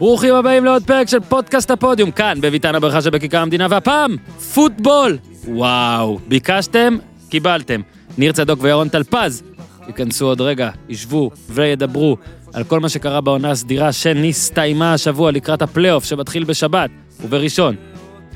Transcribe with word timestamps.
ברוכים 0.00 0.34
הבאים 0.34 0.64
לעוד 0.64 0.82
פרק 0.82 1.08
של 1.08 1.20
פודקאסט 1.20 1.70
הפודיום, 1.70 2.10
כאן 2.10 2.38
בביתן 2.40 2.74
הברכה 2.74 3.02
שבכיכר 3.02 3.38
המדינה, 3.38 3.66
והפעם, 3.70 4.16
פוטבול! 4.54 5.18
וואו, 5.48 6.18
ביקשתם, 6.28 6.96
קיבלתם. 7.28 7.80
ניר 8.18 8.32
צדוק 8.32 8.58
וירון 8.62 8.88
טלפז 8.88 9.42
ייכנסו 9.86 10.26
עוד 10.26 10.40
רגע, 10.40 10.70
ישבו 10.88 11.30
וידברו 11.48 12.16
על 12.52 12.64
כל 12.64 12.80
מה 12.80 12.88
שקרה 12.88 13.20
בעונה 13.20 13.50
הסדירה 13.50 13.92
שנסתיימה 13.92 14.92
השבוע 14.94 15.30
לקראת 15.30 15.62
הפלייאוף 15.62 16.04
שמתחיל 16.04 16.44
בשבת 16.44 16.90
ובראשון. 17.20 17.76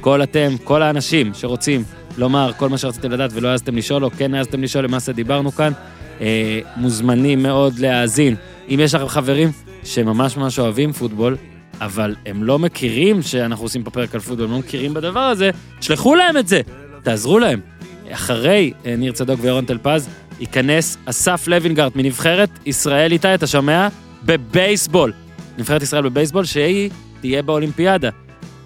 כל 0.01 0.23
אתם, 0.23 0.57
כל 0.65 0.83
האנשים 0.83 1.35
שרוצים 1.35 1.85
לומר 2.19 2.51
כל 2.57 2.69
מה 2.69 2.79
שרציתם 2.79 3.11
לדעת 3.11 3.31
ולא 3.35 3.49
העזתם 3.49 3.77
לשאול, 3.77 4.05
או 4.05 4.11
כן 4.11 4.35
העזתם 4.35 4.62
לשאול, 4.62 4.85
למעשה 4.85 5.12
דיברנו 5.12 5.53
כאן, 5.53 5.73
אה, 6.21 6.61
מוזמנים 6.77 7.43
מאוד 7.43 7.79
להאזין. 7.79 8.37
אם 8.69 8.81
יש 8.83 8.95
לכם 8.95 9.09
חברים 9.09 9.53
שממש 9.85 10.37
ממש 10.37 10.59
אוהבים 10.59 10.93
פוטבול, 10.93 11.37
אבל 11.81 12.14
הם 12.27 12.45
לא 12.45 12.59
מכירים 12.59 13.23
שאנחנו 13.23 13.64
עושים 13.64 13.82
פה 13.82 13.91
פרק 13.91 14.15
על 14.15 14.21
פוטבול, 14.21 14.46
הם 14.46 14.53
לא 14.53 14.59
מכירים 14.59 14.95
בדבר 14.95 15.21
הזה, 15.21 15.51
תשלחו 15.79 16.15
להם 16.15 16.37
את 16.37 16.49
זה, 16.49 16.61
תעזרו 17.03 17.39
להם. 17.39 17.61
אחרי 18.11 18.73
אה, 18.87 18.96
ניר 18.96 19.13
צדוק 19.13 19.41
וירון 19.43 19.65
טלפז, 19.65 20.09
ייכנס 20.41 20.96
אסף 21.05 21.49
לוינגרט 21.49 21.96
מנבחרת 21.96 22.51
ישראל 22.67 23.13
איתי, 23.13 23.35
אתה 23.35 23.46
שומע? 23.46 23.89
בבייסבול. 24.25 25.13
נבחרת 25.59 25.82
ישראל 25.82 26.03
בבייסבול 26.03 26.45
שהיא 26.45 26.91
תהיה 27.21 27.43
באולימפיאדה. 27.43 28.11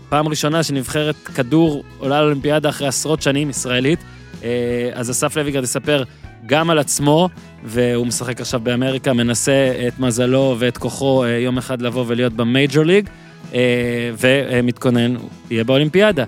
פעם 0.09 0.29
ראשונה 0.29 0.63
שנבחרת 0.63 1.17
כדור 1.17 1.85
עולה 1.99 2.21
לאולימפיאדה 2.21 2.69
אחרי 2.69 2.89
עשרות 2.89 3.23
שנים, 3.23 3.51
ישראלית. 3.51 3.99
אה, 4.45 4.91
אז 4.95 5.11
אסף 5.11 5.37
לוינגרט 5.37 5.65
יספר 5.65 6.03
גם 6.47 6.71
על 6.71 6.79
עצמו, 6.79 7.29
והוא 7.65 8.07
משחק 8.07 8.41
עכשיו 8.41 8.61
באמריקה, 8.61 9.13
מנסה 9.13 9.87
את 9.89 9.99
מזלו 9.99 10.57
ואת 10.59 10.79
כוחו 10.79 11.25
אה, 11.25 11.29
יום 11.29 11.59
אחד 11.59 11.83
לבוא 11.83 12.05
ולהיות 12.07 12.33
במייג'ור 12.33 12.85
ליג, 12.85 13.09
אה, 13.55 13.61
ומתכונן, 14.21 15.15
יהיה 15.51 15.65
באולימפיאדה. 15.65 16.25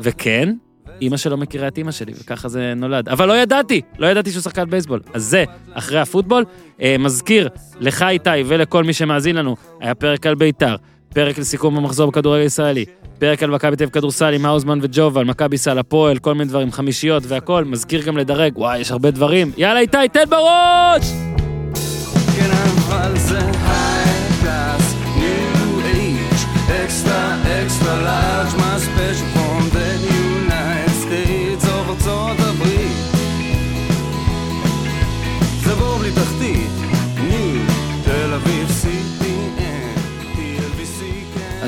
וכן, 0.00 0.54
אימא 1.00 1.16
שלו 1.16 1.36
מכירה 1.36 1.68
את 1.68 1.78
אימא 1.78 1.90
שלי, 1.90 2.12
וככה 2.20 2.48
זה 2.48 2.72
נולד. 2.76 3.08
אבל 3.08 3.28
לא 3.28 3.36
ידעתי, 3.36 3.80
לא 3.98 4.06
ידעתי 4.06 4.30
שהוא 4.30 4.42
שחקן 4.42 4.70
בייסבול. 4.70 5.00
אז 5.14 5.24
זה, 5.24 5.44
אחרי 5.72 6.00
הפוטבול. 6.00 6.44
אה, 6.82 6.96
מזכיר 6.98 7.48
לך 7.80 8.02
איתי 8.08 8.30
ולכל 8.46 8.84
מי 8.84 8.92
שמאזין 8.92 9.36
לנו, 9.36 9.56
היה 9.80 9.94
פרק 9.94 10.26
על 10.26 10.34
בית"ר, 10.34 10.76
פרק 11.14 11.38
לסיכום 11.38 11.76
המחזור 11.76 12.10
בכדורגל 12.10 12.42
הישראלי, 12.42 12.84
פרק 13.18 13.42
על 13.42 13.50
מכבי 13.50 13.76
תל 13.76 13.84
אביב 13.84 13.94
כדורסל 13.94 14.34
עם 14.34 14.46
האוזמן 14.46 14.78
וג'ובל, 14.82 15.24
מכבי 15.24 15.58
סל 15.58 15.78
הפועל, 15.78 16.18
כל 16.18 16.32
מיני 16.34 16.44
דברים, 16.48 16.72
חמישיות 16.72 17.22
והכל. 17.26 17.64
מזכיר 17.64 18.02
גם 18.02 18.16
לדרג, 18.16 18.58
וואי, 18.58 18.78
יש 18.78 18.90
הרבה 18.90 19.10
דברים. 19.10 19.52
יאללה 19.56 19.80
איתי, 19.80 19.96
תן 20.12 20.24
בראש! 20.28 21.12
כן, 22.36 22.50
אבל 22.88 23.18
זה 23.18 23.61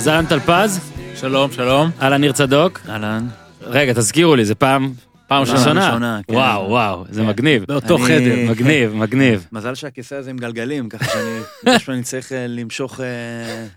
אז 0.04 0.08
אהלן 0.08 0.26
טלפז, 0.26 0.80
שלום, 1.14 1.52
שלום. 1.52 1.90
אהלן 2.02 2.20
ניר 2.20 2.32
צדוק. 2.32 2.80
אהלן. 2.88 3.26
רגע, 3.62 3.92
תזכירו 3.92 4.36
לי, 4.36 4.44
זה 4.44 4.54
פעם... 4.54 4.92
פעם 5.26 5.42
ראשונה. 5.42 6.20
כן. 6.26 6.34
וואו, 6.34 6.68
וואו, 6.68 7.04
זה 7.10 7.20
כן. 7.20 7.26
מגניב. 7.26 7.64
באותו 7.68 7.96
אני- 7.96 8.04
חדר. 8.06 8.50
מגניב, 8.50 8.94
מגניב. 8.94 9.46
מזל 9.52 9.74
שהכיסא 9.74 10.14
הזה 10.14 10.30
עם 10.30 10.36
גלגלים, 10.36 10.88
ככה 10.88 11.04
שאני, 11.04 11.40
בגלל 11.62 11.78
שאני 11.78 12.02
צריך 12.02 12.32
אה, 12.32 12.46
למשוך 12.46 13.00
אה, 13.00 13.06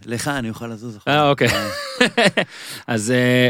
לך, 0.05 0.27
אני 0.27 0.49
אוכל 0.49 0.67
לזוז 0.67 0.97
אחורה. 0.97 1.15
אה, 1.15 1.29
אוקיי. 1.29 1.47
אז 2.87 3.11
אה, 3.11 3.49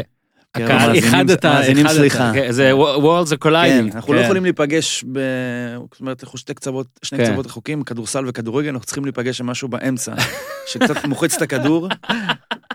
כן, 0.54 0.64
הקהל 0.64 0.94
איחדת, 0.94 1.44
מאזינים 1.44 1.86
איחדת. 1.86 1.98
סליחה. 1.98 2.30
כן, 2.34 2.52
זה 2.52 2.72
Worlds 2.96 3.32
are 3.32 3.36
כן, 3.36 3.48
colliding. 3.50 3.94
אנחנו 3.94 4.12
לא 4.12 4.18
כן. 4.18 4.24
יכולים 4.24 4.42
להיפגש. 4.42 5.04
זאת 5.92 6.00
אומרת, 6.00 6.24
אנחנו 6.24 6.38
שתי 6.38 6.54
קצוות, 6.54 6.86
שני 7.02 7.18
כן. 7.18 7.24
קצוות 7.24 7.46
רחוקים, 7.46 7.82
כדורסל 7.82 8.24
וכדורגל, 8.28 8.68
אנחנו 8.68 8.86
צריכים 8.86 9.04
להיפגש 9.04 9.40
עם 9.40 9.46
משהו 9.46 9.68
באמצע, 9.68 10.14
שקצת 10.66 11.04
מוחץ 11.04 11.34
את 11.34 11.42
הכדור. 11.42 11.88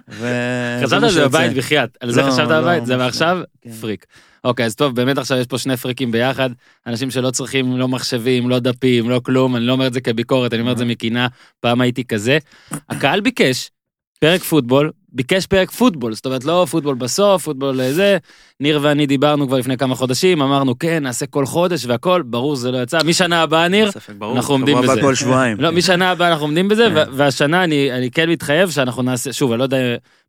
חשבת 0.84 1.04
על 1.04 1.10
זה. 1.12 1.28
בבית 1.28 1.54
בחייאת, 1.54 1.98
על 2.00 2.12
זה 2.12 2.22
לא, 2.22 2.32
חשבת 2.32 2.50
לא, 2.50 2.62
בבית, 2.62 2.86
זה 2.86 2.94
ממש 2.94 3.00
לא. 3.00 3.06
מעכשיו? 3.06 3.38
כן. 3.62 3.72
פריק. 3.72 4.06
אוקיי, 4.44 4.66
אז 4.66 4.76
טוב, 4.76 4.96
באמת 4.96 5.18
עכשיו 5.18 5.38
יש 5.38 5.48
פה 5.48 5.58
שני 5.58 5.78
פריקים 5.78 6.12
ביחד, 6.12 6.50
אנשים 6.88 7.12
שלא 7.12 7.32
צריכים 7.32 7.78
לא 7.78 7.88
מחשבים, 7.88 8.50
לא 8.50 8.60
דפים, 8.60 9.10
לא 9.10 9.22
כלום, 9.24 9.56
אני 9.56 9.66
לא 9.66 9.72
אומר 9.72 9.88
את 9.88 9.94
זה 9.94 10.02
כביקורת, 10.02 10.54
אני 10.54 10.62
אומר 10.62 10.72
את 10.72 10.78
זה 10.78 10.86
מקינה, 10.86 11.28
פעם 11.60 11.82
הייתי 11.82 12.04
כזה. 12.04 12.38
הקהל 12.90 13.22
ביקש 13.22 13.72
פרק 14.20 14.42
פוטבול, 14.42 14.92
ביקש 15.14 15.46
פרק 15.46 15.72
פוטבול, 15.72 16.14
זאת 16.14 16.26
אומרת 16.26 16.44
לא 16.44 16.66
פוטבול 16.72 16.96
בסוף, 16.96 17.44
פוטבול 17.44 17.92
זה, 17.92 18.18
ניר 18.60 18.80
ואני 18.82 19.06
דיברנו 19.06 19.48
כבר 19.48 19.58
לפני 19.58 19.78
כמה 19.78 19.96
חודשים, 19.96 20.42
אמרנו 20.42 20.80
כן, 20.80 21.04
נעשה 21.04 21.26
כל 21.26 21.46
חודש 21.46 21.86
והכל, 21.86 22.22
ברור 22.22 22.56
זה 22.56 22.72
לא 22.72 22.78
יצא, 22.84 23.00
משנה 23.06 23.42
הבאה 23.42 23.68
ניר. 23.68 23.92
אנחנו 24.36 24.54
עומדים 24.54 24.78
בזה. 24.82 25.02
כל 25.02 25.16
שבועיים. 25.16 25.58
לא, 25.60 25.72
משנה 25.72 26.12
הבאה 26.12 26.28
אנחנו 26.28 26.46
עומדים 26.46 26.68
בזה, 26.68 26.88
כן. 26.96 27.12
והשנה 27.14 27.64
אני, 27.64 27.92
אני 27.92 28.12
כן 28.12 28.30
מתחייב 28.30 28.70
שאנחנו 28.70 29.04
נעשה, 29.04 29.34
שוב, 29.34 29.52
אני 29.52 29.60
לא 29.60 29.64
יודע 29.64 29.78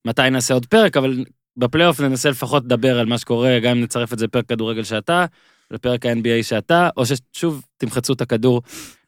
מתי 0.04 0.30
נעשה 0.30 0.54
עוד 0.54 0.66
פרק, 0.66 0.96
אבל 0.96 1.24
בפלייאוף 1.56 2.00
ננסה 2.00 2.30
לפחות 2.30 2.64
לדבר 2.64 2.98
על 2.98 3.06
מה 3.06 3.18
שקורה, 3.18 3.58
גם 3.58 3.70
אם 3.70 3.82
נצרף 3.82 4.12
את 4.12 4.18
זה 4.18 4.24
לפרק 4.24 4.46
כדורגל 4.48 4.82
שאתה, 4.82 5.24
לפרק 5.70 6.06
ה-NBA 6.06 6.42
שאתה, 6.42 6.88
או 6.96 7.02
ששוב 7.06 7.64
תמחצו 7.76 8.12
את 8.12 8.20
הכדור 8.20 8.62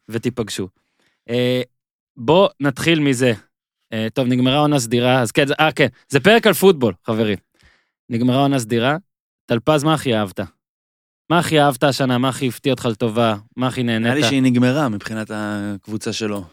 ותיפגשו. 0.09 0.69
אה, 1.31 1.63
בוא 2.17 2.49
נתחיל 2.61 3.01
מזה. 3.01 3.33
אה, 3.93 4.07
טוב, 4.15 4.27
נגמרה 4.27 4.59
עונה 4.59 4.79
סדירה, 4.79 5.21
אז 5.23 5.33
כן, 5.33 5.45
אה, 5.61 5.73
כן, 5.73 5.87
זה 6.09 6.21
פרק 6.21 6.47
על 6.47 6.53
פוטבול, 6.53 6.95
חברים. 7.07 7.39
נגמרה 8.11 8.37
עונה 8.37 8.59
סדירה, 8.59 8.97
טלפז, 9.47 9.85
מה 9.85 9.95
הכי 9.95 10.15
אהבת? 10.15 10.41
מה 11.31 11.39
הכי 11.39 11.61
אהבת 11.61 11.85
השנה? 11.85 12.19
מה 12.19 12.29
הכי 12.29 12.49
הפתיע 12.49 12.73
אותך 12.73 12.85
לטובה? 12.85 13.37
מה 13.57 13.67
הכי 13.67 13.83
נראה 13.83 13.99
לי 13.99 14.05
נהנית? 14.05 14.25
שהיא 14.25 14.43
נגמרה 14.43 14.89
מבחינת 14.89 15.31
הקבוצה 15.35 16.13
שלו. 16.13 16.45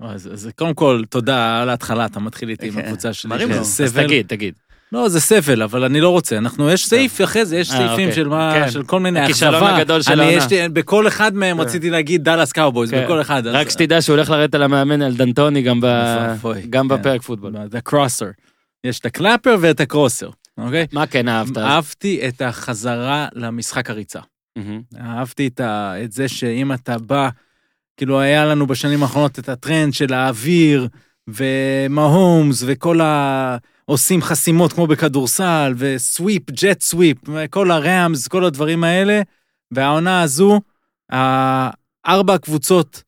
אז, 0.00 0.32
אז 0.32 0.50
קודם 0.56 0.74
כל, 0.74 1.02
תודה 1.10 1.62
על 1.62 1.68
ההתחלה, 1.68 2.06
אתה 2.06 2.20
מתחיל 2.20 2.48
איתי 2.48 2.68
עם 2.68 2.72
כן. 2.72 2.78
הקבוצה 2.78 3.12
שלי. 3.12 3.54
אז. 3.54 3.82
תגיד, 3.96 4.26
תגיד. 4.26 4.54
לא, 4.92 5.08
זה 5.08 5.20
סבל, 5.20 5.62
אבל 5.62 5.84
אני 5.84 6.00
לא 6.00 6.08
רוצה. 6.08 6.38
אנחנו, 6.38 6.70
יש 6.70 6.86
סעיף 6.86 7.22
אחרי 7.22 7.44
זה, 7.44 7.56
יש 7.56 7.70
אה, 7.70 7.76
סעיפים 7.76 8.08
אוקיי. 8.08 8.12
של 8.12 8.28
מה, 8.28 8.52
כן. 8.54 8.70
של 8.70 8.82
כל 8.82 9.00
מיני 9.00 9.20
הכישלון 9.20 9.54
אכזבה. 9.54 9.76
הגדול 9.76 10.02
של 10.02 10.20
העונה. 10.20 10.68
בכל 10.72 11.08
אחד 11.08 11.34
מהם 11.34 11.60
רציתי 11.60 11.90
להגיד 11.90 12.24
דאלאס 12.24 12.52
קאובויז, 12.52 12.90
כן. 12.90 13.04
בכל 13.04 13.20
אחד. 13.20 13.46
רק 13.46 13.70
שתדע 13.70 14.02
שהוא 14.02 14.16
הולך 14.16 14.30
לרדת 14.30 14.54
על 14.54 14.62
המאמן 14.62 15.02
על 15.02 15.14
דנטוני 15.14 15.62
גם, 15.62 15.80
כן. 16.72 16.88
בפרק 16.88 17.22
פוטבול. 17.22 17.52
The 17.56 17.90
crosser. 17.92 18.32
יש 18.84 19.00
את 19.00 19.06
ה 19.06 19.12
clapper 19.12 19.56
ואת 19.60 19.80
ה 19.80 19.86
crosser, 19.86 20.30
אוקיי? 20.58 20.86
מה 20.92 21.06
כן 21.06 21.28
אהבת? 21.28 21.58
אהבתי 21.58 22.28
את 22.28 22.42
החזרה 22.42 23.28
למשחק 23.34 23.90
הריצה. 23.90 24.20
אהבתי 25.00 25.50
את, 26.04 26.12
זה 26.12 26.28
שאם 26.28 26.72
אתה 26.72 26.98
בא, 26.98 27.28
כאילו 27.96 28.20
היה 28.20 28.44
לנו 28.44 28.66
בשנים 28.66 29.02
האחרונות 29.02 29.38
את 29.38 29.48
הטרנד 29.48 29.94
של 29.94 30.14
האוויר, 30.14 30.88
ומהומס, 31.28 32.62
וכל 32.66 33.00
ה... 33.00 33.56
עושים 33.86 34.22
חסימות 34.22 34.72
כמו 34.72 34.86
בכדורסל, 34.86 35.74
ו 35.78 35.88
sweep, 35.88 36.50
jet 36.50 36.80
sweep, 36.80 37.18
כל 37.50 37.70
הראמס, 37.70 38.28
כל 38.28 38.44
הדברים 38.44 38.84
האלה, 38.84 39.22
והעונה 39.70 40.22
הזו, 40.22 40.60
הארבע 41.10 42.34
הקבוצות 42.34 43.02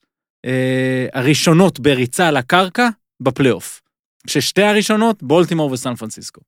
אה, 0.44 1.06
הראשונות 1.12 1.80
בריצה 1.80 2.28
על 2.28 2.36
הקרקע, 2.36 2.88
בפלייאוף. 3.20 3.82
כששתי 4.26 4.62
הראשונות, 4.62 5.22
בולטימור 5.22 5.72
וסן 5.72 5.94
פרנסיסקו. 5.94 6.40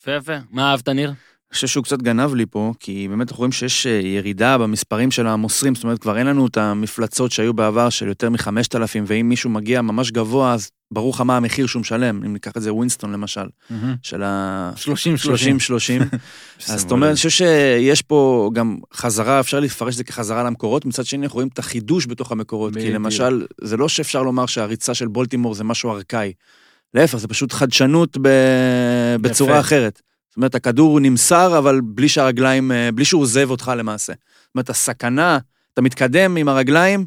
יפה 0.00 0.12
יפה. 0.12 0.36
מה 0.50 0.70
אהבת 0.70 0.88
ניר? 0.88 1.12
חושב 1.56 1.66
שהוא 1.66 1.84
קצת 1.84 2.02
גנב 2.02 2.34
לי 2.34 2.46
פה, 2.46 2.72
כי 2.80 3.06
באמת 3.10 3.28
אנחנו 3.28 3.38
רואים 3.38 3.52
שיש 3.52 3.86
אה, 3.86 4.00
ירידה 4.04 4.58
במספרים 4.58 5.10
של 5.10 5.26
המוסרים, 5.26 5.74
זאת 5.74 5.84
אומרת, 5.84 5.98
כבר 5.98 6.18
אין 6.18 6.26
לנו 6.26 6.46
את 6.46 6.56
המפלצות 6.56 7.32
שהיו 7.32 7.54
בעבר 7.54 7.90
של 7.90 8.08
יותר 8.08 8.30
מחמשת 8.30 8.74
אלפים, 8.74 9.04
ואם 9.06 9.28
מישהו 9.28 9.50
מגיע 9.50 9.82
ממש 9.82 10.10
גבוה, 10.10 10.54
אז 10.54 10.70
ברור 10.90 11.10
לך 11.14 11.20
מה 11.20 11.36
המחיר 11.36 11.66
שהוא 11.66 11.80
משלם, 11.80 12.22
אם 12.24 12.32
ניקח 12.32 12.52
את 12.56 12.62
זה 12.62 12.74
ווינסטון 12.74 13.12
למשל, 13.12 13.46
של 14.02 14.22
ה... 14.22 14.72
30-30. 14.76 14.78
30-30. 14.78 16.16
אז 16.68 16.80
זאת 16.80 16.90
אומרת, 16.90 17.08
אני 17.08 17.16
חושב 17.16 17.30
שיש 17.30 18.02
פה 18.02 18.50
גם 18.52 18.78
חזרה, 18.94 19.40
אפשר 19.40 19.60
לפרש 19.60 19.94
את 19.94 19.98
זה 19.98 20.04
כחזרה 20.04 20.42
למקורות, 20.44 20.84
מצד 20.86 21.04
שני 21.04 21.24
אנחנו 21.24 21.34
רואים 21.34 21.48
את 21.52 21.58
החידוש 21.58 22.06
בתוך 22.06 22.32
המקורות, 22.32 22.74
כי. 22.74 22.92
למשל, 22.92 23.46
זה 23.60 23.76
לא 23.76 23.88
שאפשר 23.88 24.22
לומר 24.22 24.46
שהריצה 24.46 24.94
של 24.94 25.08
בולטימור 25.08 25.54
זה 25.54 25.64
משהו 25.64 25.90
ארכאי. 25.90 26.32
להפך, 26.94 27.18
זה 27.18 27.28
פשוט 27.28 27.52
חדשנות 27.52 28.18
ב... 28.22 28.28
בצורה. 29.20 29.60
אחרת. 29.60 30.02
זאת 30.36 30.38
אומרת, 30.38 30.54
הכדור 30.54 31.00
נמסר, 31.00 31.58
אבל 31.58 31.80
בלי 31.84 32.08
שהרגליים, 32.08 32.72
אה, 32.72 32.92
בלי 32.92 33.04
שהוא 33.04 33.22
עוזב 33.22 33.50
אותך 33.50 33.72
למעשה. 33.76 34.12
זאת 34.12 34.54
אומרת, 34.54 34.70
הסכנה, 34.70 35.38
אתה 35.72 35.82
מתקדם 35.82 36.36
עם 36.36 36.48
הרגליים, 36.48 37.06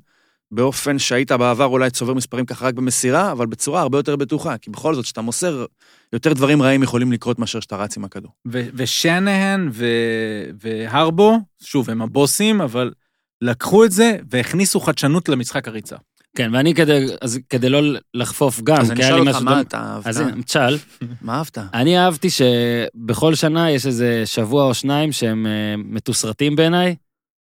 באופן 0.51 0.99
שהיית 0.99 1.31
בעבר 1.31 1.65
אולי 1.65 1.89
צובר 1.89 2.13
מספרים 2.13 2.45
ככה 2.45 2.65
רק 2.65 2.73
במסירה, 2.73 3.31
אבל 3.31 3.45
בצורה 3.45 3.81
הרבה 3.81 3.97
יותר 3.97 4.15
בטוחה, 4.15 4.57
כי 4.57 4.69
בכל 4.69 4.95
זאת, 4.95 5.05
כשאתה 5.05 5.21
מוסר, 5.21 5.65
יותר 6.13 6.33
דברים 6.33 6.61
רעים 6.61 6.83
יכולים 6.83 7.11
לקרות 7.11 7.39
מאשר 7.39 7.59
שאתה 7.59 7.77
רץ 7.77 7.97
עם 7.97 8.03
הכדור. 8.03 8.31
ושנהן 8.45 9.69
והרבו, 10.59 11.39
שוב, 11.61 11.89
הם 11.89 12.01
הבוסים, 12.01 12.61
אבל 12.61 12.91
לקחו 13.41 13.85
את 13.85 13.91
זה 13.91 14.17
והכניסו 14.29 14.79
חדשנות 14.79 15.29
למשחק 15.29 15.67
הריצה. 15.67 15.95
כן, 16.37 16.55
ואני 16.55 16.73
כדי, 16.73 17.05
אז 17.21 17.39
כדי 17.49 17.69
לא 17.69 17.81
לחפוף 18.13 18.61
גם, 18.61 18.81
אז 18.81 18.91
אני 18.91 19.01
אשאל 19.01 19.29
אותך, 19.29 19.41
מה. 19.41 19.61
אתה 19.61 19.77
אהבת? 19.77 20.07
אז 20.07 20.19
הנה, 20.19 20.43
תשאל. 20.43 20.77
מה 21.21 21.37
אהבת? 21.37 21.57
אני 21.73 21.99
אהבתי 21.99 22.27
שבכל 22.29 23.35
שנה 23.35 23.71
יש 23.71 23.85
איזה 23.85 24.21
שבוע 24.25 24.63
או 24.65 24.73
שניים 24.73 25.11
שהם 25.11 25.47
אה, 25.47 25.75
מתוסרטים 25.77 26.55
בעיניי, 26.55 26.95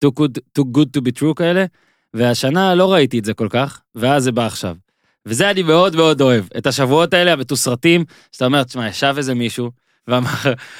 too 0.06 0.10
good, 0.20 0.60
too 0.60 0.64
good 0.78 0.98
to 0.98 1.02
be 1.02 1.20
true 1.20 1.34
כאלה, 1.36 1.66
והשנה 2.14 2.76
לא 2.76 2.94
ראיתי 2.94 3.20
את 3.20 3.26
זה 3.26 3.34
כל 3.34 3.48
כך, 3.50 3.82
ואז 3.96 4.24
זה 4.24 4.32
בא 4.32 4.46
עכשיו. 4.46 4.76
וזה 5.26 5.52
אני 5.52 5.64
מאוד 5.64 5.96
מאוד 5.96 6.22
אוהב, 6.22 6.46
את 6.58 6.68
השבועות 6.68 7.14
האלה 7.14 7.34
המתוסרטים, 7.34 8.06
שאתה 8.32 8.46
אומר, 8.46 8.64
תשמע, 8.64 8.88
ישב 8.88 9.14
איזה 9.18 9.34
מישהו, 9.34 9.72
ואמר, 10.08 10.30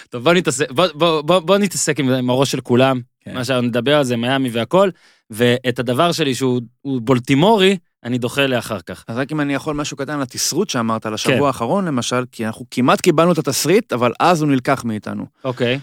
טוב, 0.10 0.24
בוא 0.24 0.34
נתעסק, 0.34 0.72
בוא, 0.72 0.88
בוא, 0.94 1.22
בוא, 1.22 1.40
בוא 1.40 1.58
נתעסק 1.58 2.00
עם, 2.00 2.10
עם 2.10 2.30
הראש 2.30 2.52
של 2.52 2.62
כולם, 2.62 3.00
כן. 3.22 3.34
מה 3.34 3.46
שנדבר 3.46 3.98
על 3.98 4.04
זה, 4.04 4.18
מיאמי 4.18 4.50
והכל, 4.50 4.90
ואת 5.30 5.80
הדבר 5.80 6.12
שלי 6.12 6.36
שהוא 6.36 6.62
הוא 6.82 7.02
בולטימורי, 7.02 7.78
אני 8.06 8.18
דוחה 8.18 8.48
לאחר 8.48 8.80
כך. 8.80 9.04
אז 9.08 9.18
רק 9.18 9.32
אם 9.32 9.42
אני 9.42 9.54
יכול 9.54 9.76
משהו 9.76 9.98
קטן 9.98 10.20
לתסרוט 10.20 10.70
שאמרת, 10.70 11.06
לשבוע 11.06 11.38
כן. 11.38 11.46
האחרון 11.46 11.86
למשל, 11.86 12.24
כי 12.32 12.46
אנחנו 12.46 12.66
כמעט 12.72 13.02
קיבלנו 13.02 13.32
את 13.32 13.38
התסריט, 13.38 13.94
אבל 13.94 14.12
אז 14.20 14.42
הוא 14.42 14.50
נלקח 14.50 14.84
מאיתנו. 14.86 15.26
אוקיי, 15.44 15.80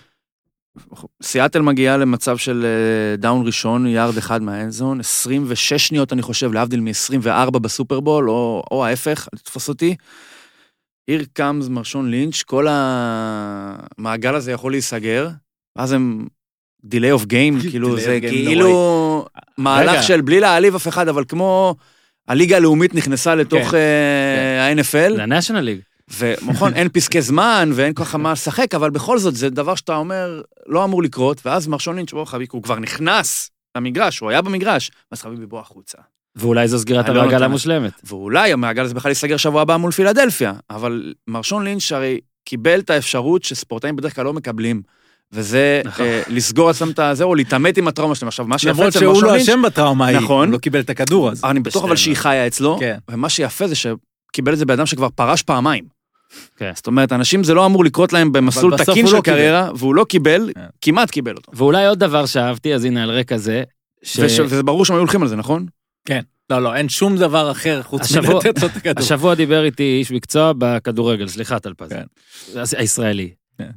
סיאטל 1.22 1.62
מגיעה 1.62 1.96
למצב 1.96 2.36
של 2.36 2.64
אה, 2.64 3.16
down 3.16 3.46
ראשון, 3.46 3.86
יארד 3.86 4.16
אחד 4.16 4.42
מה 4.42 4.54
end 4.54 4.71
zone, 4.71 5.00
26 5.00 5.72
שניות 5.72 6.12
אני 6.12 6.22
חושב, 6.22 6.52
להבדיל 6.52 6.80
מ-24 6.80 7.58
בסופרבול, 7.58 8.30
או, 8.30 8.62
או 8.70 8.86
ההפך, 8.86 9.28
אל 9.34 9.38
תתפוס 9.38 9.68
אותי. 9.68 9.96
Here 11.10 11.40
comes 11.40 11.68
מרשון 11.68 12.10
לינץ', 12.10 12.42
כל 12.42 12.66
המעגל 12.70 14.34
הזה 14.34 14.52
יכול 14.52 14.72
להיסגר, 14.72 15.28
ואז 15.76 15.92
הם 15.92 16.26
delay 16.86 17.20
of 17.20 17.24
game, 17.24 17.62
כאילו 17.70 17.96
זה 18.00 18.18
כאילו 18.20 19.26
מהלך. 19.58 20.02
של 20.02 20.20
בלי 20.20 20.40
להעליב 20.40 20.74
אף 20.74 20.88
אחד, 20.88 21.08
אבל 21.08 21.24
כמו 21.28 21.74
הליגה 22.28 22.56
הלאומית 22.56 22.94
נכנסה 22.94 23.34
לתוך 23.34 23.68
כן, 23.68 23.76
אה, 23.76 24.68
ה-NFL, 24.68 25.08
לנשיונל 25.08 25.60
ליג. 25.60 25.78
ונכון, 26.18 26.74
אין 26.74 26.88
פסקי 26.88 27.22
זמן 27.22 27.70
ואין 27.74 27.94
כל 27.94 28.04
כך 28.04 28.14
מה 28.14 28.32
לשחק, 28.32 28.74
אבל 28.74 28.90
בכל 28.90 29.18
זאת, 29.18 29.34
זה 29.34 29.50
דבר 29.50 29.74
שאתה 29.74 29.96
אומר, 29.96 30.42
לא 30.66 30.84
אמור 30.84 31.02
לקרות, 31.02 31.46
ואז 31.46 31.66
מרשון 31.66 31.96
לינץ', 31.96 32.12
בוא 32.12 32.24
חביבי, 32.24 32.46
הוא 32.52 32.62
כבר 32.62 32.78
נכנס 32.78 33.50
למגרש, 33.76 34.18
הוא 34.18 34.30
היה 34.30 34.42
במגרש, 34.42 34.90
אז 35.10 35.22
חביבי, 35.22 35.46
בוא 35.46 35.60
החוצה. 35.60 35.98
ואולי 36.36 36.68
זו 36.68 36.78
סגירת 36.78 37.08
לא 37.08 37.22
המעגל. 37.22 37.42
המושלמת. 37.42 37.92
ואולי 38.04 38.52
המעגל 38.52 38.84
הזה 38.84 38.94
בכלל 38.94 39.10
ייסגר 39.10 39.36
שבוע 39.36 39.62
הבא 39.62 39.76
מול 39.76 39.92
פילדלפיה, 39.92 40.52
אבל 40.70 41.14
מרשון 41.28 41.64
לינץ' 41.64 41.92
הרי 41.92 42.20
קיבל 42.44 42.80
את 42.80 42.90
האפשרות 42.90 43.44
שספורטאים 43.44 43.96
בדרך 43.96 44.14
כלל 44.14 44.24
לא 44.24 44.32
מקבלים, 44.32 44.82
וזה 45.32 45.82
נכון. 45.84 46.06
אה, 46.06 46.22
לסגור 46.28 46.70
עצמם 46.70 46.90
את 46.90 46.98
הזה, 46.98 47.24
או 47.24 47.34
להתעמת 47.34 47.78
עם 47.78 47.88
הטראומה 47.88 48.14
שלהם. 48.14 48.28
עכשיו, 48.28 48.46
מה 48.46 48.58
שיפה 48.58 48.70
למרות 48.72 48.88
אצל 48.88 48.98
שהוא 48.98 49.12
מרשון 49.12 49.28
לא 49.28 49.32
לינץ', 49.36 49.48
אשם 49.48 49.62
בטראומה 49.62 50.06
ההיא, 50.06 50.18
נכון. 50.18 50.46
הוא 50.48 50.52
לא 50.52 50.58
קיבל 50.58 50.80
את 50.80 50.90
הכדור 50.90 51.30
אז. 51.30 51.44
אני 51.44 51.60
בטוח 51.60 51.84
אבל 51.84 51.96
שהיא 51.96 52.16
חיה 52.16 52.46
אצלו, 52.46 52.76
כן. 52.80 52.96
ומה 53.10 53.28
שיפה 53.28 53.68
זה 53.68 53.74
שקיבל 53.74 54.52
את 54.52 54.58
זה 54.58 54.64
באדם 54.66 54.86
שכבר 54.86 55.08
פרש 55.14 55.42
פעמיים. 55.42 55.84
כן. 56.56 56.72
זאת 56.74 56.86
אומרת, 56.86 57.12
אנשים 57.12 57.44
זה 57.44 57.54
לא 57.54 57.66
אמור 57.66 57.84
לקרות 57.84 58.12
להם 58.12 58.32
במסלול 58.32 58.76
תקין 58.76 59.06
של 59.06 59.16
לא 59.16 59.20
קיבל. 59.20 59.36
קריירה, 59.36 59.70
והוא 59.76 59.94
לא 59.94 60.04
קיבל, 60.04 60.50
כן. 60.54 60.60
כמעט 60.80 61.10
קיבל 61.10 61.34
אותו. 61.36 61.52
ואולי 61.54 61.86
עוד 61.86 61.98
דבר 61.98 62.26
שאהבתי, 62.26 62.74
אז 62.74 62.84
הנה 62.84 63.02
על 63.02 63.10
רקע 63.10 63.36
זה, 63.36 63.62
ש... 64.02 64.18
וש- 64.22 64.40
וזה 64.40 64.62
ברור 64.62 64.84
שהם 64.84 64.96
היו 64.96 65.00
הולכים 65.00 65.22
על 65.22 65.28
זה, 65.28 65.36
נכון? 65.36 65.66
לא, 66.50 66.62
לא, 66.62 66.74
אין 66.74 66.88
שום 66.88 67.16
דבר 67.16 67.50
אחר 67.50 67.82
חוץ 67.82 68.00
השבוע- 68.02 68.34
מלתת 68.34 68.62
לו 68.62 68.66
את 68.68 68.76
הכדור. 68.76 69.04
השבוע 69.04 69.34
דיבר 69.34 69.64
איתי 69.64 69.82
איש 69.98 70.10
מקצוע 70.10 70.52
בכדורגל, 70.58 71.28
סליחה 71.28 71.58
טלפז. 71.58 71.88
כן. 71.92 72.04
הישראלי. 72.78 73.30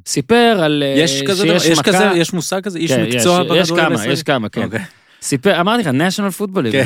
סיפר 0.06 0.60
על 0.64 0.84
אה, 0.84 0.88
יש 0.98 1.24
כזה 1.28 1.44
דבר, 1.44 1.56
יש 1.56 1.72
מכה... 1.80 1.84
כזה, 1.84 2.10
יש 2.16 2.34
מושג 2.34 2.62
כזה, 2.64 2.80
איש 2.80 2.92
כן, 2.92 3.04
מקצוע 3.04 3.18
יש, 3.18 3.46
יש 3.46 3.72
בכדורגל 3.72 3.84
כמה, 3.84 3.90
הישראלי? 3.92 4.14
יש 4.14 4.24
כמה, 4.24 4.50
כן. 4.50 4.64
אוקיי. 4.64 4.80
סיפר, 5.22 5.62
אמרתי 5.62 5.84
לך, 5.84 5.88
national 5.88 6.42
football 6.42 6.72
כן. 6.72 6.86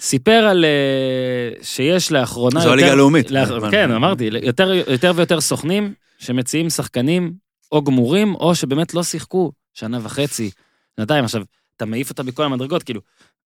סיפר 0.00 0.30
על 0.50 0.64
אה, 0.64 1.62
שיש 1.62 2.12
לאחרונה... 2.12 2.60
זו 2.60 2.72
הליגה 2.72 2.92
הלאומית. 2.92 3.30
לאח- 3.30 3.70
כן, 3.70 3.90
אמרתי, 3.90 4.30
יותר 4.42 4.72
יותר 4.72 5.12
ויותר 5.16 5.40
סוכנים 5.40 5.94
שמציעים 6.18 6.70
שחקנים 6.70 7.32
או 7.72 7.82
גמורים, 7.84 8.34
או 8.34 8.54
שבאמת 8.54 8.94
לא 8.94 9.02
שיחקו 9.02 9.52
שנה 9.74 9.98
וחצי, 10.02 10.50
שנתיים. 10.96 11.24
עכשיו, 11.24 11.42
אתה 11.76 11.84
מעיף 11.86 12.10
אותה 12.10 12.22
בכל 12.22 12.44
המדרגות, 12.44 12.82
כאילו, 12.82 13.00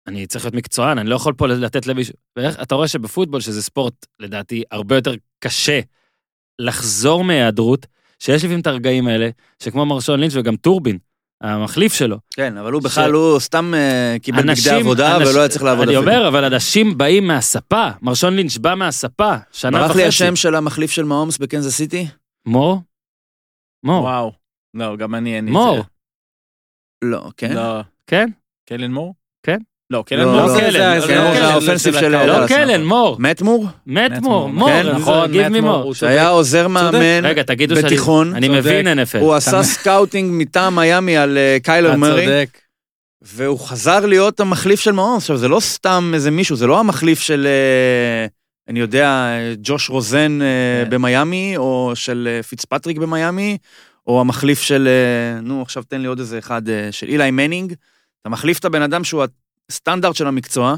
אני 0.06 0.26
צריך 0.26 0.44
להיות 0.44 0.55
מקצוען, 0.55 0.99
אני 0.99 1.08
לא 1.11 1.14
יכול 1.14 1.34
פה 1.34 1.46
לתת 1.46 1.87
למישהו... 1.87 2.14
אתה 2.38 2.75
רואה 2.75 2.88
שבפוטבול, 2.88 3.40
שזה 3.40 3.62
ספורט, 3.62 4.06
לדעתי, 4.20 4.62
הרבה 4.70 4.94
יותר 4.96 5.14
קשה 5.38 5.81
לחזור 6.58 7.25
מהיעדרות, 7.25 7.87
שיש 8.22 8.43
לפעמים 8.44 8.61
את 8.61 8.67
הרגעים 8.67 9.06
האלה, 9.08 9.31
שכמו 9.62 9.87
מרשון 9.87 10.20
לינץ' 10.20 10.32
וגם 10.37 10.56
טורבין, 10.56 10.99
המחליף 11.40 11.93
שלו, 11.94 12.17
כן, 12.34 12.56
אבל 12.56 12.72
הוא 12.72 12.82
בכלל, 12.82 13.12
הוא 13.12 13.38
סתם 13.38 13.75
אה, 13.75 14.17
קיבל 14.22 14.38
בגדי 14.38 14.50
אנשים- 14.50 14.75
עבודה 14.75 15.17
אנש- 15.19 15.28
ולא 15.28 15.38
היה 15.40 15.49
צריך 15.49 15.62
לעבוד 15.62 15.88
אני 15.88 15.96
אפילו. 15.99 16.12
אומר, 16.12 16.28
אבל 16.28 16.44
אנשים 16.44 16.99
באים 16.99 17.26
מהספה, 17.26 17.88
מרשון 18.02 18.37
לינץ' 18.37 18.56
בא 18.56 18.75
מהספה, 18.75 19.34
שנה 19.52 19.78
ברח 19.78 19.87
וחצי. 19.90 19.99
לי 20.02 20.06
השם 20.08 20.37
של 20.37 20.55
המחליף 20.55 20.90
של 20.90 21.05
מהומס 21.05 21.38
בקנזס 21.38 21.76
סיטי? 21.76 22.06
מור? 22.46 22.82
מור, 23.84 24.02
וואו. 24.02 24.32
לא, 24.75 24.96
גם 24.96 25.14
אני 25.14 25.37
אין 25.37 25.44
לי 25.44 25.50
את 25.50 25.56
מור, 25.56 25.76
זה. 25.76 25.82
לא, 27.08 27.31
כן? 27.37 27.52
לא, 27.55 27.81
כן? 28.06 28.28
קלן 28.69 28.93
מור? 28.93 29.14
לא, 29.90 30.02
קלן 30.06 30.19
לא, 30.20 30.32
מור 30.32 30.40
לא 30.40 30.48
זה- 30.48 30.60
קלן, 30.60 30.70
זה- 30.70 30.78
לא 30.94 31.00
זה- 31.00 31.06
קלן, 31.06 31.34
זה- 31.34 31.44
האופנסיב 31.46 31.94
של-. 32.00 32.08
לא 32.08 32.46
קלן, 32.46 32.70
נכון. 32.70 32.84
מור, 32.84 33.16
מאט 33.19 33.42
מור? 33.42 33.66
מת 33.87 34.12
מור, 34.22 34.48
מור. 34.48 34.69
כן, 34.69 34.87
נכון, 34.88 35.31
גיב 35.32 35.42
מאט 35.42 35.50
מי 35.50 35.60
מור, 35.60 35.94
שהיה 35.94 36.28
עוזר 36.28 36.69
מאמן 36.69 37.22
בתיכון. 37.76 38.34
אני. 38.34 38.48
מבין 38.48 38.87
NFL. 38.98 39.19
הוא 39.20 39.34
עשה 39.34 39.62
סקאוטינג 39.62 40.31
מטעם 40.34 40.76
מיאמי 40.76 41.16
על 41.16 41.38
אה, 41.38 41.56
קיילר 41.62 41.88
אתה 41.88 41.96
מרי, 41.96 42.25
צודק. 42.25 42.58
והוא 43.22 43.58
חזר 43.58 44.06
להיות 44.06 44.40
המחליף 44.40 44.81
של 44.81 44.92
מהומס. 44.92 45.22
עכשיו, 45.22 45.37
זה 45.37 45.48
לא 45.48 45.60
סתם 45.60 46.10
איזה 46.14 46.31
מישהו, 46.31 46.56
זה 46.56 46.66
לא 46.66 46.81
המחליף 46.81 47.20
של, 47.20 47.46
אה, 47.46 48.26
אני 48.69 48.81
יודע, 48.81 49.28
ג'וש 49.62 49.90
רוזן 49.90 50.38
אה, 50.42 50.46
כן. 50.84 50.90
במיאמי, 50.90 51.54
או 51.56 51.92
של 51.94 52.38
פיצפטריק 52.48 52.98
במיאמי, 52.98 53.56
או 54.06 54.20
המחליף 54.20 54.62
של, 54.62 54.88
נו, 55.42 55.62
עכשיו 55.62 55.82
תן 55.88 56.00
לי 56.00 56.06
עוד 56.08 56.19
איזה 56.19 56.38
אחד, 56.38 56.62
של 56.90 57.06
אילי 57.08 57.31
מנינג. 57.31 57.75
אתה 58.22 58.28
מחליף 58.31 58.58
את 58.58 58.64
הבן 58.64 58.82
אדם 58.82 59.04
שהוא 59.04 59.25
הסטנדרט 59.70 60.17
של 60.17 60.26
המקצוע, 60.26 60.76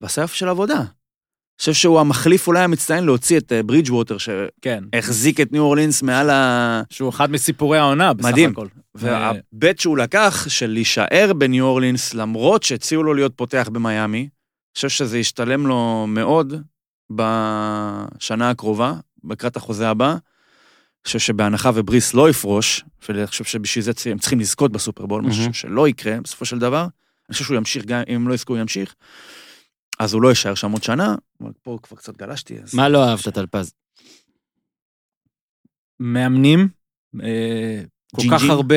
ועשה 0.00 0.22
יופי 0.22 0.36
של 0.36 0.48
עבודה. 0.48 0.76
אני 0.76 1.58
חושב 1.58 1.72
שהוא 1.72 2.00
המחליף 2.00 2.46
אולי 2.46 2.60
המצטיין 2.60 3.04
להוציא 3.04 3.38
את 3.38 3.52
אה, 3.52 3.62
ברידג' 3.62 3.92
ווטר, 3.92 4.16
כן. 4.62 4.84
שהחזיק 4.94 5.40
את 5.40 5.52
ניו 5.52 5.62
אורלינס 5.62 6.02
מעל 6.02 6.30
ה... 6.30 6.82
שהוא 6.90 7.10
אחד 7.10 7.30
מסיפורי 7.30 7.78
העונה 7.78 8.12
בסך 8.12 8.28
מדהים. 8.28 8.50
הכל. 8.50 8.68
וה 8.94 9.28
bet 9.28 9.78
שהוא 9.78 9.98
לקח 9.98 10.46
של 10.48 10.70
להישאר 10.70 11.32
בניו 11.38 11.64
אורלינס, 11.64 12.14
למרות 12.14 12.62
שהציעו 12.62 13.02
לו 13.02 13.14
להיות 13.14 13.32
פותח 13.36 13.68
במיאמי, 13.72 14.18
אני 14.18 14.28
חושב 14.74 14.88
שזה 14.88 15.18
ישתלם 15.18 15.66
לו 15.66 16.06
מאוד 16.08 16.54
בשנה 17.10 18.50
הקרובה, 18.50 18.94
לקראת 19.24 19.56
החוזה 19.56 19.88
הבא. 19.88 20.10
אני 20.10 20.18
חושב 21.06 21.18
שבהנחה 21.18 21.70
ובריס 21.74 22.14
לא 22.14 22.30
יפרוש, 22.30 22.84
ואני 23.08 23.26
חושב 23.26 23.44
שבשביל 23.44 23.84
זה 23.84 23.92
הם 24.06 24.18
צריכים 24.18 24.40
לזכות 24.40 24.72
בסופרבול. 24.72 25.22
משהו 25.22 25.54
שלא 25.54 25.88
יקרה 25.88 26.20
בסופו 26.20 26.44
של 26.44 26.58
דבר. 26.58 26.86
אני 27.28 27.32
חושב 27.32 27.44
שהוא 27.44 27.56
ימשיך, 27.56 27.84
גם 27.84 28.02
אם 28.14 28.28
לא 28.28 28.34
יזכו 28.34 28.52
הוא 28.52 28.60
ימשיך. 28.60 28.94
אז 29.98 30.14
הוא 30.14 30.22
לא 30.22 30.28
יישאר 30.28 30.54
שם 30.54 30.72
עוד 30.72 30.82
שנה, 30.82 31.14
אבל 31.40 31.52
פה 31.62 31.78
כבר 31.82 31.96
קצת 31.96 32.16
גלשתי. 32.16 32.58
אז... 32.62 32.74
מה 32.74 32.88
לא 32.88 33.04
אהבת, 33.08 33.28
טלפז? 33.28 33.72
מאמנים, 36.00 36.68
אה, 37.22 37.82
כל 38.16 38.22
כך? 38.32 38.42
הרבה, 38.48 38.76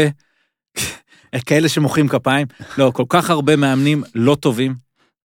כאלה 1.48 1.70
שמוחאים 1.70 2.08
כפיים, 2.08 2.48
לא, 2.78 2.92
כל 2.96 3.06
כך 3.10 3.30
הרבה 3.30 3.56
מאמנים 3.56 4.04
לא 4.16 4.36
טובים. 4.36 4.76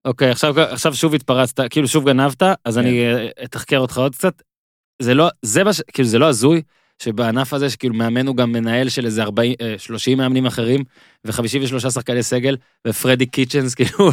אוקיי, 0.04 0.30
עכשיו 0.30 0.60
עכשיו 0.60 0.94
שוב 0.94 1.14
התפרצת, 1.14 1.60
כאילו 1.70 1.88
שוב 1.88 2.08
גנבת, 2.08 2.42
אז 2.64 2.74
כן. 2.74 2.80
אני 2.80 3.06
אה, 3.06 3.28
אתחקר 3.44 3.78
אותך 3.78 3.98
עוד 3.98 4.14
קצת. 4.14 4.42
זה 5.02 5.14
לא, 5.14 5.28
זה 5.42 5.64
מה 5.64 5.72
ש... 5.72 5.80
כאילו 5.92 6.08
זה 6.08 6.18
לא 6.18 6.28
הזוי, 6.28 6.62
שבענף 7.02 7.52
הזה, 7.52 7.70
שכאילו 7.70 7.94
מאמן 7.94 8.26
הוא 8.26 8.36
גם 8.36 8.52
מנהל 8.52 8.88
של 8.88 9.06
איזה 9.06 9.22
40, 9.22 9.54
אה, 9.60 9.74
30 9.78 10.18
מאמנים 10.18 10.46
אחרים, 10.46 10.84
ו-53 11.24 11.90
שחקני 11.90 12.22
סגל, 12.22 12.56
ופרדי 12.86 13.26
קיצ'נס, 13.26 13.74
כאילו, 13.78 14.10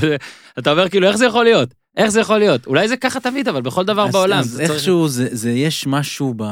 אתה 0.59 0.71
אומר 0.71 0.89
כאילו, 0.89 1.07
איך 1.07 1.15
זה 1.15 1.25
יכול 1.25 1.43
להיות? 1.43 1.73
איך 1.97 2.09
זה 2.09 2.19
יכול 2.19 2.37
להיות? 2.37 2.67
אולי 2.67 2.87
זה 2.87 2.97
ככה 2.97 3.19
תמיד, 3.19 3.47
אבל 3.47 3.61
בכל 3.61 3.85
דבר 3.85 4.05
אז- 4.07 4.11
בעולם. 4.13 4.39
אז 4.39 4.45
זה 4.49 4.57
צריך- 4.57 4.71
איכשהו 4.71 5.07
זה, 5.07 5.27
זה 5.31 5.51
יש 5.51 5.87
משהו 5.87 6.33
ב, 6.37 6.43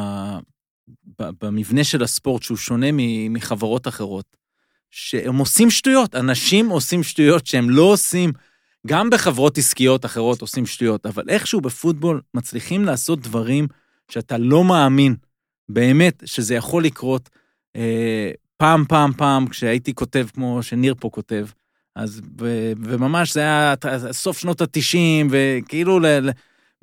ב, 1.21 1.29
במבנה 1.41 1.83
של 1.83 2.03
הספורט 2.03 2.43
שהוא 2.43 2.57
שונה 2.57 2.87
מ, 2.91 3.33
מחברות 3.33 3.87
אחרות, 3.87 4.25
שהם 4.91 5.37
עושים 5.37 5.69
שטויות, 5.71 6.15
אנשים 6.15 6.69
עושים 6.69 7.03
שטויות 7.03 7.45
שהם 7.47 7.69
לא 7.69 7.81
עושים, 7.81 8.31
גם 8.87 9.09
בחברות 9.09 9.57
עסקיות 9.57 10.05
אחרות 10.05 10.41
עושים 10.41 10.65
שטויות, 10.65 11.05
אבל 11.05 11.23
איכשהו 11.29 11.61
בפוטבול 11.61 12.21
מצליחים 12.33 12.85
לעשות 12.85 13.19
דברים 13.21 13.67
שאתה 14.11 14.37
לא 14.37 14.63
מאמין, 14.63 15.15
באמת, 15.69 16.23
שזה 16.25 16.55
יכול 16.55 16.83
לקרות. 16.83 17.29
אה, 17.75 18.31
פעם, 18.57 18.85
פעם, 18.87 19.13
פעם, 19.13 19.47
כשהייתי 19.47 19.93
כותב 19.93 20.27
כמו 20.33 20.63
שניר 20.63 20.95
פה 20.99 21.09
כותב, 21.09 21.45
אז, 21.95 22.21
ו, 22.41 22.71
וממש 22.83 23.33
זה 23.33 23.39
היה 23.39 23.73
סוף 24.11 24.37
שנות 24.37 24.61
ה-90, 24.61 24.97
וכאילו 25.29 25.99
ל, 25.99 26.05
ל, 26.05 26.29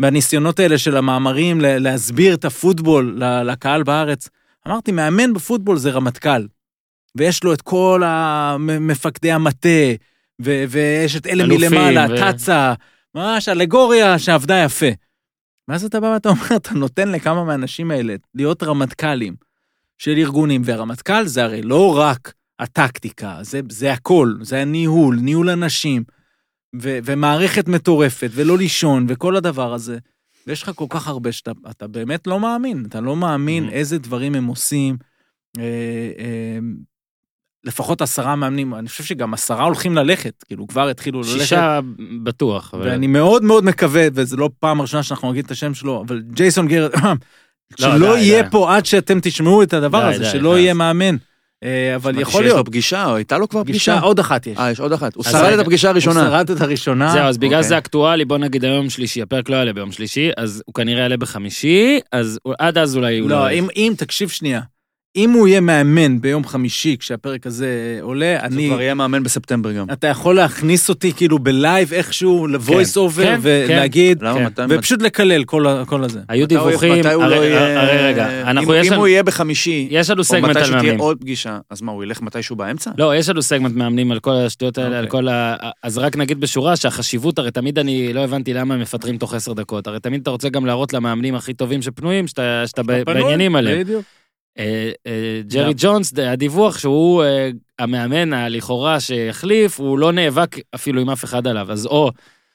בניסיונות 0.00 0.60
האלה 0.60 0.78
של 0.78 0.96
המאמרים 0.96 1.60
ל- 1.60 1.78
להסביר 1.78 2.34
את 2.34 2.44
הפוטבול 2.44 3.22
לקהל 3.44 3.82
בארץ, 3.82 4.28
אמרתי, 4.68 4.92
מאמן 4.92 5.32
בפוטבול 5.34 5.76
זה 5.76 5.90
רמטכ"ל, 5.90 6.46
ויש 7.16 7.44
לו 7.44 7.52
את 7.52 7.62
כל 7.62 8.02
המפקדי 8.06 9.32
המטה, 9.32 9.68
ו- 10.42 10.64
ויש 10.68 11.16
את 11.16 11.26
אלה 11.26 11.44
מלמעלה, 11.46 12.06
ו- 12.10 12.32
תצה, 12.32 12.74
ממש 13.14 13.48
אלגוריה 13.48 14.18
שעבדה 14.18 14.64
יפה. 14.64 14.86
ואז 15.68 15.84
אתה 15.84 16.00
בא 16.00 16.06
ואתה 16.06 16.28
אומר, 16.28 16.56
אתה 16.56 16.74
נותן 16.74 17.08
לכמה 17.12 17.44
מהאנשים 17.44 17.90
האלה 17.90 18.14
להיות 18.34 18.62
רמטכ"לים 18.62 19.34
של 19.98 20.10
ארגונים, 20.18 20.62
והרמטכ"ל 20.64 21.26
זה 21.26 21.44
הרי 21.44 21.62
לא 21.62 21.98
רק 21.98 22.32
הטקטיקה, 22.58 23.38
זה, 23.42 23.60
זה 23.70 23.92
הכל, 23.92 24.34
זה 24.42 24.60
הניהול, 24.62 25.16
ניהול 25.20 25.50
אנשים, 25.50 26.04
ו, 26.82 26.98
ומערכת 27.04 27.68
מטורפת, 27.68 28.30
ולא 28.34 28.58
לישון, 28.58 29.06
וכל 29.08 29.36
הדבר 29.36 29.72
הזה. 29.74 29.98
ויש 30.46 30.62
לך 30.62 30.70
כל 30.74 30.86
כך 30.90 31.08
הרבה 31.08 31.32
שאתה 31.32 31.50
אתה 31.70 31.86
באמת 31.86 32.26
לא 32.26 32.40
מאמין, 32.40 32.84
אתה 32.88 33.00
לא 33.00 33.16
מאמין 33.16 33.68
Mhm. 33.68 33.72
איזה 33.72 33.98
דברים 33.98 34.34
הם 34.34 34.46
עושים. 34.46 34.96
אה, 35.58 35.62
אה, 36.18 36.58
לפחות 37.64 38.02
עשרה 38.02 38.36
מאמנים, 38.36 38.74
אני 38.74 38.88
חושב 38.88 39.04
שגם 39.04 39.34
עשרה 39.34 39.64
הולכים 39.64 39.94
ללכת, 39.96 40.44
כאילו 40.48 40.66
כבר 40.66 40.88
התחילו 40.88 41.20
ללכת. 41.20 41.32
שישה 41.40 41.80
בטוח. 42.22 42.74
אבל- 42.74 42.88
ואני 42.88 43.06
מאוד 43.06 43.42
מאוד 43.44 43.64
מקווה, 43.64 44.06
וזו 44.14 44.36
לא 44.36 44.50
פעם 44.60 44.80
ראשונה 44.80 45.02
שאנחנו 45.02 45.30
נגיד 45.32 45.44
את 45.44 45.50
השם 45.50 45.74
שלו, 45.74 46.04
אבל 46.06 46.22
ג'ייסון 46.32 46.68
גרד, 46.68 46.90
שלא 47.80 48.14
די, 48.14 48.20
יהיה 48.20 48.42
די. 48.42 48.50
פה 48.50 48.76
עד 48.76 48.86
שאתם 48.86 49.18
תשמעו 49.22 49.62
את 49.62 49.72
הדבר 49.74 50.00
די, 50.08 50.14
הזה, 50.14 50.24
די, 50.24 50.30
שלא 50.30 50.54
די. 50.54 50.60
יהיה 50.60 50.74
מאמן. 50.74 51.16
אה, 51.64 51.94
אבל 51.96 52.18
יכול 52.20 52.40
שיש 52.42 52.50
לו 52.50 52.54
להיות. 52.54 52.66
פגישה, 52.66 53.06
או 53.06 53.16
הייתה 53.16 53.38
לו 53.38 53.48
כבר 53.48 53.64
פגישה? 53.64 54.00
עוד 54.00 54.18
אחת 54.18 54.46
יש. 54.46 54.58
אה, 54.58 54.70
יש 54.70 54.80
עוד 54.80 54.92
אחת. 54.92 55.14
הוא 55.16 55.24
שרד 55.24 55.52
את 55.52 55.58
הפגישה 55.58 55.88
הוא 55.88 55.92
הראשונה. 55.92 56.20
שרד 56.20 56.50
את 56.50 56.60
הראשונה. 56.60 57.12
זהו, 57.12 57.22
אז 57.22 57.38
בגלל 57.38 57.54
אוקיי. 57.54 57.68
זה 57.68 57.78
אקטואלי, 57.78 58.24
בוא 58.24 58.38
נגיד 58.38 58.64
היום 58.64 58.90
שלישי, 58.90 59.22
הפרק 59.22 59.48
לא 59.48 59.56
יעלה 59.56 59.72
ביום 59.72 59.92
שלישי, 59.92 60.30
אז 60.36 60.62
הוא 60.66 60.74
כנראה 60.74 61.00
יעלה 61.02 61.16
בחמישי, 61.16 62.00
אז 62.12 62.38
הוא- 62.42 62.54
עד 62.58 62.78
אז 62.78 62.96
אולי 62.96 63.18
הוא 63.18 63.30
לא, 63.30 63.36
לא... 63.40 63.50
אם, 63.76 63.94
תקשיב 63.96 64.28
שנייה, 64.28 64.60
אם 65.16 65.30
הוא 65.30 65.48
יהיה 65.48 65.60
מאמן 65.60 66.20
ביום 66.20 66.44
חמישי, 66.44 66.96
כשהפרק 67.00 67.46
הזה 67.46 67.68
עולה, 68.00 68.36
הוא 68.40 68.46
אני... 68.46 68.68
כבר 68.68 68.80
יהיה 68.80 68.94
מאמן 68.94 69.22
בספטמבר 69.22 69.72
גם. 69.72 69.86
אתה 69.92 70.06
יכול 70.06 70.36
להכניס 70.36 70.88
אותי 70.88 71.12
כאילו 71.12 71.38
ב 71.38 71.49
live 71.49 71.92
איכשהו, 71.92 72.46
ל 72.46 72.54
voice 72.54 72.96
over, 72.96 73.22
כן, 73.24 73.38
ולהגיד, 73.42 74.22
למה? 74.22 74.38
כן. 74.38 74.44
מתי... 74.46 74.62
ופשוט 74.68 75.02
לקלל 75.02 75.44
כל 75.44 75.66
כל 75.86 76.04
הזה. 76.04 76.20
היו 76.28 76.44
מתי 76.44 76.54
דיווחים, 76.54 76.92
מתי 76.98 77.12
הוא 77.12 77.22
הרי- 77.24 77.36
לא 77.36 77.44
יהיה... 77.44 77.82
הרי 77.82 77.96
רגע, 77.98 78.50
אנחנו, 78.50 78.74
אם- 78.74 78.80
יש 78.80 78.86
אם 78.86 78.92
לנו- 78.92 79.00
הוא 79.00 79.08
יהיה 79.08 79.22
בחמישי, 79.22 79.88
יש 79.90 80.10
לנו 80.10 80.18
או 80.18 80.24
סגמנט 80.24 80.50
מתי 80.50 80.58
על 80.58 80.64
שתהיה 80.64 80.76
מאמנים. 80.82 80.98
עוד 81.00 81.18
פגישה, 81.20 81.58
אז 81.70 81.82
מה, 81.82 81.92
הוא 81.92 82.04
ילך 82.04 82.22
מתישהו 82.22 82.56
באמצע? 82.56 82.90
לא, 82.98 83.16
יש 83.16 83.28
לנו 83.28 83.42
סגמנט 83.42 83.74
מאמנים 83.76 84.12
על 84.12 84.20
כל 84.20 84.32
השטויות 84.34 84.78
האלה, 84.78 84.98
על 84.98 85.04
אוקיי. 85.04 85.10
כל 85.20 85.28
ה... 85.28 85.56
אז 85.82 85.98
רק 85.98 86.16
נגיד 86.16 86.40
בשורה 86.40 86.76
שהחשיבות, 86.76 87.38
הרי 87.38 87.50
תמיד 87.50 87.78
אני 87.78 88.12
לא 88.12 88.20
הבנתי 88.24 88.54
למה 88.54 88.74
הם 88.74 88.80
מפטרים 88.80 89.16
תוך 89.18 89.34
עשר 89.34 89.52
דקות. 89.52 89.86
הרי 89.86 90.00
תמיד 90.00 90.20
אתה 90.20 90.30
רוצה 90.30 90.48
גם 90.48 90.66
להראות 90.66 90.92
למאמנים 90.92 91.34
הכי 91.34 91.54
טובים 91.54 91.82
שפנויים, 91.82 92.26
שאתה 92.26 92.62
שאתה 92.66 92.82
בעניינים 92.82 93.56
עליהם. 93.56 93.80
בדיוק. 93.80 94.02
אה, 94.58 94.90
אה, 95.06 95.40
ג'רי 95.46 95.72
ג'ונס, 95.76 96.12
הדיווח 96.18 96.78
שהוא 96.78 97.22
אה, 97.22 97.50
המאמן 97.78 98.32
הלכאורה 98.32 99.00
שיחליף, 99.00 99.80
הוא 99.80 99.98
לא 99.98 100.12
נאבק 100.12 100.56
אפילו 100.74 101.00
עם 101.00 101.10
אף 101.10 101.24
אחד 101.24 101.46
עליו. 101.46 101.72
אז 101.72 101.86
או 101.86 102.10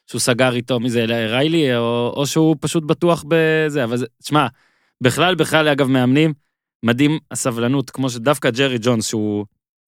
שהוא 0.07 0.21
סגר 0.21 0.55
איתו, 0.55 0.79
מי 0.79 0.89
זה, 0.89 1.05
ריילי, 1.05 1.75
או, 1.75 2.13
או 2.15 2.27
שהוא 2.27 2.55
פשוט 2.59 2.83
בטוח 2.83 3.23
בזה. 3.27 3.83
אבל 3.83 3.97
תשמע, 4.23 4.47
בכלל, 5.01 5.35
בכלל, 5.35 5.67
אגב, 5.67 5.87
מאמנים, 5.87 6.33
מדהים 6.83 7.19
הסבלנות, 7.31 7.89
כמו 7.89 8.09
שדווקא 8.09 8.49
ג'רי 8.49 8.77
ג'ונס, 8.81 9.07
שהוא, 9.07 9.45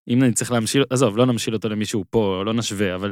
אם 0.07 0.23
אני 0.23 0.33
צריך 0.33 0.51
להמשיל, 0.51 0.83
עזוב, 0.89 1.17
לא 1.17 1.25
נמשיל 1.25 1.53
אותו 1.53 1.69
למישהו 1.69 2.03
פה, 2.09 2.43
לא 2.45 2.53
נשווה, 2.53 2.95
אבל 2.95 3.11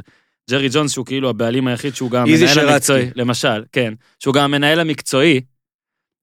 ג'רי 0.50 0.68
ג'ונס, 0.72 0.92
שהוא 0.92 1.06
כאילו 1.06 1.30
הבעלים 1.30 1.66
היחיד, 1.66 1.94
שהוא 1.94 2.10
גם 2.10 2.22
המנהל. 2.28 2.68
המקצועי, 2.68 3.10
למשל, 3.14 3.64
כן, 3.72 3.94
שהוא 4.18 4.34
גם 4.34 4.44
המנהל 4.44 4.80
המקצועי, 4.80 5.40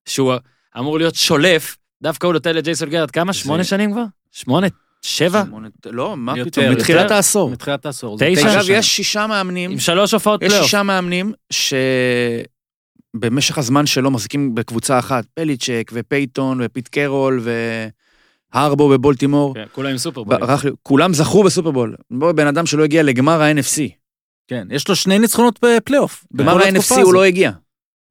שהוא 0.10 0.34
אמור 0.80 0.98
להיות 0.98 1.16
שולף, 1.16 1.78
דווקא 2.04 2.26
הוא 2.28 2.34
נותן 2.34 2.56
לג'ייסון 2.56 2.90
גרט, 2.90 3.12
כמה? 3.12 3.34
שמונה 3.34 3.64
שנים 3.64 3.92
כבר? 3.92 4.04
שמונה? 4.32 4.68
שבע? 5.02 5.44
לא, 5.86 6.18
מה 6.18 6.34
פתאום. 6.46 6.70
מתחילת 6.70 7.12
העשור. 7.12 7.50
מתחילת 7.50 7.86
העשור. 7.86 8.18
תשע? 8.20 8.54
אגב. 8.54 8.66
יש 8.70 8.96
שישה 8.96 9.28
מאמנים, 9.28 9.72
עם 9.72 9.80
שלוש 9.80 10.14
הופעות 10.14 10.42
יש 10.42 10.48
פלייאוף. 10.48 10.66
שישה 10.66 10.84
מאמנים 10.84 11.34
שבמשך 13.16 13.58
הזמן 13.58 13.86
שלו 13.86 14.12
מחזיקים 14.12 14.56
בקבוצה 14.56 15.00
אחת, 15.00 15.26
בליצ'ק 15.34 15.92
ופייתון 15.94 16.60
ופיט 16.64 16.88
קרול 16.88 17.42
והרבו 18.54 18.90
בבולטימור. 18.90 19.54
כן, 19.54 19.66
כולם 19.72 19.90
עם 19.90 19.98
לי- 20.66 20.72
כולם 20.84 21.14
זכו 21.14 21.44
בסופרבול. 21.44 21.96
בוא, 22.12 22.32
בן 22.32 22.48
אדם 22.48 22.66
שלא 22.66 22.84
הגיע 22.84 23.04
לגמר 23.04 23.42
ה-NFC. 23.42 23.82
כן, 24.48 24.68
יש 24.72 24.88
לו 24.88 24.96
שני 24.96 25.20
ניצחונות 25.20 25.60
בפלייאוף. 25.66 26.26
גמר 26.36 26.58
ה-NFC 26.58 27.02
הוא. 27.02 27.14
לא 27.14 27.24
הגיע. 27.24 27.52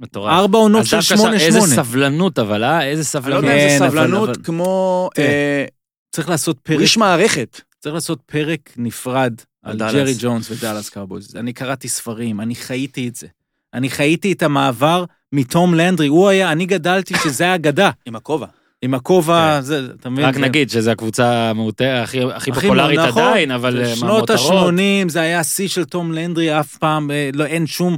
מטורף. 0.04 0.32
ארבע 0.32 0.58
עונות 0.58 0.86
של 0.86 1.00
שמונה 1.00 1.38
שם- 1.38 1.46
איזה 1.46 1.58
שמונה. 1.60 1.74
סבלנות 1.74 2.38
אבל, 2.38 2.64
אה? 2.64 2.82
איזה 2.82 2.90
אני 2.92 2.98
לא 2.98 3.04
סבלנות. 3.04 3.42
יודע 3.44 3.54
אם 3.54 3.68
כן, 3.68 3.78
זה 3.78 3.86
אבל- 3.86 3.90
סבלנות 3.98 4.28
אבל- 4.28 4.38
כמו... 4.44 5.10
תראה, 5.14 5.26
אה, 5.28 5.64
צריך 6.12 6.28
לעשות 6.28 6.56
הוא 6.56 6.62
פרק, 6.64 6.80
איש 6.80 6.96
מערכת. 6.96 7.60
צריך 7.80 7.94
לעשות 7.94 8.18
פרק 8.26 8.60
נפרד 8.76 9.34
על. 9.62 9.76
ג'רי 9.78 10.14
ג'ונס 10.18 10.50
ודאלאס 10.50 10.88
קאובויז. 10.88 11.36
אני 11.36 11.52
קראתי 11.52 11.88
ספרים, 11.88 12.40
אני 12.40 12.54
חייתי 12.54 13.08
את 13.08 13.16
זה. 13.16 13.26
אני 13.74 13.90
חייתי 13.90 14.32
את 14.32 14.42
המעבר 14.42 15.04
מתום 15.32 15.74
לנדרי, 15.74 16.06
הוא 16.06 16.28
היה, 16.28 16.52
אני 16.52 16.66
גדלתי 16.66 17.14
שזה 17.24 17.48
האגדה. 17.48 17.90
עם 18.06 18.16
הכובע. 18.16 18.46
עם 18.82 18.94
הכובע, 18.94 19.56
כן. 19.56 19.60
זה, 19.62 19.86
אתה 20.00 20.10
מבין? 20.10 20.24
רק 20.24 20.36
נגיד 20.36 20.70
שזו 20.70 20.90
הקבוצה 20.90 21.50
המעוטה 21.50 22.02
הכי 22.02 22.20
הכי 22.34 22.52
פופולרית 22.52 22.98
נכון, 22.98 23.22
עדיין, 23.22 23.50
אבל 23.50 23.80
אה, 23.80 23.96
שנות 23.96 24.10
מהמותרות. 24.30 24.70
ה-80 24.74 25.08
זה 25.08 25.20
היה 25.20 25.40
השיא 25.40 25.68
של 25.68 25.84
תום 25.84 26.12
לנדרי, 26.12 26.60
אף 26.60 26.76
פעם, 26.76 27.10
אה, 27.10 27.30
לא, 27.34 27.44
אין 27.46 27.66
שום, 27.66 27.96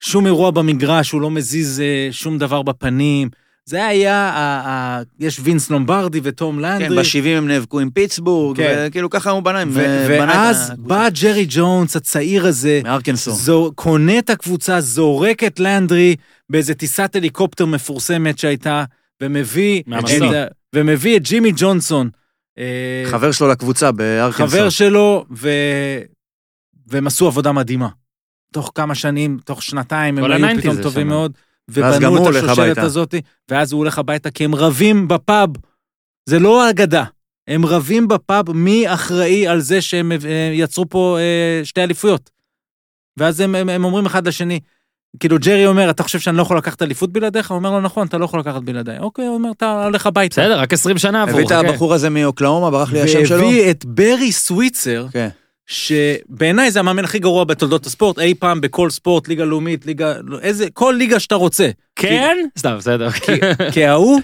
שום 0.00 0.26
אירוע 0.26 0.50
במגרש, 0.50 1.10
הוא 1.10 1.20
לא 1.20 1.30
מזיז 1.30 1.80
אה, 1.80 2.08
שום 2.12 2.38
דבר 2.38 2.62
בפנים. 2.62 3.28
זה 3.68 3.86
היה, 3.86 4.16
ה, 4.16 4.68
ה, 4.68 5.02
יש 5.18 5.40
וינס 5.42 5.70
לומברדי 5.70 6.20
ותום 6.22 6.56
כן, 6.56 6.62
לנדרי. 6.62 6.96
ב-70 6.96 7.28
הם 7.28 7.48
נאבקו 7.48 7.80
עם 7.80 7.90
פיטסבורג, 7.90 8.56
כן. 8.56 8.86
וכאילו 8.88 9.10
ככה 9.10 9.30
הוא 9.30 9.40
בנה. 9.42 9.62
ו- 9.68 9.80
אה, 9.80 10.08
בנה 10.08 10.32
את 10.50 10.56
ואז. 10.56 10.72
בא 10.78 11.08
ג'רי 11.22 11.46
ג'ונס, 11.48 11.96
הצעיר 11.96 12.46
הזה, 12.46 12.80
מארקנסו. 12.84 13.32
זו, 13.32 13.72
קונה 13.74 14.18
את 14.18 14.30
הקבוצה, 14.30 14.80
זורק 14.80 15.44
את 15.44 15.60
לנדרי 15.60 16.16
באיזה 16.50 16.74
טיסת 16.74 17.16
הליקופטר 17.16 17.66
מפורסמת 17.66 18.38
שהייתה, 18.38 18.84
ומביא. 19.22 19.82
את, 19.98 20.52
ומביא 20.74 21.16
את 21.16 21.22
ג'ימי 21.22 21.52
ג'ונסון. 21.56 22.08
אה, 22.58 23.02
חבר 23.10 23.32
שלו 23.32 23.48
לקבוצה 23.48 23.92
בארקנסו. 23.92 24.56
חבר 24.56 24.68
שלו, 24.68 25.24
ו... 25.36 25.48
והם 26.86 27.06
עשו 27.06 27.26
עבודה 27.26 27.52
מדהימה. 27.52 27.88
תוך 28.52 28.72
כמה 28.74 28.94
שנים, 28.94 29.38
תוך 29.44 29.62
שנתיים, 29.62 30.18
הם 30.18 30.24
היו 30.24 30.46
ה-90s 30.46 30.60
פתאום 30.60 30.82
טובים 30.82 31.06
שם. 31.06 31.08
מאוד, 31.08 31.32
ובנו 31.68 32.28
את 32.28 32.34
השושלת. 32.34 32.78
הזאת, 32.78 33.14
ואז 33.50 33.72
הוא 33.72 33.78
הולך 33.78 33.98
הביתה 33.98 34.30
כי 34.30 34.44
הם 34.44 34.54
רבים 34.54 35.08
בפאב. 35.08 35.50
זה 36.28 36.38
לא 36.38 36.70
אגדה. 36.70 37.04
הם 37.48 37.66
רבים 37.66 38.08
בפאב 38.08 38.52
מי 38.52 38.94
אחראי 38.94 39.46
על 39.46 39.60
זה 39.60 39.80
שהם 39.80 40.12
אה, 40.12 40.50
יצרו 40.52 40.88
פה 40.88 41.18
אה, 41.20 41.64
שתי 41.64 41.82
אליפויות. 41.82 42.30
ואז 43.16 43.40
הם, 43.40 43.54
הם, 43.54 43.68
הם 43.68 43.84
אומרים 43.84 44.06
אחד 44.06 44.28
לשני, 44.28 44.60
כאילו 45.20 45.38
ג'רי 45.38 45.66
אומר, 45.66 45.90
אתה 45.90 46.02
חושב 46.02 46.18
שאני 46.18 46.36
לא 46.36 46.42
יכול 46.42 46.58
לקחת 46.58 46.82
אליפות 46.82 47.12
בלעדיך? 47.12 47.50
הוא 47.50 47.56
אומר 47.56 47.70
לו, 47.70 47.80
נכון, 47.80 48.06
אתה 48.06 48.18
לא 48.18 48.24
יכול 48.24 48.40
לקחת 48.40 48.62
בלעדיי. 48.62 48.98
אוקיי, 48.98 49.26
הוא 49.26 49.34
אומר, 49.34 49.50
אתה 49.50 49.84
הולך 49.84 50.06
הביתה. 50.06 50.42
בסדר, 50.42 50.60
רק 50.60 50.72
20 50.72 50.98
שנה 50.98 51.22
עברו. 51.22 51.34
הביא 51.34 51.46
את 51.46 51.52
חכה. 51.52 51.68
הבחור 51.68 51.94
הזה 51.94 52.10
מאוקלאומה, 52.10 52.70
ברח 52.70 52.92
לי 52.92 53.00
השם 53.00 53.26
שלו. 53.26 53.38
והביא 53.38 53.70
את 53.70 53.84
ברי 53.84 54.32
סוויצר, 54.32 55.06
כן. 55.12 55.28
שבעיניי 55.66 56.70
זה 56.70 56.80
המאמן 56.80 57.04
הכי 57.04 57.18
גרוע 57.18 57.44
בתולדות 57.44 57.86
הספורט, 57.86 58.18
אי 58.18 58.34
פעם 58.34 58.60
בכל 58.60 58.90
ספורט, 58.90 59.28
ליגה 59.28 59.44
לאומית, 59.44 59.86
ליגה, 59.86 60.14
איזה, 60.42 60.70
כל 60.70 60.94
ליגה 60.98 61.20
שאתה 61.20 61.34
רוצה. 61.34 61.70
כן? 61.96 62.36
סתם, 62.58 62.76
בסדר. 62.78 63.10
כי, 63.10 63.32
כי 63.72 63.84
ההוא, 63.84 64.20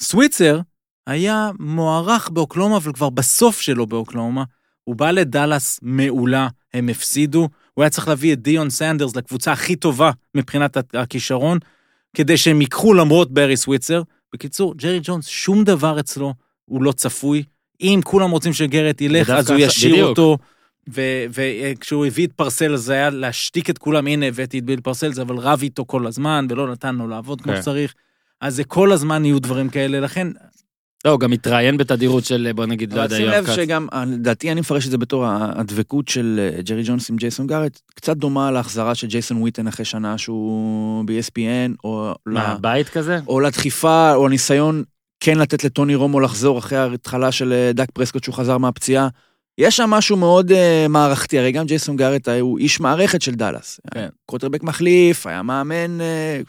סוויצר, 0.00 0.60
היה 1.06 1.50
מוערך 1.58 2.28
באוקלאומה, 2.28 2.76
אבל 2.76 2.92
כבר 2.92 3.10
בסוף 3.10 3.60
שלו 3.60 3.86
באוקלאומה. 3.86 4.44
הוא 4.84 4.96
בא 4.96 5.10
לדאלאס 5.10 5.78
מעולה, 5.82 6.48
הם 6.74 6.88
הפסידו, 6.88 7.48
הוא 7.74 7.82
היה 7.82 7.90
צריך 7.90 8.08
להביא 8.08 8.32
את 8.32 8.42
דיון 8.42 8.70
סנדרס 8.70 9.16
לקבוצה 9.16 9.52
הכי 9.52 9.76
טובה 9.76 10.10
מבחינת 10.34 10.76
הכישרון, 10.94 11.58
כדי 12.16 12.36
שהם 12.36 12.60
ייקחו 12.60 12.94
למרות 12.94 13.32
ברי 13.32 13.56
סוויצר. 13.56 14.02
בקיצור, 14.34 14.74
ג'רי 14.74 15.00
ג'ונס, 15.02 15.26
שום 15.26 15.64
דבר 15.64 16.00
אצלו 16.00 16.34
הוא 16.64 16.82
לא 16.82 16.92
צפוי. 16.92 17.42
אם 17.80 18.00
כולם 18.04 18.30
רוצים 18.30 18.52
שגרט 18.52 19.00
ילך, 19.00 19.30
אז 19.30 19.50
הוא 19.50 19.58
ישאיר 19.58 19.92
בדיוק. 19.92 20.08
אותו. 20.08 20.38
וכשהוא 20.88 22.06
הביא 22.06 22.26
את 22.26 22.32
פרסלס 22.32 22.76
זה 22.76 22.92
היה 22.92 23.10
להשתיק 23.10 23.70
את 23.70 23.78
כולם, 23.78 24.06
הנה 24.06 24.26
הבאתי 24.26 24.58
את 24.58 24.64
ביל 24.64 24.80
פרסלס, 24.80 25.10
אבל 25.22 25.36
רב 25.36 25.60
איתו 25.62 25.84
כל 25.86 26.06
הזמן 26.06 26.46
ולא 26.50 26.72
נתן 26.72 26.96
לו 26.96 27.08
לעבוד 27.08 27.40
כמו 27.40 27.52
כן. 27.52 27.62
שצריך. 27.62 27.94
אז 28.40 28.56
זה 28.56 28.64
כל 28.64 28.92
הזמן 28.92 29.24
יהיו 29.24 29.38
דברים 29.38 29.68
כאלה, 29.68 30.00
לכן 30.00 30.28
לא, 31.04 31.10
הוא 31.10 31.20
גם 31.20 31.30
מתראיין 31.30 31.76
בתדירות 31.76 32.24
של, 32.24 32.50
בוא 32.54 32.66
נגיד, 32.66 32.92
לא 32.92 32.96
אבל 32.96 33.04
יודע, 33.04 33.16
שים 33.16 33.26
יואב 33.26 33.36
לב 33.36 33.46
כץ. 33.46 33.56
שגם, 33.56 33.86
לדעתי 34.06 34.52
אני 34.52 34.60
מפרש 34.60 34.86
את 34.86 34.90
זה 34.90 34.98
בתור 34.98 35.24
הדבקות 35.28 36.08
של 36.08 36.50
אה, 36.56 36.62
ג'רי 36.62 36.82
ג'ונס 36.86 37.10
עם 37.10 37.16
ג'ייסון 37.16 37.46
גארט, 37.46 37.80
קצת 37.94 38.16
דומה 38.16 38.50
להחזרה 38.50 38.94
של 38.94 39.06
ג'ייסון 39.06 39.36
וויטן 39.36 39.66
אחרי 39.66 39.84
שנה 39.84 40.18
שהוא 40.18 41.04
ב-ESPN, 41.04 41.74
או 41.84 42.14
מה, 42.26 42.56
בית 42.60 42.88
כזה? 42.88 43.18
או 43.28 43.40
לדחיפה, 43.40 44.14
או 44.14 44.26
הניסיון 44.26 44.82
כן 45.20 45.38
לתת 45.38 45.64
לטוני 45.64 45.94
רומו 45.94 46.20
לחזור 46.20 46.58
אחרי 46.58 46.78
ההתחלה 46.78 47.32
של 47.32 47.52
אה, 47.52 47.72
דק 47.72 47.90
פרסקוט 47.90 48.24
שהוא 48.24 48.34
חזר 48.34 48.58
מהפציעה. 48.58 49.08
יש 49.58 49.76
שם 49.76 49.90
משהו 49.90 50.16
מאוד 50.16 50.50
uh, 50.50 50.88
מערכתי, 50.88 51.38
הרי 51.38 51.52
גם 51.52 51.66
ג'ייסון 51.66 51.96
גארט 51.96 52.28
הוא 52.28 52.58
איש 52.58 52.80
מערכת 52.80 53.22
של 53.22 53.34
דאלאס. 53.34 53.80
כן. 53.94 54.08
קוטרבק 54.26 54.62
מחליף, 54.62 55.26
היה 55.26 55.42
מאמן, 55.42 56.00
אה, 56.00 56.40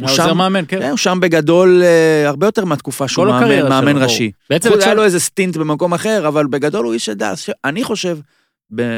הוא 0.00 0.08
שם, 0.08 0.36
מאמן, 0.36 0.64
כן. 0.68 0.80
כן, 0.80 0.88
הוא 0.88 0.98
שם 0.98 1.18
בגדול 1.22 1.82
אה, 1.82 2.28
הרבה 2.28 2.46
יותר 2.46 2.64
מהתקופה 2.64 3.08
שהוא 3.08 3.26
מאמן, 3.26 3.68
מאמן 3.68 4.02
ראשי. 4.02 4.30
בעצם 4.50 4.70
חוץ 4.70 4.82
היה 4.82 4.94
לו 4.94 5.04
איזה 5.04 5.20
סטינט 5.20 5.56
במקום 5.56 5.94
אחר, 5.94 6.28
אבל 6.28 6.46
בגדול 6.46 6.84
הוא 6.84 6.92
איש 6.92 7.06
של 7.06 7.14
דאלאס. 7.14 7.50
אני 7.64 7.84
חושב, 7.84 8.18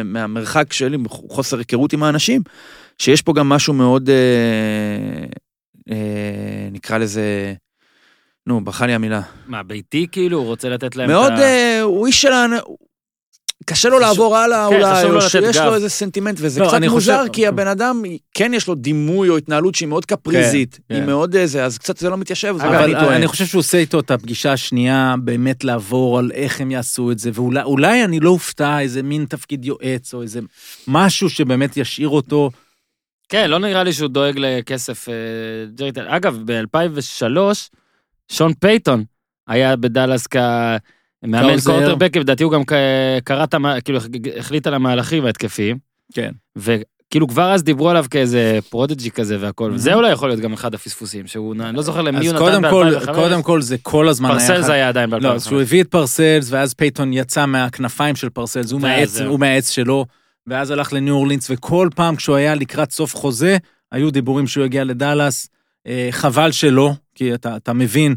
מהמרחק 0.04 0.72
שלי, 0.72 0.96
חוסר 1.08 1.58
היכרות 1.58 1.92
עם 1.92 2.02
האנשים, 2.02 2.42
שיש 2.98 3.22
פה 3.22 3.32
גם 3.32 3.48
משהו 3.48 3.74
מאוד, 3.74 4.10
אה, 4.10 5.26
אה, 5.90 6.68
נקרא 6.72 6.98
לזה, 6.98 7.54
נו, 8.46 8.64
ברחה 8.64 8.86
לי 8.86 8.94
המילה. 8.94 9.20
מה, 9.46 9.62
ביתי 9.62 10.06
כאילו? 10.12 10.38
הוא 10.38 10.46
רוצה 10.46 10.68
לתת 10.68 10.96
להם 10.96 11.10
מאוד, 11.10 11.32
את 11.32 11.38
ה... 11.38 11.42
אה, 11.42 11.80
הוא 11.80 12.06
איש 12.06 12.22
שלנו, 12.22 12.56
קשה 13.66 13.88
לו 13.88 13.98
לעבור 13.98 14.36
הלאה 14.36 14.66
כן, 14.70 14.76
אולי, 14.76 15.04
או 15.04 15.20
שיש. 15.22 15.56
לו 15.56 15.74
איזה 15.74 15.88
סנטימנט, 15.88 16.36
וזה 16.40 16.60
לא, 16.60 16.68
קצת 16.68 16.80
מוזר, 16.82 17.18
חושב- 17.20 17.32
כי 17.32 17.46
הבן 17.46 17.66
אדם, 17.66 18.02
כן 18.34 18.54
יש 18.54 18.68
לו 18.68 18.74
דימוי 18.74 19.28
או 19.28 19.36
התנהלות 19.36 19.74
שהיא 19.74 19.88
מאוד 19.88 20.04
קפריזית, 20.06 20.80
כן, 20.88 20.94
היא 20.94 21.02
כן. 21.02 21.06
מאוד 21.06 21.36
איזה, 21.36 21.64
אז 21.64 21.78
קצת 21.78 21.96
זה 21.96 22.10
לא 22.10 22.16
מתיישב, 22.16 22.56
אולי 22.60 22.68
אבל 22.68 22.82
אני 22.84 22.92
טועה. 22.92 23.16
אני 23.16 23.26
חושב 23.26 23.46
שהוא 23.46 23.60
עושה 23.60 23.78
איתו 23.78 24.00
את 24.00 24.10
הפגישה 24.10 24.52
השנייה, 24.52 25.14
באמת 25.24 25.64
לעבור 25.64 26.18
על 26.18 26.30
איך 26.34 26.60
הם 26.60 26.70
יעשו 26.70 27.10
את 27.12 27.18
זה, 27.18 27.30
ואולי 27.34 27.62
אולי 27.62 28.04
אני 28.04 28.20
לא 28.20 28.30
אופתע 28.30 28.80
איזה 28.80 29.02
מין 29.02 29.24
תפקיד 29.28 29.64
יועץ, 29.64 30.14
או 30.14 30.22
איזה 30.22 30.40
משהו 30.88 31.30
שבאמת 31.30 31.76
ישאיר 31.76 32.08
אותו. 32.08 32.50
כן, 33.28 33.50
לא 33.50 33.58
נראה 33.58 33.82
לי 33.82 33.92
שהוא 33.92 34.08
דואג 34.08 34.34
לכסף 34.38 35.08
אה. 35.08 36.16
אגב, 36.16 36.38
ב-2003, 36.44 37.24
שון 38.32 38.54
פייתון 38.54 39.04
היה 39.48 39.76
בדאלאס 39.76 40.26
כמאמן 40.26 40.76
כעוזר. 41.50 41.72
קורטרבק, 41.72 42.16
לדעתי 42.16 42.44
הוא 42.44 42.52
גם 42.52 42.62
קרא 43.24 43.44
את. 43.44 43.54
כאילו, 43.84 43.98
החליט 44.38 44.66
על 44.66 44.74
המהלכים 44.74 45.26
ההתקפיים, 45.26 45.76
כן. 46.14 46.30
וכאילו 46.56 47.28
כבר 47.28 47.52
אז 47.52 47.62
דיברו 47.64 47.90
עליו 47.90 48.04
כאיזה 48.10 48.58
prodigy 48.70 49.10
כזה 49.10 49.36
והכל, 49.40 49.70
Mhm. 49.70 49.74
וזה 49.74 49.94
אולי 49.94 50.12
יכול 50.12 50.28
להיות 50.28 50.40
גם 50.40 50.52
אחד 50.52 50.74
הפספוסים, 50.74 51.26
שהוא, 51.26 51.54
אני 51.60 51.76
לא 51.76 51.82
זוכר 51.82 52.02
למי 52.02 52.18
אז 52.18 52.26
הוא 52.26 52.50
נתן 52.50 52.70
כל, 52.70 52.90
ב-2005. 52.98 53.14
קודם 53.14 53.42
כל 53.42 53.60
זה 53.62 53.76
כל 53.82 54.08
הזמן 54.08 54.28
היה... 54.30 54.38
פרסלס 54.38 54.52
אחד- 54.54 54.62
זה 54.66 54.72
היה 54.72 54.88
עדיין 54.88 55.10
ב-2005. 55.10 55.18
לא, 55.22 55.32
אז 55.34 55.44
שהוא 55.44 55.60
הביא 55.60 55.82
את 55.82 55.88
פרסלס, 55.88 56.46
ואז 56.50 56.74
פייתון 56.74 57.12
יצא 57.12 57.46
מהכנפיים 57.46 58.16
של 58.16 58.28
פרסלס, 58.28 58.72
הוא 58.72 58.80
זה 58.80 58.86
מהעץ. 58.86 59.20
הוא 59.20 59.38
שלו, 59.70 60.06
ואז 60.46 60.70
הלך 60.70 60.92
לניו 60.92 61.14
אורלינס, 61.14 61.50
וכל 61.50 61.88
פעם 61.94 62.16
כשהוא 62.16 62.36
היה 62.36 62.54
לקראת 62.54 62.90
סוף 62.92 63.16
חוזה, 63.16 63.56
היו 63.92 64.10
דיבורים 64.10 64.46
שהוא 64.46 64.64
יגיע 64.64 64.84
לדאלאס. 64.84 65.48
אה, 65.86 66.08
חבל 66.10 66.52
שלא, 66.52 66.92
כי 67.14 67.34
אתה 67.34 67.72
מבין, 67.72 68.14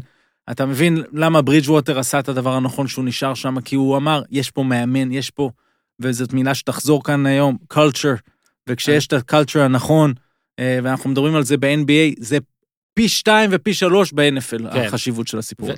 אתה 0.50 0.66
מבין 0.66 1.02
למה 1.12 1.42
ברידג'ווטר 1.42 1.98
עשה 1.98 2.18
את 2.18 2.28
הדבר 2.28 2.54
הנכון 2.54 2.88
שהוא 2.88 3.04
נשאר 3.04 3.34
שם, 3.34 3.60
כי 3.60 3.76
הוא 3.76 3.96
אמר, 3.96 4.22
יש 4.30 4.50
פה 4.50 4.62
מאמן, 4.62 5.12
יש 5.12 5.30
פה, 5.30 5.50
וזאת 6.00 6.32
מילה 6.32 6.54
שתחזור 6.54 7.04
כאן 7.04 7.26
היום, 7.26 7.56
culture, 7.72 8.20
וכשיש 8.68 9.06
את 9.06 9.12
ה-culture 9.12 9.58
הנכון, 9.58 10.12
אה, 10.58 10.78
ואנחנו 10.82 11.10
מדברים 11.10 11.34
על 11.34 11.44
זה 11.44 11.56
ב-NBA, 11.56 12.14
זה 12.18 12.38
פי 12.94 13.08
שתיים 13.08 13.50
ופי 13.52 13.74
שלוש 13.74 14.12
ב-NFL, 14.12 14.72
כן. 14.72 14.84
החשיבות 14.86 15.28
של 15.28 15.38
הסיפור. 15.38 15.70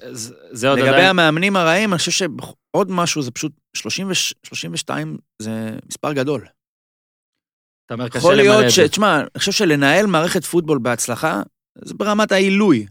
זה 0.51 0.69
עוד 0.69 0.79
לגבי 0.79 0.91
עדיין... 0.91 1.07
המאמנים 1.07 1.57
הרעים, 1.57 1.93
אני 1.93 1.99
חושב 1.99 2.11
שעוד 2.11 2.91
משהו, 2.91 3.23
זה 3.23 3.31
פשוט 3.31 3.53
30 3.77 4.11
ו- 4.11 4.15
32 4.47 5.17
זה 5.43 5.71
מספר 5.89 6.13
גדול. 6.13 6.47
אתה 7.87 7.95
אומר, 7.95 8.09
קשה 8.09 8.19
יכול 8.19 8.35
למלא 8.35 8.45
להיות 8.45 8.65
את 8.65 8.71
ש... 8.71 8.81
זה. 8.81 8.89
תשמע, 8.89 9.21
אני 9.21 9.39
חושב 9.39 9.53
שלנהל 9.53 10.07
מערכת 10.07 10.45
פוטבול 10.45 10.79
בהצלחה, 10.79 11.43
זה 11.79 11.95
ברמת 11.95 12.33
העילוי. 12.33 12.87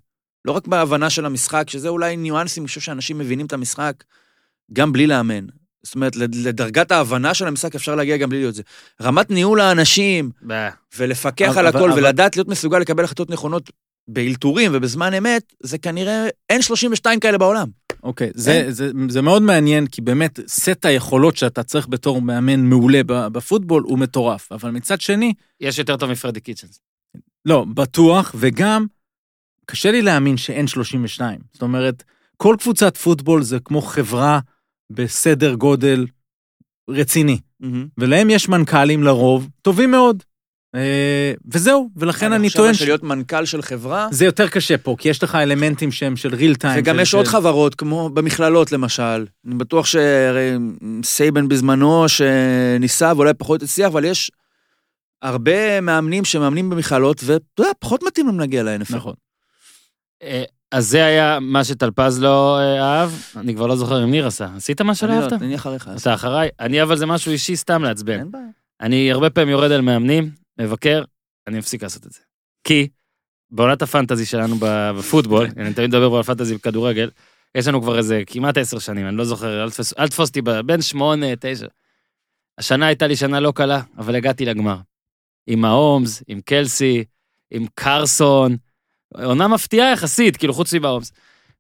לא 0.46 0.52
רק 0.52 0.68
בהבנה 0.68 1.10
של 1.10 1.26
המשחק, 1.26 1.70
שזה 1.70 1.90
אולי 1.90 2.18
ניואנסים, 2.18 2.64
אני 2.64 2.68
חושב 2.68 2.82
שאנשים 2.82 3.18
מבינים 3.18 3.46
את 3.46 3.54
המשחק 3.54 3.94
גם 4.74 4.92
בלי 4.94 5.08
לאמן. 5.08 5.46
זאת 5.84 5.96
אומרת, 5.96 6.16
לד- 6.16 6.36
לדרגת 6.36 6.92
ההבנה 6.92 7.34
של 7.34 7.48
המשחק 7.48 7.76
אפשר 7.76 7.96
להגיע 7.96 8.18
גם 8.18 8.30
בלי 8.30 8.40
להיות 8.40 8.56
זה. 8.56 8.64
רמת 9.02 9.30
ניהול 9.32 9.60
האנשים, 9.62 10.30
ולפקח 10.98 11.58
על 11.58 11.68
הכל, 11.68 11.92
אבל- 11.92 12.00
ולדעת 12.00 12.36
להיות 12.38 12.48
מסוגל 12.48 12.80
לקבל 12.80 13.04
החלטות 13.04 13.30
נכונות 13.30 13.72
באלתורים 14.08 14.72
ובזמן 14.74 15.14
אמת, 15.14 15.54
זה 15.64 15.78
כנראה, 15.78 16.28
אין 16.50 16.62
32 16.62 17.20
כאלה 17.20 17.38
בעולם. 17.38 17.68
אוקיי, 18.04 18.32
זה, 18.36 18.66
זה, 18.70 18.92
זה 19.10 19.22
מאוד 19.22 19.42
מעניין, 19.42 19.88
כי 19.88 20.02
באמת 20.02 20.40
סט 20.48 20.86
היכולות 20.86 21.38
שאתה 21.38 21.64
צריך 21.64 21.88
בתור 21.88 22.22
מאמן 22.22 22.60
מעולה 22.60 23.02
ב- 23.06 23.28
בפוטבול 23.28 23.84
הוא 23.84 24.00
מטורף. 24.00 24.52
אבל 24.52 24.72
מצד 24.72 25.02
שני, 25.02 25.34
יש 25.62 25.80
יותר 25.80 25.98
טוב 25.98 26.12
מפרדי 26.12 26.40
קיצ'נס. 26.40 26.80
לא, 27.46 27.66
בטוח, 27.74 28.36
וגם 28.38 28.86
קשה 29.72 29.92
לי 29.92 30.02
להאמין 30.02 30.38
שאין 30.38 30.68
32. 30.68 31.40
זאת 31.54 31.62
אומרת, 31.62 32.04
כל 32.38 32.56
קבוצת 32.60 32.98
פוטבול 32.98 33.44
זה 33.44 33.58
כמו 33.60 33.82
חברה 33.82 34.40
בסדר 34.90 35.54
גודל 35.54 36.06
רציני, 36.90 37.40
ולהם 37.98 38.30
יש 38.30 38.50
מנכ"לים 38.50 39.04
לרוב 39.04 39.50
טובים 39.62 39.92
מאוד. 39.92 40.24
אה, 40.76 41.34
וזהו, 41.52 41.90
ולכן 41.96 42.34
אני 42.34 42.50
טוען 42.50 42.74
ש... 42.74 42.82
להיות 42.82 43.04
מנכ"ל 43.04 43.46
של 43.46 43.62
חברה, 43.62 44.08
שזה 44.12 44.26
יותר 44.26 44.48
קשה 44.48 44.78
פה, 44.78 44.96
כי 45.00 45.10
יש 45.10 45.24
לך 45.24 45.36
אלמנטים 45.36 45.92
שהם 45.92 46.16
של 46.16 46.34
real 46.34 46.58
time. 46.64 46.68
וגם 46.78 47.00
יש 47.00 47.14
עוד 47.14 47.28
חברות, 47.28 47.76
כמו 47.76 48.10
במכללות 48.10 48.72
למשל. 48.72 49.26
אני 49.48 49.56
בטוח 49.56 49.86
שסייבן 51.04 51.48
בזמנו, 51.48 52.06
שניסה 52.10 53.12
ואולי 53.16 53.34
פחות 53.34 53.64
הצליח, 53.64 53.88
אבל 53.88 54.06
יש 54.06 54.32
הרבה 55.22 55.82
מאמנים 55.82 56.26
שמאמנים 56.26 56.70
במכללות, 56.70 57.22
ואתה 57.26 57.62
יודע, 57.62 57.72
פחות 57.80 58.04
מתאים 58.04 58.26
להם 58.26 58.40
להגיע 58.40 58.64
ל-NFL. 58.64 58.96
נכון. 58.96 59.14
אה, 60.24 60.44
אז 60.72 60.88
זה 60.88 61.06
היה 61.06 61.40
מה 61.42 61.64
שטלפז 61.64 62.22
לא 62.22 62.60
אה, 62.60 62.82
אהב, 62.82 63.10
אני 63.36 63.56
כבר 63.56 63.68
לא 63.68 63.76
זוכר 63.76 64.04
אם 64.04 64.12
ניר 64.12 64.28
עשה. 64.28 64.48
עשית 64.56 64.82
מה 64.82 64.96
שלא 64.96 65.12
אני 65.14 65.20
אהבת? 65.20 65.32
לא- 65.32 65.38
אני 65.38 65.56
אחריך. 65.56 65.90
אתה 66.02 66.14
אחריי? 66.14 66.50
אני 66.60 66.84
אבל 66.84 66.98
זה 66.98 67.06
משהו 67.06 67.32
אישי 67.32 67.56
סתם 67.56 67.84
לעצבן. 67.84 68.20
אין 68.20 68.32
בעיה. 68.32 68.44
אני 68.82 69.12
הרבה 69.12 69.30
פעמים 69.30 69.50
יורד 69.50 69.72
על 69.72 69.82
מאמנים, 69.82 70.30
מבקר, 70.60 71.04
אני 71.48 71.58
מפסיק 71.58 71.84
לעשות 71.84 72.06
את 72.08 72.12
זה. 72.12 72.20
כי 72.64 72.88
בעונת 73.52 73.82
הפנטזי 73.82 74.26
שלנו 74.26 74.56
בפוטבול, 74.60 75.48
אני 75.58 75.74
תמיד 75.74 75.90
מדבר 75.90 76.18
על 76.18 76.24
פנטזי 76.24 76.56
בכדורגל, 76.56 77.10
יש 77.56 77.68
לנו 77.68 77.82
כבר 77.82 77.98
איזה 77.98 78.24
כמעט 78.28 78.58
עשר 78.58 78.80
שנים, 78.80 79.08
אני 79.08 79.18
לא 79.18 79.26
זוכר, 79.26 79.64
אל 79.64 79.70
תפס- 79.70 79.94
אל 80.00 80.08
תתפוס 80.08 80.30
אותי 80.30 80.42
בין 80.66 80.82
שמונה, 80.82 81.26
תשע. 81.40 81.68
השנה 82.58 82.86
הייתה 82.88 83.08
לי 83.08 83.16
שנה 83.16 83.40
לא 83.40 83.52
קלה, 83.56 83.82
אבל 83.98 84.16
הגעתי 84.16 84.46
לגמר. 84.46 84.78
עם 85.48 85.66
ההומס, 85.66 86.24
עם 86.28 86.42
קלסי, 86.42 87.04
עם 87.52 87.66
קרסון, 87.76 88.58
עונה 89.16 89.48
מפתיעה 89.48 89.92
יחסית, 89.92 90.38
כאילו 90.38 90.54
חוץ 90.54 90.74
מבהומס. 90.74 91.12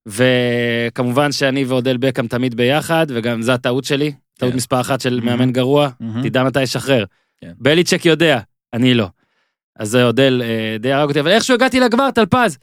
וכמובן 0.05 1.31
שאני 1.31 1.63
ואודל 1.65 1.97
בקאם 1.97 2.27
תמיד 2.27 2.55
ביחד, 2.55 3.05
וגם 3.09 3.41
זו 3.41 3.51
הטעות 3.51 3.83
שלי, 3.83 4.11
טעות 4.37 4.51
כן. 4.51 4.57
מספר 4.57 4.81
אחת 4.81 5.01
של 5.01 5.19
Mhm. 5.21 5.25
מאמן 5.25 5.51
גרוע, 5.51 5.89
מהמם. 5.99 6.29
תדע 6.29 6.43
מתי 6.43 6.59
לשחרר. 6.59 7.05
כן. 7.41 7.51
בליצ'ק 7.57 8.05
יודע, 8.05 8.39
אני 8.73 8.93
לא. 8.93 9.07
אז 9.79 9.89
זה 9.89 10.03
אודל 10.03 10.41
אה, 10.45 10.77
די 10.79 10.91
הרג 10.91 11.07
אותי, 11.09 11.19
אבל 11.19 11.31
איכשהו 11.31 11.53
הגעתי 11.55 11.79
לגמר, 11.79 12.11
טלפז. 12.11 12.57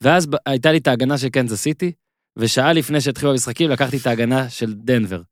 ואז 0.00 0.26
הייתה 0.46 0.72
לי 0.72 0.78
את 0.78 0.86
ההגנה 0.86 1.18
של 1.18 1.28
קנזס 1.28 1.60
סיטי, 1.62 1.92
ושעה 2.36 2.72
לפני 2.72 3.00
שהתחילו 3.00 3.30
המשחקים 3.32 3.70
לקחתי 3.70 3.96
את 3.96 4.06
ההגנה 4.06 4.48
של 4.50 4.72
דנבר. 4.74 5.22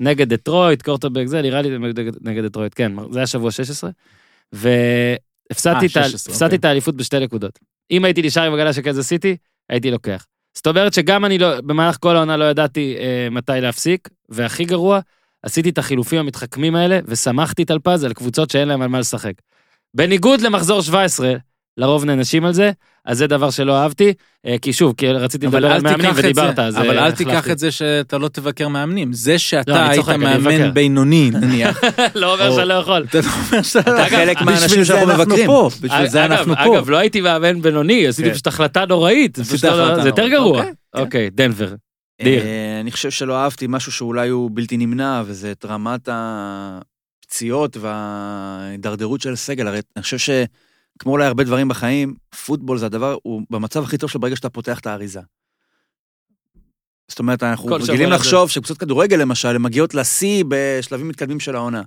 נגד 0.00 0.28
דטרויט, 0.34 0.82
קורטרבק 0.82 1.26
זה, 1.26 1.42
נראה 1.42 1.62
לי 1.62 1.78
נגד, 2.20 2.44
דטרויט, 2.44 2.72
כן, 2.76 2.92
זה 3.12 3.18
היה 3.18 3.26
שבוע 3.26 3.50
16. 3.50 3.90
והפסדתי 4.52 5.86
אה, 5.86 5.90
את 5.92 5.96
ה- 5.96 6.04
16, 6.04 6.32
הפסדתי 6.32 6.44
אוקיי. 6.44 6.58
את 6.58 6.64
האליפות 6.64 6.96
בשתי 6.96 7.18
נקודות. 7.18 7.58
אם 7.90 8.04
הייתי 8.04 8.22
נשאר 8.22 8.42
עם 8.42 8.54
הגנה 8.54 8.72
של 8.72 8.82
קנזס 8.82 9.08
סיטי, 9.08 9.36
הייתי 9.70 9.90
לוקח. 9.90 10.26
זאת 10.54 10.66
אומרת 10.66 10.92
שגם 10.92 11.24
אני 11.24 11.38
לא, 11.38 11.60
במהלך 11.60 11.96
כל 12.00 12.16
העונה 12.16 12.36
לא 12.36 12.44
ידעתי 12.44 12.96
אה, 12.98 13.28
מתי 13.30 13.52
להפסיק, 13.60 14.08
והכי 14.28 14.64
גרוע, 14.64 15.00
עשיתי 15.42 15.68
את 15.68 15.78
החילופים 15.78 16.18
המתחכמים 16.18 16.74
האלה, 16.74 16.98
ושמחתי 17.04 17.64
טלפז 17.64 18.04
על 18.04 18.12
קבוצות 18.12 18.50
שאין 18.50 18.68
להם 18.68 18.82
על 18.82 18.88
מה 18.88 19.00
לשחק. 19.00 19.32
בניגוד 19.94 20.40
למחזור 20.40 20.82
17, 20.82 21.34
לרוב 21.78 22.04
נענשים 22.04 22.44
על 22.44 22.52
זה, 22.52 22.70
אז 23.04 23.18
זה 23.18 23.26
דבר 23.26 23.50
שלא 23.50 23.76
אהבתי, 23.76 24.12
אה, 24.46 24.56
כי 24.62 24.72
שוב, 24.72 24.94
כי 24.96 25.08
רציתי 25.08 25.46
אבל 25.46 25.58
לדבר 25.58 25.70
אל 25.70 25.76
על 25.76 25.82
מאמנים 25.82 26.10
ודיברת, 26.14 26.56
זה, 26.56 26.62
אז 26.64 26.76
אבל 26.76 26.98
אה, 26.98 27.06
אל 27.06 27.12
תיקח. 27.12 27.50
את 27.50 27.58
זה 27.58 27.70
שאתה 27.70 28.18
לא 28.18 28.28
תבקר 28.28 28.68
מאמנים. 28.68 29.12
זה 29.12 29.32
לא, 29.32 29.38
שאתה 29.38 29.88
היית. 29.88 30.08
מאמן 30.08 30.74
בינוני, 30.74 31.30
נניח. 31.30 31.80
לא 32.14 32.32
אומר 32.34 32.48
או- 32.48 32.56
שאני 32.56 32.68
לא 32.68 32.74
יכול. 32.74 33.06
אתה 33.10 33.18
לא 33.20 33.26
אומר 33.50 33.62
שאתה... 33.62 33.80
אתה 34.04 34.10
חלק 34.10 34.42
מהאנשים 34.42 34.84
שאנחנו 34.84 35.10
אנחנו 35.10 35.24
מבקרים. 35.24 35.50
בשביל 35.80 36.08
זה 36.08 36.24
אנחנו 36.24 36.54
פה. 36.56 36.76
אגב, 36.76 36.90
לא 36.90 36.96
הייתי 36.96 37.20
מאמן 37.20 37.62
בינוני, 37.62 38.06
עשיתי 38.06 38.28
כן. 38.28 38.34
פשוט 38.34 38.46
החלטה 38.46 38.84
נוראית. 38.88 39.38
זה 39.42 39.70
לא- 39.70 40.02
יותר 40.06 40.28
גרוע. 40.28 40.58
אוקיי, 40.58 40.72
כן. 40.94 41.00
אוקיי, 41.00 41.30
דנבר. 41.30 41.74
דיר. 42.22 42.42
אה, 42.42 42.80
אני 42.80 42.90
חושב 42.92 43.10
שלא 43.10 43.36
אהבתי 43.36 43.66
משהו 43.68 43.92
שאולי 43.92 44.28
הוא 44.28 44.50
בלתי 44.54 44.76
נמנע, 44.76 45.22
וזה 45.26 45.52
את 45.52 45.64
רמת 45.64 46.08
הפציעות 46.12 47.76
וההידרדרות 47.80 49.20
של 49.20 49.32
הסגל. 49.32 49.66
הרי 49.66 49.80
אני 49.96 50.02
חושב 50.02 50.18
שכמו 50.98 51.12
אולי 51.12 51.26
הרבה 51.26 51.44
דברים 51.44 51.68
בחיים, 51.68 52.14
פוטבול 52.46 52.78
זה 52.78 52.86
הדבר, 52.86 53.16
הוא 53.22 53.42
במצב 53.50 53.84
הכי 53.84 53.98
טוב 53.98 54.10
שלו 54.10 54.20
ברגע 54.20 54.36
שאתה 54.36 54.50
פותח 54.50 54.78
את 54.78 54.86
האריזה. 54.86 55.20
זאת 57.08 57.18
אומרת, 57.18 57.42
אנחנו 57.42 57.74
רגילים. 57.74 58.10
לחשוב 58.10 58.50
שקבוצות 58.50 58.78
כדורגל 58.78 59.16
למשל, 59.16 59.48
הן 59.48 59.62
מגיעות 59.62 59.94
לשיא 59.94 60.44
בשלבים 60.48 61.08
מתקדמים 61.08 61.40
של 61.40 61.56
העונה. 61.56 61.82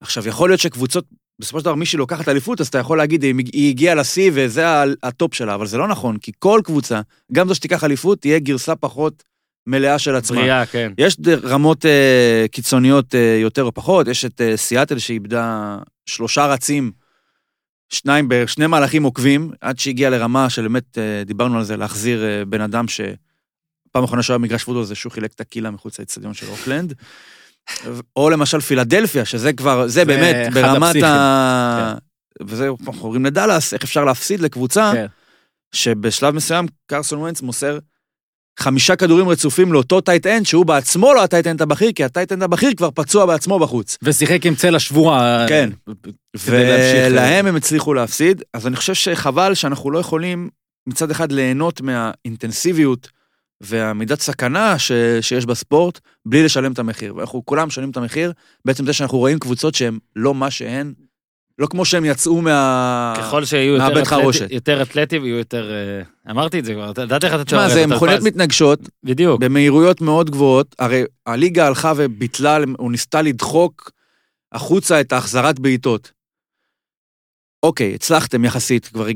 עכשיו, 0.00 0.28
יכול 0.28 0.50
להיות 0.50 0.60
שקבוצות, 0.60 1.04
בסופו 1.38 1.58
של 1.58 1.64
דבר 1.64 1.74
מי 1.74 1.86
שלוקחת 1.86 2.28
אליפות, 2.28 2.60
אז 2.60 2.68
אתה 2.68 2.78
יכול 2.78 2.98
להגיד, 2.98 3.22
היא 3.22 3.70
הגיעה 3.70 3.94
לשיא 3.94 4.30
וזה 4.34 4.64
הטופ 5.02 5.34
שלה, 5.34 5.54
אבל 5.54 5.66
זה 5.66 5.78
לא 5.78 5.88
נכון, 5.88 6.18
כי 6.18 6.32
כל 6.38 6.60
קבוצה, 6.64 7.00
גם 7.32 7.48
זו 7.48 7.54
שתיקח 7.54 7.84
אליפות, 7.84 8.20
תהיה 8.20 8.38
גרסה 8.38 8.76
פחות 8.76 9.22
מלאה 9.66 9.98
של 9.98 10.14
עצמה. 10.14 10.40
בריאה, 10.40 10.66
כן. 10.66 10.92
יש 10.98 11.16
רמות 11.44 11.86
אה, 11.86 12.46
קיצוניות 12.52 13.14
אה, 13.14 13.38
יותר 13.40 13.64
או 13.64 13.74
פחות, 13.74 14.08
יש 14.08 14.24
את 14.24 14.40
אה, 14.40 14.56
סיאטל 14.56 14.98
שאיבדה 14.98 15.78
שלושה 16.06 16.46
רצים, 16.46 17.01
שניים 17.92 18.26
בשני 18.28 18.66
מהלכים 18.66 19.02
עוקבים, 19.02 19.50
עד 19.60 19.78
שהגיעה 19.78 20.10
לרמה 20.10 20.50
של 20.50 20.62
באמת, 20.62 20.98
אה, 20.98 21.24
דיברנו 21.24 21.58
על 21.58 21.64
זה, 21.64 21.76
להחזיר 21.76 22.24
אה, 22.24 22.44
בן 22.44 22.60
אדם 22.60 22.88
שפעם 22.88 24.04
אחרונה 24.04 24.22
שהיה 24.22 24.38
במגרש 24.38 24.64
פוטבול 24.64 24.84
זה 24.84 24.94
שהוא 24.94 25.12
חילק 25.12 25.32
טקילה 25.32 25.70
מחוץ 25.70 25.98
לאצטדיון 26.00 26.34
של 26.34 26.46
אוקלנד. 26.46 26.94
או 28.16 28.30
למשל 28.30 28.60
פילדלפיה, 28.60 29.24
שזה 29.24 29.52
כבר, 29.52 29.86
זה 29.86 29.92
זה 29.92 30.04
באמת 30.04 30.52
ברמת. 30.52 31.02
ה... 31.02 31.94
וזה, 32.42 32.68
אנחנו 32.86 33.02
עוברים 33.02 33.24
לדאלאס, 33.24 33.74
איך 33.74 33.82
אפשר 33.82 34.04
להפסיד 34.04 34.40
לקבוצה 34.40 34.90
כן. 34.94 35.06
שבשלב 35.72 36.34
מסוים 36.34 36.66
קרסון 36.86 37.18
וונץ 37.18 37.42
מוסר 37.42 37.78
חמישה 38.58 38.96
כדורים 38.96 39.28
רצופים 39.28 39.72
לאותו 39.72 40.00
tight 40.00 40.26
end, 40.26 40.46
שהוא 40.46 40.66
בעצמו 40.66 41.14
לא 41.14 41.24
ה 41.24 41.28
tight 41.28 41.46
end 41.46 41.62
הבכיר, 41.62 41.92
כי 41.92 42.04
ה 42.04 42.09
tight 42.09 42.32
end 42.32 42.42
הבכיר 42.42 42.74
כבר 42.76 42.90
פצוע 42.90 43.26
בעצמו 43.26 43.58
בחוץ. 43.58 43.98
ושיחק 44.02 44.46
עם 44.46 44.54
צלע 44.54 44.78
שבורה. 44.78 45.46
כן. 45.48 45.70
להמשיך, 45.86 47.10
ולהם 47.10 47.46
הם 47.46 47.56
הצליחו 47.56 47.94
להפסיד, 47.94 48.42
אז 48.54 48.66
אני 48.66 48.76
חושב 48.76 48.94
שחבל 48.94 49.54
שאנחנו 49.54 49.90
לא 49.90 49.98
יכולים 49.98 50.48
מצד 50.86 51.10
אחד 51.10 51.32
ליהנות 51.32 51.80
מהאינטנסיביות 51.80 53.08
והמידת 53.60 54.20
סכנה 54.20 54.78
ש... 54.78 54.92
שיש 55.20 55.46
בספורט, 55.46 56.00
בלי 56.26 56.44
לשלם 56.44 56.72
את 56.72 56.78
המחיר. 56.78 57.16
ואנחנו 57.16 57.42
כולם 57.44 57.68
משלמים 57.68 57.90
את 57.90 57.96
המחיר, 57.96 58.32
בעצם 58.64 58.86
זה 58.86 58.92
שאנחנו 58.92 59.18
רואים 59.18 59.38
קבוצות 59.38 59.74
שהן 59.74 59.98
לא 60.16 60.34
מה 60.34 60.50
שהן, 60.50 60.92
לא 61.58 61.66
כמו 61.66 61.84
שהם 61.84 62.04
יצאו 62.04 62.42
מה... 62.42 63.14
ככל 63.18 63.44
שיהיו 63.44 63.74
יותר 63.74 64.04
חרושת. 64.04 64.46
יותר 64.50 64.82
אתלטים, 64.82 65.24
יהיו 65.24 65.36
יותר... 65.38 65.70
אה, 65.72 66.30
אמרתי 66.30 66.58
את 66.58 66.64
זה 66.64 66.74
כבר, 66.74 66.90
אתה- 66.90 67.02
ידעתי 67.02 67.26
איך 67.26 67.34
אתה 67.34 67.44
תשמע, 67.44 67.68
זה 67.68 67.86
מכוניות 67.86 68.22
מתנגשות, 68.22 68.80
בדיוק. 69.04 69.40
במהירויות 69.40 70.00
מאוד 70.00 70.30
גבוהות, 70.30 70.74
הרי 70.78 71.04
הליגה 71.26 71.66
הלכה 71.66 71.92
וביטלה, 71.96 72.58
הוא 72.78 72.90
ניסתה 72.92 73.22
לדחוק 73.22 73.90
החוצה 74.52 75.00
את 75.00 75.12
ההחזרת 75.12 75.58
בעיטות. 75.58 76.12
אוקיי, 77.62 77.94
הצלחתם 77.94 78.44
יחסית, 78.44 78.86
כבר 78.86 79.06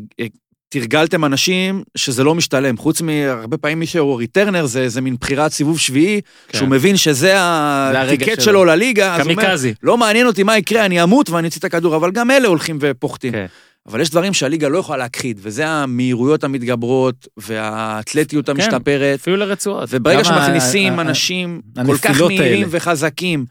תרגלתם 0.68 1.24
אנשים 1.24 1.82
שזה 1.96 2.24
לא 2.24 2.34
משתלם, 2.34 2.76
חוץ 2.76 3.00
מהרבה 3.00 3.56
פעמים 3.56 3.78
מי 3.78 3.86
שהוא 3.86 4.18
ריטרנר 4.18 4.66
זה, 4.66 4.88
זה 4.88 5.00
מין 5.00 5.16
בחירת 5.20 5.52
סיבוב 5.52 5.78
שביעי, 5.78 6.20
כן. 6.48 6.58
שהוא 6.58 6.68
מבין 6.68 6.96
שזה 6.96 7.34
הטיקט 7.38 8.34
שלו. 8.34 8.42
שלו 8.44 8.64
לליגה, 8.64 9.14
אז 9.16 9.26
הוא 9.26 9.32
אומר. 9.32 9.54
לא 9.82 9.96
מעניין 9.98 10.26
אותי 10.26 10.42
מה 10.42 10.58
יקרה, 10.58 10.86
אני 10.86 11.02
אמות 11.02 11.30
ואני 11.30 11.46
אוציא 11.46 11.58
את 11.58 11.64
הכדור, 11.64 11.96
אבל 11.96 12.10
גם 12.10 12.30
אלה 12.30 12.48
הולכים 12.48 12.78
ופוחתים. 12.80 13.32
כן. 13.32 13.46
אבל 13.86 14.00
יש 14.00 14.10
דברים 14.10 14.34
שהליגה 14.34 14.68
לא 14.68 14.78
יכולה 14.78 14.98
להכחיד, 14.98 15.38
וזה 15.42 15.66
המהירויות 15.68 16.44
המתגברות, 16.44 17.28
והאתלטיות 17.36 18.48
המשתפרת. 18.48 19.20
אפילו 19.20 19.36
לרצועות. 19.36 19.88
וברגע 19.92 20.24
שמכניסים 20.24 20.92
ה- 20.98 21.02
ה- 21.02 21.06
אנשים 21.06 21.60
כל 21.86 21.96
כך 21.98 22.20
מהירים 22.20 22.42
האלה. 22.42 22.66
וחזקים 22.70 23.44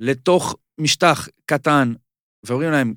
לתוך 0.00 0.56
משטח 0.78 1.28
קטן, 1.46 1.92
ואומרים 2.46 2.70
להם, 2.70 2.94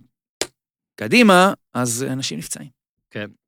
קדימה, 0.95 1.53
אז 1.73 2.05
אנשים 2.09 2.37
נפצעים. 2.37 2.77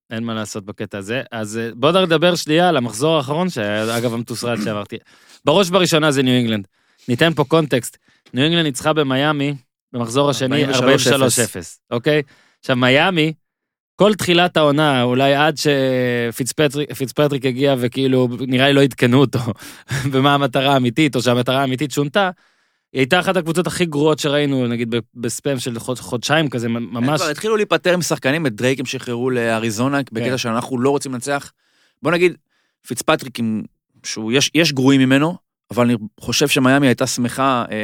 אין 0.10 0.24
מה 0.24 0.34
לעשות 0.34 0.66
בקטע 0.66 0.98
הזה. 0.98 1.22
אז 1.32 1.58
אה, 1.58 1.70
בוא 1.76 1.92
נדבר 1.92 2.36
שנייה 2.36 2.70
על 2.70 2.78
המחזור 2.78 3.18
האחרון, 3.18 3.50
שאגב 3.50 4.14
המתוסרט 4.14 4.60
שעברתי. 4.64 4.98
בראש 5.46 5.70
ובראשונה 5.70 6.12
זה 6.12 6.24
ניו 6.24 6.34
אינגלנד. 6.34 6.68
ניתן 7.08 7.34
פה 7.34 7.44
קונטקסט. 7.44 7.98
ניו 8.34 8.44
אינגלנד 8.44 8.66
ניצחה 8.66 8.94
במיאמי 8.94 9.56
במחזור 9.94 10.30
השני 10.30 10.66
43-0. 10.66 10.72
43-0, 10.72 10.80
אוקיי? 11.92 12.22
עכשיו 12.60 12.76
מיאמי, 12.76 13.34
כל 13.96 14.14
תחילת 14.14 14.58
העונה, 14.58 15.04
אולי 15.04 15.36
עד 15.36 15.56
שפיצפטריק 15.58 17.46
הגיע 17.46 17.76
וכאילו 17.80 18.28
נראה 18.48 18.68
לי 18.68 18.74
לא 18.74 18.84
עדכנו 18.84 19.20
אותו 19.20 19.40
במה 20.12 20.34
המטרה 20.34 20.74
האמיתית, 20.74 21.16
או 21.16 21.22
שהמטרה 21.22 21.62
האמיתית 21.62 21.92
שונתה, 21.92 22.30
היא 22.94 23.00
הייתה 23.00 23.20
אחת 23.20 23.38
הקבוצות 23.38 23.68
הכי 23.68 23.86
גרועות 23.86 24.20
שראינו, 24.20 24.68
נגיד 24.68 24.96
ב 25.16 25.25
span 25.25 25.60
של 25.60 25.80
חוד- 25.80 26.00
חודשיים 26.00 26.50
כזה, 26.50 26.68
ממש... 26.70 27.22
כבר 27.22 27.30
התחילו 27.30 27.56
להיפטר 27.58 27.94
עם 27.94 28.02
שחקנים, 28.02 28.46
את 28.48 28.56
דרייק 28.56 28.80
הם 28.80 28.86
שחררו 28.86 29.30
לאריזונה, 29.30 30.04
כן. 30.04 30.16
בקטע 30.16 30.38
שאנחנו 30.38 30.80
לא 30.80 30.90
רוצים 30.90 31.14
לנצח. 31.14 31.52
בוא 32.04 32.12
נגיד, 32.12 32.38
פיצפטריק, 32.88 33.38
שהוא, 34.04 34.32
יש, 34.32 34.52
יש 34.56 34.74
גרועים 34.74 35.02
ממנו, 35.02 35.36
אבל 35.72 35.86
אני 35.86 35.96
חושב 36.20 36.48
שמיאמי 36.48 36.88
הייתה 36.88 37.08
שמחה 37.08 37.66
אה, 37.72 37.78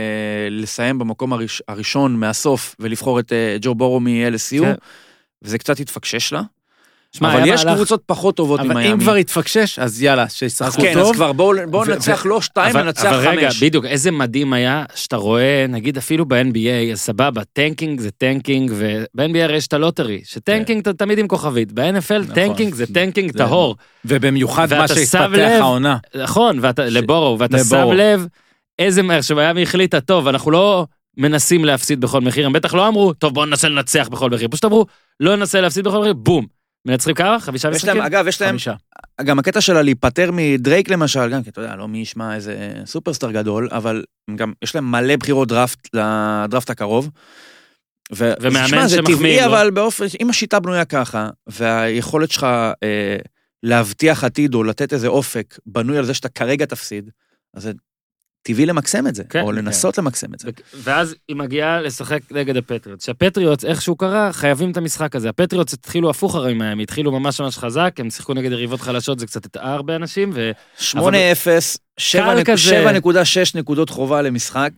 לסיים 0.52 1.00
במקום 1.00 1.34
הראש, 1.34 1.62
הראשון 1.68 2.16
מהסוף 2.16 2.76
ולבחור 2.80 3.20
את 3.20 3.34
אה, 3.34 3.58
ג'ו 3.62 3.76
בורו 3.76 4.00
מ-LSU, 4.00 4.62
כן. 4.62 4.74
וזה 5.42 5.58
קצת 5.58 5.80
התפקשש 5.80 6.34
לה. 6.34 6.42
שמע, 7.18 7.34
אבל 7.34 7.42
יש 7.48 7.66
מהלך- 7.66 7.76
קבוצות 7.76 8.02
פחות 8.06 8.36
טובות 8.36 8.60
אבל 8.60 8.70
ממיאמי. 8.70 8.94
אם 8.94 9.00
כבר 9.00 9.16
התפקשש, 9.16 9.80
אז 9.80 10.02
יאללה, 10.02 10.30
שישחקו 10.30 10.82
כן, 10.82 10.94
טוב. 10.94 11.10
אז 11.10 11.16
כבר 11.16 11.32
בואו 11.32 11.52
ו- 11.74 11.86
ננצח 11.90 12.26
לא 12.26 12.42
שתיים, 12.42 12.76
אבל, 12.76 12.84
ננצח 12.86 13.06
אבל 13.06 13.28
רגע, 13.28 13.50
חמש. 13.50 13.64
בדיוק, 13.64 13.86
איזה 13.86 14.12
מדהים 14.12 14.54
היה 14.54 14.84
שאתה 14.96 15.16
רואה, 15.18 15.66
נגיד 15.70 15.98
אפילו 15.98 16.26
ב-NBA, 16.26 16.92
אז 16.92 17.00
סבבה, 17.00 17.42
tanking 17.54 18.00
זה 18.02 18.12
tanking, 18.12 18.72
וב-NBA 18.76 19.38
הרי 19.44 19.56
יש 19.58 19.68
את 19.68 19.74
ה 19.74 19.79
lottery, 19.79 20.22
ש 20.26 20.38
tanking 20.38 20.82
אתה 20.82 20.94
תמיד 20.94 21.20
עם 21.20 21.28
כוכבית, 21.28 21.72
ב-NFL 21.72 21.84
נכון. 22.22 22.36
tanking 22.36 22.74
זה 22.74 22.86
tanking 22.94 23.32
זה- 23.32 23.38
טהור, 23.38 23.76
ובמיוחד 24.06 24.74
מה 24.74 24.88
שהתפתח 24.88 25.18
העונה. 25.60 25.98
נכון, 26.16 26.60
ואתה, 26.62 26.86
לבורו, 26.86 27.40
ואתה 27.40 27.58
שם. 27.64 27.92
לב 27.94 28.28
איזה 28.80 29.02
מהר 29.04 29.22
שמיאמי 29.22 29.64
החליטה, 29.64 30.02
טוב, 30.02 30.28
אנחנו 30.28 30.52
לא 30.52 30.86
מנסים 31.18 31.66
להפסיד 31.66 32.02
בכל 32.02 32.22
מחיר, 32.22 32.46
הם 32.46 32.54
בטח 32.54 32.74
לא 32.74 32.88
אמרו, 32.88 33.14
טוב, 33.14 33.34
בואו 33.34 33.46
ננסה 33.46 33.70
לנצח 33.70 34.08
בכל 34.12 34.30
מחיר, 34.30 34.48
פשוט 34.52 34.66
אמרו, 34.66 34.86
לא 35.20 35.36
ננסה 35.36 35.62
להפסיד 35.62 35.86
בכל 35.88 36.00
מחיר, 36.00 36.14
בום. 36.14 36.55
מנצחים 36.86 37.16
כמה? 37.16 37.40
חמישה 37.40 37.70
יש 37.70 37.76
משחקים? 37.76 38.02
אגב, 38.02 38.28
יש 38.28 38.42
להם, 38.42 38.50
חמישה. 38.50 38.74
גם 39.24 39.40
הקטע 39.40 39.62
שלה 39.62 39.82
להיפטר 39.82 40.30
מדרייק 40.34 40.90
למשל, 40.90 41.30
גם 41.30 41.44
כי 41.44 41.50
אתה 41.50 41.62
יודע, 41.62 41.76
לא 41.76 41.88
מי 41.88 41.98
ישמע 41.98 42.36
איזה 42.36 42.74
superstar 42.86 43.32
גדול, 43.32 43.70
אבל 43.72 44.04
גם, 44.36 44.54
יש 44.62 44.76
להם 44.76 44.92
מלא 44.92 45.16
בחירות 45.16 45.48
דראפט 45.48 45.90
לדראפט 45.94 46.70
הקרוב. 46.70 47.10
ו- 48.14 48.34
ומאמן 48.42 48.66
תשמע, 48.66 48.88
זה 48.88 48.96
שמחמיאים 48.96 49.20
טבעי, 49.20 49.40
לו. 49.40 49.46
אבל 49.46 49.72
באופן, 49.72 50.06
אם 50.22 50.30
השיטה 50.30 50.60
בנויה 50.60 50.86
ככה, 50.86 51.30
והיכולת 51.48 52.32
שלך 52.32 52.44
אה, 52.84 53.18
להבטיח 53.64 54.24
עתיד 54.24 54.54
או 54.54 54.64
לתת 54.64 54.94
איזה 54.94 55.08
אופק 55.08 55.58
בנוי 55.66 55.98
על 55.98 56.06
זה 56.06 56.14
שאתה 56.14 56.30
כרגע 56.30 56.66
תפסיד, 56.66 57.10
אז 57.54 57.64
זה 57.64 57.72
טבעי 58.48 58.66
למקסם 58.66 59.08
את 59.08 59.16
זה, 59.16 59.24
כן, 59.30 59.42
או 59.42 59.52
לנסות 59.52 59.98
למקסם 59.98 60.34
את 60.34 60.40
זה. 60.40 60.48
ו- 60.50 60.78
ואז 60.84 61.16
היא 61.28 61.36
מגיעה 61.36 61.82
לשחק 61.82 62.20
נגד 62.32 62.58
הפטריוטס. 62.58 63.06
שהפטריוטס, 63.06 63.66
איכשהו 63.66 63.96
קרה, 63.96 64.34
חייבים 64.34 64.72
את 64.72 64.78
המשחק 64.78 65.16
הזה. 65.16 65.30
הפטריוטס 65.30 65.74
התחילו 65.74 66.10
הפוך 66.10 66.36
הרי 66.36 66.54
מהם, 66.54 66.80
התחילו 66.80 67.12
ממש 67.12 67.42
ממש 67.42 67.58
חזק, 67.58 67.94
הם 67.98 68.10
שיחקו 68.10 68.34
נגד 68.34 68.52
יריבות 68.52 68.82
חלשות, 68.82 69.20
זה 69.20 69.26
קצת 69.28 69.46
הטעה 69.46 69.74
הרבה 69.74 69.96
אנשים, 69.96 70.34
8-0, 70.80 70.96
קל 72.12 72.44
כזה. 72.46 72.90
7.6 73.02 73.56
נקודות 73.56 73.90
חובה 73.90 74.22
למשחק. 74.22 74.72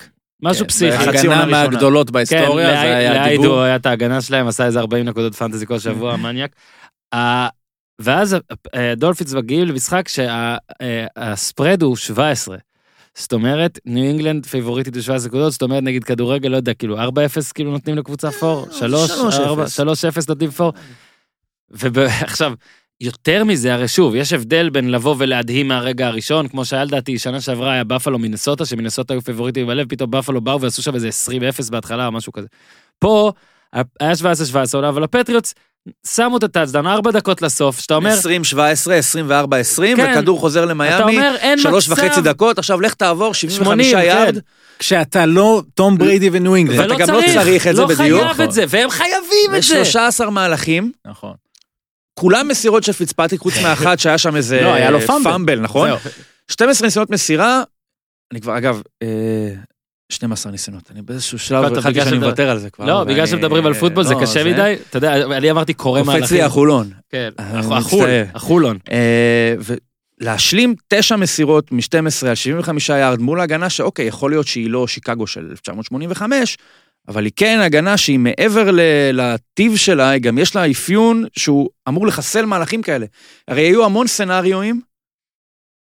ומשהו 0.44 0.66
כן, 0.66 0.70
פסיכי. 0.70 1.10
הגנה. 1.10 1.46
מהגדולות 1.46 2.12
בהיסטוריה, 2.12 2.68
כן, 2.68 2.74
זה 2.74 2.82
היה 2.82 3.14
לאידו 3.14 3.42
הדיבור. 3.42 3.62
היה 3.62 3.76
את 3.76 3.86
ההגנה 3.86 4.22
שלהם, 4.22 4.48
עשה 4.48 4.66
איזה 4.66 4.80
40 4.80 5.06
נקודות 5.06 5.36
fantasy 5.36 5.66
כל 5.66 5.80
שבוע, 5.80 6.14
המניאק. 6.14 6.52
ה- 7.16 7.48
ואז 8.02 8.36
אה, 8.76 8.94
דולפינס 8.98 9.34
מגיעים 9.34 9.68
למשחק 9.68 10.08
שה 10.08 10.66
spread 10.66 11.82
הוא 11.84 11.96
17. 11.96 12.58
זאת 13.18 13.34
אומרת, 13.34 13.80
ניו 13.86 14.04
אינגלנד 14.04 14.46
פייבוריטית 14.46 14.98
ב-17 14.98 15.28
נקודות, 15.28 15.52
זאת 15.52 15.62
אומרת, 15.62 15.84
נגיד 15.84 16.04
כדורגל, 16.04 16.50
לא 16.50 16.56
יודע, 16.58 16.74
כאילו 16.74 16.98
4-0 16.98 17.02
כאילו 17.54 17.72
נותנים 17.72 17.98
לקבוצה 17.98 18.32
פור, 18.32 18.68
3, 18.72 19.12
3-0. 19.12 19.14
4, 19.40 19.66
3-0 19.66 20.26
נותנים 20.30 20.52
פור. 20.52 20.74
ועכשיו, 21.70 22.54
יותר 23.02 23.44
מזה, 23.44 23.74
הרי 23.74 23.88
שוב, 23.88 24.16
יש 24.16 24.34
הבדל 24.34 24.70
בין 24.70 24.92
לבוא 24.92 25.16
ולהדהים 25.18 25.68
מהרגע 25.68 26.08
הראשון, 26.08 26.48
כמו 26.48 26.66
שהיה 26.66 26.84
לדעתי, 26.84 27.20
שנה 27.20 27.42
שעברה 27.42 27.74
היה 27.74 27.84
בפלו 27.84 28.20
מינסוטה, 28.20 28.66
שמינסוטה 28.66 29.14
היו 29.14 29.22
פייבוריטים 29.22 29.68
בלב, 29.68 29.90
פתאום 29.90 30.12
בפלו 30.12 30.42
באו 30.42 30.62
ועשו 30.62 30.82
שם 30.82 30.96
איזה 30.96 31.10
20-0 31.68 31.72
בהתחלה 31.72 32.08
או 32.08 32.12
משהו 32.12 32.34
כזה. 32.34 32.48
פה, 33.00 33.32
היה 33.74 34.14
17-17 34.84 34.90
אבל 34.90 35.04
הפטריוטס 35.04 35.54
שמו 36.08 36.38
את 36.38 36.44
ה 36.44 36.48
touchdown, 36.48 36.88
ארבע 36.88 37.12
דקות 37.12 37.42
לסוף, 37.42 37.80
שאתה 37.80 37.96
אומר, 37.96 38.10
20, 38.10 38.44
17, 38.44 38.96
24, 38.96 39.58
20, 39.58 39.98
כן. 39.98 40.12
וכדור 40.12 40.40
חוזר 40.40 40.66
למיאמי, 40.66 41.20
שלוש 41.58 41.90
מצב. 41.90 42.04
וחצי 42.04 42.22
דקות, 42.22 42.60
עכשיו 42.60 42.82
לך 42.82 42.94
תעבור 42.94 43.34
75 43.34 43.86
80, 43.90 43.98
כן. 43.98 44.06
יארד, 44.06 44.38
כשאתה 44.80 45.26
לא 45.26 45.62
תום 45.74 45.98
בריידי 45.98 46.30
וניו 46.32 46.56
אינגלנד. 46.56 46.92
ואתה 46.92 46.96
גם 46.96 47.16
לא 47.16 47.22
צריך 47.34 47.68
את 47.68 47.76
זה 47.76 47.82
לא 47.82 47.88
בדיוק. 47.88 48.22
חייב 48.22 48.42
את 48.42 48.52
זה, 48.52 48.66
והם 48.70 48.90
חייבים 48.90 49.56
את 49.58 49.64
זה. 49.64 49.84
ו-13 50.26 50.30
מהלכים, 50.30 50.92
נכון. 51.06 51.34
כולם 52.20 52.48
מסירות 52.48 52.84
של 52.84 52.94
פיצפטריק, 52.94 53.42
חוץ 53.42 53.54
מאחת 53.64 54.00
שהיה 54.00 54.18
שם 54.18 54.36
איזה 54.36 54.62
לא, 54.62 54.74
היה 54.74 54.92
לו 54.92 55.02
fumble. 55.02 55.32
fumble, 55.32 55.60
נכון? 55.60 55.90
זהו. 55.90 56.12
12 56.52 56.88
ניסיונות 56.88 57.10
מסירה, 57.10 57.64
אני 58.32 58.42
כבר, 58.42 58.58
אגב, 58.58 58.82
אה, 59.04 59.54
12 60.12 60.52
ניסיונות, 60.52 60.92
אני 60.92 61.02
באיזשהו 61.02 61.40
שלב 61.40 61.64
החלטתי 61.64 62.02
שאני 62.02 62.18
מוותר 62.18 62.50
על 62.50 62.60
זה 62.60 62.70
כבר. 62.70 62.86
לא, 62.86 63.04
בגלל 63.04 63.28
שמדברים 63.28 63.66
על 63.66 63.74
פוטבול 63.74 64.04
זה 64.04 64.14
לא, 64.14 64.22
קשה 64.22 64.44
מדי, 64.44 64.76
אתה 64.90 64.98
יודע, 64.98 65.38
אני 65.38 65.52
אמרתי 65.52 65.74
קורא 65.74 66.00
קופץ 66.00 66.14
לי 66.14 66.20
מהלכים. 66.20 66.42
החולון. 66.42 66.90
כן, 67.10 67.30
אני 67.40 67.76
החול. 67.76 68.10
החולון. 68.34 68.78
אה, 68.92 69.56
ולהשלים 70.22 70.76
תשע 70.88 71.16
מסירות 71.16 71.72
מ-12 71.72 72.28
על 72.28 72.36
75 72.36 72.90
יארד 72.90 73.20
מול 73.20 73.42
הגנה 73.42 73.70
שאוקיי, 73.70 74.06
יכול 74.06 74.32
להיות 74.32 74.48
שהיא 74.48 74.70
לא 74.70 74.88
שיקגו 74.88 75.28
של 75.28 75.48
1985, 75.52 76.58
אבל 77.08 77.26
היא 77.26 77.32
כן 77.36 77.60
הגנה 77.60 77.98
שהיא 77.98 78.20
מעבר 78.20 78.70
לטיב 79.14 79.76
שלה, 79.76 80.18
גם 80.18 80.38
יש 80.38 80.56
לה 80.56 80.72
אפיון 80.72 81.26
שהוא 81.38 81.70
אמור 81.88 82.08
לחסל 82.08 82.46
מהלכים 82.46 82.82
כאלה. 82.82 83.06
הרי 83.48 83.62
היו 83.62 83.86
המון 83.86 84.08
סצנריואים, 84.08 84.82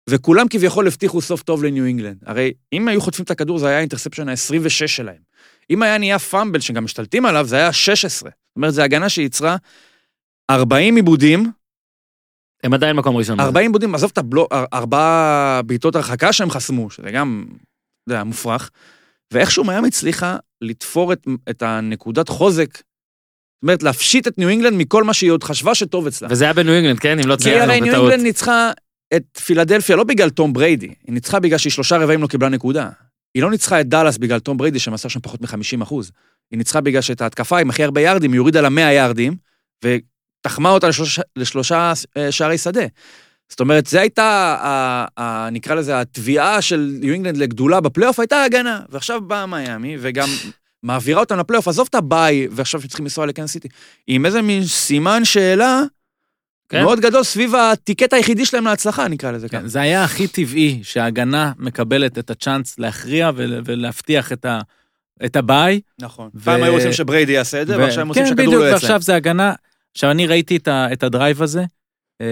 וכולם 0.09 0.47
כביכול 0.47 0.87
הבטיחו 0.87 1.21
סוף 1.21 1.43
טוב 1.43 1.63
לניו 1.63 1.85
אינגלנד. 1.85 2.17
הרי 2.25 2.53
אם 2.73 2.87
היו 2.87 3.01
חוטפים 3.01 3.25
את 3.25 3.31
הכדור 3.31 3.59
זה 3.59 3.67
היה 3.67 3.77
ה 3.77 3.81
interception 3.81 4.29
ה-26 4.29 4.87
שלהם. 4.87 5.21
אם 5.69 5.81
היה 5.83 5.97
נהיה 5.97 6.19
fumble 6.19 6.59
שגם 6.59 6.83
משתלטים 6.83 7.25
עליו, 7.25 7.45
זה 7.47 7.55
היה 7.55 7.73
16. 7.73 8.29
זאת 8.29 8.55
אומרת, 8.55 8.73
זו 8.73 8.81
הגנה 8.81 9.09
שייצרה 9.09 9.55
40 10.49 10.95
איבודים, 10.95 11.51
הם 12.63 12.73
עדיין 12.73 12.95
מקום 12.95 13.17
ראשון. 13.17 13.39
40 13.39 13.65
איבודים, 13.69 13.95
עזוב 13.95 14.09
את 14.13 14.17
הבלו, 14.17 14.47
אר- 14.51 14.65
ארבעה 14.73 15.61
בעיטות 15.65 15.95
הרחקה 15.95 16.33
שהם 16.33 16.49
חסמו, 16.51 16.89
שזה 16.89 17.11
גם, 17.11 17.45
אתה 17.49 17.57
יודע, 18.13 18.23
מופרך. 18.23 18.71
ואיכשהו 19.33 19.63
מיאמי 19.63 19.87
הצליחה 19.87 20.37
לתפור 20.61 21.13
את, 21.13 21.27
את 21.49 21.61
הנקודת 21.61 22.29
חוזק, 22.29 22.73
זאת 22.77 22.83
אומרת, 23.63 23.83
להפשיט 23.83 24.27
את 24.27 24.37
ניו 24.37 24.49
אינגלנד 24.49 24.77
מכל 24.77 25.03
מה 25.03 25.13
שהיא 25.13 25.31
עוד 25.31 25.43
חשבה 25.43 25.75
שטוב 25.75 26.07
אצלה. 26.07 26.27
וזה 26.31 26.43
היה 26.43 26.53
בניו 26.53 26.73
אינגלנד, 26.73 26.99
כן? 26.99 27.19
אם 27.19 27.27
לא 27.27 27.35
כי 27.35 27.43
ציינו, 27.43 27.63
הרי 27.63 27.81
ניו 27.81 27.91
בטעות. 27.91 28.03
אינגלנד 28.03 28.27
ניצחה 28.27 28.71
את 29.13 29.23
פילדלפיה 29.45 29.95
לא 29.95 30.03
בגלל 30.03 30.29
תום 30.29 30.53
בריידי, 30.53 30.87
היא 30.87 31.13
ניצחה 31.13 31.39
בגלל 31.39 31.57
שהיא 31.57 31.71
שלושה 31.71 31.97
רבעים 31.97 32.21
לא 32.21 32.27
קיבלה 32.27 32.49
נקודה. 32.49 32.89
היא 33.33 33.43
לא 33.43 33.51
ניצחה 33.51 33.81
את 33.81 33.87
דאלאס 33.87 34.17
בגלל 34.17 34.39
תום 34.39 34.57
בריידי 34.57 34.79
שמסר 34.79 35.09
שם 35.09 35.19
פחות 35.19 35.41
מ-50 35.41 35.83
אחוז. 35.83 36.11
היא 36.51 36.57
ניצחה 36.57 36.81
בגלל 36.81 37.01
שאת 37.01 37.21
ההתקפה 37.21 37.59
עם 37.59 37.69
הכי 37.69 37.83
הרבה 37.83 38.01
יארדים, 38.01 38.31
היא 38.31 38.39
הורידה 38.39 38.61
לה 38.61 38.69
100 38.69 38.93
יארדים, 38.93 39.35
ותחמה 39.85 40.69
אותה 40.69 40.87
לשלושה, 40.87 41.21
לשלושה 41.35 41.93
אה, 42.17 42.31
שערי 42.31 42.57
שדה. 42.57 42.85
זאת 43.49 43.59
אומרת, 43.59 43.85
זו 43.85 43.99
הייתה, 43.99 44.57
ה, 44.61 45.05
ה, 45.21 45.49
נקרא 45.51 45.75
לזה, 45.75 45.99
התביעה 45.99 46.61
של 46.61 46.97
ניו 46.99 47.13
אינגלנד 47.13 47.37
לגדולה 47.37 47.81
בפלייאוף, 47.81 48.19
הייתה 48.19 48.43
הגנה. 48.43 48.79
ועכשיו 48.89 49.21
באה 49.21 49.45
מיאמי, 49.45 49.97
וגם 49.99 50.29
מעבירה 50.83 51.19
אותם 51.19 51.39
לפלייאוף, 51.39 51.67
עזוב 51.67 51.87
את 51.89 51.95
הביי, 51.95 52.47
ועכשיו 52.51 52.81
שצריכים 52.81 53.05
לנסוע 53.05 53.25
לקנזס 53.25 53.51
סיטי, 53.51 53.67
עם 54.07 54.25
איזה 54.25 54.41
מין 54.41 54.63
סימן 54.63 55.25
שאלה 55.25 55.81
כן. 56.69 56.83
מאוד 56.83 56.99
גדול 56.99 57.23
סביב 57.23 57.55
ה 57.55 57.63
ticket 57.63 58.13
היחידי 58.13 58.45
שלהם 58.45 58.65
להצלחה, 58.65 59.07
נקרא 59.07 59.31
לזה 59.31 59.49
ככה. 59.49 59.61
כן, 59.61 59.67
זה 59.67 59.81
היה 59.81 60.03
הכי 60.03 60.27
טבעי 60.27 60.79
שההגנה 60.83 61.51
מקבלת 61.59 62.17
את 62.17 62.29
הצ'אנס 62.29 62.79
להכריע 62.79 63.31
ול- 63.35 63.61
ולהבטיח 63.65 64.31
את 64.31 64.45
ה- 64.45 64.59
את 65.25 65.35
הביי. 65.35 65.81
נכון. 66.01 66.29
ו- 66.35 66.43
פעם 66.43 66.63
היו 66.63 66.73
רוצים 66.73 66.93
שבריידי 66.93 67.31
יעשה 67.31 67.61
את 67.61 67.67
זה, 67.67 67.77
ו- 67.77 67.79
ועכשיו 67.79 68.01
הם 68.01 68.07
רוצים 68.07 68.23
כן, 68.23 68.29
שהכדור 68.29 68.45
בדיוק, 68.47 68.61
לא 68.61 68.67
יצא. 68.67 68.73
ועכשיו 68.75 69.01
זה 69.01 69.15
הגנה. 69.15 69.53
עכשיו, 69.91 70.11
אני 70.11 70.27
ראיתי 70.27 70.55
את 70.57 70.67
ה- 70.67 70.87
את 70.93 71.03
ה 71.03 71.10
drive 71.10 71.41
הזה, 71.41 71.63
אה, 72.21 72.25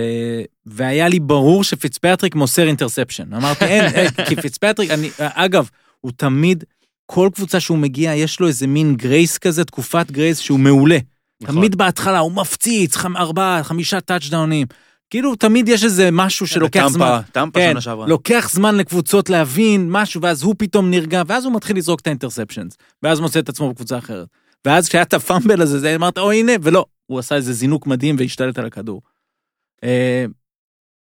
והיה 0.66 1.08
לי 1.08 1.20
ברור 1.20 1.64
שפיצפטריק 1.64 2.36
מוסר 2.36 2.68
interception. 2.68 3.34
אמרתי, 3.34 3.66
אין, 3.66 3.86
אין, 3.86 4.08
כי 4.30 4.36
פיצפטריק, 4.36 4.92
אני, 4.92 5.10
אגב, 5.20 5.70
הוא 6.02 6.12
תמיד, 6.18 6.64
כל 7.06 7.30
קבוצה 7.36 7.60
שהוא 7.60 7.78
מגיע, 7.78 8.14
יש 8.16 8.40
לו 8.40 8.48
איזה 8.48 8.68
מין 8.68 8.96
גרייס 8.96 9.38
כזה, 9.38 9.66
תקופת 9.66 10.12
גרייס 10.12 10.40
שהוא 10.40 10.60
מעולה. 10.60 10.98
נכון. 11.44 11.56
תמיד 11.56 11.76
בהתחלה 11.76 12.20
הוא 12.20 12.32
מפציץ, 12.32 12.98
חמ- 12.98 13.18
ארבעה, 13.18 13.64
חמישה 13.64 14.02
טאצ'דאונים. 14.02 14.68
כאילו, 15.10 15.36
תמיד 15.36 15.70
יש 15.70 15.84
איזה 15.84 16.10
משהו 16.12 16.48
שלוקח 16.48 16.88
זמן. 16.88 17.18
טמפה, 17.18 17.32
טמפה 17.32 17.60
כן, 17.60 17.70
שנה 17.72 17.82
שעברה. 17.82 18.08
לוקח 18.08 18.50
זמן 18.52 18.76
לקבוצות 18.76 19.30
להבין 19.30 19.88
משהו, 19.92 20.22
ואז 20.22 20.44
הוא 20.44 20.56
פתאום 20.58 20.90
נרגע, 20.92 21.22
ואז 21.28 21.46
הוא 21.46 21.54
מתחיל 21.56 21.78
לזרוק 21.78 22.00
את 22.00 22.08
האינטרספשנס, 22.08 22.78
ואז 23.04 23.20
מוצא 23.20 23.40
את 23.40 23.50
עצמו 23.50 23.70
בקבוצה 23.72 23.98
אחרת. 23.98 24.28
ואז 24.66 24.90
כשהיה 24.90 25.04
את 25.04 25.14
הפאמבל 25.14 25.62
הזה, 25.62 25.80
זה 25.80 25.96
אמרת, 25.96 26.18
או 26.18 26.32
הנה, 26.32 26.52
ולא, 26.62 26.86
הוא 27.06 27.20
עשה 27.20 27.36
איזה 27.36 27.54
זינוק 27.54 27.88
מדהים 27.88 28.16
והשתלט 28.20 28.60
על 28.60 28.66
הכדור. 28.66 29.02
אה, 29.84 30.26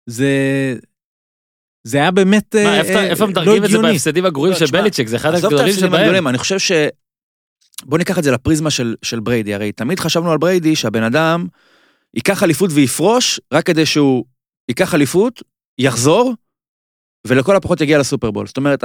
זה... 0.06 0.30
זה 1.84 1.98
היה 1.98 2.12
באמת 2.12 2.56
מה, 2.56 2.62
אה, 2.62 2.80
איפה 2.80 3.00
אה, 3.00 3.08
איפה 3.08 3.24
לא 3.26 3.32
מתרגמים 3.32 3.56
את 3.56 3.62
זה 3.62 3.68
הגיוני. 3.68 3.92
בהפסדים 3.92 4.26
הגרועים 4.26 4.54
לא, 4.54 4.60
של 4.60 4.66
בליצ'ק? 4.72 5.08
זה 5.08 5.16
אחד 5.16 5.34
הגדולים 5.34 5.74
שבהם. 5.74 6.28
אני 6.28 6.38
חושב 6.38 6.60
ש... 6.60 6.72
בוא 7.84 7.98
ניקח 7.98 8.20
את 8.20 8.24
זה 8.24 8.32
לפריזמה 8.32 8.70
של, 8.70 8.96
של 9.02 9.20
בריידי, 9.20 9.54
הרי 9.54 9.72
תמיד 9.72 10.00
חשבנו 10.00 10.32
על 10.32 10.38
בריידי 10.38 10.76
שהבן 10.76 11.04
אדם 11.04 11.48
ייקח 12.14 12.44
אליפות 12.44 12.70
ויפרוש, 12.74 13.40
רק 13.54 13.66
כדי 13.66 13.86
שהוא 13.86 14.26
ייקח 14.70 14.96
אליפות, 14.96 15.44
יחזור, 15.78 16.34
ולכל 17.28 17.56
הפחות 17.56 17.82
יגיע 17.82 17.98
לסופרבול. 17.98 18.48
זאת 18.48 18.58
אומרת, 18.58 18.84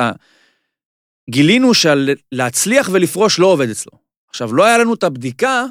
גילינו 1.31 1.72
שלהצליח 1.74 2.88
ולפרוש 2.92 3.38
לא 3.38 3.46
עובד 3.46 3.70
אצלו. 3.70 3.92
עכשיו, 4.28 4.55
לא 4.55 4.64
היה 4.64 4.78
לנו 4.78 4.94
את 4.94 5.05
הבדיקה, 5.05 5.64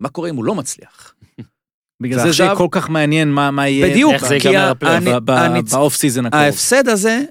מה 0.00 0.08
קורה 0.08 0.30
אם 0.30 0.36
הוא 0.36 0.44
לא 0.44 0.54
מצליח. 0.54 1.14
בגלל 2.02 2.22
זה 2.22 2.32
זה 2.32 2.48
כל 2.56 2.68
כך 2.70 2.90
מעניין 2.90 3.30
מה 3.30 3.50
מה 3.50 3.68
יהיה. 3.68 3.90
בדיוק, 3.90 4.12
איך 4.12 4.26
זה 4.26 4.34
ייגמר 4.34 4.70
הפלייאוף. 4.70 5.24
ב 5.70 5.76
off 5.76 5.94
season 5.94 6.26
הקרוב. 6.26 6.42
ההפסד 6.42 6.88
הזה, 6.88 7.22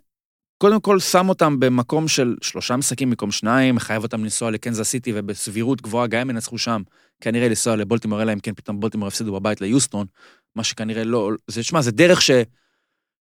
קודם 0.62 0.82
כל 0.82 1.00
שם 1.00 1.30
אותם 1.30 1.60
במקום 1.60 2.08
של 2.08 2.36
שלושה 2.42 2.76
משחקים 2.76 3.10
במקום 3.10 3.32
שניים, 3.32 3.76
מחייב 3.76 4.04
אותם 4.04 4.24
לנסוע 4.24 4.52
לקנזס 4.52 4.90
סיטי, 4.90 5.12
ובסבירות 5.16 5.82
גבוהה 5.82 6.08
גם 6.08 6.22
אם 6.22 6.30
ינצחו 6.30 6.58
שם, 6.58 6.82
כנראה 7.22 7.50
לנסוע 7.50 7.76
לבולטימור, 7.76 8.22
אלא 8.22 8.34
אם 8.34 8.40
כן 8.40 8.54
פתאום 8.54 8.80
בולטימור 8.80 9.08
יפסידו 9.08 9.34
בבית 9.34 9.62
ליוסטון, 9.62 10.06
מה 10.56 10.64
שכנראה 10.64 11.04
לא, 11.04 11.32
זה, 11.48 11.64
שמע, 11.64 11.82
זה 11.82 11.92
דרך 11.92 12.22
ש... 12.22 12.32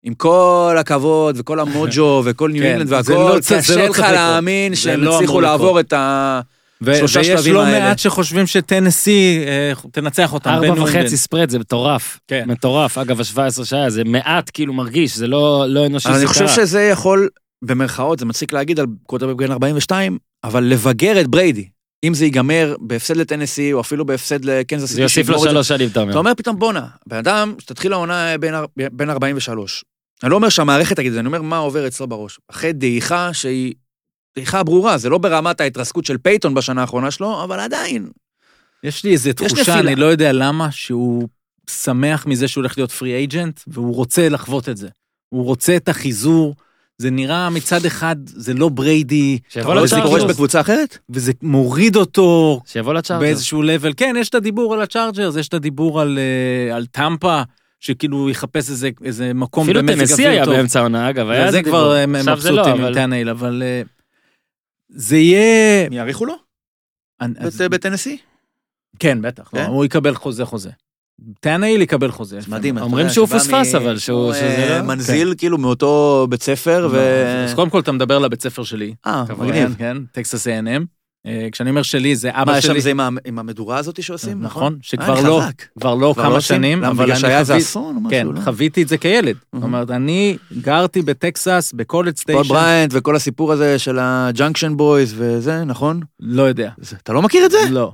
עם 0.04 0.14
כל 0.14 0.76
הכבוד 0.80 1.36
וכל 1.40 1.60
המוג'ו 1.60 2.22
וכל 2.26 2.50
ניו 2.52 2.64
כן, 2.64 2.68
אינגלנד 2.70 2.92
והכל, 2.92 3.14
לא 3.14 3.40
זה 3.42 3.56
קשה 3.58 3.76
לא 3.76 3.86
לך. 3.86 4.00
להאמין 4.00 4.76
שהם 4.76 5.04
לא 5.04 5.16
הצליחו. 5.16 5.42
לעבור 5.42 5.80
את 5.80 5.94
ה... 5.94 6.42
שלושה 6.84 7.20
ויש 7.20 7.28
שלבים 7.28 7.54
לא 7.54 7.64
האלה. 7.66 7.80
מעט 7.80 8.00
שחושבים 8.00 8.48
שטנסי 8.48 9.44
אה, 9.48 9.72
תנצח 9.92 10.34
אותם. 10.34 10.50
ארבע 10.50 10.84
וחצי. 10.84 11.18
ספרד, 11.18 11.50
זה 11.50 11.60
מטורף. 11.60 12.20
כן. 12.28 12.44
מטורף. 12.48 12.98
אגב, 12.98 13.20
ה-17 13.20 13.66
שהיה, 13.66 13.90
זה 13.90 14.04
מעט 14.04 14.50
כאילו 14.54 14.74
מרגיש, 14.74 15.18
זה 15.18 15.28
לא 15.28 15.66
לא 15.68 15.86
אנושי 15.86 16.10
אבל 16.10 16.18
אני 16.18 16.28
חושב. 16.28 16.48
שזה 16.48 16.82
יכול, 16.82 17.30
במרכאות, 17.66 18.20
זה 18.20 18.26
מצחיק 18.26 18.54
להגיד 18.54 18.80
על 18.80 18.86
קווטרבק 19.08 19.36
בן 19.36 19.52
42, 19.52 20.18
אבל 20.44 20.64
לבגר 20.64 21.22
את 21.22 21.28
בריידי. 21.28 21.68
אם 22.04 22.14
זה 22.14 22.26
ייגמר 22.26 22.76
בהפסד 22.80 23.18
לטנסי, 23.18 23.74
או 23.74 23.82
אפילו 23.82 24.06
בהפסד 24.06 24.46
לקנזס 24.46 24.90
זה 24.90 25.02
יוסיף 25.02 25.30
לו. 25.30 25.40
שלוש 25.40 25.68
שנים, 25.68 25.90
אתה 25.90 26.00
אומר. 26.00 26.12
אתה 26.12 26.20
אומר 26.20 26.34
פתאום 26.38 26.60
בואנה, 26.60 26.86
בן 27.08 27.18
אדם, 27.18 27.54
שתתחיל 27.60 27.94
העונה 27.94 28.36
בין 28.40 28.54
בין 28.92 29.10
43. 29.10 29.84
אני 30.24 30.32
לא 30.32 30.36
אומר 30.36 30.50
שהמערכת 30.50 30.96
תגיד 30.96 31.08
את 31.08 31.14
זה, 31.14 31.20
אני 31.20 31.28
אומר 31.28 31.42
מה 31.42 31.58
עובר 31.58 31.88
אצלו 31.88 32.08
בראש. 32.08 32.40
אחרי 32.52 32.74
דעיכה 32.74 33.34
שהיא 33.34 33.74
דעיכה 34.36 34.64
ברורה, 34.64 34.98
זה 34.98 35.10
לא 35.10 35.18
ברמת 35.18 35.62
ההתרסקות 35.62 36.06
של 36.06 36.18
פייטון 36.18 36.54
בשנה 36.54 36.82
האחרונה 36.82 37.12
שלו, 37.12 37.44
אבל 37.44 37.60
עדיין. 37.60 38.10
יש 38.84 39.04
לי 39.04 39.12
איזו 39.12 39.34
תחושה, 39.34 39.62
נפילה. 39.62 39.80
אני 39.80 39.96
לא 39.96 40.06
יודע 40.06 40.32
למה, 40.32 40.72
שהוא 40.72 41.28
שמח 41.70 42.26
מזה 42.26 42.48
שהוא 42.48 42.62
הולך 42.62 42.78
להיות 42.78 42.92
free 42.92 43.14
agent, 43.14 43.60
והוא 43.68 43.96
רוצה 43.96 44.30
לחוות 44.30 44.70
את 44.70 44.78
זה. 44.78 44.88
הוא 45.30 45.46
רוצה 45.46 45.76
את 45.76 45.90
החיזור. 45.90 46.56
זה 46.98 47.10
נראה 47.10 47.50
מצד 47.50 47.86
אחד, 47.86 48.16
זה 48.26 48.54
לא 48.54 48.70
בריידי, 48.70 49.40
שיבוא 49.50 49.74
אבל 49.74 49.88
זה 49.88 49.96
לצ'ארג'רס. 49.96 50.20
פורש 50.20 50.32
בקבוצה 50.32 50.62
אחרת? 50.62 50.98
וזה 51.10 51.32
מוריד 51.42 51.96
אותו 51.96 52.62
שיבוא 52.66 52.94
לצ'ארג'רס. 52.94 53.26
באיזשהו 53.28 53.62
level. 53.62 53.94
כן, 53.98 54.16
יש 54.20 54.30
את 54.30 54.36
הדיבור 54.36 54.74
על 54.74 54.82
הצ'ארג'רס, 54.82 55.36
יש 55.36 55.48
את 55.48 55.54
הדיבור 55.54 56.02
על, 56.02 56.20
אה, 56.20 56.76
על 56.76 56.86
טמפה, 56.86 57.42
שכאילו 57.80 58.18
הוא 58.18 58.30
יחפש 58.30 58.70
איזה, 58.70 58.90
איזה 59.04 59.34
מקום 59.34 59.64
אפילו 59.64 59.80
במזג 59.82 59.98
טנסי 59.98 60.14
אוויר 60.14 60.30
היה 60.30 60.46
טוב. 60.46 60.54
באמצע 60.54 60.80
העונה, 60.80 61.10
אגב, 61.10 61.30
היה 61.30 61.52
זה 61.52 61.64
כבר 61.64 61.96
עכשיו 62.16 62.40
זה 62.40 62.52
לא, 62.52 62.62
מבסוטים 62.62 62.82
עם 62.82 62.86
אבל... 62.86 62.94
טאנייל, 62.94 63.30
אבל 63.30 63.64
אה, 63.66 63.82
זה 64.90 65.18
יהיה... 65.18 65.86
הם 65.86 65.94
יאריכו 65.94 66.26
לו? 66.26 66.36
בטנסי? 67.70 68.18
כן, 69.00 69.22
בטח, 69.22 69.50
לא, 69.54 69.60
כן? 69.60 69.66
הוא 69.66 69.86
יקבל 69.86 70.16
חוזה 70.16 70.46
חוזה. 70.46 70.70
טאנייל 71.40 71.82
יקבל 71.82 72.12
חוזה. 72.12 72.40
מדהים. 72.48 72.78
אומרים 72.78 73.10
שהוא 73.10 73.28
מ- 73.28 73.30
אבל 73.78 73.98
שהוא- 73.98 74.34
אה, 74.34 74.80
לא- 74.80 74.86
מנזיל 74.86 75.34
כאילו 75.38 75.58
מאותו 75.58 76.28
בית 76.30 76.44
ספר, 76.44 76.90
ו... 76.92 76.98
אז 77.46 77.54
קודם 77.54 77.70
כל 77.70 77.80
אתה 77.80 77.92
מדבר 77.92 78.20
לבית 78.20 78.42
ספר 78.42 78.64
שלי. 78.64 78.94
אה, 79.06 79.24
מגניב. 79.38 79.76
כן, 79.78 79.98
טקסס 80.12 80.48
A&M. 80.48 80.99
אה, 81.30 81.48
כשאני 81.52 81.70
אומר 81.70 81.82
שלי, 81.82 82.16
זה 82.16 82.30
אבא 82.34 82.52
מה, 82.52 82.58
יש 82.58 82.66
שם 82.66 82.72
שלי. 82.72 82.82
זה 82.82 82.92
עם 83.26 83.40
המדורה 83.40 83.78
הזאת 83.78 84.04
שעושים? 84.04 84.42
נכון, 84.42 84.78
שכבר 84.82 85.18
אה, 85.18 85.22
לא. 85.22 85.42
כבר 85.80 85.96
לא 85.96 86.14
כבר 86.16 86.24
לא 86.24 86.30
כמה? 86.30 86.42
שנים, 86.42 86.78
למה, 86.82 86.88
אבל 86.92 87.04
בגלל 87.06 87.26
אני 87.26 87.46
חוויתי- 87.46 87.62
אסון 87.64 87.96
או 88.06 88.10
כן, 88.10 88.28
משהו, 88.28 88.34
לא? 88.34 88.42
חוויתי 88.42 88.82
את 88.84 88.88
זה 88.88 88.98
כילד. 88.98 89.36
זאת. 89.56 89.64
אומרת, 89.64 89.92
אני 89.92 90.38
גרתי 90.62 91.02
בטקסס, 91.02 91.74
בקולג' 91.76 92.14
פול 92.14 92.18
סטיישן, 92.22 92.50
בריינט 92.50 92.92
וכל 92.96 93.16
הסיפור 93.16 93.52
הזה 93.52 93.80
של 93.80 93.98
ה 94.02 94.10
Junction 94.10 94.78
Boys 94.78 95.14
וזה, 95.18 95.64
נכון? 95.64 96.00
לא 96.20 96.44
יודע. 96.44 96.72
זה- 96.78 96.96
אתה 97.04 97.14
לא 97.14 97.22
מכיר 97.22 97.46
את 97.46 97.52
זה? 97.52 97.58
לא, 97.70 97.92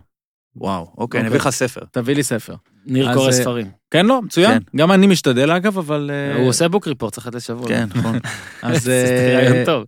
וואו, 0.56 0.82
אוקיי, 0.82 1.20
אני 1.20 1.28
אוקיי. 1.28 1.28
אביא 1.28 1.50
לך 1.50 1.50
ספר. 1.50 1.82
תביא 1.92 2.16
לי 2.16 2.24
ספר. 2.24 2.56
ניר 2.88 3.14
קורא 3.14 3.28
אה, 3.28 3.32
ספרים. 3.32 3.68
כן, 3.92 4.06
לא, 4.06 4.22
מצוין. 4.22 4.60
גם 4.76 4.92
אני 4.92 5.08
משתדל 5.08 5.52
אגב, 5.52 5.78
אבל... 5.78 6.12
אה, 6.14 6.40
הוא 6.40 6.50
עושה 6.50 6.68
book 6.68 6.88
report, 6.88 7.14
צריך 7.14 7.28
לתת 7.28 7.42
שבוע. 7.42 7.68
כן, 7.68 7.86
נכון. 7.96 8.20
אז 8.62 8.84
זה 8.84 9.64
אה. 9.68 9.82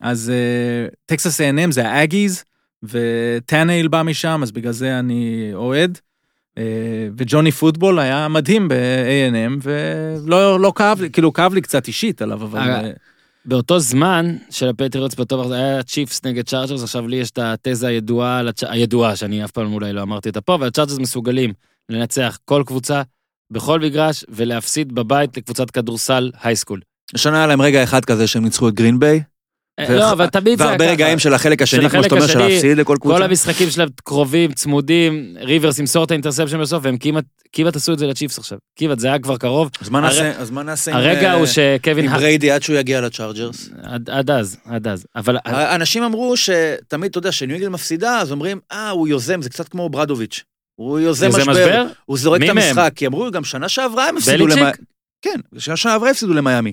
אז 0.00 0.30
אה, 0.34 0.88
טקסס 1.06 1.40
A&M 1.40 1.70
זה 1.70 1.88
האגיז, 1.88 2.44
וטאנייל 2.82 3.88
בא 3.88 4.02
משם, 4.02 4.40
אז 4.42 4.52
בגלל 4.52 4.72
זה 4.72 4.98
אני 4.98 5.50
אוהד. 5.54 5.98
אה, 6.58 7.08
וג'וני 7.16 7.52
פוטבול 7.52 7.98
היה 7.98 8.28
מדהים 8.28 8.68
ב-A&M, 8.68 9.60
ולא 9.62 10.60
לא 10.60 10.72
כאב 10.76 11.00
לי, 11.00 11.10
כאילו 11.10 11.32
כאב 11.32 11.54
לי 11.54 11.60
קצת 11.60 11.86
אישית 11.86 12.22
עליו, 12.22 12.42
אבל... 12.42 12.60
אה, 12.60 12.84
אה, 12.84 12.90
באותו 13.48 13.78
זמן 13.78 14.36
של 14.50 14.68
הפטריוטס 14.68 15.14
באותו 15.14 15.54
היה 15.54 15.82
צ'יפס 15.82 16.24
נגד 16.24 16.46
צ'ארג'רס, 16.46 16.82
עכשיו 16.82 17.08
לי 17.08 17.16
יש 17.16 17.30
את 17.30 17.38
התזה 17.42 17.86
הידועה, 17.86 18.42
הידועה, 18.62 19.16
שאני 19.16 19.44
אף 19.44 19.50
פעם 19.50 19.72
אולי 19.72 19.92
לא 19.92 20.02
אמרתי 20.02 20.28
אותה 20.28 20.40
פה, 20.40 20.54
אבל 20.54 20.66
הצ'ארג'רס 20.66 20.98
מסוגלים 20.98 21.52
לנצח 21.88 22.38
כל 22.44 22.62
קבוצה, 22.66 23.02
בכל 23.50 23.80
מגרש, 23.80 24.24
ולהפסיד 24.28 24.92
בבית 24.94 25.36
לקבוצת 25.36 25.70
כדורסל 25.70 26.30
high 26.42 26.56
school. 26.56 26.80
השנה 27.14 27.36
היה 27.36 27.46
להם 27.46 27.62
רגע 27.62 27.82
אחד 27.82 28.04
כזה 28.04 28.26
שהם 28.26 28.44
ניצחו 28.44 28.68
את 28.68 28.74
גרינביי, 28.74 29.22
לא, 29.88 30.12
אבל 30.12 30.26
תמיד 30.26 30.58
זה 30.58 30.64
היה 30.64 30.70
והרבה. 30.70 30.90
רגעים 30.92 31.18
של 31.18 31.34
החלק 31.34 31.62
השני, 31.62 31.90
כמו 31.90 32.02
שאתה 32.02 32.14
אומר, 32.14 32.26
של 32.26 32.38
להפסיד 32.38 32.76
לכל 32.78 32.94
כל 32.96 33.00
קבוצה. 33.00 33.24
המשחקים 33.24 33.70
שלהם 33.70 33.88
קרובים, 34.04 34.52
צמודים, 34.52 35.34
ריברס 35.40 35.78
ימסור 35.78 36.04
את 36.04 36.10
ה 36.10 36.14
interception 36.14 36.60
בסוף, 36.60 36.84
והם 36.84 36.98
כמעט, 36.98 37.24
כמעט 37.52 37.76
עשו 37.76 37.92
את 37.92 37.98
זה 37.98 38.06
לצ'יפס 38.06 38.38
עכשיו. 38.38 38.58
כמעט, 38.76 38.98
זה 38.98 39.06
היה 39.08 39.18
כבר 39.18 39.36
קרוב. 39.36 39.70
אז 39.80 39.88
מה 39.88 39.98
הר- 39.98 40.04
נעשה- 40.04 40.32
אז 40.40 40.50
מה 40.50 40.62
נעשה 40.62 40.90
עם, 40.90 40.96
הרגע 40.96 41.28
אה, 41.30 41.32
הוא 41.32 41.46
שקווין... 41.46 42.04
עם 42.04 42.12
הר- 42.12 42.18
בריידי 42.18 42.50
עד 42.50 42.62
שהוא 42.62 42.76
יגיע 42.76 43.00
לצ'ארג'רס? 43.00 43.68
עד 43.82 44.10
עד 44.10 44.30
אז, 44.30 44.56
עד 44.64 44.88
אז. 44.88 45.06
אבל 45.16 45.36
אנשים 45.46 46.02
אמרו 46.02 46.36
שתמיד, 46.36 47.10
אתה 47.10 47.18
יודע, 47.18 47.30
כשניו 47.30 47.70
מפסידה, 47.70 48.18
אז 48.18 48.32
אומרים, 48.32 48.60
אה, 48.72 48.90
הוא 48.90 49.08
יוזם, 49.08 49.42
זה 49.42 49.50
קצת 49.50 49.68
כמו 49.68 49.88
ברדוביץ'. 49.88 50.44
הוא 50.76 50.98
יוזם 51.00 51.30
זה 51.30 51.38
משבר, 51.38 51.52
משבר? 51.52 51.86
הוא 52.04 52.18
זורק 52.18 52.40
מי 52.40 52.50
את 52.50 52.54
מהם? 52.54 52.66
המשחק, 52.68 52.92
כי 52.96 53.06
אמרו, 53.06 53.30
גם 53.30 53.44
שנה 53.44 53.68
שעברה 53.68 54.08
הם 54.08 54.16
הפסידו? 54.16 54.46
למיאמי. 54.46 54.70
כן, 55.22 55.40
שנה 55.58 55.76
שעברה 55.76 56.10
הפסידו 56.10 56.34
למיאמי. 56.34 56.72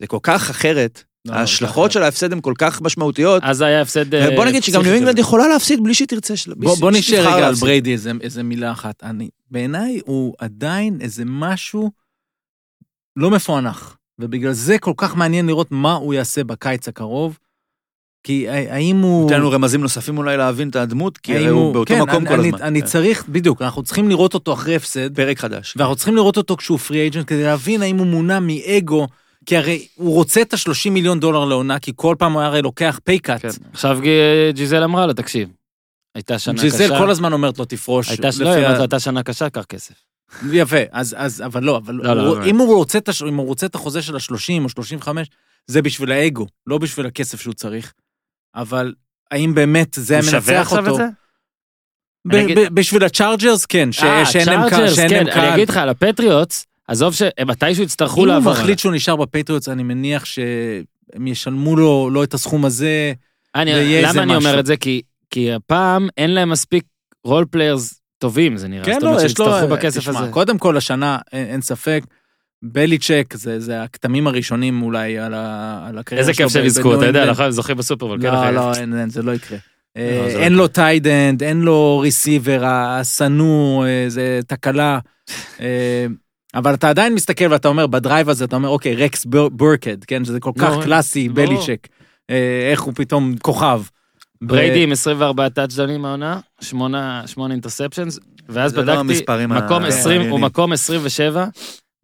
זה 0.00 0.06
כל 0.06 0.18
כך 0.22 0.50
אחרת, 0.50 1.04
ההשלכות 1.28 1.90
זה 1.90 1.94
של 1.94 2.02
ההפסד 2.02 2.32
הן 2.32 2.40
כל 2.40 2.54
כך 2.58 2.82
משמעותיות. 2.82 3.42
אז 3.46 3.60
היה 3.60 3.80
הפסד... 3.80 4.14
אה, 4.14 4.36
בוא 4.36 4.44
נגיד 4.44 4.62
שגם 4.62 4.82
ניו 4.82 4.92
אינגלנד. 4.92 5.18
יכולה 5.18 5.48
להפסיד 5.48 5.82
בלי 5.82 5.94
שהיא 5.94 6.08
תרצה. 6.08 6.34
בוא, 6.56 6.90
נשאר 6.90 7.34
רגע 7.34 7.46
על. 7.46 7.54
בריידי 7.54 7.96
איזה, 8.20 8.42
מילה 8.42 8.72
אחת. 8.72 9.02
אני, 9.02 9.28
בעיניי 9.50 10.00
הוא 10.04 10.34
עדיין 10.38 10.98
איזה 11.00 11.22
משהו 11.26 11.90
לא 13.16 13.30
מפוענח, 13.30 13.96
ובגלל 14.18 14.52
זה 14.52 14.78
כל 14.78 14.92
כך 14.96 15.16
מעניין 15.16 15.46
לראות 15.46 15.68
מה 15.70 15.92
הוא 15.92 16.14
יעשה 16.14 16.44
בקיץ 16.44 16.88
הקרוב. 16.88 17.38
כי 18.24 18.48
האם 18.48 19.00
הוא... 19.00 19.22
נותן 19.22 19.34
לנו 19.34 19.50
רמזים 19.50 19.80
נוספים 19.80 20.18
אולי 20.18 20.36
להבין 20.36 20.68
את 20.68 20.76
הדמות, 20.76 21.18
כי 21.18 21.36
הרי 21.36 21.46
הוא 21.46 21.72
באותו 21.72 21.94
כן, 21.94 22.02
מקום 22.02 22.16
אני, 22.16 22.28
כל 22.28 22.34
אני, 22.34 22.48
הזמן. 22.48 22.62
אני 22.62 22.80
כן. 22.80 22.86
צריך, 22.86 23.24
בדיוק, 23.28 23.62
אנחנו 23.62 23.82
צריכים 23.82 24.08
לראות 24.08 24.34
אותו 24.34 24.52
אחרי 24.52 24.76
הפסד, 24.76 25.14
פרק 25.14 25.38
חדש. 25.38 25.74
ואנחנו 25.76 25.96
צריכים 25.96 26.16
לראות 26.16 26.36
אותו 26.36 26.56
כשהוא 26.56 26.78
free 26.78 27.00
agent 27.00 27.26
כדי 27.26 27.42
להבין 27.42 27.82
האם 27.82 27.98
הוא 27.98 28.06
מונע 28.06 28.38
מאגו, 28.40 29.06
כי 29.46 29.56
הרי 29.56 29.86
הוא 29.94 30.14
רוצה 30.14 30.42
את 30.42 30.52
ה-30 30.54 30.90
מיליון 30.90 31.20
דולר 31.20 31.44
לעונה, 31.44 31.78
כי 31.78 31.92
כל 31.96 32.16
פעם 32.18 32.32
הוא 32.32 32.42
הרי 32.42 32.62
לוקח 32.62 33.00
pay 33.04 33.20
cut. 33.20 33.42
כן. 33.42 33.48
עכשיו 33.72 33.98
ג'יזל 34.54 34.82
אמרה 34.84 35.06
לו, 35.06 35.12
תקשיב, 35.12 35.48
הייתה 36.14 36.38
שנה 36.38 36.54
קשה. 36.54 36.62
ג'יזל 36.62 36.98
כל 36.98 37.10
הזמן 37.10 37.32
אומרת 37.32 37.58
לו 37.58 37.64
תפרוש. 37.64 38.08
הייתה, 38.08 38.28
לפי 38.28 38.38
לא, 38.44 38.48
ה- 38.48 38.78
הייתה 38.78 39.00
שנה 39.00 39.22
קשה, 39.22 39.50
קח 39.50 39.64
כסף. 39.64 39.94
יפה, 40.52 40.76
אז, 40.92 41.14
אז, 41.18 41.42
אבל 41.46 41.62
לא, 41.64 41.76
אבל 41.76 41.94
לא, 41.94 42.14
לא, 42.14 42.22
הוא, 42.26 42.34
באמת. 42.34 42.46
אם, 42.46 42.56
הוא 42.56 42.76
רוצה 42.76 42.98
את, 42.98 43.08
הש- 43.08 43.22
אם 43.22 43.36
הוא 43.36 43.46
רוצה 43.46 43.66
את 43.66 43.74
החוזה 43.74 44.02
של 44.02 44.14
ה-30 44.16 44.62
או 44.64 44.68
35, 44.68 45.28
זה 45.66 45.82
בשביל 45.82 46.12
האגו, 46.12 46.46
לא 46.66 46.78
בשביל 46.78 47.06
הכסף 47.06 47.40
שהוא 47.40 47.54
צריך. 47.54 47.92
אבל 48.54 48.94
האם 49.30 49.54
באמת 49.54 49.94
זה 50.00 50.14
הוא 50.18 50.22
היה 50.22 50.30
שווה 50.30 50.54
מנצח 50.58 50.66
עכשיו 50.72 50.88
אותו? 50.90 50.92
את 50.92 50.96
זה? 50.96 51.06
ב- 52.28 52.58
ב- 52.60 52.74
בשביל 52.74 53.04
הצ'ארג'רס, 53.04 53.66
כן, 53.66 53.92
ש- 53.92 54.02
אה, 54.02 54.26
שאין 54.26 54.48
להם 54.48 54.70
קהל, 54.70 54.94
כן. 55.08 55.28
אני 55.28 55.54
אגיד 55.54 55.68
לך, 55.70 55.76
על 55.76 55.88
הפטריוטס, 55.88 56.66
עזוב 56.88 57.14
שמתישהו 57.14 57.84
יצטרכו 57.84 58.16
אם 58.24 58.28
הוא 58.28 58.34
לעבור. 58.34 58.52
מחליט 58.52 58.78
שהוא 58.78 58.92
נשאר 58.92 59.16
בפטריוטס, 59.16 59.68
אני 59.68 59.82
מניח 59.82 60.24
שהם 60.24 61.26
ישלמו 61.26 61.76
לו 61.76 62.10
לא 62.12 62.24
את 62.24 62.34
הסכום 62.34 62.64
הזה. 62.64 63.12
אני, 63.54 63.74
ויהיה 63.74 64.08
איזה 64.08 64.20
למה 64.20 64.22
אני 64.22 64.36
אומר. 64.36 64.60
את 64.60 64.66
זה? 64.66 64.76
כי, 64.76 65.02
כי 65.30 65.52
הפעם 65.52 66.08
אין 66.16 66.30
להם 66.30 66.50
מספיק 66.50 66.84
role 67.24 67.44
players 67.50 68.00
טובים, 68.18 68.56
זה 68.56 68.68
נראה. 68.68 68.84
כן, 68.84 68.98
לא, 69.02 69.10
יש 69.10 69.38
לו... 69.38 69.46
שיצטרכו 69.46 69.68
בכסף 69.68 70.00
תשמע, 70.00 70.20
הזה. 70.20 70.32
קודם 70.32 70.58
כל, 70.58 70.76
השנה, 70.76 71.18
אין, 71.32 71.46
אין 71.46 71.60
ספק, 71.60 72.02
בליצ'יק, 72.62 73.34
זה, 73.36 73.60
זה 73.60 73.82
הכתמים 73.82 74.26
הראשונים 74.26 74.82
אולי 74.82 75.18
על, 75.18 75.34
ה, 75.34 75.84
על 75.88 75.98
הקריירה 75.98 76.28
איזה. 76.28 76.42
כיף 76.42 76.52
שהם 76.52 76.64
יזכו, 76.64 76.94
אתה 76.94 77.06
יודע, 77.06 77.06
אינגלנד. 77.06 77.30
נכון, 77.30 77.50
זוכים 77.50 77.76
בסופרבול. 77.76 78.22
כן, 78.22 78.32
לא. 78.32 78.50
לא, 78.50 78.74
אין, 78.74 78.98
אין, 78.98 79.10
זה 79.10 79.22
לא 79.22 79.32
יקרה. 79.32 79.58
אה, 79.96 80.26
זה 80.28 80.38
לא 80.38 80.42
אין 80.42 80.52
לו 80.52 80.68
tight 80.68 81.09
end, 81.09 81.42
אין 81.42 81.60
לו 81.60 81.98
receiver, 81.98 82.64
השנוא, 82.64 83.86
אה, 83.86 84.04
זה 84.08 84.40
תקלה. 84.46 84.98
אבל 86.54 86.74
אתה 86.74 86.88
עדיין 86.90 87.14
מסתכל 87.14 87.44
ואתה 87.52 87.68
אומר, 87.68 87.86
ב 87.86 87.93
drive 87.93 88.28
הזה, 88.28 88.44
אתה 88.44 88.56
אומר, 88.56 88.68
אוקיי, 88.68 88.94
רקס 88.94 89.24
בור- 89.24 89.50
בורקהד, 89.50 90.04
כן, 90.04 90.24
שזה 90.24 90.40
כל 90.40 90.52
כך 90.58 90.72
נו, 90.72 90.82
קלאסי, 90.82 91.28
ברור. 91.28 91.46
בליצ'יק. 91.46 91.88
אה, 92.30 92.68
איך 92.70 92.82
הוא 92.82 92.92
פתאום 92.96 93.34
כוכב. 93.42 93.82
בריידי 94.42 94.82
עם 94.82 94.92
24 94.92 95.48
טאצ'דאונים 95.48 96.04
העונה, 96.04 96.40
8 96.60 97.22
interceptions, 97.50 98.18
ואז 98.48 98.76
לא 98.76 98.82
בדקתי, 98.82 99.24
מקום 99.48 99.82
ה- 99.84 99.86
20, 99.86 100.04
הוא 100.20 100.24
העניינים. 100.24 100.44
מקום 100.44 100.72
27 100.72 101.46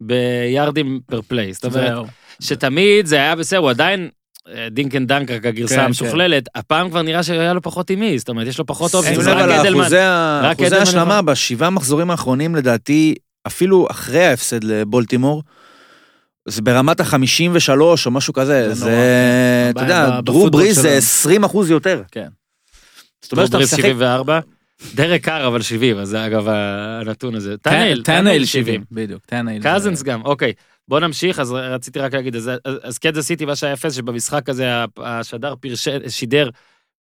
ביארדים 0.01 0.99
per 1.05 1.21
play. 1.21 1.53
זאת 1.53 1.65
אומרת. 1.65 2.05
שתמיד 2.41 3.05
זה 3.05 3.15
היה 3.15 3.35
בסדר, 3.35 3.59
הוא 3.59 3.69
עדיין 3.69 4.09
אה, 4.55 4.67
dink 4.71 4.90
and 4.90 5.05
dunk, 5.05 5.31
רק 5.31 5.45
הגרסה 5.45 5.75
כן, 5.75 5.81
המשוכללת, 5.81 6.43
הפעם 6.55 6.89
כבר 6.89 7.01
נראה 7.01 7.23
שהיה 7.23 7.53
לו 7.53 7.61
פחות 7.61 7.89
עם 7.89 7.99
מי, 7.99 8.19
זאת 8.19 8.29
אומרת, 8.29 8.47
יש 8.47 8.59
לו 8.59 8.65
פחות 8.65 8.93
אופציות, 8.95 9.23
רק 9.25 9.37
על 9.41 9.51
אדלמן. 9.51 9.83
אחוזי 10.51 10.75
ההשלמה. 10.75 11.21
בשבעה 11.21 11.69
מחזורים 11.69 12.11
האחרונים, 12.11 12.55
לדעתי, 12.55 13.15
אפילו 13.49 13.87
אחרי 13.91 14.25
ההפסד 14.25 14.63
לבולטימור, 14.63 15.43
זה 16.47 16.61
ברמת 16.61 16.99
ה-53 16.99 17.69
או 18.05 18.11
משהו 18.11 18.33
כזה, 18.33 18.67
זה 18.67 18.73
זה, 18.73 18.89
נורא, 18.89 19.69
אתה 19.69 19.79
כן. 19.79 19.85
יודע, 19.85 20.21
דרו 20.21 20.49
בריז 20.49 20.75
זה 20.75 20.81
שלנו. 20.81 20.97
20 20.97 21.43
אחוז 21.43 21.69
יותר. 21.69 22.03
כן. 22.11 22.27
זאת 23.21 23.31
אומרת 23.31 23.47
שאתה 23.47 23.57
בריז 23.57 23.73
משחק, 23.73 23.81
74, 23.81 24.39
דרק 24.95 25.21
קאר 25.21 25.47
אבל 25.47 25.61
70, 25.61 25.97
אז 25.97 26.09
זה 26.09 26.25
אגב 26.25 26.47
הנתון 26.47 27.35
הזה. 27.35 27.57
טנהיל, 27.57 28.03
טנהיל 28.03 28.45
70, 28.45 28.83
בדיוק, 28.91 29.25
טנהיל. 29.25 29.59
קזנס 29.63 30.03
גם, 30.03 30.21
אוקיי. 30.25 30.53
בוא 30.87 30.99
נמשיך, 30.99 31.39
אז 31.39 31.51
רציתי 31.51 31.99
רק 31.99 32.13
להגיד, 32.13 32.35
אז, 32.35 32.51
אז, 32.83 32.97
קנזס 32.97 33.25
סיטי 33.25 33.45
מה 33.45 33.55
שהיה 33.55 33.73
יפה, 33.73 33.91
שבמשחק 33.91 34.49
הזה 34.49 34.69
השדר 34.97 35.55
פרש, 35.59 35.87
שידר 36.07 36.49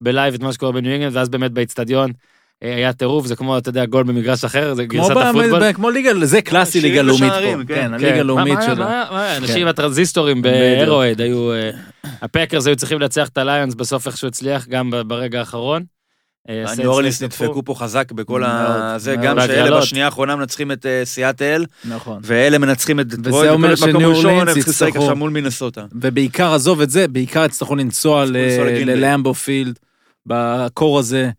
ב 0.00 0.07
live 0.07 0.34
את 0.34 0.40
מה 0.40 0.52
שקורה 0.52 0.72
בניו 0.72 0.92
אינגלנד, 0.92 1.16
ואז 1.16 1.28
באמת 1.28 1.52
באיצטדיון 1.52 2.12
היה 2.62 2.92
טירוף, 2.92 3.26
זה 3.26 3.36
כמו, 3.36 3.58
אתה 3.58 3.68
יודע, 3.68 3.86
גול 3.86 4.02
במגרש 4.02 4.44
אחר, 4.44 4.74
זה 4.74 4.86
כמו 4.86 5.02
גרסת 5.08 5.16
הפוטבול. 5.16 5.72
כמו 5.72 5.90
ליגה, 5.90 6.26
זה 6.26 6.42
קלאסי 6.42 6.80
ליגה 6.80 7.02
לאומית 7.02 7.32
פה. 7.32 7.38
כן. 7.40 7.74
כן, 7.74 7.94
הליגה 7.94 8.12
כן. 8.12 8.18
הלאומית 8.20 8.54
מה- 8.54 8.60
מה- 8.60 8.74
שלו. 8.74 8.84
מה- 8.84 9.36
אנשים 9.36 9.62
כן. 9.62 9.66
הטרנזיסטורים 9.68 10.42
בדיוק. 10.42 10.54
בארוהד 10.56 11.20
היו, 11.20 11.52
אה, 11.52 11.70
הפקרס 12.22 12.66
היו 12.66 12.76
צריכים 12.76 13.00
לנצח 13.00 13.28
את 13.28 13.38
הליונס, 13.38 13.74
בסוף 13.74 14.06
איכשהו 14.06 14.28
הצליח, 14.28 14.68
גם 14.68 14.90
ברגע 15.06 15.38
האחרון. 15.38 15.82
אה, 16.48 16.54
הניו 16.54 16.66
סיינטס 16.68 16.86
אורלינס 16.86 17.22
דפקו. 17.22 17.44
נדפקו 17.44 17.64
פה 17.64 17.74
חזק 17.74 18.12
בכל 18.12 18.44
ה... 18.44 18.94
זה. 18.98 19.16
גם 19.16 19.36
שאלה. 19.46 19.78
בשנייה 19.80 20.04
האחרונה 20.04 20.36
מנצחים 20.36 20.72
את 20.72 20.86
אה, 20.86 21.00
סיאטל, 21.04 21.64
נכון. 21.84 22.18
ואלה 22.22 22.58
מנצחים 22.58 23.00
את 23.00 23.06
דטרויט, 23.08 23.50
אומר 23.50 23.74
וכל 23.78 23.88
מקום 23.88 24.00
שניו 24.02 24.14
אורלינס 24.14 24.40
הם 24.40 24.54
צריכים 24.54 24.70
לשחק 24.72 24.88
יצטרכו- 24.88 24.98
עכשיו 25.02 25.16
מול 25.16 25.30
מינסוטה. 25.30 25.84
ובעיקר, 25.92 26.54
עזוב 26.54 26.80
את 26.80 26.90
זה, 26.90 27.08
בעיקר 27.08 27.44
יצטרכו 27.44 27.76
לנסוע. 27.76 28.24
ללמבו 28.86 29.34
פילד, 29.34 29.78
בקור 30.26 30.98
הזה, 30.98 31.30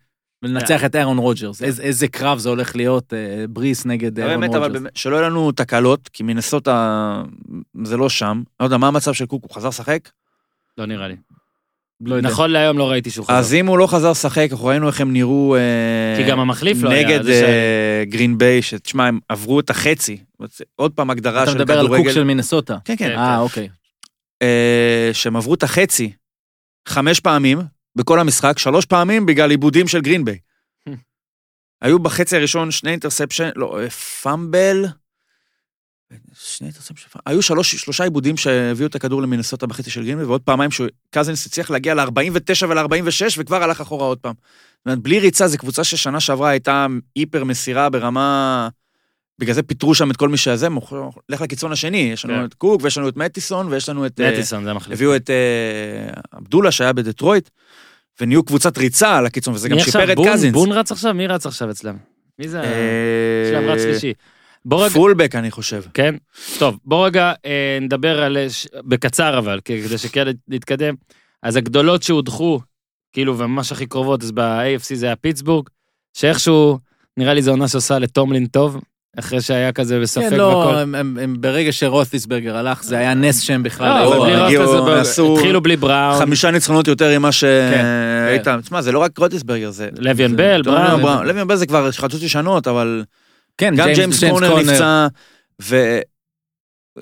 ולנצח 0.43 0.85
את 0.85 0.95
אירון 0.95 1.17
רוג'רס. 1.17 1.63
איזה- 1.63 1.83
איזה 1.83 2.07
קרב 2.07 2.37
זה 2.37 2.49
הולך 2.49 2.75
להיות, 2.75 3.13
אה, 3.13 3.45
בריס 3.49 3.85
נגד 3.85 4.19
אירון 4.19 4.33
באמת, 4.39 4.49
אבל 4.55 4.57
רוג'רס. 4.65 4.81
באמת, 4.81 4.95
שלא 4.97 5.15
יהיו 5.15 5.25
לנו 5.29 5.51
תקלות, 5.51 6.09
כי 6.13 6.23
מינסוטה 6.23 7.23
זה 7.83 7.97
לא 7.97 8.09
שם. 8.09 8.41
לא 8.59 8.65
יודע, 8.65 8.77
מה 8.77 8.87
המצב 8.87 9.13
של 9.13 9.25
קוק, 9.25 9.43
הוא 9.43 9.55
חזר 9.55 9.67
לשחק? 9.67 10.09
לא 10.77 10.85
נראה 10.85 11.07
לי. 11.07 11.15
לא 12.01 12.15
יודע. 12.15 12.29
נכון 12.29 12.51
להיום 12.51 12.77
לא 12.77 12.89
ראיתי 12.89 13.09
שהוא 13.11 13.25
אז 13.29 13.45
חזר. 13.47 13.57
אם 13.57 13.67
הוא 13.67 13.77
לא 13.77 13.87
חזר 13.87 14.11
לשחק, 14.11 14.47
אנחנו 14.51 14.65
ראינו 14.65 14.87
איך 14.87 15.01
הם 15.01 15.13
נראו... 15.13 15.55
אה, 15.55 16.23
כי 16.23 16.29
גם 16.29 16.39
המחליף 16.39 16.77
לא 16.83 16.89
היה. 16.89 17.07
נגד 17.07 17.27
אה, 17.29 18.03
גרין 18.07 18.37
ביי, 18.37 18.61
שתשמע, 18.61 19.07
הם 19.07 19.19
עברו 19.29 19.59
את 19.59 19.69
החצי. 19.69 20.17
עוד 20.75 20.91
פעם 20.91 21.09
הגדרה 21.09 21.43
אתה 21.43 21.51
של 21.51 21.57
מדבר 21.57 21.79
על 21.79 21.85
קוק 21.87 21.95
כדורגל. 21.95 22.13
של 22.13 22.23
מינסוטה. 22.23 22.77
כן, 22.85 22.95
כן. 22.95 23.07
כן. 23.07 23.17
אה, 23.17 23.39
אוקיי. 23.39 23.69
אה, 24.41 25.09
שהם 25.13 25.35
עברו 25.35 25.53
את 25.53 25.63
החצי 25.63 26.11
חמש 26.87 27.19
פעמים 27.19 27.59
בכל 27.95 28.19
המשחק, 28.19 28.59
שלוש 28.59 28.85
פעמים 28.85 29.25
בגלל 29.25 29.49
איבודים 29.49 29.87
של 29.87 30.01
גרין 30.01 30.25
ביי. 30.25 30.39
היו 31.81 31.99
בחצי 31.99 32.35
הראשון 32.35 32.71
שני 32.71 32.91
interception, 32.91 33.49
לא, 33.55 33.79
אה, 33.79 33.89
fumble, 33.89 34.85
שני 36.33 36.67
interception, 36.67 37.07
היו 37.25 37.41
שלוש, 37.41 37.75
שלושה 37.75 38.03
איבודים 38.03 38.37
שהביאו 38.37 38.87
את 38.87 38.95
הכדור 38.95 39.21
למינסוטה 39.21 39.67
בחצי 39.67 39.89
של 39.89 40.03
גרין 40.03 40.17
ביי, 40.17 40.25
ועוד 40.25 40.41
פעמיים 40.41 40.71
שקזינס 40.71 41.45
הצליח 41.45 41.69
להגיע 41.69 41.93
ל-49 41.93 42.65
ול-46 42.69 43.35
וכבר 43.37 43.63
הלך 43.63 43.81
אחורה 43.81 44.05
עוד 44.05 44.17
פעם. 44.17 44.33
זאת 44.77 44.85
אומרת, 44.85 44.99
בלי 44.99 45.19
ריצה, 45.19 45.47
זו 45.47 45.57
קבוצה 45.57 45.83
ששנה 45.83 46.19
שעברה 46.19 46.49
הייתה 46.49 46.87
היפר 47.15 47.43
מסירה 47.43 47.89
ברמה... 47.89 48.69
בגלל 49.39 49.53
זה 49.53 49.63
פיטרו 49.63 49.95
שם 49.95 50.11
את 50.11 50.17
כל 50.17 50.29
מי 50.29 50.37
שזה, 50.37 50.67
לך 51.29 51.41
לקיצון 51.41 51.71
השני, 51.71 51.97
יש 51.97 52.25
לנו 52.25 52.33
כן. 52.33 52.45
את 52.45 52.53
קוק 52.53 52.81
ויש 52.83 52.97
לנו 52.97 53.09
את 53.09 53.17
מטיסון 53.17 53.67
ויש 53.67 53.89
לנו 53.89 54.05
את... 54.05 54.19
אה, 54.19 54.31
מטיסון 54.31 54.63
זה 54.63 54.71
המחליף. 54.71 54.97
הביאו 54.97 55.15
את 55.15 55.29
אה, 55.29 56.21
עבדולה 56.31 56.71
שהיה 56.71 56.93
בדטרויט, 56.93 57.49
ונהיו 58.21 58.43
קבוצת 58.43 58.77
ריצה 58.77 59.17
על 59.17 59.25
הקיצון, 59.25 59.53
וזה 59.53 59.69
גם 59.69 59.79
שיפר? 59.79 60.11
את? 60.11 60.17
קזינס. 60.25 60.53
בון 60.53 60.71
רץ 60.71 60.91
עכשיו? 60.91 61.13
מי 61.13 61.27
רץ 61.27 61.45
עכשיו 61.45 61.71
אצלם? 61.71 61.97
מי 62.39 62.47
זה? 62.47 62.61
אה, 62.61 63.51
להם 63.53 63.63
רץ 63.69 63.81
שלישי. 63.81 64.13
בוא 64.65 64.83
רגע, 64.85 64.93
פולבק, 64.93 65.35
אני 65.35 65.51
חושב. 65.51 65.81
כן? 65.93 66.15
טוב, 66.59 66.77
בוא 66.85 67.05
רגע 67.05 67.33
אה, 67.45 67.77
נדבר 67.81 68.21
על... 68.23 68.37
ש- 68.49 68.67
בקצר 68.87 69.37
אבל, 69.39 69.59
כדי 69.65 69.97
שכן 69.97 70.25
נתקדם. 70.47 70.93
אז 71.43 71.55
הגדולות 71.55 72.03
שהודחו, 72.03 72.59
כאילו, 73.13 73.37
וממש 73.37 73.71
הכי 73.71 73.85
קרובות, 73.85 74.23
אז 74.23 74.31
ב-AFC 74.31 74.95
זה 74.95 75.05
היה 75.05 75.15
פיטסבורג, 75.15 75.69
שאיכשהו, 76.13 76.79
נראה 77.17 77.33
לי 77.33 77.41
זו 77.41 77.51
עונה 77.51 77.67
שעושה 77.67 77.99
לטומלין 77.99 78.45
טוב, 78.45 78.81
אחרי 79.19 79.41
שהיה 79.41 79.71
כזה 79.71 79.99
בספק 79.99 80.29
כן, 80.29 80.35
לא, 80.37 80.43
והכל. 80.43 80.75
הם- 80.75 80.95
הם- 80.95 81.17
הם- 81.21 81.35
ברגע 81.39 81.71
שרות'יסברגר 81.71 82.57
הלך, 82.57 82.83
זה 82.83 82.97
היה 82.97 83.13
נס 83.13 83.41
שהם 83.41 83.63
בכלל... 83.63 84.03
לא, 84.03 84.23
בלי 84.25 84.35
הגיעו, 84.35 84.63
רוטס 84.71 84.85
זה 84.85 84.91
ב- 84.91 84.97
עשו- 84.97 85.35
התחילו 85.37 85.61
בלי 85.61 85.77
בראון, 85.77 86.19
חמישה 86.19 86.51
ניצחונות 86.51 86.87
יותר 86.87 87.19
ממה 87.19 87.27
כן. 87.27 87.31
שהיית. 87.31 88.47
תשמע, 88.63 88.81
זה 88.81 88.91
לא 88.91 88.99
רק 88.99 89.17
רוטיסברגר, 89.17 89.69
זה... 89.71 89.89
לויאן 89.99 90.31
זה- 90.31 90.37
בל, 90.37 90.61
בראון. 90.61 91.27
לויאן 91.27 91.47
בל 91.47 91.55
זה 91.55 91.65
כבר 91.65 91.91
חדשות 91.91 92.21
ישנות, 92.23 92.67
אבל 92.67 93.03
כן, 93.57 93.73
גם 93.75 93.89
ג'יימס 93.93 94.23
קונור 94.23 94.59
נפצע, 94.59 95.07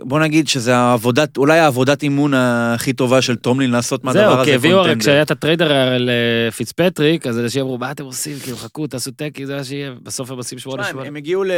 ובוא 0.01 0.19
נגיד 0.19 0.47
שזה 0.47 0.75
העבודת, 0.75 1.37
אולי 1.37 1.59
העבודת 1.59 2.03
אימון 2.03 2.33
הכי 2.33 2.93
טובה 2.93 3.21
של 3.21 3.35
טומלין 3.35 3.71
לעשות 3.71 4.03
מהדבר 4.03 4.21
זהו, 4.29 4.33
הזה 4.33 4.45
כי 4.45 4.55
הביאו 4.55 4.77
הרי. 4.79 4.95
כשהיה 4.99 5.21
את 5.21 5.31
ה 5.31 5.42
trade 5.42 5.97
לפיצפטריק, 5.99 7.27
אז 7.27 7.39
אנשים 7.39 7.61
אמרו, 7.61 7.77
מה 7.77 7.91
אתם 7.91 8.03
עושים? 8.03 8.39
כאילו, 8.39 8.57
חכו, 8.57 8.87
תעשו 8.87 9.11
tanking, 9.11 9.45
זה 9.45 9.55
מה 9.55 9.63
שיהיה. 9.63 9.91
בסוף 10.03 10.31
הם 10.31 10.37
עושים 10.37 10.59
שמונה 10.59 10.83
תשמע, 10.83 11.03
הם- 11.05 11.15
הגיעו 11.15 11.43
ל... 11.43 11.51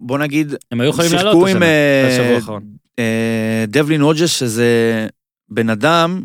בוא 0.00 0.18
נגיד, 0.18 0.54
הם 0.70 0.80
היו 0.80 0.90
יכולים 0.90 1.12
לעלות 1.12 1.46
השנה, 1.48 1.66
אה, 1.66 2.08
בשבוע 2.10 2.34
האחרון. 2.36 2.62
אה, 2.98 3.64
דבלין 3.68 4.02
הודג'ס, 4.02 4.30
שזה 4.30 5.06
בן 5.48 5.70
אדם 5.70 6.22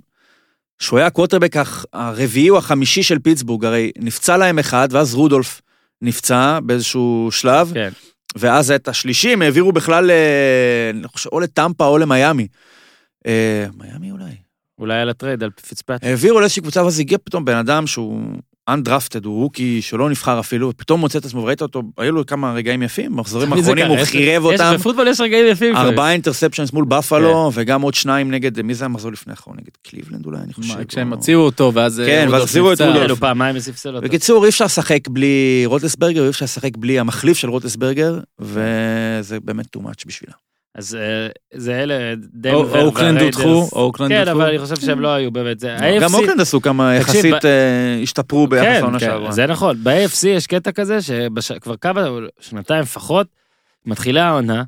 שהוא 0.79 0.99
היה 0.99 1.07
הקווטרבק 1.07 1.53
הרביעי 1.93 2.49
או 2.49 2.57
החמישי 2.57 3.03
של 3.03 3.19
פיטסבורג, 3.19 3.65
הרי 3.65 3.91
נפצע 3.97 4.37
להם 4.37 4.59
אחד, 4.59 4.87
ואז 4.91 5.13
רודולף 5.15 5.61
נפצע 6.01 6.59
באיזשהו 6.63 7.27
שלב, 7.31 7.71
כן. 7.73 7.89
ואז 8.35 8.71
את 8.71 8.87
השלישי 8.87 9.33
הם 9.33 9.41
העבירו 9.41 9.71
בכלל, 9.71 10.11
אה, 10.11 10.89
אני 10.93 11.07
חושב, 11.07 11.29
או 11.31 11.39
לטמפה 11.39 11.85
או 11.85 11.97
למיאמי. 11.97 12.47
אה, 13.27 13.65
מיאמי 13.77 14.11
אולי? 14.11 14.35
אולי 14.79 14.99
על 14.99 15.09
ה 15.09 15.14
trade, 15.14 15.43
על 15.43 15.49
פיצפט. 15.67 16.03
העבירו 16.03 16.39
לאיזושהי 16.39 16.61
קבוצה, 16.61 16.83
ואז 16.83 16.99
הגיע 16.99 17.17
פתאום 17.23 17.45
בן 17.45 17.55
אדם 17.55 17.87
שהוא 17.87 18.21
undrafted, 18.69 19.25
הוא 19.25 19.41
rookie 19.41 19.81
שלא 19.81 20.09
נבחר 20.09 20.39
אפילו, 20.39 20.77
פתאום 20.77 20.99
מוצא 20.99 21.19
את 21.19 21.25
עצמו, 21.25 21.41
וראית 21.41 21.61
אותו, 21.61 21.81
היו 21.97 22.11
לו 22.11 22.25
כמה 22.25 22.53
רגעים 22.53 22.81
יפים, 22.83 23.15
מחזורים 23.15 23.53
האחרונים, 23.53 23.83
ככה, 23.85 23.93
הוא 23.93 23.99
יש- 24.01 24.09
חירב 24.09 24.43
יש- 24.53 24.59
אותם, 24.61 24.75
בפוטבול 24.79 25.07
יש 25.07 25.19
רגעים 25.21 25.45
יפים. 25.51 25.75
ארבעה 25.75 26.11
interceptions 26.11 26.73
מול 26.73 26.85
בפלו, 26.85 27.51
וגם 27.53 27.81
עוד 27.81 27.93
שניים 27.93 28.31
נגד, 28.31 28.61
מי 28.61 28.73
זה 28.73 28.85
המחזור 28.85 29.11
לפני 29.11 29.31
האחרון? 29.31 29.57
נגד 29.57 29.69
קליבלנד 29.83 30.25
אולי, 30.25 30.37
אני 30.43 30.53
חושב. 30.53 30.83
כשהם 30.83 31.11
או- 31.11 31.17
הוציאו 31.17 31.39
אותו, 31.39 31.71
ואז... 31.73 31.99
אה, 31.99 32.05
כן, 32.05 32.27
ואז 32.31 32.43
החזירו 32.43 32.73
את. 32.73 32.81
רודולף. 32.81 33.19
פעמיים 33.19 33.59
ספסל 33.59 33.95
אותו. 33.95 34.07
בקיצור, 34.07 34.43
אי 34.43 34.49
אפשר 34.49 34.65
לשחק 34.65 35.07
בלי 35.07 35.63
רוטסברגר, 35.65 36.23
אי 36.23 36.29
אפשר 36.29 36.45
לשחק 36.45 36.77
בלי 36.77 36.99
המחליף 36.99 37.37
של 37.37 37.49
רוטסברגר, 37.49 38.19
וזה 38.39 39.39
באמת 39.39 39.65
too 39.77 39.79
much 39.79 40.03
בשבילה. 40.07 40.33
אז 40.75 40.95
אה, 40.95 41.27
זה 41.53 41.83
אלה, 41.83 42.13
דנבר 42.33 42.85
אוקלנד. 42.85 43.21
הודחו, 43.21 43.67
אוקלנד 43.73 44.09
כן, 44.11 44.19
הודחו. 44.19 44.31
אבל 44.37 44.49
אני 44.49 44.59
חושב 44.59 44.75
שהם 44.75 44.99
לא 44.99 45.07
היו 45.07 45.31
באמת. 45.31 45.59
זה- 45.59 45.77
גם 46.01 46.13
אוקלנד 46.13 46.41
עשו 46.41 46.61
כמה 46.61 46.95
יחסית, 46.95 47.45
אה, 47.45 47.99
השתפרו 48.03 48.47
ביחס 48.47 48.65
כן, 48.65 48.81
לעונה 48.81 48.99
כן, 48.99 49.05
שעברה. 49.05 49.31
זה 49.31 49.45
נכון. 49.47 49.77
ב-AFC 49.83 50.27
יש 50.27 50.47
קטע 50.47 50.71
כזה 50.71 50.97
שכבר 51.41 51.75
כמה, 51.75 52.07
שנתיים 52.39 52.81
לפחות, 52.81 53.27
מתחילה 53.85 54.25
העונה, 54.27 54.63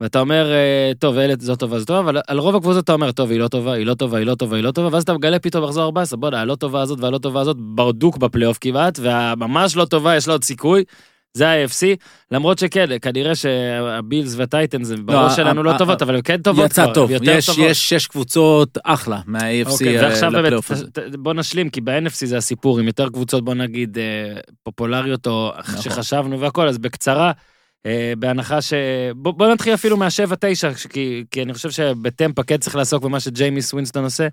ואתה 0.00 0.20
אומר, 0.20 0.52
אה, 0.52 0.92
טוב, 0.98 1.18
אלה 1.18 1.34
זו 1.38 1.56
טובה, 1.56 1.78
זו 1.78 1.84
טובה, 1.84 2.00
אבל 2.00 2.20
על 2.28 2.38
רוב 2.38 2.56
הקבוצות 2.56 2.84
אתה 2.84 2.92
אומר, 2.92 3.12
טוב, 3.12 3.30
היא 3.30 3.40
לא 3.40 3.48
טובה, 3.48 3.72
היא 3.72 3.86
לא 3.86 3.94
טובה, 3.94 4.18
היא 4.18 4.26
לא 4.26 4.34
טובה, 4.34 4.56
היא 4.56 4.64
לא 4.64 4.70
טובה, 4.70 4.88
ואז 4.92 5.02
אתה 5.02 5.12
מגלה 5.14 5.38
פתאום 5.38 5.64
מחזור 5.64 5.84
14, 5.84 6.16
בוא'נה, 6.20 6.40
הלא 6.40 6.54
טובה 6.54 6.82
הזאת 6.82 7.00
והלא 7.00 7.18
טובה 7.18 7.40
הזאת 7.40 7.56
ברדוק 7.60 8.16
בפלייאוף 8.16 8.58
כמעט, 8.60 8.98
והממש 9.02 9.76
לא 9.76 9.84
טובה, 9.84 10.16
יש 10.16 10.26
לה 10.28 10.34
עוד 10.34 10.44
סיכוי. 10.44 10.84
זה 11.36 11.48
ה-AFC, 11.48 11.86
למרות 12.30 12.58
שכן, 12.58 12.86
כנראה 13.02 13.34
שהבילס 13.34 14.34
והטייטנס 14.36 14.90
בראש 15.04 15.32
ה- 15.32 15.36
שלנו 15.36 15.62
לא 15.62 15.70
ה- 15.70 15.78
טובות, 15.78 16.02
אבל 16.02 16.14
הם 16.14 16.22
כן 16.22 16.42
טובות 16.42 16.70
יצא 16.70 16.84
כבר, 16.84 16.94
טוב, 16.94 17.10
יותר 17.10 17.38
יש 17.58 17.90
שש 17.90 18.06
קבוצות 18.06 18.78
אחלה 18.84 19.20
מה-AFC 19.26 19.70
אוקיי, 19.70 19.98
באמת, 19.98 20.22
לפלייאוף 20.22 20.70
הזה. 20.70 20.86
בוא 21.18 21.34
נשלים, 21.34 21.70
כי 21.70 21.80
ב-NFC 21.80 22.26
זה 22.26 22.36
הסיפור, 22.36 22.78
עם 22.78 22.86
יותר 22.86 23.08
קבוצות, 23.08 23.44
בוא 23.44 23.54
נגיד, 23.54 23.98
אה, 23.98 24.40
פופולריות 24.62 25.26
או 25.26 25.52
נכון. 25.58 25.82
שחשבנו 25.82 26.40
והכל, 26.40 26.68
אז 26.68 26.78
בקצרה, 26.78 27.32
אה, 27.86 28.12
בהנחה 28.18 28.60
ש... 28.62 28.72
בוא 29.16 29.32
בוא 29.32 29.52
נתחיל 29.52 29.74
אפילו 29.74 29.96
מהשבע-תשע, 29.96 30.72
כי 30.74 31.24
כי 31.30 31.42
אני 31.42 31.54
חושב 31.54 31.70
שבטמפה 31.70 32.42
כן 32.42 32.56
צריך 32.56 32.76
לעסוק 32.76 33.02
במה 33.04 33.20
שג'יימיס 33.20 33.72
ווינסטון 33.72 34.04
עושה. 34.04 34.28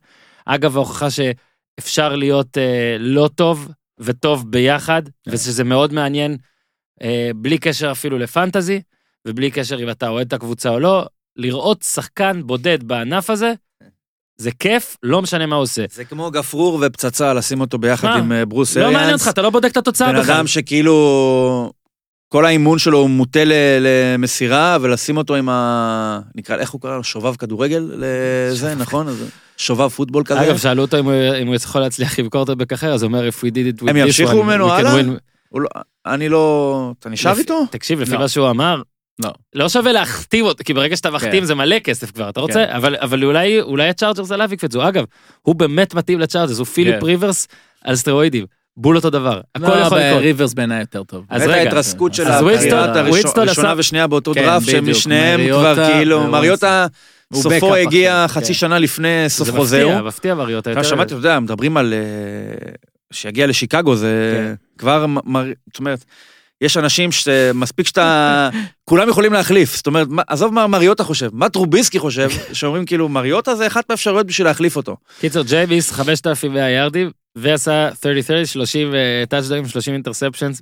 אגב, 0.45 0.75
ההוכחה 0.75 1.07
שאפשר 1.09 2.15
להיות 2.15 2.57
אה, 2.57 2.95
לא 2.99 3.29
טוב 3.35 3.67
וטוב 3.99 4.51
ביחד, 4.51 5.01
כן. 5.05 5.31
ושזה 5.31 5.63
מאוד 5.63 5.93
מעניין, 5.93 6.31
אה, 6.31 6.37
בלי 7.35 7.57
קשר 7.57 7.91
אפילו 7.91 8.17
לפנטזי, 8.17 8.81
ובלי 9.27 9.51
קשר 9.51 9.79
אם 9.83 9.89
אתה 9.89 10.07
אוהד 10.07 10.27
את 10.27 10.33
הקבוצה 10.33 10.69
או 10.69 10.79
לא, 10.79 11.05
לראות 11.37 11.81
שחקן 11.93 12.41
בודד 12.45 12.83
בענף 12.83 13.29
הזה, 13.29 13.53
זה 14.37 14.51
כיף, 14.59 14.97
לא 15.03 15.21
משנה 15.21 15.45
מה 15.45 15.55
הוא 15.55 15.63
עושה. 15.63 15.85
זה 15.93 16.05
כמו 16.05 16.31
גפרור 16.31 16.83
ופצצה, 16.87 17.33
לשים 17.33 17.61
אותו 17.61 17.77
ביחד 17.77 18.07
מה? 18.07 18.15
עם 18.15 18.31
אה, 18.31 18.45
ברוס 18.45 18.77
לא 18.77 18.83
מעניין 18.83 19.03
אריאנס. 19.03 19.21
אותך, 19.21 19.33
אתה 19.33 19.41
לא 19.41 19.49
בודק 19.49 19.71
את 19.71 19.77
התוצאה 19.77 20.11
בן 20.13 20.19
בכלל. 20.21 20.35
אדם 20.35 20.47
שכאילו, 20.47 21.71
כל 22.29 22.45
האימון 22.45 22.79
שלו 22.79 22.97
הוא 22.99 23.09
מוטה 23.09 23.39
למסירה, 23.79 24.77
ולשים 24.81 25.17
אותו 25.17 25.35
עם 25.35 25.49
ה... 25.49 26.19
נקרא, 26.35 26.57
איך 26.57 26.69
הוא 26.71 26.81
קרא 26.81 26.97
לו? 26.97 27.03
שובב 27.03 27.35
כדורגל 27.35 27.89
לזה, 27.97 28.75
נכון? 28.75 29.07
אז 29.07 29.23
שובב 29.57 29.87
פוטבול 29.89 30.23
כזה. 30.25 30.41
אגב, 30.41 30.57
שאלו 30.57 30.81
אותו 30.81 30.99
אם 30.99 31.05
הוא- 31.05 31.13
אם 31.41 31.47
הוא 31.47 31.55
יכול 31.55 31.81
להצליח 31.81 32.19
עם 32.19 32.29
קורטבק 32.29 32.73
אחר, 32.73 32.93
אז 32.93 33.03
הוא 33.03 33.07
אומר, 33.07 33.29
if 33.29 33.41
we 33.45 33.47
did 33.49 33.79
it 33.79 33.83
with 33.83 33.87
this 33.89 34.27
one, 34.27 34.33
we 34.33 34.69
can 34.69 34.71
הלאה? 34.71 34.99
win." 35.01 35.32
לא- 35.61 35.67
אני 36.05 36.29
לא... 36.29 36.91
אתה 36.99 37.09
נשאר 37.09 37.31
לפ- 37.31 37.39
איתו? 37.39 37.63
תקשיב, 37.71 38.01
לפי 38.01 38.11
לא. 38.11 38.19
מה 38.19 38.27
שהוא 38.27 38.49
אמר, 38.49 38.81
לא. 39.23 39.31
לא 39.55 39.69
שווה 39.69 39.91
להחתים 39.91 40.45
אותו, 40.45 40.63
כי 40.63 40.73
ברגע 40.73 40.97
שאתה 40.97 41.11
מחתים 41.11 41.39
כן. 41.39 41.45
זה 41.45 41.55
מלא 41.55 41.79
כסף 41.79 42.11
כבר, 42.11 42.29
אתה 42.29 42.41
רוצה? 42.41 42.65
אבל 42.77 42.95
אבל 42.99 43.23
אולי 43.23 43.61
אולי 43.61 43.89
הצ'ארג'רס 43.89 44.31
עליו 44.31 44.53
יקפצו. 44.53 44.87
אגב, 44.87 45.03
הוא 45.41 45.55
באמת 45.55 45.93
מתאים 45.93 46.19
לצ'ארג'רס, 46.19 46.57
הוא 46.57 46.65
פיליפ 46.65 46.99
כן. 46.99 47.05
ריברס 47.05 47.47
על 47.83 47.95
סטרואידים. 47.95 48.45
בול 48.77 48.95
אותו 48.95 49.09
דבר, 49.09 49.41
הכל 49.55 49.67
לא, 49.67 49.73
יכול 49.73 49.99
לקרות. 49.99 50.21
ריברס 50.21 50.53
בעיניי 50.53 50.79
יותר 50.79 51.03
טוב. 51.03 51.25
אז 51.29 51.41
את 51.41 51.47
רגע, 51.47 51.57
ההתרסקות 51.59 52.13
של 52.13 52.23
ווינסטון 52.23 53.43
הראשונה 53.47 53.73
ושנייה 53.77 54.07
באותו 54.07 54.33
כן, 54.33 54.41
דראפט, 54.41 54.67
בדיוק, 54.67 54.85
שמשניהם 54.85 55.39
מריוטה 55.39 55.73
כבר 55.73 55.93
כאילו. 55.93 56.23
מריוטה 56.27 56.87
סופו 57.33 57.75
הגיע 57.75 58.25
חצי 58.27 58.47
כן. 58.47 58.53
שנה 58.53 58.79
לפני 58.79 59.25
סוף 59.27 59.47
זה 59.47 59.53
חוזהו. 59.53 59.89
מפתיע, 59.89 60.01
מפתיע 60.01 60.35
מריוטה 60.35 60.69
יותר. 60.69 60.83
שמעתי, 60.83 61.05
אתה 61.13 61.19
יודע, 61.19 61.39
מדברים 61.39 61.77
על... 61.77 61.93
שיגיע 63.13 63.47
לשיקגו, 63.47 63.95
זה 63.95 64.33
כן. 64.37 64.53
כבר, 64.77 65.05
מר- 65.07 65.45
זאת 65.67 65.79
אומרת, 65.79 66.05
יש 66.61 66.77
אנשים 66.77 67.11
שמספיק 67.11 67.87
שאתה... 67.87 68.49
כולם 68.89 69.09
יכולים 69.09 69.33
להחליף, 69.33 69.75
זאת 69.75 69.87
אומרת, 69.87 70.07
עזוב 70.27 70.53
מה 70.53 70.67
מריוטה 70.67 71.03
חושב, 71.03 71.29
מה 71.33 71.49
טרוביסקי 71.49 71.99
חושב, 71.99 72.29
שאומרים 72.53 72.85
כאילו, 72.85 73.09
מריוטה 73.09 73.55
זה 73.55 73.67
אחת 73.67 73.89
מהאפשרויות 73.89 74.27
בשביל 74.27 74.47
להחליף 74.47 74.75
אותו. 74.75 74.97
קיצור, 75.19 75.43
ג'יימיס 75.43 75.91
5,100 75.91 76.69
יארדים, 76.69 77.11
ועשה 77.35 77.89
30-30, 77.89 77.93
30 78.45 78.93
טאצ'דאים, 79.29 79.67
30 79.67 79.93
אינטרספשנס. 79.93 80.61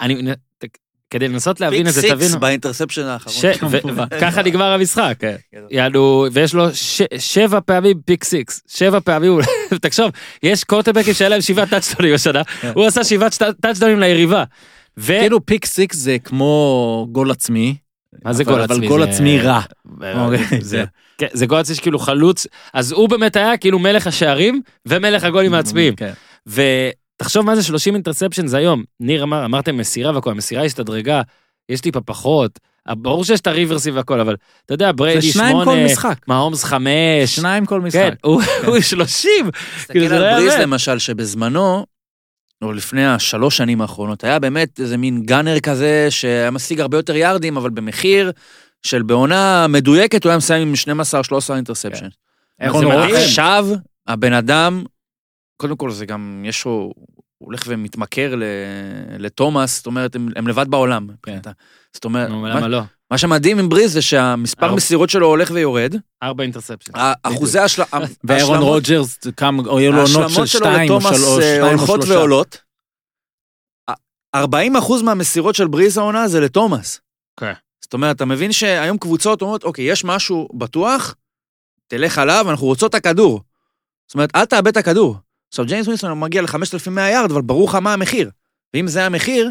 אני, 0.00 0.22
כדי 1.10 1.28
לנסות 1.28 1.60
להבין 1.60 1.86
את 1.86 1.92
זה, 1.92 2.00
pick 2.00 2.10
תבינו. 2.10 2.28
six 2.30 2.40
ב 2.40 2.45
interception 2.45 3.02
האחרון. 3.06 3.34
ככה 4.20 4.42
נגמר 4.42 4.72
המשחק. 4.72 5.14
כן. 5.18 5.36
יענו, 5.70 6.26
ויש 6.32 6.54
לו 6.54 6.64
שבע 7.18 7.58
פעמים 7.64 8.00
pick 8.04 8.24
six, 8.24 8.62
שבע 8.68 9.00
פעמים, 9.00 9.38
תחשוב, 9.82 10.10
יש 10.42 10.64
קורטבקים 10.64 11.14
שהיה 11.14 11.28
להם 11.28 11.40
שבעה 11.40 11.66
טאצ'דונים 11.66 12.14
השנה, 12.14 12.42
הוא 12.74 12.86
עשה 12.86 13.04
שבעת 13.04 13.42
טאצ'דונים 13.60 14.00
ליריבה. 14.00 14.44
כאילו 15.20 15.46
pick 15.46 15.66
six 15.66 15.96
זה 15.96 16.16
כמו 16.24 17.06
גול 17.12 17.30
עצמי. 17.30 17.76
מה 18.24 18.32
זה 18.32 18.44
גול 18.44 18.60
עצמי? 18.60 18.76
אבל 18.76 18.88
גול 18.88 19.02
עצמי 19.02 19.38
רע. 19.38 19.60
אוקיי, 20.26 20.60
זה- 20.60 20.84
כן, 21.18 21.26
זה 21.32 21.46
גול 21.46 21.58
עצמי 21.58 21.74
שכאילו 21.74 21.98
חלוץ, 21.98 22.46
אז 22.74 22.92
הוא 22.92 23.08
באמת 23.08 23.36
היה 23.36 23.56
כאילו 23.56 23.78
מלך 23.78 24.06
השערים 24.06 24.60
ומלך 24.86 25.24
הגולים 25.24 25.54
העצמיים. 25.54 25.94
כן. 27.20 27.24
ותחשוב 27.24 27.46
מה 27.46 27.56
זה 27.56 27.62
30 27.62 27.94
אינטרספשנס 27.94 28.54
היום. 28.54 28.82
ניר 29.00 29.22
אמר, 29.22 29.44
אמרתם 29.44 29.76
מסירה 29.76 30.14
והכל, 30.14 30.30
המסירה 30.30 30.64
השתדרגה, 30.64 31.22
יש 31.68 31.80
טיפה 31.80 32.00
פחות. 32.00 32.58
ברור 32.88 33.24
שיש 33.24 33.40
את 33.40 33.46
הריברסים 33.46 33.96
והכל, 33.96 34.20
אבל 34.20 34.36
אתה 34.66 34.74
יודע, 34.74 34.86
זה 34.86 34.92
בריידי 34.92 35.32
שניים 35.32 35.56
כל 35.56 35.64
שמונה, 35.64 35.84
משחק. 35.84 36.18
מהומס 36.28 36.64
חמש, 36.64 37.36
שניים 37.36 37.66
כל 37.66 37.80
כן, 37.80 37.86
משחק. 37.86 38.14
הוא 38.22 38.42
הוא 38.66 38.80
30. 38.80 39.50
תסתכל 39.50 39.92
כאילו, 39.92 40.08
זה 40.08 40.18
לא 40.18 40.26
על 40.26 40.34
בריז. 40.34 40.54
למשל, 40.54 40.98
שבזמנו, 40.98 41.86
או 42.62 42.72
לפני 42.72 43.06
השלוש 43.06 43.56
שנים 43.56 43.80
האחרונות, 43.80 44.24
היה 44.24 44.38
באמת 44.38 44.80
איזה 44.80 44.96
מין 44.96 45.22
גאנר 45.22 45.60
כזה, 45.60 46.06
שהיה 46.10 46.50
משיג 46.50 46.80
הרבה 46.80 46.98
יותר 46.98 47.16
יארדים, 47.16 47.56
אבל 47.56 47.70
במחיר 47.70 48.32
של 48.82 49.02
בעונה 49.02 49.66
מדויקת, 49.68 50.24
הוא 50.24 50.30
היה 50.30 50.36
מסיים 50.38 50.68
עם 50.68 50.74
12-13 51.50 51.54
אינטרספשן. 51.54 52.08
זה 52.62 52.68
מדהים. 52.68 52.84
רוג'רס. 52.84 53.24
עכשיו, 53.24 53.66
הבן 54.06 54.32
אדם, 54.32 54.84
קודם 55.60 55.76
כל 55.76 55.90
זה 55.90 56.06
גם, 56.06 56.42
יש 56.46 56.64
לו, 56.64 56.70
הוא 56.72 57.06
הולך 57.46 57.62
ומתמכר 57.66 58.34
ל- 58.36 58.44
לתומאס, 59.18 59.76
זאת 59.76 59.86
אומרת, 59.86 60.14
הם, 60.16 60.28
הם 60.36 60.48
לבד 60.48 60.68
בעולם. 60.68 61.06
מבחינתה. 61.10 61.50
זאת 61.92 62.04
אומרת, 62.04 62.28
נו, 62.28 62.40
מה, 62.40 62.68
לא? 62.68 62.80
מה 63.10 63.18
שמדהים 63.18 63.58
עם 63.58 63.68
בריז 63.68 63.92
זה 63.92 64.02
שהמספר 64.02 64.62
ארבע. 64.66 64.76
מסירות 64.76 65.10
שלו 65.10 65.26
הולך 65.26 65.50
ויורד, 65.54 65.94
ארבע 66.22 66.42
interception. 66.42 66.92
אחוזי 67.22 67.58
השל- 67.58 67.82
ואירון 68.24 68.58
רוג'רס, 68.58 69.18
כמה, 69.36 69.62
יהיו 69.80 69.92
לו 69.92 70.02
עונות 70.02 70.30
של 70.30 70.46
שתיים 70.46 70.92
או 70.92 71.00
שלוש, 71.00 71.14
אה, 71.42 71.56
שתיים 71.56 71.62
או 71.62 71.68
הולכות 71.68 72.02
שלושה. 72.02 72.18
ועולות. 72.18 72.58
40 74.34 74.76
אחוז 74.76 75.02
מהמסירות 75.02 75.54
של 75.54 75.66
בריז 75.66 75.98
העונה 75.98 76.28
זה 76.28 76.40
לתומאס. 76.40 77.00
כן. 77.40 77.52
זאת 77.80 77.92
אומרת, 77.94 78.16
אתה 78.16 78.24
מבין 78.24 78.52
שהיום 78.52 78.98
קבוצות 78.98 79.42
אומרות, 79.42 79.64
אוקיי, 79.64 79.84
יש 79.90 80.04
משהו 80.04 80.48
בטוח, 80.54 81.14
תלך 81.88 82.18
עליו, 82.18 82.46
אנחנו 82.50 82.66
רוצות 82.66 82.90
את 82.90 82.94
הכדור. 82.94 83.40
זאת 84.08 84.14
אומרת, 84.14 84.30
אל 84.36 84.44
תאבד 84.44 84.68
את 84.68 84.76
הכדור. 84.76 85.16
עכשיו, 85.50 85.64
ג'יימס 85.64 85.86
ווינסון 85.86 86.20
מגיע 86.20 86.42
ל-5,100 86.42 87.00
יארד, 87.00 87.30
אבל 87.30 87.42
ברור 87.42 87.68
לך 87.68 87.74
מה 87.74 87.92
המחיר. 87.92 88.30
ואם 88.74 88.86
זה 88.88 89.06
המחיר, 89.06 89.50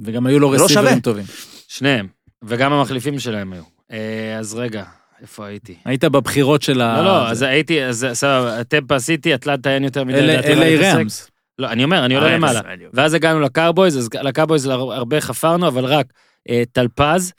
וגם 0.00 0.26
היו 0.26 0.38
לו 0.38 0.52
לא 0.52 0.54
רסיברים 0.64 0.86
שווה. 0.88 1.00
טובים. 1.00 1.24
שניהם, 1.68 2.08
וגם 2.44 2.72
המחליפים 2.72 3.18
שלהם 3.18 3.52
היו. 3.52 3.62
אה, 3.92 4.36
אז 4.38 4.54
רגע, 4.54 4.84
איפה 5.20 5.46
הייתי? 5.46 5.76
היית 5.84 6.04
בבחירות 6.04 6.62
של 6.62 6.80
ה... 6.80 6.96
לא, 6.98 7.04
לא, 7.04 7.28
אז 7.28 7.42
הייתי, 7.42 7.84
אז 7.84 8.06
סבבה, 8.12 8.60
אתם 8.60 8.78
עשיתי, 8.90 9.34
אטלנטה 9.34 9.70
אין 9.74 9.84
יותר 9.84 10.04
מדי. 10.04 10.18
אלה 10.18 10.32
לדעתי, 10.32 10.52
אלה. 10.52 10.94
רמס. 10.98 11.30
לא, 11.58 11.68
אני 11.68 11.84
אומר, 11.84 12.04
אני 12.04 12.14
עולה 12.14 12.26
אה, 12.26 12.34
למעלה. 12.36 12.60
ואז 12.92 13.14
הגענו 13.14 13.40
לקאובויז, 13.40 13.98
אז 13.98 14.08
לקאובויז 14.22 14.66
הר- 14.66 14.92
הרבה 14.92 15.20
חפרנו, 15.20 15.68
אבל 15.68 15.84
רק 15.84 16.06
אה, 16.48 16.62
טלפז, 16.72 17.32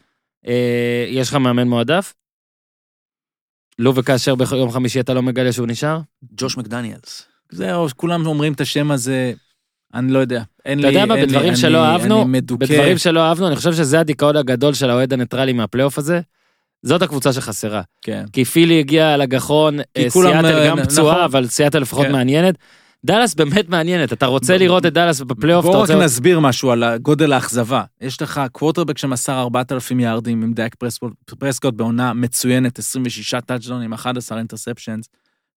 אה, 0.47 1.05
יש 1.09 1.30
לך 1.30 1.36
מאמן 1.36 1.67
מועדף? 1.67 2.13
לו 3.80 3.95
וכאשר 3.95 4.36
ביום 4.36 4.71
חמישי 4.71 4.99
אתה 4.99 5.13
לא 5.13 5.21
מגלה 5.21 5.51
שהוא 5.51 5.67
נשאר? 5.67 5.99
ג'וש 6.24 6.57
מקדניאלס. 6.57 7.28
זהו, 7.51 7.87
כולם 7.95 8.25
אומרים 8.25 8.53
את 8.53 8.61
השם 8.61 8.91
הזה, 8.91 9.33
אני 9.93 10.11
לא 10.11 10.19
יודע. 10.19 10.43
אין 10.65 10.79
אתה 10.79 10.87
לי, 10.87 10.93
יודע 10.93 11.05
מה, 11.05 11.13
אין 11.15 11.21
לי, 11.23 11.27
בדברים 11.27 11.47
אני- 11.49 11.57
שלא 11.57 11.85
אהבנו, 11.85 12.21
אני 12.21 12.29
מדוכא. 12.31 12.65
בדברים 12.65 12.97
שלא 12.97 13.19
אהבנו, 13.19 13.47
אני 13.47 13.55
חושב 13.55 13.73
שזה 13.73 13.99
הדיכאון 13.99 14.35
הגדול 14.35 14.73
של 14.73 14.89
האוהד 14.89 15.13
הניטרלי 15.13 15.53
מהפלייאוף 15.53 15.97
הזה. 15.97 16.21
זאת 16.83 17.01
הקבוצה 17.01 17.33
שחסרה. 17.33 17.81
כן. 18.01 18.25
כי 18.33 18.45
פילי 18.45 18.79
הגיע 18.79 19.13
על 19.13 19.21
הגחון, 19.21 19.79
אה, 19.79 20.09
סיאטל 20.09 20.45
אה, 20.45 20.67
גם 20.69 20.79
נ- 20.79 20.83
פצועה, 20.83 21.13
נכון. 21.13 21.23
אבל 21.23 21.47
סיאטל 21.47 21.79
לפחות 21.79 22.05
כן. 22.05 22.11
מעניינת. 22.11 22.55
דאלאס 23.05 23.33
באמת 23.35 23.69
מעניינת, 23.69 24.13
אתה 24.13 24.25
רוצה 24.25 24.55
ב- 24.57 24.59
לראות 24.59 24.85
את 24.85 24.93
דאלאס 24.93 25.21
בפלייאוף, 25.21 25.65
בואו 25.65 25.75
רק 25.75 25.89
רוצה... 25.89 25.95
נסביר 26.05 26.39
משהו 26.39 26.71
על 26.71 26.97
גודל 26.97 27.33
האכזבה. 27.33 27.83
יש 28.01 28.21
לך 28.21 28.41
קוורטרבק 28.51 28.97
שמסר 28.97 29.39
4,000 29.39 29.99
יארדים 29.99 30.43
עם 30.43 30.53
דאק 30.53 30.76
פרסקוט, 31.39 31.73
בעונה 31.73 32.13
מצוינת, 32.13 32.79
26 32.79 33.35
טאצ'דאונים, 33.45 33.93
11 33.93 34.37
interceptions, 34.38 35.05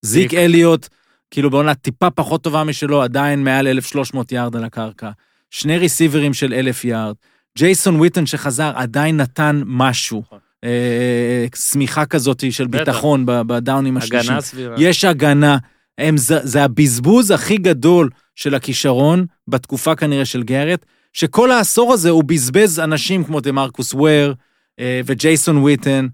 זיק. 0.03 0.35
אליוט, 0.35 0.89
כאילו 1.31 1.51
בעונה 1.51 1.75
טיפה 1.75 2.11
פחות 2.11 2.43
טובה 2.43 2.65
משלו, 2.65 3.03
עדיין 3.03 3.45
מעל 3.45 3.69
1,300 3.69 4.33
יארד 4.33 4.57
על 4.57 4.65
הקרקע. 4.65 5.11
שני 5.51 5.79
ריסיברים 5.79 6.35
של 6.35 6.55
1,000 6.55 6.85
יארד. 6.85 7.15
ג'ייסון 7.59 7.97
וויטון 7.97 8.27
שחזר 8.27 8.73
עדיין 8.75 9.17
נתן 9.17 9.63
משהו. 9.67 10.23
נכון. 10.27 10.39
אה, 10.65 11.47
שמיכה 11.57 12.07
כזאת 12.07 12.53
של. 12.53 12.67
ביטחון 12.67 13.25
בדאונים 13.27 13.97
השלישיים. 13.97 14.31
הגנה 14.31 14.41
סבירה. 14.41 14.75
יש 14.79 15.05
הגנה. 15.05 15.59
הם, 15.99 16.17
זה, 16.17 16.39
זה 16.43 16.65
הבזבוז 16.65 17.31
הכי 17.31 17.57
גדול 17.57 18.11
של 18.35 18.55
הכישרון, 18.55 19.27
בתקופה 19.49 19.95
כנראה 19.95 20.25
של 20.25 20.43
גארט, 20.43 20.87
שכל 21.13 21.51
העשור 21.51 21.93
הזה 21.93 22.11
הוא 22.11 22.25
בזבז 22.25 22.81
אנשים 22.81 23.25
כמו 23.25 23.41
דימרקוס 23.41 23.95
וויר 23.95 24.35
אה, 24.81 25.01
וג'ייסון 25.05 25.57
וויטן, 25.57 26.07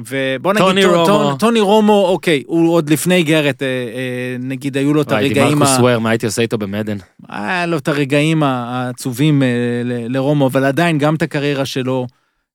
ובוא 0.00 0.52
נגיד, 0.52 0.66
טוני 0.66 0.82
טו- 0.82 0.88
רומו. 0.90 1.06
טו- 1.06 1.36
טוני 1.36 1.60
רומו, 1.60 2.06
אוקיי, 2.08 2.42
הוא 2.46 2.72
עוד 2.74 2.90
לפני 2.90 3.22
גארט, 3.22 3.62
אה, 3.62 3.66
אה, 3.68 4.36
נגיד, 4.40 4.76
היו 4.76 4.94
לו 4.94 5.02
את 5.02 5.12
הרגעים, 5.12 5.48
דימרקוס 5.48 5.76
ה... 5.78 5.80
וויר, 5.80 5.98
מה 5.98 6.10
הייתי 6.10 6.26
עושה 6.26 6.42
איתו 6.42 6.58
במדן? 6.58 6.96
היה 7.28 7.66
לו 7.66 7.78
את 7.78 7.88
הרגעים 7.88 8.42
העצובים 8.42 9.42
אה, 9.42 9.48
ל- 9.84 10.16
לרומו, 10.16 10.46
אבל 10.46 10.64
עדיין 10.64 10.98
גם 10.98 11.14
את 11.14 11.22
הקריירה 11.22 11.64
שלו. 11.66 12.06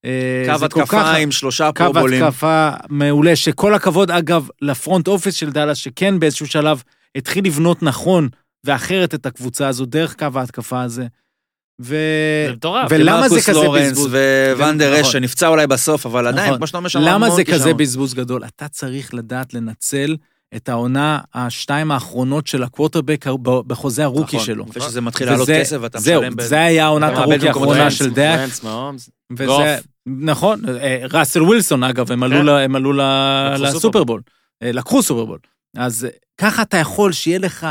אה, 0.06 0.44
קו 0.58 0.66
התקפה 0.66 1.12
עם 1.16 1.32
שלושה 1.32 1.70
קו 1.72 1.84
פרובולים. 1.84 2.24
התקפה 2.24 2.70
מעולה, 2.90 3.36
שכל 3.36 3.74
הכבוד, 3.74 4.12
אגב, 4.12 4.48
ל 4.62 4.69
front 4.69 5.08
office 5.08 5.36
של 5.36 5.50
דאלאס, 5.52 5.78
שכן 5.78 6.20
באיזשהו 6.20 6.48
שלב 6.48 6.84
התחיל 7.16 7.46
לבנות 7.46 7.84
נכון 7.84 8.28
ואחרת 8.64 9.14
את 9.16 9.26
הקבוצה 9.26 9.68
הזו 9.68 9.86
דרך 9.86 10.16
קו 10.20 10.28
ההתקפה 10.36 10.82
הזה. 10.82 11.06
ו... 11.84 11.96
זה 12.48 12.54
מטורף. 12.54 12.88
ולמה 12.90 13.30
זה 13.30 13.42
כזה 13.42 13.54
לורנס 13.54 13.92
בזבוז? 13.92 14.14
וונדר 14.58 14.90
נכון. 14.92 15.02
אש 15.02 15.12
שנפצע 15.12 15.48
אולי 15.48 15.68
בסוף, 15.68 16.06
אבל 16.06 16.28
עדיין, 16.28 16.46
נכון. 16.48 16.58
כמו 16.58 16.68
שאתה 16.68 16.78
אומר 16.78 16.90
שם, 16.90 17.00
למה 17.02 17.30
זה 17.30 17.44
כזה 17.44 17.54
כישרון. 17.58 17.78
בזבוז 17.78 18.14
גדול? 18.14 18.44
אתה 18.46 18.68
צריך 18.68 19.14
לדעת 19.14 19.54
לנצל 19.54 20.16
את 20.56 20.70
העונה, 20.70 21.20
השתיים 21.34 21.92
האחרונות 21.92 22.48
של 22.48 22.64
הקווטרבק 22.64 23.26
בחוזה 23.44 24.04
הרוקי 24.04 24.36
נכון. 24.36 24.46
שלו. 24.46 24.66
לפני 24.70 24.84
שזה 24.84 25.02
מתחיל 25.02 25.28
לעלות 25.28 25.42
וזה- 25.42 25.60
כסף 25.62 25.78
ואתה 25.82 26.00
זהו, 26.00 26.22
משלם... 26.22 26.36
ב- 26.36 26.42
זה 26.42 26.62
היה 26.64 26.88
עונת 26.88 27.18
הרוקי 27.18 27.48
האחרונה. 27.48 27.92
של 27.92 28.10
דאק. 28.10 28.50
וזה. 29.38 29.78
נכון, 30.06 30.62
אה, 30.82 31.04
ראסל 31.14 31.42
ווילסון 31.42 31.84
אגב, 31.84 32.12
הם 32.12 32.24
עלו, 32.24 32.54
כן. 32.96 33.62
לסופרבול, 33.62 34.22
אה, 34.64 34.72
לקחו 34.72 35.04
סופרבול. 35.04 35.40
אז 35.78 36.08
ככה 36.38 36.62
אתה 36.62 36.78
יכול 36.78 37.12
שיהיה 37.12 37.40
לך 37.40 37.68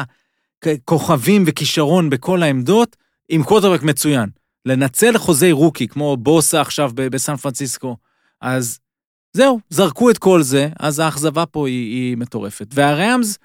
כוכבים 0.85 1.45
וכישרון 1.47 2.11
בכל 2.11 2.43
העמדות 2.43 2.97
עם 3.31 3.43
קווטרבק 3.43 3.83
מצוין. 3.83 4.29
לנצל 4.67 5.19
חוזי 5.19 5.53
רוקי, 5.53 5.89
כמו 5.89 6.17
בוסה 6.17 6.61
עכשיו 6.61 6.91
בסן 6.95 7.37
פרנסיסקו. 7.37 7.97
אז 8.41 8.79
זהו, 9.33 9.61
זרקו 9.71 10.11
את 10.11 10.19
כל 10.19 10.43
זה, 10.43 10.69
אז 10.81 10.99
האכזבה 10.99 11.47
פה 11.47 11.69
היא, 11.69 11.95
היא 11.95 12.17
מטורפת. 12.17 12.67
והראמס, 12.75 13.39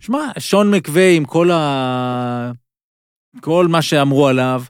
שמע, 0.00 0.30
שון 0.38 0.70
מקווי 0.70 1.16
עם 1.16 1.24
כל 1.24 1.50
ה... 1.50 2.52
כל 3.40 3.66
מה 3.68 3.82
שאמרו 3.82 4.28
עליו, 4.28 4.62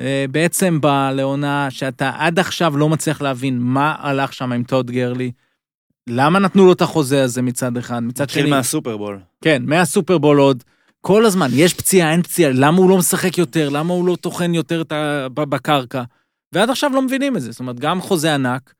אה, 0.00 0.24
בעצם 0.30 0.80
בא 0.80 1.10
לעונה 1.14 1.70
שאתה 1.70 2.10
עד 2.16 2.38
עכשיו 2.38 2.76
לא 2.76 2.88
מצליח 2.88 3.22
להבין 3.22 3.58
מה 3.58 3.94
הלך 3.98 4.32
שם 4.32 4.52
עם 4.52 4.64
טוד 4.64 4.90
גרלי, 4.90 5.32
למה 6.08 6.38
נתנו 6.38 6.66
לו 6.66 6.72
את 6.72 6.82
החוזה 6.82 7.24
הזה 7.24 7.42
מצד 7.42 7.76
אחד, 7.76 8.00
מצד 8.00 8.30
שני, 8.30 8.50
מהסופרבול. 8.50 9.18
כן, 9.40 9.62
מהסופרבול 9.66 10.38
עוד, 10.38 10.64
כל 11.06 11.26
הזמן, 11.26 11.48
יש 11.52 11.74
פציעה, 11.74 12.12
אין 12.12 12.22
פציעה, 12.22 12.52
למה 12.52 12.78
הוא 12.78 12.90
לא 12.90 12.98
משחק 12.98 13.38
יותר, 13.38 13.68
למה 13.68 13.92
הוא 13.92 14.06
לא 14.06 14.16
טוחן 14.16 14.54
יותר 14.54 14.82
את 14.82 14.92
ה... 14.92 15.28
בקרקע, 15.34 16.02
ועד 16.52 16.70
עכשיו 16.70 16.90
לא 16.94 17.02
מבינים 17.02 17.36
את 17.36 17.42
זה, 17.42 17.50
זאת 17.50 17.60
אומרת, 17.60 17.80
גם 17.80 18.00
חוזה 18.00 18.34
ענק. 18.34 18.74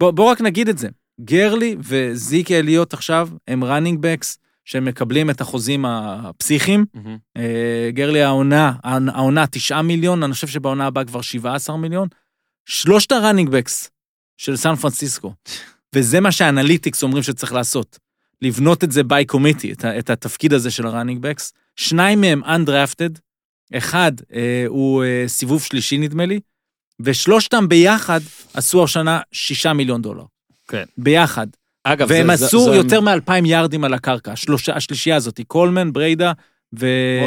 בוא, 0.00 0.10
בוא 0.10 0.30
רק 0.30 0.40
נגיד 0.40 0.68
את 0.68 0.78
זה, 0.78 0.88
גרלי 1.20 1.76
וזיק 1.80 2.50
אליוט 2.50 2.94
עכשיו 2.94 3.28
הם 3.48 3.64
ראנינג 3.64 3.98
בקס, 4.00 4.38
שהם 4.64 4.84
מקבלים 4.84 5.30
את 5.30 5.40
החוזים 5.40 5.84
הפסיכיים. 5.84 6.84
אה, 7.36 7.90
גרלי 7.92 8.22
העונה, 8.22 8.72
העונה 8.82 9.46
9 9.46 9.82
מיליון, 9.82 10.22
אני 10.22 10.32
חושב 10.32 10.46
שבעונה 10.46 10.86
הבאה 10.86 11.04
כבר 11.04 11.20
17 11.20 11.76
מיליון. 11.76 12.08
שלושת 12.66 13.12
ה 13.12 13.16
running 13.16 13.48
backs 13.48 13.90
של 14.36 14.56
סן 14.56 14.74
פרנסיסקו, 14.74 15.32
וזה 15.94 16.20
מה 16.20 16.32
שה 16.32 16.49
analytics 16.49 17.02
אומרים 17.02 17.22
שצריך 17.22 17.52
לעשות. 17.52 17.98
לבנות 18.42 18.84
את 18.84 18.92
זה 18.92 19.04
by 19.04 19.24
committee, 19.24 19.72
את, 19.72 19.84
את 19.84 20.10
התפקיד 20.10 20.52
הזה 20.52 20.70
של 20.70 20.86
ה 20.86 20.90
running 20.90 21.22
backs. 21.22 21.52
שניים 21.76 22.20
מהם 22.20 22.42
undrafted, 22.44 23.18
אחד 23.76 24.12
אה, 24.34 24.64
הוא 24.68 25.04
אה, 25.04 25.24
סיבוב 25.26 25.62
שלישי 25.62 25.98
נדמה 25.98 26.26
לי, 26.26 26.40
ושלושתם 27.00 27.68
ביחד 27.68 28.20
עשו 28.54 28.84
השנה 28.84 29.20
6 29.32 29.66
מיליון 29.66 30.02
דולר. 30.02 30.22
כן. 30.68 30.84
ביחד. 30.98 31.46
אגב, 31.84 32.06
והם 32.10 32.30
זה- 32.30 32.36
זה- 32.36 32.46
עשו 32.46 32.60
זו- 32.60 32.74
יותר 32.74 33.00
מאלפיים 33.00 33.46
יארדים 33.46 33.84
על 33.84 33.94
הקרקע, 33.94 34.32
השלושה, 34.32 34.74
השלישייה 34.76 35.16
הזאת, 35.16 35.40
קולמן, 35.46 35.92
בריידה 35.92 36.32
ו... 36.78 36.86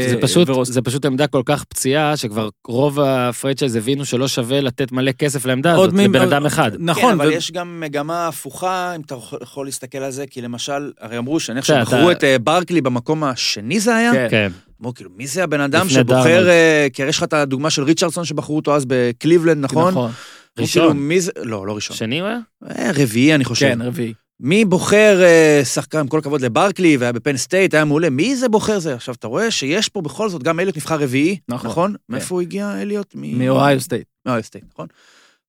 זה 0.10 0.18
פשוט, 0.22 0.50
ורוס. 0.50 0.70
זה 0.70 0.82
פשוט 0.82 1.06
עמדה 1.06 1.28
כל 1.28 1.42
כך 1.46 1.64
פציעה, 1.64 2.18
שכבר 2.18 2.50
רוב 2.68 3.00
ה 3.00 3.07
franchise 3.07 3.76
הבינו 3.76 4.06
שלא 4.06 4.28
שווה 4.28 4.62
לתת 4.62 4.92
מלא 4.92 5.12
כסף 5.12 5.46
לעמדה 5.46 5.74
הזאת, 5.74 5.94
מ- 5.94 6.00
לבן 6.00 6.22
אדם 6.22 6.46
אחד. 6.46 6.72
נכון, 6.80 7.04
כן, 7.04 7.10
אבל 7.12 7.28
ו- 7.28 7.32
יש 7.32 7.52
גם 7.52 7.80
מגמה 7.80 8.28
הפוכה, 8.28 8.96
אם 8.96 9.02
אתה 9.02 9.16
יכול- 9.42 9.66
להסתכל 9.66 9.98
על 9.98 10.12
זה, 10.12 10.28
כי 10.28 10.42
למשל, 10.42 10.92
הרי 11.00 11.18
אמרו 11.18 11.40
שאני 11.40 11.62
חושב 11.62 11.74
בסדר, 11.74 11.86
שבחרו 11.86 12.12
אתה- 12.12 12.18
את 12.20 12.24
אה, 12.24 12.40
ברקלי 12.40 12.82
במקום 12.82 13.24
השני 13.24 13.80
זה 13.80 13.96
היה? 13.96 14.12
כן. 14.14 14.28
כן. 14.32 14.52
אמרו, 14.82 14.94
כאילו, 14.94 15.10
מי 15.18 15.28
זה 15.28 15.44
הבן 15.44 15.62
אדם 15.62 15.90
שבוחר, 15.90 16.24
דרנולד. 16.24 16.48
אה, 16.48 16.88
כי 16.94 17.02
הרי 17.02 17.10
יש 17.10 17.18
לך 17.18 17.24
את 17.24 17.34
הדוגמה 17.34 17.70
של 17.70 17.84
ריצ'רדסון 17.84 18.26
שבחרו 18.26 18.56
אותו 18.56 18.76
אז 18.76 18.86
בקליבלנד, 18.88 19.64
נכון? 19.64 19.94
אמרו, 19.94 20.08
כאילו, 20.56 20.66
ראשון. 20.88 20.98
מי 21.00 21.22
זה, 21.22 21.32
לא, 21.44 21.68
לא 21.68 21.76
ראשון. 21.76 21.96
שני 21.98 22.20
הוא 22.20 22.28
היה? 22.28 22.40
אה, 22.70 22.92
רביעי, 22.96 23.36
אני 23.36 23.46
חושב. 23.46 23.68
כן, 23.70 23.82
רביעי. 23.82 24.14
מי 24.40 24.66
בוחר 24.66 25.22
אה, 25.24 25.62
שחקן, 25.66 25.98
עם 25.98 26.08
כל 26.08 26.20
הכבוד 26.20 26.42
לברקלי, 26.42 26.98
והיה 26.98 27.12
בפן 27.12 27.38
סטייט, 27.38 27.74
היה 27.74 27.86
מעולה, 27.86 28.10
מי 28.10 28.36
זה 28.36 28.50
בוחר 28.50 28.80
זה? 28.80 28.94
עכשיו, 28.94 29.16
אתה 29.16 29.28
רואה 29.28 29.52
שיש 29.52 29.90
פה 29.90 30.02
בכל 30.02 30.30
זאת, 30.30 30.44
גם 30.44 30.60
אליוט 30.60 30.78
נבחר 30.78 31.00
רביעי, 31.00 31.38
נכון, 31.50 31.70
נכון? 31.70 31.92
כן. 31.92 31.98
מאיפה 32.10 32.36
הוא 32.36 32.42
הגיע, 32.42 32.82
אליוט? 32.82 33.16
מאוהיו 33.16 33.82
סטייט. 33.82 34.08
מאוהיו 34.26 34.44
סטייט, 34.44 34.64
נכון? 34.74 34.88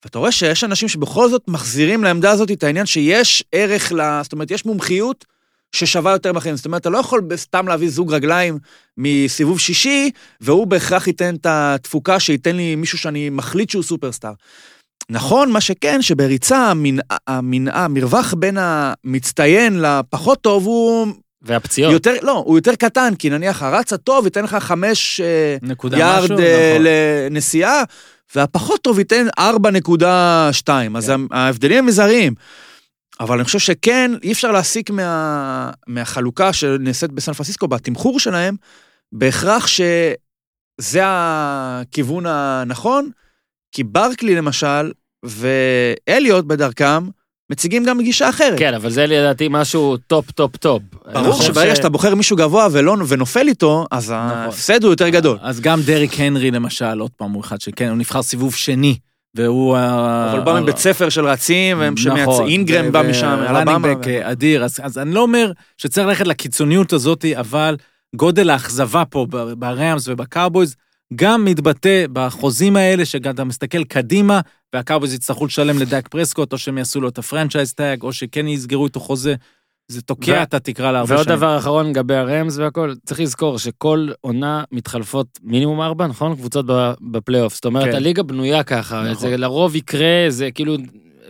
ואתה 0.04 0.18
רואה 0.18 0.32
שיש 0.32 0.64
אנשים 0.64 0.88
שבכל 0.88 1.28
זאת 1.28 1.42
מחזירים 1.48 2.04
לעמדה 2.04 2.30
הזאת 2.30 2.50
את 2.50 2.62
העניין 2.62 2.86
שיש 2.86 3.44
ערך 3.52 3.92
ל... 3.92 4.20
זאת 4.22 4.32
אומרת, 4.32 4.50
יש 4.50 4.66
מומחיות 4.66 5.24
ששווה 5.72 6.12
יותר 6.12 6.32
מאחרים. 6.32 6.56
זאת 6.56 6.66
אומרת, 6.66 6.80
אתה 6.80 6.90
לא 6.90 6.98
יכול 6.98 7.28
סתם 7.36 7.68
להביא 7.68 7.88
זוג 7.90 8.14
רגליים 8.14 8.58
מסיבוב 8.98 9.60
שישי, 9.60 10.10
והוא 10.40 10.66
בהכרח 10.66 11.06
ייתן 11.06 11.34
את 11.34 11.46
התפוקה 11.46 12.20
שייתן 12.20 12.56
לי 12.56 12.76
מישהו 12.76 12.98
שאני 12.98 13.30
מחליט 13.30 13.70
שהוא 13.70 13.82
סופרסטאר. 13.82 14.32
נכון, 15.10 15.52
מה 15.52 15.60
שכן, 15.60 16.02
שבריצה 16.02 16.72
המרווח 17.72 18.34
בין 18.34 18.58
המצטיין 18.60 19.80
לפחות 19.80 20.40
טוב 20.40 20.66
הוא 20.66 21.06
והפציעות. 21.42 21.92
יותר, 21.92 22.14
לא, 22.22 22.42
הוא 22.46 22.58
יותר 22.58 22.74
קטן, 22.74 23.14
כי 23.18 23.30
נניח 23.30 23.62
הרץ 23.62 23.92
הטוב 23.92 24.24
ייתן 24.24 24.44
לך 24.44 24.54
חמש 24.54 25.20
אה, 25.20 25.56
נקודה 25.62 25.98
יארד 25.98 26.24
משהו, 26.24 26.38
אה, 26.38 26.72
נכון. 26.74 26.86
לנסיעה, 27.30 27.82
והפחות 28.34 28.82
טוב 28.82 28.98
ייתן 28.98 29.26
4.2, 29.38 30.68
אז 30.96 31.06
כן. 31.06 31.20
ההבדלים 31.30 31.78
הם 31.78 31.86
מזעריים. 31.86 32.34
אבל 33.20 33.36
אני 33.36 33.44
חושב 33.44 33.58
שכן, 33.58 34.10
אי 34.22 34.32
אפשר 34.32 34.52
להסיק 34.52 34.90
מה, 34.90 35.70
מהחלוקה 35.86 36.52
שנעשית 36.52 37.12
בסן 37.12 37.32
פרנסיסקו, 37.32 37.68
בתמחור 37.68 38.20
שלהם, 38.20 38.56
בהכרח 39.12 39.66
שזה 39.66 41.00
הכיוון 41.02 42.26
הנכון, 42.26 43.10
כי 43.72 43.84
ברקלי 43.84 44.34
למשל, 44.34 44.92
ואליוט 45.24 46.44
בדרכם, 46.44 47.08
מציגים 47.50 47.84
גם 47.84 48.00
גישה 48.02 48.28
אחרת. 48.28 48.58
כן, 48.58 48.74
אבל 48.74 48.90
זה 48.90 49.06
לדעתי 49.06 49.46
משהו 49.50 49.96
טופ, 49.96 50.30
טופ, 50.30 50.56
טופ. 50.56 50.82
ברור 51.12 51.42
שברגע 51.42 51.74
ש- 51.74 51.76
שאתה 51.76 51.88
בוחר 51.88 52.14
מישהו 52.14 52.36
גבוה 52.36 52.68
ולא, 52.72 52.96
ונופל 53.08 53.48
איתו, 53.48 53.86
אז 53.90 54.10
ההפסד 54.16 54.84
הוא 54.84 54.92
יותר 54.92 55.08
גדול. 55.08 55.38
אז 55.42 55.60
גם 55.60 55.80
דריק 55.82 56.20
הנרי 56.20 56.50
למשל, 56.50 57.00
עוד 57.00 57.10
פעם, 57.16 57.32
הוא 57.32 57.40
אחד 57.42 57.60
שכן, 57.60 57.88
הוא 57.88 57.96
נבחר 57.96 58.22
סיבוב 58.22 58.54
שני, 58.54 58.98
והוא... 59.34 59.76
אבל 60.32 60.40
בא 60.40 60.60
מבית 60.60 60.76
ספר 60.76 61.08
של 61.08 61.24
רצים, 61.26 61.78
והם 61.80 61.96
שמייצאים, 61.96 62.24
נכון, 62.28 62.48
אינגרם 62.48 62.84
ו- 62.88 62.92
בא 62.92 63.02
משם, 63.10 63.38
אלבמה. 63.48 63.92
back, 63.92 64.08
אה, 64.08 64.30
אדיר, 64.32 64.64
אז, 64.64 64.78
אז 64.82 64.98
אני 64.98 65.14
לא 65.14 65.20
אומר 65.22 65.52
שצריך 65.78 66.06
ללכת 66.08 66.26
לקיצוניות 66.26 66.92
הזאת, 66.92 67.24
אבל 67.38 67.76
גודל 68.16 68.50
האכזבה 68.50 69.02
פה 69.04 69.26
ברמס 69.58 70.08
ובקאובויז 70.08 70.76
גם 71.14 71.44
מתבטא 71.44 72.04
בחוזים 72.12 72.76
האלה, 72.76 73.04
שגם 73.04 73.34
אתה 73.34 73.44
מסתכל 73.44 73.84
קדימה, 73.84 74.40
והקאובויז 74.74 75.14
יצטרכו 75.14 75.46
לשלם 75.46 75.78
לדאק 75.78 76.08
פרסקוט, 76.08 76.52
או 76.52 76.58
שהם 76.58 76.78
יעשו 76.78 77.00
לו 77.00 77.08
את 77.08 77.18
ה 77.18 77.24
franchise 77.24 77.72
tag, 77.72 78.02
או 78.02 78.12
שכן 78.12 78.48
יסגרו 78.48 78.86
איתו 78.86 79.00
חוזה. 79.00 79.34
זה 79.88 80.02
תוקע 80.02 80.32
ו- 80.40 80.42
את 80.42 80.54
התקרה 80.54 80.92
להרבה 80.92 81.14
ועוד 81.14 81.24
שנים. 81.24 81.36
דבר 81.36 81.58
אחרון 81.58 81.90
לגבי 81.90 82.14
הרמס 82.14 82.58
והכל, 82.58 82.94
צריך 83.06 83.20
לזכור 83.20 83.58
שכל 83.58 84.08
עונה 84.20 84.64
מתחלפות 84.72 85.38
מינימום 85.42 85.80
ארבע, 85.80 86.06
נכון? 86.06 86.34
קבוצות 86.34 86.66
בפלייאוף. 87.00 87.54
זאת 87.54 87.64
אומרת, 87.64 87.84
כן. 87.84 87.94
הליגה 87.94 88.22
בנויה 88.22 88.62
ככה, 88.62 89.02
נכון. 89.10 89.30
זה 89.30 89.36
לרוב 89.36 89.76
יקרה, 89.76 90.26
זה 90.28 90.50
כאילו, 90.50 90.76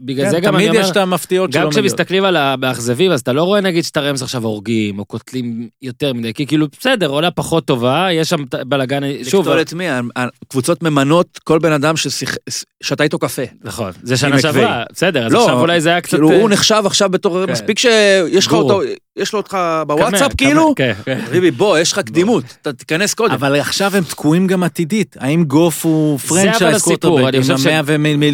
בגלל 0.02 0.24
כן, 0.24 0.30
זה 0.30 0.40
גם 0.40 0.54
אני 0.56 0.64
תמיד 0.64 0.76
אומר, 0.76 0.84
יש 0.86 0.90
את 0.90 0.96
המפתיעות 0.96 1.52
שלא 1.52 1.62
גם 1.62 1.68
מגיעות. 1.68 1.84
כשמסתכלים 1.86 2.24
על 2.24 2.36
המאכזבים, 2.36 3.10
אז 3.12 3.20
אתה 3.20 3.32
לא 3.32 3.42
רואה 3.42 3.60
נגיד 3.60 3.84
שאתה 3.84 4.00
רמס 4.00 4.22
עכשיו 4.22 4.44
הורגים, 4.44 4.98
או 4.98 5.04
קוטלים 5.04 5.68
יותר 5.82 6.12
מדי, 6.12 6.34
כי 6.34 6.46
כאילו, 6.46 6.66
בסדר, 6.80 7.06
עולה 7.06 7.30
פחות 7.30 7.64
טובה, 7.64 8.08
יש 8.12 8.28
שם 8.28 8.36
בלאגן, 8.66 9.00
שוב, 9.24 9.46
לקטול 9.48 9.60
את 9.60 9.72
מי? 9.72 9.84
הקבוצות 10.16 10.82
ממנות 10.82 11.38
כל 11.44 11.58
בן 11.58 11.72
אדם 11.72 11.96
ששיח- 11.96 12.36
שתה 12.82 13.04
איתו 13.04 13.18
קפה. 13.18 13.42
נכון, 13.64 13.92
זה 14.02 14.16
שנה. 14.16 14.40
שעברה, 14.40 14.82
בסדר, 14.92 15.26
אז 15.26 15.32
לא, 15.32 15.40
עכשיו 15.44 15.60
אולי 15.60 15.80
זה 15.80 15.88
היה 15.88 16.00
קצת... 16.00 16.10
כאילו, 16.10 16.32
הוא 16.32 16.50
נחשב 16.50 16.82
עכשיו 16.86 17.08
בתור, 17.10 17.46
כן. 17.46 17.52
מספיק 17.52 17.78
שיש 17.78 18.46
לך. 18.46 18.52
אותו, 18.52 18.80
יש 19.16 19.32
לו 19.32 19.38
אותך 19.38 19.58
בוואטסאפ 19.86 20.32
כאילו? 20.36 20.74
כן. 20.76 20.92
ריבי, 21.28 21.50
בוא, 21.50 21.78
יש 21.78 21.92
לך 21.92 21.98
קדימות, 21.98 22.44
אתה 22.62 22.72
תיכנס 22.72 23.14
קודם. 23.14 23.34
אבל 23.34 23.60
עכשיו 23.60 23.96
הם 23.96 24.04
תקועים 24.04 24.46
גם 24.46 24.62
עתידית. 24.62 25.16
האם 25.20 25.44
גוף 25.44 25.84
הוא 25.84 26.18
franchise 26.18 26.82
quarterback 26.82 27.34
עם 27.34 27.42
המאה 27.50 27.80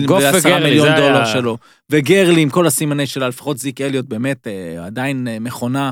ועשרה 0.09 0.61
מיליון 0.61 0.89
דולר 0.97 1.25
שלו? 1.25 1.59
וגורלי 1.91 2.41
עם 2.41 2.51
כל 2.51 2.67
הסימני 2.67 3.07
שלה, 3.07 3.29
לפחות 3.29 3.59
זיק 3.59 3.81
אליוט 3.81 4.07
באמת 4.07 4.47
אה, 4.47 4.87
עדיין 4.87 5.29
אה, 5.29 5.39
מכונה, 5.39 5.91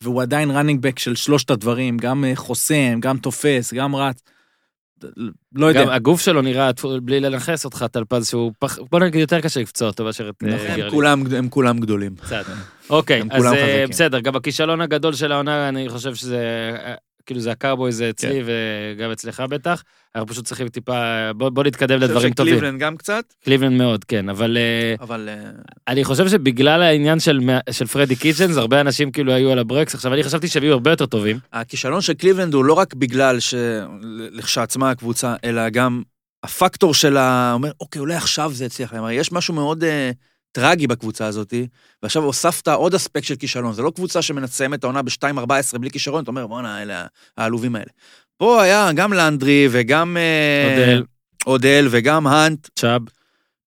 והוא 0.00 0.22
עדיין 0.22 0.50
running 0.50 0.82
back 0.82 0.98
של 0.98 1.14
שלושת 1.14 1.50
הדברים, 1.50 1.96
גם 1.96 2.24
אה, 2.24 2.32
חוסם, 2.36 3.00
גם 3.00 3.18
תופס, 3.18 3.74
גם 3.74 3.96
רץ. 3.96 4.22
לא 5.54 5.66
יודע. 5.66 5.84
גם 5.84 5.88
הגוף 5.88 6.20
שלו 6.20 6.42
נראה, 6.42 6.70
בלי 7.02 7.20
לנכס 7.20 7.64
אותך, 7.64 7.84
טלפז, 7.92 8.28
שהוא 8.28 8.52
פח... 8.58 8.78
בוא 8.90 9.00
נגיד 9.00 9.20
יותר 9.20 9.40
קשה 9.40 9.60
לפצוע 9.60 9.88
אותו 9.88 10.04
מאשר 10.04 10.28
את. 10.28 10.34
הם 10.42 10.48
גורלי. 10.48 10.82
הם 11.36 11.48
כולם 11.48 11.78
גדולים. 11.80 12.12
אוקיי, 12.92 13.22
אז 13.30 13.44
אה. 13.46 13.84
בסדר, 13.88 14.20
גם 14.20 14.36
הכישלון 14.36 14.80
הגדול 14.80 15.12
של 15.12 15.32
העונה, 15.32 15.68
אני 15.68 15.88
חושב 15.88 16.14
שזה, 16.14 16.70
אה, 16.84 16.94
כאילו 17.26 17.40
זה 17.40 17.52
הקאובוי'ס, 17.52 18.04
כן. 18.04 18.10
אצלי 18.10 18.42
וגם 18.44 19.10
אצלך 19.10 19.40
בטח. 19.40 19.82
אנחנו 20.14 20.28
פשוט 20.28 20.44
צריכים 20.44 20.68
טיפה, 20.68 21.32
בוא 21.36 21.48
בוא 21.48 21.64
נתקדם 21.64 21.96
אני 21.96 22.00
חושב 22.00 22.14
לדברים 22.14 22.32
טובים. 22.34 22.54
שקליבלנד 22.54 22.80
גם 22.80 22.96
קצת, 22.96 23.24
קליבלנד 23.44 23.78
מאוד, 23.78 24.04
כן, 24.04 24.28
אבל 24.28 24.56
אה, 24.56 24.94
אבל 25.04 25.28
אני 25.88 26.04
חושב 26.04 26.28
שבגלל 26.28 26.82
העניין 26.82 27.20
של 27.70 27.86
פרדי 27.92 28.16
קיצ'נס, 28.16 28.56
הרבה 28.56 28.80
אנשים 28.80 29.10
כאילו 29.10 29.32
היו 29.32 29.52
על 29.52 29.58
הברקס, 29.58 29.94
עכשיו 29.94 30.14
אני 30.14 30.22
חשבתי 30.22 30.48
שהם 30.48 30.62
יהיו 30.62 30.72
הרבה 30.72 30.90
יותר 30.90 31.06
טובים. 31.06 31.38
הכישלון 31.52 32.00
של 32.00 32.14
קליבלנד 32.14 32.54
הוא 32.54 32.64
לא 32.64 32.72
רק 32.72 32.94
בגלל 32.94 33.38
שלכשעצמה 33.40 34.90
הקבוצה, 34.90 35.34
אלא 35.44 35.68
גם 35.68 36.02
הפקטור 36.44 36.94
של 36.94 37.16
ה... 37.16 37.52
אומר, 37.54 37.70
אוקיי, 37.80 38.00
אולי 38.00 38.14
עכשיו 38.14 38.50
זה 38.54 38.64
יצליח 38.64 38.92
להם. 38.92 39.04
יש 39.12 39.32
משהו 39.32 39.54
מאוד 39.54 39.84
אה, 39.84 40.10
טרגי 40.52 40.86
בקבוצה 40.86 41.26
הזאת, 41.26 41.54
ועכשיו 42.02 42.22
הוספת 42.22 42.68
עוד 42.68 42.94
אספקט 42.94 43.24
של 43.24 43.36
כישלון. 43.36 43.72
זה 43.72 43.82
לא 43.82 43.92
קבוצה 43.94 44.22
שמסיימת 44.22 44.78
את 44.78 44.84
העונה 44.84 45.02
ב-2-14 45.02 45.78
בלי 45.78 45.90
כישרון, 45.90 46.22
אתה 46.22 46.30
אומר, 46.30 46.46
בואנה, 46.46 46.82
אלה 46.82 47.06
העלובים 47.36 47.76
האלה. 47.76 47.90
פה 48.36 48.62
היה 48.62 48.92
גם 48.94 49.12
לנדרי 49.12 49.68
וגם... 49.70 50.16
אה, 50.16 50.72
אודל. 50.72 51.02
אודל 51.46 51.88
וגם 51.90 52.26
האנט 52.26 52.68
צ'אב. 52.74 53.02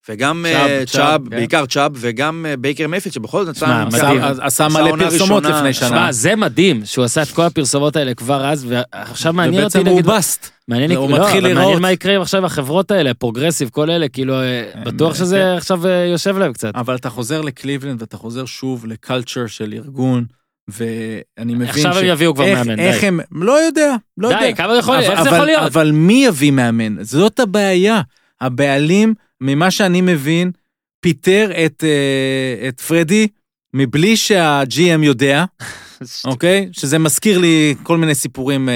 וגם 0.09 0.45
צ'אב, 0.85 1.01
אה, 1.23 1.29
כן. 1.29 1.35
בעיקר 1.35 1.65
צ'אב, 1.65 1.91
וגם 1.95 2.45
אה, 2.49 2.57
בייקר 2.57 2.87
מייפילד, 2.87 3.13
שבכל 3.13 3.45
זאת 3.45 3.57
נתן... 3.63 3.85
מדהים. 3.87 4.21
עשה- 4.41 4.67
מלא 4.69 4.91
פרסומות 4.99 5.43
ראשונה. 5.43 5.57
לפני 5.59 5.73
שנה. 5.73 5.87
שמע, 5.89 6.11
זה 6.11 6.35
מדהים 6.35 6.81
שהוא 6.85 7.05
עשה 7.05 7.21
את 7.23 7.27
כל 7.31 7.41
הפרסומות 7.41 7.95
האלה 7.95 8.13
כבר 8.13 8.45
אז, 8.45 8.65
ועכשיו 8.69 9.33
מעניין 9.33 9.63
אותי 9.63 9.79
ובעצם 9.79 9.91
הוא. 9.93 10.01
בסט. 10.01 10.49
מעניין 10.67 10.91
הוא 10.91 11.09
לא, 11.09 11.19
מתחיל 11.19 11.37
אבל 11.37 11.43
להיראות. 11.43 11.63
מעניין 11.63 11.81
מה 11.81 11.91
יקרה 11.91 12.15
עם 12.15 12.21
עכשיו 12.21 12.45
החברות 12.45 12.91
האלה, 12.91 13.13
פרוגרסיב, 13.13 13.69
כל 13.69 13.89
אלה, 13.91 14.07
כאילו, 14.09 14.33
אה, 14.41 14.63
בטוח 14.85 15.15
שזה 15.15 15.35
כן. 15.51 15.57
עכשיו 15.57 15.81
יושב 16.11 16.37
להם 16.37 16.53
קצת. 16.53 16.71
אבל 16.75 16.95
אתה 16.95 17.09
חוזר 17.09 17.41
לקליבלנד 17.41 18.01
ואתה 18.01 18.17
חוזר 18.17 18.45
שוב 18.45 18.85
לקלצ'ר 18.85 19.47
של 19.47 19.73
ארגון, 19.73 20.25
ואני 20.67 21.55
מבין 21.55 21.67
עכשיו 21.67 21.97
הם 21.97 22.05
יביאו 22.05 22.35
כבר 22.35 22.43
איך- 22.43 22.59
מאמן, 22.59 22.75
די. 22.75 22.81
איך 22.81 23.03
הם, 23.03 23.19
לא 23.31 23.65
יודע, 23.65 23.95
לא 24.17 24.27
יודע. 24.27 24.39
די, 24.39 24.55
כמה 24.55 24.75
יכול, 24.77 24.95
אבל- 24.95 25.03
איך 25.11 25.23
זה 25.23 25.29
יכול 25.29 25.45
להיות? 25.45 25.63
אבל 25.63 25.91
מי 25.91 26.25
יביא 26.25 26.51
מאמן? 26.51 27.03
זאת 27.03 27.39
הבעיה. 27.39 28.01
הבעלים, 28.41 29.13
ממה 29.41 29.71
שאני 29.71 30.01
מבין, 30.01 30.51
פיטר 30.99 31.51
את, 31.65 31.83
אה, 31.83 32.67
את 32.67 32.81
פרדי 32.81 33.27
מבלי 33.73 34.17
שה-GM 34.17 35.03
יודע, 35.03 35.45
אוקיי? 36.25 36.69
שזה 36.71 36.99
מזכיר 36.99 37.37
לי 37.37 37.75
כל 37.83 37.97
מיני 37.97 38.15
סיפורים. 38.15 38.69
אה, 38.69 38.73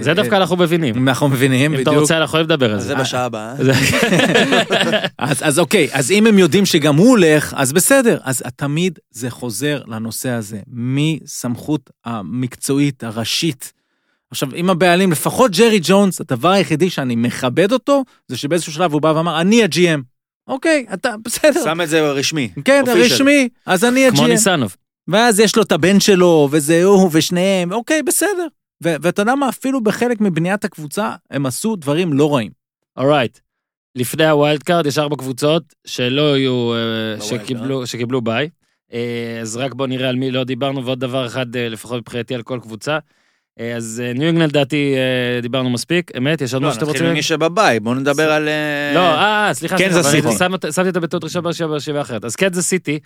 זה 0.00 0.14
דווקא 0.14 0.34
אה, 0.34 0.40
אנחנו 0.40 0.56
מבינים. 0.56 0.94
אנחנו 1.08 1.28
מבינים, 1.28 1.74
אם 1.74 1.80
אתה 1.80 1.90
בדיוק. 1.90 2.02
רוצה, 2.02 2.16
אנחנו 2.16 2.24
יכולים 2.24 2.46
לדבר 2.46 2.72
על 2.72 2.80
זה. 2.80 2.86
זה 2.86 2.94
בשעה 2.94 3.24
הבאה. 3.24 3.54
אז, 5.18 5.42
אז 5.42 5.58
אוקיי, 5.58 5.88
אז 5.92 6.10
אם 6.10 6.26
הם 6.26 6.38
יודעים 6.38 6.66
שגם 6.66 6.96
הוא 6.96 7.08
הולך, 7.08 7.54
אז 7.56 7.72
בסדר. 7.72 8.18
אז 8.22 8.42
תמיד 8.56 8.98
זה 9.10 9.30
חוזר 9.30 9.82
לנושא 9.86 10.30
הזה. 10.30 10.58
מסמכות 10.66 11.90
המקצועית 12.04 13.04
הראשית. 13.04 13.72
עכשיו, 14.34 14.54
אם 14.54 14.70
הבעלים, 14.70 15.12
לפחות 15.12 15.50
ג'רי 15.56 15.80
ג'ונס, 15.82 16.20
הדבר 16.20 16.48
היחידי 16.50 16.90
שאני 16.90 17.16
מכבד 17.16 17.72
אותו, 17.72 18.04
זה 18.28 18.36
שבאיזשהו 18.36 18.72
שלב 18.72 18.92
הוא 18.92 19.00
בא 19.02 19.08
ואמר, 19.16 19.40
אני 19.40 19.62
ה-GM. 19.62 20.00
אוקיי, 20.48 20.86
אתה, 20.94 21.14
בסדר. 21.24 21.64
שם 21.64 21.80
את 21.80 21.88
זה 21.88 22.00
רשמי. 22.10 22.50
כן. 22.64 22.84
רשמי, 22.86 23.48
אז 23.66 23.84
אני 23.84 24.06
כמו 24.10 24.22
ה-GM. 24.22 24.28
ניסנוב. 24.28 24.76
ואז 25.08 25.40
יש 25.40 25.56
לו 25.56 25.62
את 25.62 25.72
הבן 25.72 26.00
שלו, 26.00 26.48
וזה 26.50 26.84
הוא 26.84 27.10
ושניהם, 27.12 27.72
אוקיי, 27.72 28.02
בסדר. 28.02 28.46
ו- 28.84 28.96
ואתה 29.02 29.22
יודע 29.22 29.34
מה, 29.34 29.48
אפילו 29.48 29.80
בחלק 29.84 30.20
מבניית 30.20 30.64
הקבוצה, 30.64 31.10
הם 31.30 31.46
עשו 31.46 31.76
דברים 31.76 32.12
לא 32.12 32.34
רעים. 32.34 32.50
Alright. 32.96 33.38
לפני 33.96 34.28
ה 34.28 34.35
wild 34.35 34.62
card 34.62 34.86
יש 34.86 34.98
ארבע 34.98 35.16
קבוצות 35.16 35.62
שלא 35.86 36.38
יהיו, 36.38 36.72
אה, 36.74 36.78
ב 37.18 37.23
wild 37.23 37.42
שקיבלו- 37.44 37.86
שקיבלו 37.86 38.20
ביי. 38.22 38.48
אה, 38.92 39.38
אז 39.42 39.56
רק 39.56 39.74
בוא 39.74 39.86
נראה 39.86 40.08
על 40.08 40.16
מי 40.16 40.30
לא 40.30 40.44
דיברנו, 40.44 40.84
ועוד 40.84 41.00
דבר 41.00 41.26
אחד, 41.26 41.56
אה, 41.56 41.68
לפחות 41.68 41.98
מבחינתי, 41.98 42.34
על 42.34 42.42
כל 42.42 42.58
קבוצה. 42.62 42.98
אה, 43.60 43.76
אז 43.76 44.02
ניו 44.14 44.26
אינגלנד, 44.26 44.50
לדעתי, 44.50 44.94
אה, 44.96 45.40
דיברנו 45.40 45.70
מספיק. 45.70 46.10
אמת? 46.16 46.40
יש 46.40 46.54
עוד 46.54 46.62
לא, 46.62 46.68
משהו 46.68 46.80
שאתם 46.80 46.90
נתחיל 46.90 47.02
רוצים? 47.02 47.14
ממי 47.14 47.22
שבבית, 47.22 47.82
בואו 47.82 47.94
נדבר 47.94 48.32
על... 48.32 48.48
אה, 48.48 48.92
לא, 48.94 49.00
אה, 49.00 49.48
אה, 49.48 49.54
סליחה, 49.54 49.76
סליחה, 50.02 50.32
שמתי 50.72 50.88
אותה 50.88 51.00
בתור 51.00 51.20
ראשון 51.22 51.42
ברשימה 51.42 51.68
ברשימה 51.68 52.00
אחרת. 52.00 52.24
אז 52.24 52.36
קנזס 52.36 52.68
סיטי, 52.68 52.98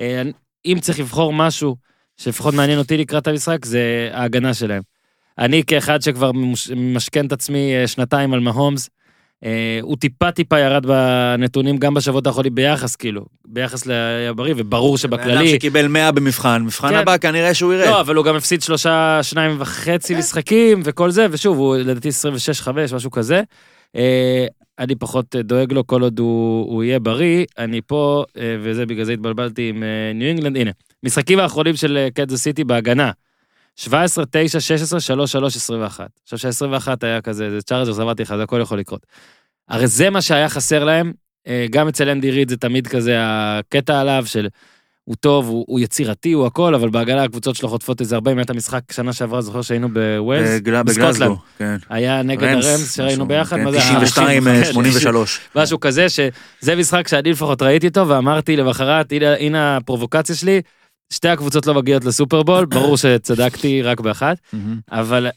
אה, 0.00 0.22
אם 0.66 0.78
צריך 0.80 0.98
לבחור 0.98 1.32
משהו 1.32 1.76
שלפחות 2.16 2.54
מעניין 2.54 2.78
אותי 2.78 2.96
לקראת 2.96 3.26
המשחק, 3.26 3.64
זה 3.64 4.10
ההגנה 4.12 4.54
שלהם. 4.54 4.82
אני 5.38 5.62
כאחד 5.66 6.02
שכבר 6.02 6.30
ממשכן 6.76 7.26
את 7.26 7.32
עצמי 7.32 7.74
אה, 7.76 7.86
שנתיים 7.86 8.34
על 8.34 8.40
מהומס, 8.40 8.88
אה, 8.88 8.93
הוא 9.82 9.96
טיפה 9.96 10.30
טיפה 10.30 10.58
ירד 10.58 10.86
בנתונים 10.86 11.76
גם 11.76 11.94
בשבועות 11.94 12.26
האחרונים 12.26 12.54
ביחס, 12.54 12.96
כאילו, 12.96 13.24
ביחס 13.44 13.86
לבריא, 13.86 14.54
וברור 14.56 14.96
בן 15.10 15.12
אדם 15.12 15.22
שבכללי... 15.22 15.48
שקיבל 15.48 15.88
100 15.88 16.12
במבחן, 16.12 16.62
מבחן 16.62 16.88
כן. 16.88 16.94
הבא 16.94 17.16
כנראה 17.16 17.54
שהוא 17.54 17.72
ירד. 17.72 17.86
לא, 17.86 18.00
אבל 18.00 18.16
הוא 18.16 18.24
גם 18.24 18.36
הפסיד 18.36 18.62
שלושה, 18.62 19.18
שניים 19.22 19.56
וחצי 19.58 20.14
משחקים 20.14 20.80
וכל 20.84 21.10
זה, 21.10 21.26
ושוב, 21.30 21.58
הוא 21.58 21.76
לדעתי 21.76 22.08
26-5, 22.08 22.94
משהו 22.94 23.10
כזה. 23.10 23.42
אה, 23.96 24.46
אני 24.78 24.94
פחות 24.94 25.36
אה, 25.36 25.42
דואג 25.42 25.72
לו 25.72 25.86
כל 25.86 26.02
עוד 26.02 26.18
הוא, 26.18 26.72
הוא 26.72 26.84
יהיה 26.84 26.98
בריא. 26.98 27.44
אני 27.58 27.80
פה, 27.86 28.24
אה, 28.38 28.56
וזה 28.60 28.86
בגלל 28.86 29.04
זה 29.04 29.12
התבלבלתי 29.12 29.68
עם 29.68 29.82
אה, 29.82 30.12
ניו 30.14 30.28
אינגלנד, 30.28 30.56
הנה, 30.56 30.70
משחקים 31.02 31.38
האחרונים 31.38 31.76
של 31.76 31.96
אה, 31.96 32.08
קנזס 32.10 32.42
סיטי 32.42 32.64
בהגנה. 32.64 33.10
17, 33.76 34.24
9, 34.30 34.60
16, 34.60 35.00
3, 35.00 35.32
3, 35.32 35.56
21. 35.56 36.08
עכשיו 36.22 36.38
שה-21 36.38 36.88
היה 37.02 37.20
כזה, 37.20 37.50
זה 37.50 37.62
צ'ארג'רס, 37.62 37.98
אמרתי 37.98 38.22
לך, 38.22 38.34
זה 38.36 38.42
הכל 38.42 38.58
יכול 38.62 38.78
לקרות. 38.78 39.06
הרי 39.68 39.86
זה 39.86 40.10
מה 40.10 40.22
שהיה 40.22 40.48
חסר 40.48 40.84
להם, 40.84 41.12
אה, 41.46 41.66
גם 41.70 41.88
אצל 41.88 42.08
אנדי 42.08 42.30
ריד 42.30 42.48
זה 42.48 42.56
תמיד 42.56 42.86
כזה 42.86 43.14
הקטע 43.20 44.00
עליו 44.00 44.22
של 44.26 44.48
הוא 45.04 45.16
טוב, 45.20 45.48
הוא, 45.48 45.64
הוא 45.68 45.80
יצירתי, 45.80 46.32
הוא 46.32 46.46
הכל, 46.46 46.74
אבל 46.74 46.88
בהגנה 46.90 47.22
הקבוצות 47.22 47.56
שלו 47.56 47.68
חוטפות 47.68 48.00
איזה 48.00 48.14
הרבה, 48.14 48.32
אם 48.32 48.38
היה 48.38 48.44
את 48.44 48.50
המשחק 48.50 48.80
שנה 48.92 49.12
שעברה, 49.12 49.40
זוכר 49.40 49.62
שהיינו 49.62 49.88
בווילס, 49.88 50.48
בגל- 50.60 50.82
בסקוטלנד. 50.82 51.36
כן. 51.58 51.76
היה 51.88 52.22
נגד 52.22 52.42
רמס, 52.44 52.64
הרמס 52.66 52.96
שראינו 52.96 53.28
ביחד, 53.28 53.56
כן, 53.56 53.64
מה 53.64 53.72
זה? 53.72 53.78
92, 53.78 54.48
ה- 54.48 54.64
83. 54.64 55.40
משהו 55.56 55.80
כזה, 55.80 56.06
שזה 56.08 56.76
משחק 56.76 57.08
שאני 57.08 57.30
לפחות 57.30 57.62
ראיתי 57.62 57.86
אותו, 57.88 58.08
ואמרתי 58.08 58.56
למחרת, 58.56 59.12
הנה, 59.12 59.34
הנה 59.34 59.76
הפרובוקציה 59.76 60.34
שלי, 60.34 60.60
שתי 61.12 61.28
הקבוצות 61.28 61.66
לא 61.66 61.74
מגיעות 61.74 62.04
לסופרבול, 62.04 62.64
ברור 62.64 62.96
שצדקתי 62.96 63.82
רק 63.82 64.00
באחת, 64.00 64.36
אבל 64.90 65.28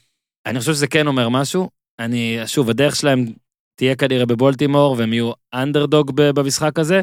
אני 0.46 0.60
חושב 0.60 0.72
שזה 0.72 0.86
כן 0.86 1.06
אומר 1.06 1.28
משהו. 1.28 1.70
אני, 1.98 2.38
שוב, 2.46 2.70
הדרך 2.70 2.96
שלהם 2.96 3.26
תהיה 3.74 3.96
כנראה 3.96 4.26
בבולטימור, 4.26 4.94
והם 4.98 5.12
יהיו 5.12 5.32
אנדרדוג 5.54 6.12
במשחק 6.14 6.78
הזה, 6.78 7.02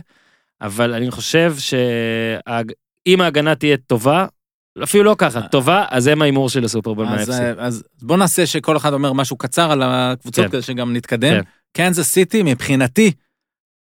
אבל 0.62 0.94
אני 0.94 1.12
חושב 1.12 1.56
שאם 1.58 3.22
ההגנה 3.22 3.56
תהיה 3.56 3.78
טובה, 3.78 4.26
אפילו 4.84 5.04
לא 5.04 5.16
ככה, 5.18 5.42
טובה, 5.42 5.86
אז 5.90 6.08
הם 6.08 6.22
ההימור 6.22 6.50
של 6.50 6.66
הסופרבול 6.66 7.08
אז, 7.08 7.30
מה-FC. 7.30 7.42
אה, 7.42 7.66
אז 7.66 7.84
בוא 8.02 8.18
נעשה 8.18 8.46
שכל 8.46 8.78
אחד 8.78 8.94
אומר 8.94 9.14
משהו 9.14 9.38
קצר 9.38 9.72
על 9.72 9.82
הקבוצות 9.84 10.46
כן. 10.46 10.52
כדי 10.52 10.62
שגם 10.62 10.94
נתקדם. 10.94 11.34
כן. 11.34 11.42
קנזס 11.74 12.12
סיטי 12.12 12.44
מבחינתי, 12.44 13.12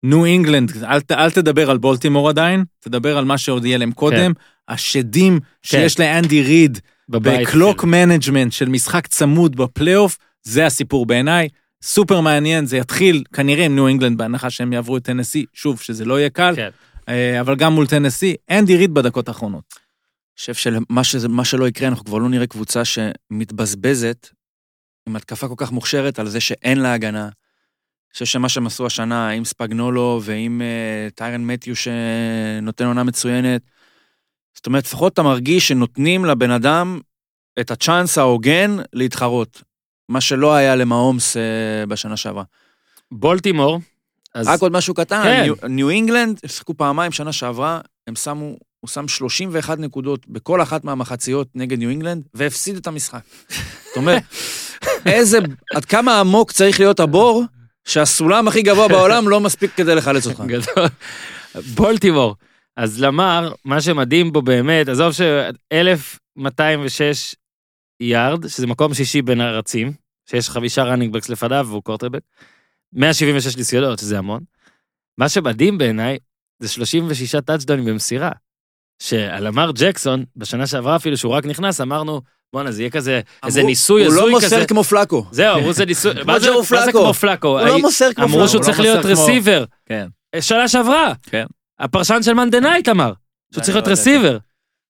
ניו 0.02 0.24
אינגלנד, 0.24 0.84
אל, 0.84 1.00
אל 1.10 1.30
תדבר 1.30 1.70
על 1.70 1.78
בולטימור 1.78 2.28
עדיין, 2.28 2.64
תדבר 2.80 3.18
על 3.18 3.24
מה 3.24 3.38
שעוד 3.38 3.64
יהיה 3.64 3.78
להם 3.78 3.92
קודם. 3.92 4.32
השדים 4.68 5.40
שיש 5.62 6.00
לאנדי 6.00 6.42
ריד. 6.42 6.78
ב 7.08 7.21
clock 7.21 7.84
management 7.84 8.52
של 8.52 8.68
משחק 8.68 9.06
צמוד 9.06 9.56
בפלייאוף, 9.56 10.18
זה 10.42 10.66
הסיפור 10.66 11.06
בעיניי. 11.06 11.48
סופר 11.82 12.20
מעניין, 12.20 12.66
זה 12.66 12.76
יתחיל 12.76 13.24
כנראה 13.32 13.64
עם 13.64 13.74
ניו 13.74 13.86
אינגלנד 13.88 14.18
בהנחה 14.18 14.50
שהם 14.50 14.72
יעברו 14.72 14.96
את 14.96 15.04
טנסי, 15.04 15.44
שוב, 15.54 15.80
שזה 15.80 16.04
לא 16.04 16.18
יהיה 16.18 16.30
קל, 16.30 16.52
כן. 16.56 16.68
אה, 17.08 17.40
אבל 17.40 17.54
גם 17.56 17.72
מול 17.72 17.86
טנסי, 17.86 18.34
אנדי 18.50 18.76
ריד 18.76 18.94
בדקות 18.94 19.28
האחרונות. 19.28 19.64
אני 19.74 20.38
חושב 20.38 20.54
שמה 20.54 21.04
שזה- 21.04 21.28
שלא 21.44 21.68
יקרה, 21.68 21.88
אנחנו 21.88 22.04
כבר 22.04 22.18
לא 22.18 22.28
נראה 22.28 22.46
קבוצה 22.46 22.82
שמתבזבזת 22.84 24.28
עם 25.08 25.16
התקפה 25.16 25.48
כל 25.48 25.54
כך 25.56 25.72
מוכשרת 25.72 26.18
על 26.18 26.28
זה 26.28 26.40
שאין 26.40 26.80
לה 26.80 26.92
הגנה. 26.94 27.24
אני 27.24 28.12
חושב 28.12 28.24
שמה 28.24 28.48
שהם 28.48 28.66
עשו 28.66 28.86
השנה 28.86 29.28
עם 29.30 29.44
ספגנולו 29.44 30.20
ועם 30.24 30.62
אה, 30.62 31.10
טיירן 31.14 31.44
מתיו 31.44 31.74
שנותן 31.76 32.86
עונה 32.86 33.02
מצוינת, 33.04 33.62
זאת 34.62 34.66
אומרת, 34.66 34.84
לפחות 34.84 35.12
אתה 35.12 35.22
מרגיש 35.22 35.68
שנותנים 35.68 36.24
לבן 36.24 36.50
אדם 36.50 37.00
את 37.60 37.70
הצ'אנס 37.70 38.18
ההוגן 38.18 38.76
להתחרות. 38.92 39.62
מה 40.08 40.20
שלא 40.20 40.54
היה 40.54 40.76
למהומס 40.76 41.36
אה, 41.36 41.42
בשנה 41.88 42.16
שעברה. 42.16 42.42
בולטימור, 43.12 43.80
אז 44.34 44.48
רק 44.48 44.60
עוד 44.60 44.72
משהו 44.72 44.94
קטן, 44.94 45.22
כן. 45.22 45.42
ניו- 45.42 45.54
ניו 45.68 45.90
אינגלנד, 45.90 46.40
הם 46.42 46.48
שיחקו 46.48 46.74
פעמיים 46.76 47.12
שנה 47.12 47.32
שעברה, 47.32 47.80
הם 48.06 48.16
שמו 48.16 48.44
הוא 48.80 48.88
שם 48.88 49.08
31 49.08 49.78
נקודות 49.78 50.28
בכל 50.28 50.62
אחת 50.62 50.84
מהמחציות 50.84 51.48
נגד 51.54 51.78
ניו 51.78 51.90
אינגלנד, 51.90 52.22
והפסיד 52.34 52.76
את 52.76 52.86
המשחק. 52.86 53.20
זאת 53.88 53.96
אומרת, 53.96 54.22
איזה, 55.06 55.38
עד 55.74 55.84
כמה 55.84 56.20
עמוק 56.20 56.52
צריך 56.52 56.80
להיות 56.80 57.00
הבור, 57.00 57.44
שהסולם 57.84 58.48
הכי 58.48 58.62
גבוה 58.62 58.88
בעולם 58.88 59.28
לא 59.28 59.40
מספיק 59.40 59.70
כדי 59.76 59.94
לחלץ 59.94 60.26
אותך. 60.26 60.40
גדול. 60.46 60.88
בולטימור. 61.74 62.36
אז 62.76 63.00
למר, 63.00 63.52
מה 63.64 63.80
שמדהים 63.80 64.32
בו 64.32 64.42
באמת, 64.42 64.88
עזוב 64.88 65.12
ש-1206 65.12 67.34
יארד, 68.00 68.48
שזה 68.48 68.66
מקום 68.66 68.94
שישי 68.94 69.22
בין 69.22 69.40
הרצים, 69.40 69.92
שיש 70.30 70.50
חמישה 70.50 70.84
ראנינג 70.84 71.12
בקס 71.12 71.28
לפניו 71.28 71.66
והוא 71.68 71.82
קורטרבק, 71.82 72.20
176 72.92 73.56
ניסיונות, 73.56 73.98
שזה 73.98 74.18
המון. 74.18 74.40
מה 75.18 75.28
שמדהים 75.28 75.78
בעיניי, 75.78 76.18
זה 76.58 76.68
36 76.68 77.36
טאצ'דונים 77.36 77.84
במסירה. 77.84 78.30
שלאמאר 79.02 79.70
ג'קסון, 79.74 80.24
בשנה 80.36 80.66
שעברה 80.66 80.96
אפילו, 80.96 81.16
שהוא 81.16 81.32
רק 81.32 81.46
נכנס, 81.46 81.80
אמרנו, 81.80 82.20
בואנה, 82.52 82.72
זה 82.72 82.82
יהיה 82.82 82.90
כזה, 82.90 83.20
איזה 83.46 83.60
אמרו, 83.60 83.68
ניסוי 83.68 84.04
הוא 84.04 84.14
לא 84.14 84.20
הזוי 84.20 84.30
מוסר 84.30 84.46
כזה. 84.46 84.66
כמו 84.66 84.84
פלאקו. 84.84 85.26
זהו, 85.30 85.58
אמרו 85.58 85.72
זה 85.78 85.84
ניסוי, 85.84 86.12
מה 86.26 86.40
זה. 86.40 86.48
כמו 86.92 87.14
פלאקו? 87.14 87.60
הוא 87.60 87.68
לא 87.68 87.78
מוסר 87.78 88.12
כמו 88.12 88.24
אמרו 88.24 88.36
פלאקו. 88.36 88.48
שהוא 88.48 88.58
הוא 88.58 88.64
צריך 88.64 88.78
לא 88.78 88.84
להיות 88.84 89.04
receiver. 89.04 89.64
כן. 89.86 90.06
שנה 90.40 90.68
שעברה. 90.68 91.12
כן. 91.22 91.44
הפרשן 91.82 92.22
של 92.22 92.32
Monday 92.34 92.60
Night 92.60 92.88
אמר, 92.88 93.04
שהוא 93.06 93.14
אני 93.60 93.62
צריך 93.64 93.76
להיות 93.76 93.86
לא 93.86 93.92
ידעתי. 93.92 94.10
receiver. 94.10 94.38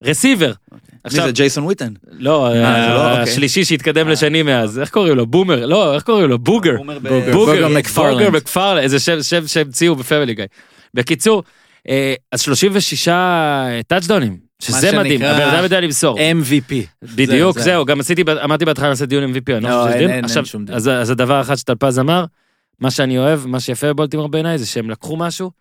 receiver. 0.03 0.47
מי 0.71 0.77
עכשיו, 1.03 1.25
זה 1.25 1.31
ג'ייסון 1.31 1.63
וויטן? 1.63 1.93
לא, 2.11 2.49
זה 2.53 2.61
לא? 2.61 3.09
אוקיי. 3.09 3.23
השלישי 3.23 3.65
שהתקדם 3.65 4.07
לשני 4.09 4.43
מאז, 4.43 4.79
איך 4.79 4.89
קוראים 4.89 5.15
לו? 5.17 5.25
בומר, 5.25 5.65
לא, 5.65 5.95
איך 5.95 6.03
קוראים 6.03 6.29
לו? 6.29 6.39
בוגר. 6.39 6.75
בוגר. 7.33 7.67
מקפרלנד. 7.67 8.77
איזה 8.83 8.99
שם 9.23 9.47
שהמציאו 9.47 9.95
בפמילי 9.95 10.33
גיא. 10.33 10.45
בקיצור, 10.93 11.43
אה, 11.89 12.13
אז 12.31 12.41
36 12.41 13.07
טאצ'דונים, 13.87 14.37
שזה 14.61 14.97
מדהים, 14.97 15.21
הבן 15.21 15.41
אדם 15.41 15.63
יודע 15.63 15.79
למסור. 15.79 16.17
MVP. 16.19 16.73
בדיוק, 17.15 17.57
זה. 17.57 17.63
זהו, 17.63 17.85
גם 17.85 17.99
עשיתי, 17.99 18.23
אמרתי 18.43 18.65
בהתחלה 18.65 18.89
נעשה 18.89 19.05
דיון 19.05 19.23
MVP, 19.33 19.53
אני 19.53 19.63
לא 19.63 19.69
לא, 19.69 19.83
חושב 19.87 19.97
אין- 20.09 20.45
שום 20.45 20.65
דיון. 20.65 20.77
אז 20.77 21.09
הדבר 21.09 21.41
אחד 21.41 21.55
שטלפז 21.55 21.99
אמר, 21.99 22.25
מה 22.79 22.91
שאני 22.91 23.17
אוהב, 23.17 23.45
מה 23.47 23.59
שיפה 23.59 23.93
בבולטימור 23.93 24.27
בעיניי, 24.27 24.57
זה 24.57 24.65
שהם 24.65 24.89
לקחו 24.89 25.17
משהו, 25.17 25.51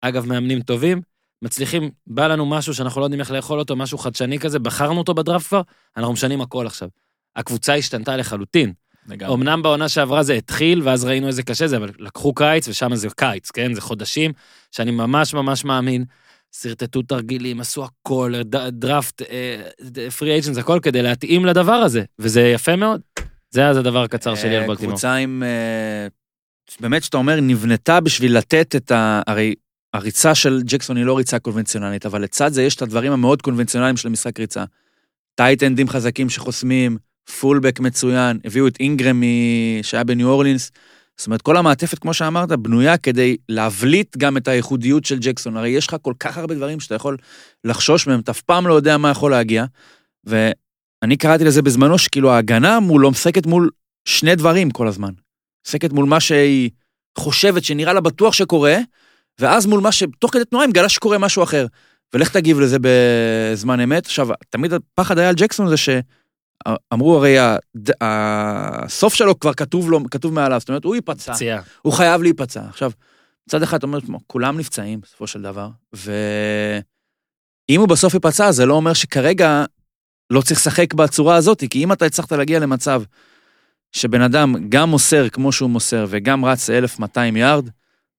אגב, 0.00 0.26
מאמנים 0.26 0.60
טובים, 0.60 1.00
מצליחים, 1.42 1.90
בא 2.06 2.26
לנו 2.26 2.46
משהו 2.46 2.74
שאנחנו 2.74 3.00
לא 3.00 3.06
יודעים 3.06 3.20
איך 3.20 3.30
לאכול 3.30 3.58
אותו, 3.58 3.76
משהו 3.76 3.98
חדשני 3.98 4.38
כזה, 4.38 4.58
בחרנו 4.58 4.98
אותו 4.98 5.14
בדראפט 5.14 5.46
כבר, 5.46 5.62
אנחנו 5.96 6.12
משנים 6.12 6.40
הכל 6.40 6.66
עכשיו. 6.66 6.88
הקבוצה 7.36 7.74
השתנתה 7.74 8.16
לחלוטין. 8.16 8.72
לגמרי. 9.08 9.34
אמנם 9.34 9.62
בעונה 9.62 9.88
שעברה 9.88 10.22
זה 10.22 10.34
התחיל, 10.34 10.82
ואז 10.82 11.04
ראינו 11.04 11.26
איזה 11.26 11.42
קשה 11.42 11.66
זה, 11.66 11.76
אבל 11.76 11.90
לקחו 11.98 12.34
קיץ, 12.34 12.68
ושם 12.68 12.94
זה 12.94 13.08
קיץ, 13.16 13.50
כן? 13.50 13.74
זה 13.74 13.80
חודשים, 13.80 14.32
שאני 14.70 14.90
ממש 14.90 15.34
ממש 15.34 15.64
מאמין. 15.64 16.04
שרטטו 16.60 17.02
תרגילים, 17.02 17.60
עשו 17.60 17.84
הכל, 17.84 18.32
דראפט, 18.68 19.22
פרי 20.18 20.32
אייג'נס, 20.32 20.58
הכל 20.58 20.78
כדי 20.82 21.02
להתאים 21.02 21.46
לדבר 21.46 21.72
הזה, 21.72 22.02
וזה 22.18 22.40
יפה 22.40 22.76
מאוד. 22.76 23.00
זה 23.50 23.66
אז 23.68 23.76
הדבר 23.76 24.02
הקצר 24.02 24.34
שלי 24.34 24.56
על 24.56 24.60
אה, 24.62 24.66
בולטימור. 24.66 24.92
קבוצה 24.92 25.14
עם... 25.14 25.42
אה, 25.46 26.06
באמת, 26.80 27.04
שאתה 27.04 27.16
אומר, 27.16 27.40
נבנתה 27.40 28.00
בשביל 28.00 28.38
לתת 28.38 28.76
את 28.76 28.90
ה... 28.90 29.22
הרי 29.26 29.54
הריצה 29.96 30.34
של 30.34 30.62
ג'קסון 30.64 30.96
היא 30.96 31.04
לא 31.04 31.18
ריצה 31.18 31.38
קונבנציונלית, 31.38 32.06
אבל 32.06 32.22
לצד 32.22 32.52
זה 32.52 32.62
יש 32.62 32.74
את 32.74 32.82
הדברים 32.82 33.12
המאוד 33.12 33.42
קונבנציונליים 33.42 33.96
של 33.96 34.08
משחק 34.08 34.40
ריצה. 34.40 34.64
טייטנדים 35.34 35.88
חזקים 35.88 36.30
שחוסמים, 36.30 36.96
פולבק 37.40 37.80
מצוין, 37.80 38.38
הביאו 38.44 38.68
את 38.68 38.76
אינגרם 38.80 39.22
שהיה 39.82 40.04
בניו 40.04 40.28
אורלינס. 40.28 40.72
זאת 41.16 41.26
אומרת, 41.26 41.42
כל 41.42 41.56
המעטפת, 41.56 41.98
כמו 41.98 42.14
שאמרת, 42.14 42.52
בנויה 42.52 42.96
כדי 42.96 43.36
להבליט 43.48 44.16
גם 44.16 44.36
את 44.36 44.48
הייחודיות 44.48 45.04
של 45.04 45.18
ג'קסון. 45.18 45.56
הרי 45.56 45.68
יש 45.68 45.86
לך 45.86 45.96
כל 46.02 46.14
כך 46.20 46.38
הרבה 46.38 46.54
דברים 46.54 46.80
שאתה 46.80 46.94
יכול 46.94 47.16
לחשוש 47.64 48.06
מהם, 48.06 48.20
אתה 48.20 48.30
אף 48.30 48.40
פעם 48.40 48.66
לא 48.66 48.74
יודע 48.74 48.96
מה 48.96 49.10
יכול 49.10 49.30
להגיע. 49.30 49.64
ואני 50.24 51.16
קראתי 51.18 51.44
לזה 51.44 51.62
בזמנו, 51.62 51.98
שכאילו 51.98 52.30
ההגנה 52.30 52.80
מולו 52.80 53.10
משחקת 53.10 53.46
מול 53.46 53.70
שני 54.04 54.34
דברים 54.34 54.70
כל 54.70 54.88
הזמן. 54.88 55.12
משחקת 55.66 55.92
מול 55.92 56.06
מה 56.06 56.20
שהיא 56.20 56.70
חושבת 57.18 57.64
שנראה 57.64 57.92
לה 57.92 58.00
בטוח 58.00 58.32
שקורה, 58.32 58.78
ואז 59.40 59.66
מול 59.66 59.80
מה 59.80 59.92
שתוך 59.92 60.32
כדי 60.32 60.44
תנועה 60.44 60.64
היא 60.64 60.70
מגלה 60.70 60.88
שקורה 60.88 61.18
משהו 61.18 61.42
אחר. 61.42 61.66
ולך 62.14 62.28
תגיב 62.30 62.60
לזה 62.60 62.76
בזמן 62.80 63.80
אמת. 63.80 64.06
עכשיו, 64.06 64.28
תמיד 64.50 64.72
הפחד 64.72 65.18
היה 65.18 65.28
על 65.28 65.34
ג'קסון 65.34 65.68
זה 65.68 65.74
שאמרו 65.76 67.16
הרי 67.16 67.38
הד- 67.38 67.90
הסוף 68.00 69.14
שלו 69.14 69.40
כבר 69.40 69.54
כתוב 69.54 69.90
לו, 69.90 70.00
כתוב 70.10 70.32
מעליו, 70.32 70.60
זאת 70.60 70.68
אומרת, 70.68 70.84
הוא 70.84 70.94
ייפצע, 70.94 71.34
פציעה. 71.34 71.62
הוא 71.82 71.92
חייב 71.92 72.22
להיפצע. 72.22 72.62
עכשיו, 72.68 72.90
מצד 73.48 73.62
אחד 73.62 73.76
אתה 73.76 73.86
אומר, 73.86 74.00
"תשמע, 74.00 74.18
כולם 74.26 74.58
נפצעים 74.58 75.00
בסופו 75.00 75.26
של 75.26 75.42
דבר, 75.42 75.68
ואם 75.92 77.80
הוא 77.80 77.88
בסוף 77.88 78.14
ייפצע, 78.14 78.52
זה 78.52 78.66
לא 78.66 78.74
אומר 78.74 78.92
שכרגע 78.92 79.64
לא 80.30 80.40
צריך 80.40 80.60
לשחק 80.60 80.94
בצורה 80.94 81.36
הזאת, 81.36 81.62
כי 81.70 81.84
אם 81.84 81.92
אתה 81.92 82.04
הצלחת 82.04 82.32
להגיע 82.32 82.58
למצב 82.58 83.02
שבן 83.92 84.20
אדם 84.20 84.54
גם 84.68 84.88
מוסר 84.90 85.28
כמו 85.28 85.52
שהוא 85.52 85.70
מוסר 85.70 86.06
וגם 86.08 86.44
רץ 86.44 86.70
1,200 86.70 87.36
יארד, 87.36 87.68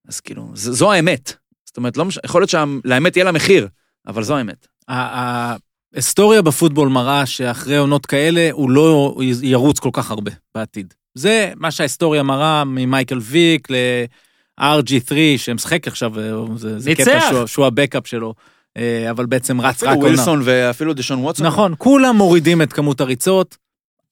אז 0.08 0.20
כאילו, 0.20 0.50
ז- 0.54 0.70
זו 0.70 0.92
האמת. 0.92 1.32
זאת 1.64 1.76
אומרת, 1.76 1.96
לא 1.96 2.04
מש... 2.04 2.18
יכול 2.24 2.40
להיות 2.40 2.50
שלאמת 2.50 3.16
יהיה 3.16 3.24
לה 3.24 3.32
מחיר, 3.32 3.68
אבל 4.06 4.22
זו 4.22 4.36
האמת. 4.36 4.66
ההיסטוריה 4.88 6.42
בפוטבול 6.42 6.88
מראה 6.88 7.26
שאחרי 7.26 7.76
עונות 7.76 8.06
כאלה 8.06 8.48
הוא 8.52 8.70
לא 8.70 9.16
ירוץ 9.42 9.78
כל 9.78 9.90
כך 9.92 10.10
הרבה 10.10 10.30
בעתיד. 10.54 10.94
זה 11.14 11.52
מה 11.56 11.70
שההיסטוריה 11.70 12.22
מראה 12.22 12.64
ממייקל 12.64 13.18
ויק 13.18 13.68
ל-RG3 13.70 15.12
שמשחק 15.36 15.86
עכשיו, 15.88 16.20
אה, 16.20 16.56
זה, 16.56 16.78
זה. 16.78 16.94
קטע 16.94 17.20
שהוא, 17.28 17.46
שהוא 17.46 17.66
הבקאפ 17.66 18.06
שלו, 18.06 18.34
אה, 18.76 19.10
אבל 19.10 19.26
בעצם 19.26 19.60
רץ 19.60 19.76
אפילו 19.76 19.90
רק 19.90 19.96
עונה. 19.96 20.08
ווילסון 20.08 20.40
ואפילו 20.44 20.94
דשון 20.94 21.18
ווטסון. 21.18 21.46
נכון, 21.46 21.74
כולם 21.78 22.16
מורידים 22.16 22.62
את 22.62 22.72
כמות 22.72 23.00
הריצות, 23.00 23.56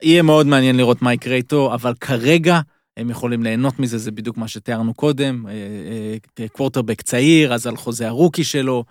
יהיה 0.02 0.22
מאוד 0.22 0.46
מעניין 0.46 0.76
לראות 0.76 1.02
מה 1.02 1.12
יקרה 1.14 1.34
איתו, 1.34 1.74
אבל 1.74 1.94
כרגע 2.00 2.60
הם 2.96 3.10
יכולים 3.10 3.42
ליהנות 3.42 3.78
מזה, 3.78 3.98
זה 3.98 4.10
בדיוק 4.10 4.36
מה 4.36 4.48
שתיארנו 4.48 4.94
קודם, 4.94 5.46
אה, 5.48 5.52
אה, 6.40 6.48
קוורטרבק 6.48 7.02
צעיר, 7.02 7.54
אז 7.54 7.66
על 7.66 7.76
חוזה 7.76 8.08
ה 8.08 8.13
rookie 8.13 8.44
שלו, 8.44 8.84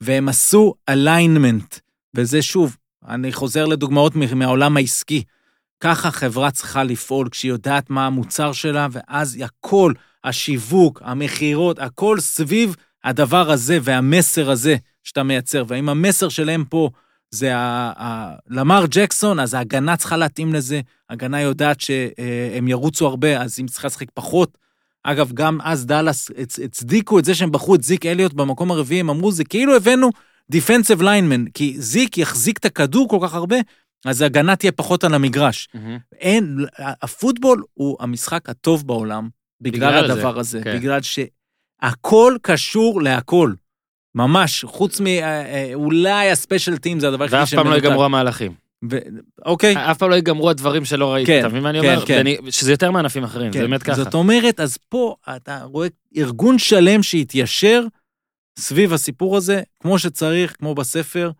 והם 0.00 0.28
עשו 0.28 0.74
alignment, 0.88 1.76
וזה 2.14 2.42
שוב, 2.42 2.76
אני 3.08 3.32
חוזר 3.32 3.66
לדוגמאות 3.66 4.12
מהעולם 4.16 4.76
העסקי. 4.76 5.22
ככה 5.80 6.10
חברה 6.10 6.50
צריכה 6.50 6.84
לפעול 6.84 7.28
כשהיא 7.28 7.50
יודעת 7.50 7.90
מה 7.90 8.06
המוצר 8.06 8.52
שלה, 8.52 8.88
ואז 8.92 9.38
הכל, 9.44 9.92
השיווק, 10.24 11.02
המכירות, 11.04 11.78
הכל 11.78 12.20
סביב 12.20 12.76
הדבר 13.04 13.50
הזה 13.50 13.78
והמסר 13.82 14.50
הזה 14.50 14.76
שאתה 15.04 15.22
מייצר. 15.22 15.64
והאם 15.68 15.88
המסר 15.88 16.28
שלהם 16.28 16.64
פה 16.64 16.90
זה 17.34 17.56
ה- 17.56 17.92
ה- 18.02 18.34
למר 18.48 18.84
ג'קסון, 18.90 19.40
אז 19.40 19.54
ההגנה 19.54 19.96
צריכה 19.96 20.16
להתאים 20.16 20.54
לזה. 20.54 20.80
הגנה 21.10 21.40
יודעת 21.40 21.80
שהם 21.80 22.68
ירוצו 22.68 23.06
הרבה, 23.06 23.40
אז 23.42 23.58
אם 23.60 23.66
צריכה 23.66 23.86
לשחק 23.86 24.06
פחות. 24.14 24.58
אגב, 25.04 25.32
גם 25.32 25.58
אז 25.62 25.86
דאלאס 25.86 26.30
הצ- 26.30 26.64
הצדיקו 26.64 27.18
את 27.18 27.24
זה 27.24 27.34
שהם 27.34 27.52
בחרו 27.52 27.74
את 27.74 27.82
זיק 27.82 28.06
אליוט 28.06 28.32
במקום 28.32 28.70
הרביעי, 28.70 29.00
הם 29.00 29.10
אמרו, 29.10 29.32
זה 29.32 29.44
כאילו 29.44 29.76
הבאנו 29.76 30.10
דיפנסיב 30.50 31.02
ליינמן, 31.02 31.44
כי 31.54 31.74
זיק 31.78 32.18
יחזיק 32.18 32.58
את 32.58 32.64
הכדור 32.64 33.08
כל 33.08 33.18
כך 33.22 33.34
הרבה, 33.34 33.56
אז 34.04 34.20
ההגנה 34.22 34.56
תהיה 34.56 34.72
פחות 34.72 35.04
על 35.04 35.14
המגרש. 35.14 35.68
אין, 36.20 36.56
הפוטבול 36.78 37.62
הוא 37.74 37.96
המשחק 38.00 38.48
הטוב 38.48 38.86
בעולם 38.86 39.28
בגלל, 39.60 39.88
בגלל 40.00 40.10
הדבר 40.10 40.32
זה, 40.34 40.40
הזה, 40.40 40.60
כן. 40.64 40.76
בגלל 40.76 41.00
שהכל 41.02 42.36
קשור 42.42 43.02
להכל. 43.02 43.52
ממש, 44.14 44.64
חוץ 44.64 45.00
מאולי 45.00 46.30
הספיישל 46.30 46.76
טים 46.76 47.00
זה 47.00 47.08
הדבר 47.08 47.24
היחידי 47.24 47.40
ואף 47.40 47.54
פעם 47.54 47.66
לא. 47.68 47.74
ייגמרו 47.74 48.04
המהלכים. 48.04 48.52
ו- 48.90 48.98
אוקיי, 49.44 49.90
אף 49.90 49.98
פעם 49.98 50.10
לא 50.10 50.14
ייגמרו 50.14 50.50
הדברים 50.50 50.84
שלא 50.84 51.12
ראיתי, 51.12 51.26
כן, 51.32 51.38
אתה 51.40 51.48
מבין 51.48 51.62
מה 51.62 51.70
אני 51.70 51.80
כן, 51.80 51.94
אומר? 51.94 52.06
כן. 52.06 52.14
ואני- 52.16 52.36
שזה 52.50 52.72
יותר 52.72 52.90
מענפים 52.90 53.24
אחרים, 53.24 53.52
זה 53.52 53.58
כן. 53.58 53.64
באמת 53.64 53.82
ככה. 53.82 53.94
זאת 53.94 54.14
אומרת, 54.14 54.60
אז 54.60 54.76
פה 54.88 55.14
אתה 55.36 55.62
רואה 55.64 55.88
ארגון 56.16 56.58
שלם 56.58 57.02
שהתיישר 57.02 57.84
סביב 58.58 58.92
הסיפור 58.92 59.36
הזה, 59.36 59.62
כמו 59.80 59.98
שצריך, 59.98 60.56
כמו 60.58 60.74
בספר, 60.74 61.30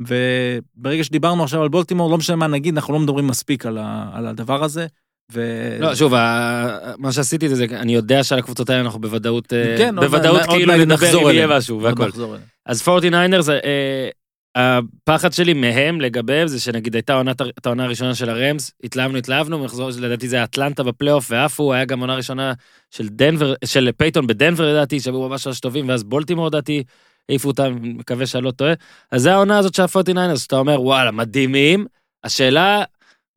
וברגע 0.00 1.04
שדיברנו 1.04 1.42
עכשיו 1.42 1.62
על 1.62 1.68
בולטימור, 1.68 2.10
לא 2.10 2.18
משנה 2.18 2.36
מה 2.36 2.46
נגיד, 2.46 2.74
אנחנו 2.74 2.92
לא 2.94 3.00
מדברים 3.00 3.26
מספיק 3.26 3.66
על, 3.66 3.78
ה, 3.78 4.10
על 4.12 4.26
הדבר 4.26 4.64
הזה. 4.64 4.86
ו... 5.32 5.40
לא, 5.80 5.94
שוב, 5.94 6.12
מה 6.98 7.12
שעשיתי 7.12 7.48
זה, 7.48 7.66
אני 7.70 7.94
יודע 7.94 8.24
שעל 8.24 8.38
הקבוצות 8.38 8.70
האלה 8.70 8.80
אנחנו 8.80 9.00
בוודאות, 9.00 9.52
אה, 9.52 9.74
כן, 9.78 9.98
עוד 9.98 10.06
בוודאות 10.06 10.40
עוד 10.40 10.50
כאילו 10.50 10.72
מעט 10.72 10.80
נדבר 10.80 11.18
אם 11.22 11.30
יהיה. 11.30 11.46
משהו 11.46 11.76
עוד 11.76 11.84
והכל. 11.84 12.10
אז 12.66 12.82
49ers, 12.88 13.48
אה, 13.64 14.08
הפחד 14.56 15.32
שלי 15.32 15.54
מהם 15.54 16.00
לגביהם 16.00 16.48
זה 16.48 16.60
שנגיד 16.60 16.94
הייתה 16.94 17.14
עונת- 17.14 17.40
את 17.58 17.66
העונה 17.66 17.84
הראשונה 17.84 18.14
של 18.14 18.28
הרמס, 18.30 18.72
התלהבנו, 18.84 19.18
התלהבנו, 19.18 19.58
מחזור, 19.58 19.90
לדעתי 20.00 20.28
זה 20.28 20.44
אטלנטה 20.44 20.82
בפלייאוף 20.82 21.26
ועפו, 21.30 21.72
היה 21.74 21.84
גם 21.84 22.00
עונה 22.00 22.14
ראשונה 22.14 22.52
של 22.90 23.08
דנבר, 23.08 23.54
של 23.64 23.90
פייתון 23.96 24.26
בדנבר 24.26 24.72
לדעתי, 24.72 25.00
שהיו 25.00 25.28
ממש 25.28 25.46
ממש 25.46 25.60
טובים, 25.60 25.88
ואז 25.88 26.04
בולטימור 26.04 26.46
לדעתי, 26.46 26.82
העיפו 27.28 27.48
אותם, 27.48 27.76
מקווה 27.82 28.26
שאני 28.26 28.44
לא 28.44 28.50
טועה. 28.50 28.72
אז 29.12 29.22
זה 29.22 29.32
העונה 29.32 29.58
הזאת 29.58 29.74
של 29.74 29.82
ה-49ers, 29.82 30.38
שאתה 30.38 30.56
אומר, 30.56 30.82
וואלה, 30.82 31.10
מדהימים. 31.10 31.86
השאלה, 32.24 32.82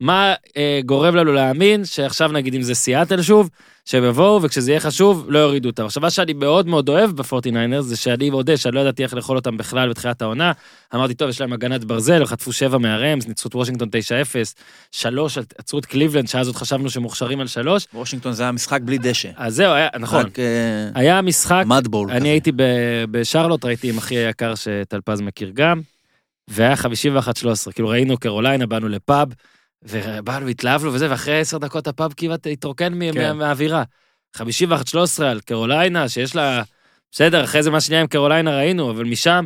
מה 0.02 0.34
אה, 0.56 0.80
גורם 0.86 1.16
לנו 1.16 1.32
להאמין 1.32 1.84
שעכשיו 1.84 2.32
נגיד 2.32 2.54
אם 2.54 2.62
זה 2.62 2.74
סיאטל 2.74 3.22
שוב, 3.22 3.50
שהם 3.84 4.04
יבואו 4.04 4.42
וכשזה 4.42 4.70
יהיה 4.70 4.80
חשוב 4.80 5.24
לא 5.28 5.38
יורידו 5.38 5.68
אותם. 5.68 5.84
עכשיו 5.84 6.00
מה 6.00 6.10
שאני 6.10 6.32
מאוד 6.32 6.66
מאוד 6.66 6.88
אוהב 6.88 7.10
בפורטיניינרס 7.10 7.84
זה 7.84 7.96
שאני 7.96 8.30
מודה 8.30 8.56
שאני 8.56 8.74
לא 8.74 8.80
ידעתי 8.80 9.02
איך 9.02 9.14
לאכול 9.14 9.36
אותם 9.36 9.56
בכלל 9.56 9.90
בתחילת 9.90 10.22
העונה. 10.22 10.52
אמרתי 10.94 11.14
טוב 11.14 11.28
יש 11.28 11.40
להם 11.40 11.52
הגנת 11.52 11.84
ברזל, 11.84 12.24
חטפו 12.24 12.52
שבע 12.52 12.78
מהרמס, 12.78 13.26
ניצחו 13.28 13.48
את 13.48 13.54
וושינגטון 13.54 13.88
9-0, 13.88 13.92
שלוש, 14.92 15.38
עצרו 15.58 15.78
את 15.78 15.86
קליבלנד 15.86 16.28
שאז 16.28 16.46
עוד 16.46 16.56
חשבנו 16.56 16.90
שמוכשרים 16.90 17.40
על 17.40 17.46
שלוש. 17.46 17.86
וושינגטון 17.94 18.32
זה 18.32 18.42
היה 18.42 18.52
משחק 18.52 18.80
בלי 18.84 18.98
דשא. 18.98 19.30
אז 19.36 19.54
זהו, 19.54 19.72
היה, 19.72 19.88
נכון. 19.98 20.26
רק 20.26 20.38
אה, 20.38 20.44
היה 20.94 21.22
משחק, 21.22 21.64
מדבול 21.66 22.10
אני 22.10 22.20
כזה. 22.20 22.28
הייתי 22.28 22.52
בשרלוט, 23.10 23.64
ראיתי 23.64 23.90
עם 23.90 23.98
אחי 23.98 24.14
היקר 24.14 24.54
שטלפז 24.54 25.20
מכיר 25.20 25.50
גם, 25.54 25.80
והיה 26.48 26.74
51-13, 26.74 27.72
כאילו 27.72 27.88
ראינו 27.88 28.16
קרוליינה, 28.16 28.66
באנו 28.66 28.88
לפאב, 28.88 29.28
ובאנו, 29.82 30.48
התלהבנו 30.48 30.92
וזה, 30.92 31.10
ואחרי 31.10 31.40
עשר 31.40 31.58
דקות 31.58 31.86
הפאב 31.86 32.12
כמעט 32.16 32.46
התרוקן 32.46 33.12
כן. 33.12 33.22
מה- 33.22 33.32
מהאווירה. 33.32 33.82
51-13 34.36 34.40
על 35.22 35.40
קרוליינה, 35.40 36.08
שיש 36.08 36.36
לה, 36.36 36.62
בסדר, 37.12 37.44
אחרי 37.44 37.62
זה 37.62 37.70
מה 37.70 37.80
שנהיה 37.80 38.00
עם 38.00 38.06
קרוליינה 38.06 38.56
ראינו, 38.56 38.90
אבל 38.90 39.04
משם, 39.04 39.44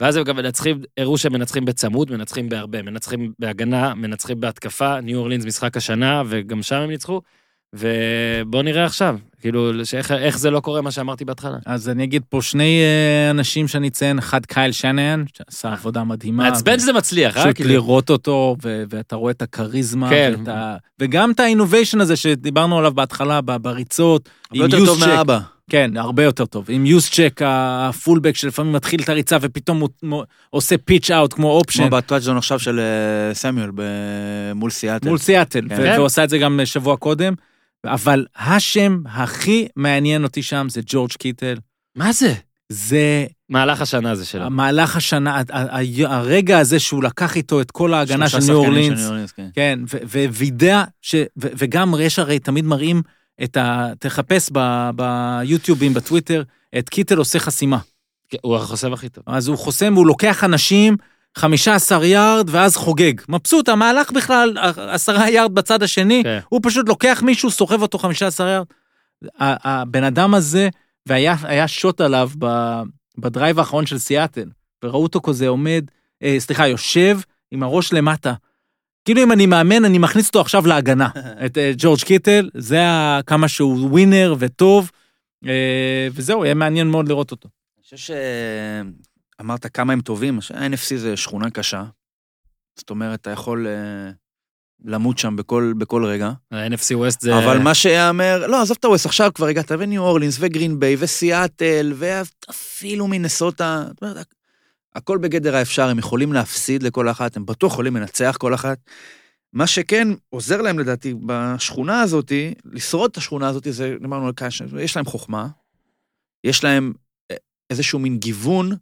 ואז 0.00 0.16
הם 0.16 0.24
גם 0.24 0.36
מנצחים, 0.36 0.80
הראו 0.98 1.18
שהם 1.18 1.32
מנצחים 1.32 1.64
בצמוד, 1.64 2.12
מנצחים 2.12 2.48
בהרבה, 2.48 2.82
מנצחים 2.82 3.32
בהגנה, 3.38 3.94
מנצחים 3.94 4.40
בהתקפה, 4.40 5.00
ניו 5.00 5.18
אורלינס 5.18 5.44
משחק 5.44 5.76
השנה, 5.76 6.22
וגם 6.26 6.62
שם 6.62 6.76
הם 6.76 6.90
ניצחו, 6.90 7.20
ובואו 7.78 8.62
נראה 8.62 8.84
עכשיו, 8.84 9.16
כאילו, 9.40 9.84
שאיך, 9.84 10.12
איך 10.12 10.38
זה 10.38 10.50
לא 10.50 10.60
קורה 10.60 10.80
מה 10.80 10.90
שאמרתי 10.90 11.24
בהתחלה. 11.24 11.56
אז 11.66 11.88
אני 11.88 12.04
אגיד 12.04 12.22
פה 12.28 12.42
שני 12.42 12.80
אה, 12.82 13.30
אנשים 13.30 13.68
שאני 13.68 13.88
אציין, 13.88 14.18
אחד 14.18 14.46
קייל 14.46 14.72
שנהאן, 14.72 15.24
שעשה 15.38 15.72
עבודה 15.72 16.04
מדהימה. 16.04 16.42
מעצבן 16.42 16.78
שזה 16.78 16.92
מצליח, 16.92 17.36
אה? 17.36 17.42
פשוט 17.44 17.56
כאילו. 17.56 17.70
לראות 17.70 18.10
אותו, 18.10 18.56
ו- 18.64 18.82
ואתה 18.90 19.16
רואה 19.16 19.30
את 19.30 19.42
הכריזמה, 19.42 20.08
כן. 20.10 20.34
ואת 20.38 20.48
ה... 20.48 20.76
וגם 21.00 21.30
את 21.30 21.40
ה 21.40 21.45
innovation 21.45 22.00
הזה 22.00 22.16
שדיברנו 22.16 22.78
עליו 22.78 22.92
בהתחלה, 22.94 23.40
ב- 23.40 23.56
בריצות. 23.56 24.28
הרבה 24.50 24.64
עם 24.64 24.70
יותר 24.70 24.86
טוב 24.86 24.98
יוסצ'ק. 24.98 25.06
מהאבא. 25.14 25.38
כן, 25.70 25.90
הרבה 25.96 26.24
יותר 26.24 26.46
טוב. 26.46 26.64
עם 26.68 26.86
יוסצ'ק, 26.86 27.40
ה 27.44 27.54
fullback 27.54 28.36
שלפעמים 28.36 28.72
מתחיל 28.72 29.00
את 29.02 29.08
הריצה 29.08 29.36
ופתאום 29.40 29.80
הוא 30.10 30.24
עושה 30.50 30.76
pitch 30.84 31.10
out 31.10 31.32
כמו 31.34 31.50
option. 31.50 31.88
כמו 31.88 31.90
בטראג'ון 31.96 32.36
עכשיו 32.36 32.58
של 32.58 32.80
אה, 32.80 33.34
סמיול 33.34 33.72
ב- 33.74 33.82
מול 34.54 34.70
סיאטל. 34.70 35.08
מול 35.08 35.18
סיאטל, 35.18 35.60
כן. 35.68 35.74
ו- 35.78 35.92
והוא 35.94 36.06
עשה 36.06 36.24
את 36.24 36.30
זה 36.30 36.38
גם 36.38 36.60
שבוע 36.64 36.96
קודם. 36.96 37.34
אבל 37.84 38.26
השם 38.36 38.98
הכי 39.06 39.66
מעניין 39.76 40.24
אותי 40.24 40.42
שם 40.42 40.66
זה 40.70 40.80
ג'ורג' 40.86 41.12
קיטל. 41.12 41.54
מה 41.96 42.12
זה? 42.12 42.34
זה 42.68 43.26
מהלך 43.48 43.80
השנה 43.80 44.14
זה 44.14 44.24
שלו. 44.24 44.42
המהלך 44.42 44.96
השנה, 44.96 45.42
הרגע 46.06 46.58
הזה 46.58 46.78
שהוא 46.80 47.02
לקח 47.02 47.36
איתו 47.36 47.60
את 47.60 47.70
כל 47.70 47.94
ההגנה 47.94 48.28
של 48.28 48.38
ניו 48.38 48.46
שחקנים 48.46 48.62
של 48.62 48.66
אורלינס. 48.68 48.98
ניו 49.00 49.08
אורלינס, 49.08 49.32
כן. 49.32 49.48
כן, 49.54 49.78
ו- 49.92 50.24
ווידא, 50.28 50.84
ש- 51.02 51.14
ו- 51.14 51.48
וגם 51.58 51.94
יש 52.00 52.18
הרי 52.18 52.38
תמיד 52.38 52.64
מראים 52.64 53.02
את 53.44 53.56
ה... 53.56 53.88
תחפש 53.98 54.50
ב- 54.52 54.90
ביוטיובים, 54.96 55.94
בטוויטר, 55.94 56.42
את 56.78 56.88
קיטל 56.88 57.16
עושה 57.16 57.38
חסימה. 57.38 57.78
כן, 58.28 58.38
הוא 58.42 58.56
החוסם 58.56 58.92
הכי 58.92 59.08
טוב. 59.08 59.24
אז 59.26 59.48
הוא 59.48 59.58
חוסם, 59.58 59.94
הוא 59.94 60.06
לוקח 60.06 60.44
אנשים, 60.44 60.96
15 61.38 62.06
יארד, 62.06 62.48
ואז 62.50 62.76
חוגג. 62.76 63.12
מבסוט, 63.28 63.68
המהלך 63.68 64.12
בכלל, 64.12 64.56
עשרה 64.76 65.30
יארד 65.30 65.54
בצד 65.54 65.82
השני, 65.82 66.22
כן. 66.24 66.38
הוא 66.48 66.60
פשוט 66.62 66.88
לוקח 66.88 67.22
מישהו, 67.24 67.50
סוחב 67.50 67.82
אותו 67.82 67.98
15 67.98 68.50
יארד. 68.50 68.66
הבן 69.38 70.04
אדם 70.04 70.34
הזה, 70.34 70.68
והיה 71.06 71.36
היה 71.42 71.68
שוט 71.68 72.00
עליו 72.00 72.30
ב- 72.38 72.82
ב 73.18 73.25
drive 73.25 73.58
האחרון 73.58 73.86
של 73.86 73.98
סיאטל, 73.98 74.48
וראו 74.84 75.02
אותו 75.02 75.20
כזה 75.20 75.48
עומד, 75.48 75.84
אה, 76.22 76.36
סליחה, 76.38 76.68
יושב 76.68 77.18
עם 77.50 77.62
הראש 77.62 77.92
למטה. 77.92 78.34
כאילו 79.04 79.22
אם 79.22 79.32
אני 79.32 79.46
מאמן, 79.46 79.84
אני 79.84 79.98
מכניס 79.98 80.26
אותו 80.26 80.40
עכשיו 80.40 80.66
להגנה. 80.66 81.08
את 81.46 81.58
אה, 81.58 81.72
ג'ורג' 81.76 82.00
קיטל, 82.00 82.50
זה 82.54 82.82
כמה 83.26 83.48
שהוא 83.48 83.88
winner 83.90 84.34
וטוב, 84.38 84.90
אה, 85.46 86.08
וזהו, 86.12 86.44
יהיה 86.44 86.54
מעניין 86.54 86.86
מאוד 86.86 87.08
לראות 87.08 87.30
אותו. 87.30 87.48
אני 87.78 87.84
חושב 87.84 88.14
שאמרת 89.38 89.66
כמה 89.66 89.92
הם 89.92 90.00
טובים, 90.00 90.38
ה-NFC 90.54 90.96
זה 90.96 91.16
שכונה 91.16 91.50
קשה. 91.50 91.84
זאת 92.78 92.90
אומרת, 92.90 93.20
אתה 93.20 93.30
יכול 93.30 93.66
אה, 93.66 94.10
למות 94.84 95.18
שם 95.18 95.36
בכל, 95.36 95.72
בכל 95.78 96.04
רגע. 96.04 96.30
ה-NFC 96.50 96.90
West 96.90 97.20
זה... 97.20 97.38
אבל 97.38 97.58
מה 97.58 97.74
שיאמר, 97.74 98.46
לא, 98.46 98.62
עזוב 98.62 98.76
את 98.80 98.84
הווסט, 98.84 99.06
עכשיו 99.06 99.30
כבר 99.34 99.46
הגעת 99.46 99.72
וניו 99.78 100.02
אורלינס 100.02 100.36
וגרין 100.40 100.80
ביי 100.80 100.96
וסיאטל 100.98 101.92
ואפילו. 101.96 103.08
זאת 103.28 103.60
אומרת, 104.02 104.34
הכל 104.94 105.18
בגדר 105.18 105.56
האפשר, 105.56 105.88
הם 105.88 105.98
יכולים 105.98 106.32
להפסיד 106.32 106.82
לכל 106.82 107.08
אחת, 107.10 107.36
הם 107.36 107.46
בטוח 107.46 107.72
יכולים 107.72 107.96
לנצח 107.96 108.36
כל 108.40 108.54
אחת. 108.54 108.78
מה 109.52 109.66
שכן 109.66 110.08
עוזר 110.28 110.62
להם 110.62 110.78
לדעתי 110.78 111.14
בשכונה 111.26 112.00
הזאת, 112.00 112.32
לשרוד 112.64 113.10
את 113.10 113.16
השכונה 113.16 113.48
הזאת, 113.48 113.66
זה, 113.70 113.96
אמרנו, 114.04 114.30
יש 114.80 114.96
להם 114.96 115.04
חוכמה, 115.04 115.48
יש 116.44 116.64
להם 116.64 116.92
אה, 117.30 117.36
איזשהו 117.70 117.98
מין 117.98 118.18
גיוון 118.18 118.72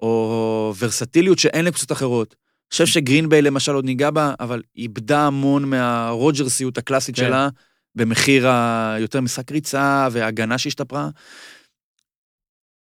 או 0.00 0.74
ורסטיליות 0.78 1.38
שאין 1.38 1.64
לקבוצות 1.64 1.92
אחרות. 1.92 2.34
אני 2.38 2.70
חושב 2.70 2.86
שגרינביי 2.86 3.42
למשל 3.42 3.72
עוד 3.72 3.84
ניגע 3.84 4.10
בה, 4.10 4.34
אבל 4.40 4.62
איבדה 4.76 5.26
המון 5.26 5.64
מהרוג'רסיות 5.64 6.78
הקלאסית 6.78 7.16
כן. 7.16 7.22
שלה, 7.26 7.48
במחיר 7.94 8.48
היותר 8.48 9.20
משחק 9.20 9.52
ריצה 9.52 10.08
והגנה 10.12 10.58
שהשתפרה. 10.58 11.08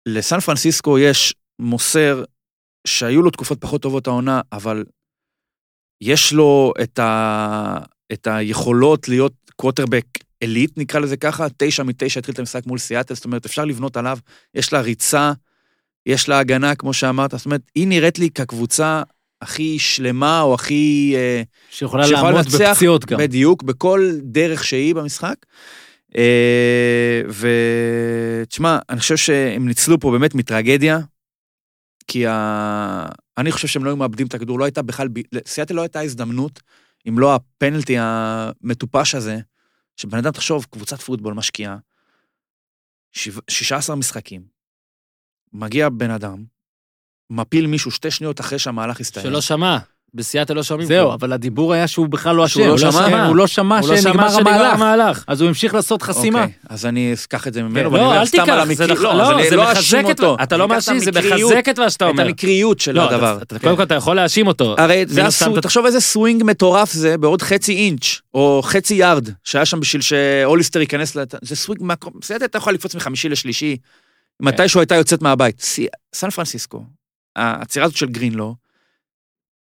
לסן 0.05 0.39
פרנסיסקו 0.39 0.99
יש 0.99 1.33
מוסר 1.59 2.23
שהיו 2.87 3.21
לו 3.21 3.29
תקופות 3.29 3.61
פחות 3.61 3.81
טובות 3.81 4.07
העונה, 4.07 4.41
אבל 4.51 4.85
יש 6.01 6.33
לו 6.33 6.73
את, 6.83 6.99
ה... 6.99 7.79
את 8.13 8.27
היכולות 8.27 9.09
להיות 9.09 9.33
קווטרבק 9.55 10.05
אליט, 10.43 10.71
נקרא 10.77 10.99
לזה 10.99 11.17
ככה, 11.17 11.47
תשע 11.57 11.83
מתשע 11.83 12.19
התחיל 12.19 12.33
את 12.33 12.39
המשחק 12.39 12.65
מול 12.65 12.77
סיאטל, 12.77 13.15
זאת 13.15 13.25
אומרת, 13.25 13.45
אפשר 13.45 13.65
לבנות 13.65 13.97
עליו, 13.97 14.17
יש 14.53 14.73
לה 14.73 14.81
ריצה, 14.81 15.31
יש 16.07 16.29
לה 16.29 16.39
הגנה, 16.39 16.75
כמו 16.75 16.93
שאמרת, 16.93 17.31
זאת 17.31 17.45
אומרת, 17.45 17.61
היא 17.75 17.87
נראית 17.87 18.19
לי 18.19 18.29
כקבוצה 18.29 19.03
הכי 19.41 19.79
שלמה, 19.79 20.41
או 20.41 20.53
הכי... 20.53 21.13
אה, 21.15 21.41
שיכולה 21.69 22.07
שיכולה 22.07 22.31
לעמוד 22.31 22.45
לנצח 22.45 22.69
בפציעות 22.71 23.05
גם. 23.05 23.17
בדיוק, 23.19 23.63
בכל 23.63 24.11
דרך 24.23 24.63
שהיא 24.63 24.95
במשחק. 24.95 25.35
אה, 26.17 27.21
ותשמע, 28.47 28.79
אני 28.89 28.99
חושב 28.99 29.17
שהם 29.17 29.67
ניצלו 29.67 29.99
פה 29.99 30.11
באמת 30.11 30.35
מטרגדיה, 30.35 30.99
כי 32.07 32.27
ה... 32.27 33.05
אני 33.37 33.51
חושב 33.51 33.67
שהם 33.67 33.83
לא 33.83 33.89
היו 33.89 33.97
מאבדים 33.97 34.27
את 34.27 34.33
הכדור, 34.33 34.59
לא 34.59 34.65
הייתה 34.65 34.81
בכלל, 34.81 35.07
לסיאטל 35.31 35.73
לא 35.73 35.81
הייתה 35.81 36.01
הזדמנות, 36.01 36.61
אם 37.09 37.19
לא 37.19 37.35
הפנלטי 37.35 37.95
המטופש 37.99 39.15
הזה, 39.15 39.39
שבן 39.95 40.17
אדם, 40.17 40.31
תחשוב, 40.31 40.65
קבוצת 40.69 41.01
פוטבול 41.01 41.33
משקיעה, 41.33 41.77
שבע- 43.11 43.41
16 43.49 43.95
משחקים, 43.95 44.56
מגיע 45.53 45.89
בן 45.89 46.11
אדם, 46.11 46.35
מפיל 47.29 47.67
מישהו 47.67 47.91
שתי 47.91 48.11
שניות 48.11 48.39
אחרי 48.39 48.59
שהמהלך 48.59 48.99
הסתיים. 48.99 49.25
שלא 49.25 49.41
שמע. 49.41 49.77
בסיאטל 50.13 50.53
לא 50.53 50.63
שומעים. 50.63 50.87
זהו. 50.87 51.13
אבל 51.13 51.33
הדיבור 51.33 51.73
היה 51.73 51.87
שהוא 51.87 52.07
בכלל 52.07 52.35
לא 52.35 52.45
אשם. 52.45 52.59
לא 52.61 52.77
שמע? 52.77 52.91
כן, 53.09 53.19
הוא 53.19 53.35
לא 53.35 53.47
שמע 53.47 53.79
הוא 53.79 53.89
לא 53.89 53.95
שמע 53.95 54.03
שנגמר 54.03 54.29
שנגמר 54.29 54.51
המהלך. 54.51 54.73
המהלך. 54.73 55.23
אז 55.27 55.41
הוא 55.41 55.47
המשיך 55.47 55.73
לעשות 55.73 56.01
חסימה. 56.01 56.41
אוקיי, 56.41 56.53
אז 56.69 56.85
אני 56.85 57.13
אקח 57.25 57.47
את 57.47 57.53
זה 57.53 57.63
ממנו, 57.63 57.73
כן, 57.89 57.93
ואני 57.93 58.03
לא, 58.03 58.07
אומר 58.09 58.19
אל 58.21 58.25
סתם 58.25 58.39
על 58.39 58.45
תיקח, 58.45 58.57
המקרי... 58.57 58.75
זה 58.75 58.87
לא, 58.87 59.17
לא, 59.17 59.39
אני 59.39 59.49
זה 59.49 59.55
לא 59.55 59.71
מחזק 59.71 60.03
את... 60.11 60.19
אותו. 60.19 60.37
אתה 60.43 60.57
לא 60.57 60.63
את 60.65 60.69
מאשים, 60.69 60.99
זה 60.99 61.11
מחזק 61.11 61.69
את 61.69 61.79
מה 61.79 61.89
שאתה 61.89 62.05
את 62.05 62.09
אומר. 62.09 62.25
המקריות 62.25 62.79
של 62.79 62.91
לא, 62.95 63.09
הדבר. 63.09 63.39
אתה- 63.41 63.59
כן. 63.59 63.65
קודם 63.65 63.77
כל 63.77 63.83
אתה 63.83 63.95
יכול 63.95 64.15
להאשים 64.15 64.47
אותו. 64.47 64.75
הרי 64.77 65.05
תחשוב 65.61 65.85
איזה 65.85 65.99
סווינג 65.99 66.43
מטורף 66.43 66.91
זה 66.93 67.17
בעוד 67.17 67.41
חצי 67.41 67.73
אינץ', 67.75 68.21
או 68.33 68.61
חצי 68.63 68.95
יארד, 68.95 69.29
שהיה 69.43 69.65
שם 69.65 69.79
בשביל 69.79 70.01
שהוליסטר 70.01 70.79
ייכנס, 70.79 71.15
לת... 71.15 71.35
זה 71.41 71.55
סווינג, 71.55 71.93
בסדר, 72.21 72.45
אתה 72.45 72.57
יכול 72.57 72.73
לקפוץ 72.73 72.95
מחמישי 72.95 73.29
לשלישי, 73.29 73.77
מתישהו 74.41 74.79
הייתה 74.79 74.95
יוצאת 74.95 75.21
מהבית. 75.21 75.61
סן 76.15 76.29
פרנסיסקו, 76.29 76.83
העצירה 77.35 77.85
הזאת 77.85 77.97
של 77.97 78.09
גרינלו, 78.09 78.55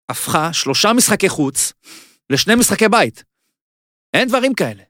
הפכה 0.08 0.52
שלושה 0.52 0.92
משחקי 0.92 1.28
חוץ 1.28 1.72
לשני 2.30 2.54
משחקי 2.54 2.88
בית. 2.88 3.24
אין 4.14 4.28
דברים 4.28 4.54
כאלה. 4.54 4.82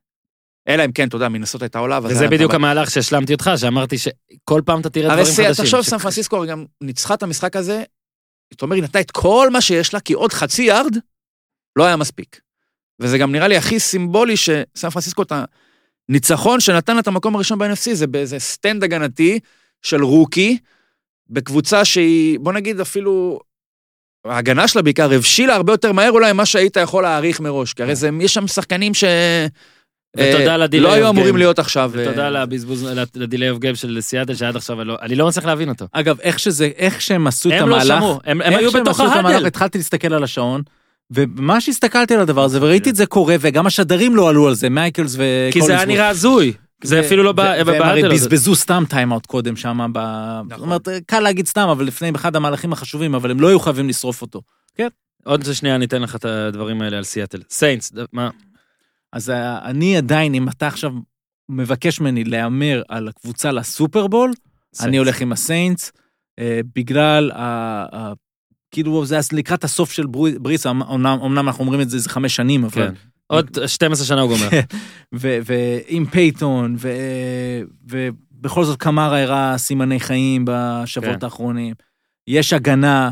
אלא 0.68 0.84
אם 0.84 0.92
כן, 0.92 1.08
אתה 1.08 1.16
יודע, 1.16 1.28
מנסות 1.28 1.62
הייתה 1.62 1.78
עולה, 1.78 2.00
וזה 2.02 2.28
בדיוק 2.28 2.54
המהלך 2.54 2.90
שהשלמתי 2.90 3.32
אותך, 3.32 3.50
שאמרתי 3.56 3.96
שכל 3.98 4.62
פעם 4.66 4.80
אתה 4.80 4.90
תראה 4.90 5.12
הרי 5.12 5.22
דברים 5.22 5.48
חדשים. 5.48 5.64
תחשוב, 5.64 5.82
סן 5.82 5.98
פרנסיסקו 5.98 6.36
הרי 6.36 6.46
גם 6.46 6.64
ניצחה 6.80 7.14
את 7.14 7.22
המשחק 7.22 7.56
הזה, 7.56 7.82
זאת 8.50 8.62
אומרת, 8.62 8.76
היא 8.76 8.84
נתנה 8.84 9.00
את 9.00 9.10
כל 9.10 9.48
מה 9.52 9.60
שיש 9.60 9.94
לה, 9.94 10.00
כי 10.00 10.12
עוד 10.12 10.32
חצי 10.32 10.62
יארד 10.62 10.96
לא 11.76 11.84
היה 11.84 11.96
מספיק. 11.96 12.40
וזה 13.00 13.18
גם 13.18 13.32
נראה 13.32 13.48
לי 13.48 13.56
הכי 13.56 13.80
סימבולי 13.80 14.36
שסן 14.36 14.90
פרנסיסקו, 14.90 15.22
את 15.22 15.32
הניצחון 16.08 16.60
שנתן 16.60 16.94
לה 16.94 17.00
את 17.00 17.06
המקום 17.06 17.34
הראשון 17.34 17.58
ב-NFC, 17.58 17.94
זה 17.94 18.06
באיזה 18.06 18.38
stand 18.38 18.84
הגנתי 18.84 19.40
של 19.82 20.04
rookie, 20.04 20.58
בקבוצה 21.30 21.84
שהיא, 21.84 22.38
בוא 22.38 22.52
נגיד 22.52 22.80
אפילו, 22.80 23.40
ההגנה 24.24 24.68
שלה 24.68 24.82
בעיקר 24.82 25.12
הבשילה 25.12 25.54
הרבה 25.54 25.72
יותר 25.72 25.92
מהר 25.92 26.10
אולי 26.10 26.32
ממה 26.32 26.46
שהיית 26.46 26.76
יכול 26.76 27.02
להעריך 27.02 27.40
מראש, 27.40 27.72
כי 27.72 27.82
הרי 27.82 27.94
זה, 27.94 28.10
יש 28.20 28.34
שם 28.34 28.46
שחקנים 28.46 28.94
ש... 28.94 29.04
ותודה 30.16 30.52
אה, 30.52 30.56
ל 30.56 30.62
delay 30.62 30.90
לא 30.90 30.94
היו 30.94 31.08
אמורים. 31.08 31.36
להיות 31.36 31.58
עכשיו. 31.58 31.90
ותודה 31.94 32.24
אה, 32.24 32.30
לבזבוז, 32.30 32.86
ל 33.14 33.20
delay 33.20 33.50
of 33.50 33.58
game 33.58 33.74
של 33.74 33.98
סיאטל, 34.00 34.34
שעד 34.34 34.56
עכשיו 34.56 34.80
אני 34.80 34.88
לא- 34.88 34.96
אני 35.02 35.14
לא 35.14 35.26
מצליח 35.28 35.44
להבין 35.44 35.68
אותו. 35.68 35.86
אגב, 35.92 36.20
איך 36.20 36.38
שזה, 36.38 36.70
איך 36.76 37.00
שהם 37.00 37.26
עשו 37.26 37.48
את 37.48 37.54
הם 37.54 37.68
לא 37.68 37.74
המהלך, 37.74 37.98
שמעו, 37.98 38.20
הם 38.24 38.42
הם 38.42 38.52
איך 38.52 38.60
היו 38.60 38.70
שהם 38.70 38.82
בתוך 38.82 39.00
עשו 39.00 39.10
את 39.10 39.16
המהלך, 39.16 39.30
ה 39.32 39.34
huddle. 39.34 39.46
התחלתי 39.46 39.78
להסתכל 39.78 40.14
על 40.14 40.24
השעון, 40.24 40.62
וממש 41.10 41.68
הסתכלתי 41.68 42.14
על 42.14 42.20
הדבר 42.20 42.44
הזה, 42.44 42.62
וראיתי 42.62 42.90
את 42.90 42.96
זה 42.96 43.06
קורה, 43.06 43.36
וגם 43.40 43.66
השדרים 43.66 44.16
לא 44.16 44.28
עלו 44.28 44.48
על 44.48 44.54
זה, 44.54 44.68
מייקלס 44.68 45.14
וקולינסבורג. 45.14 45.52
כי 45.52 45.62
זה 45.62 45.76
היה 45.76 45.84
נראה 45.84 46.08
הזוי. 46.08 46.52
זה 46.84 47.00
אפילו 47.00 47.22
לא 47.22 47.32
והם 47.36 47.82
הרי. 47.82 48.02
בזבזו 48.02 48.54
סתם 48.54 48.84
timeout 48.88 49.26
קודם 49.26 49.56
שם. 49.56 49.78
זאת 50.50 50.60
אומרת, 50.60 50.88
קל 51.06 51.20
להגיד 51.20 51.46
סתם, 51.46 51.68
אבל 51.68 51.84
לפני 51.84 52.10
אחד 52.16 52.36
המהלכים 52.36 52.72
החשובים, 52.72 53.14
אבל 53.14 53.30
הם 53.30 53.40
לא 53.40 53.48
היו 53.48 53.60
חייבים 53.60 53.88
לשרוף 53.88 54.22
אותו. 54.22 54.42
עוד 55.24 55.52
שנייה 55.52 55.74
אני 55.74 55.84
אתן 55.84 56.02
לך 56.02 56.16
את 56.16 56.24
הדברים 56.24 56.82
האלה 56.82 56.96
על 56.96 57.04
סיאטל. 57.04 57.42
סיינטס, 57.50 57.92
מה? 58.12 58.30
אז 59.12 59.30
אה, 59.30 59.70
אני 59.70 59.96
עדיין, 59.96 60.34
אם 60.34 60.48
אתה 60.48 60.66
עכשיו 60.66 60.92
מבקש 61.48 62.00
ממני 62.00 62.24
להמר 62.24 62.82
על 62.88 63.08
הקבוצה 63.08 63.52
לסופרבול, 63.52 64.32
אני 64.80 64.96
הולך 64.96 65.20
עם 65.20 65.32
הסיינטס, 65.32 65.92
אה, 66.38 66.60
בגלל 66.74 67.30
ה... 67.30 68.12
כאילו 68.70 69.06
זה 69.06 69.18
לקראת 69.32 69.64
הסוף 69.64 69.92
של 69.92 70.06
בריס, 70.40 70.66
אמנם 70.66 71.06
אמנם 71.06 71.48
אנחנו 71.48 71.64
אומרים 71.64 71.80
את 71.80 71.90
זה 71.90 71.96
איזה 71.96 72.08
חמש 72.08 72.36
שנים, 72.36 72.64
אבל... 72.64 72.88
עוד 73.30 73.58
12 73.66 74.06
שנה 74.06 74.20
הוא 74.20 74.30
גומר. 74.36 74.48
ו- 75.20 75.38
ועם 75.44 76.04
פייתון, 76.06 76.76
ו- 76.78 77.62
ובכל 77.88 78.64
זאת 78.64 78.78
קמרה 78.78 79.22
הראה 79.22 79.58
סימני 79.58 80.00
חיים 80.00 80.44
בשבועות 80.48 81.20
כן. 81.20 81.24
האחרונים. 81.24 81.74
יש 82.26 82.52
הגנה, 82.52 83.10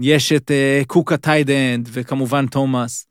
יש 0.00 0.32
את 0.32 0.50
uh, 0.50 0.86
קוק 0.86 1.16
ה 1.16 1.23
tight 1.23 1.59
end, 1.59 1.88
וכמובן 1.92 2.46
תומאס. 2.46 3.06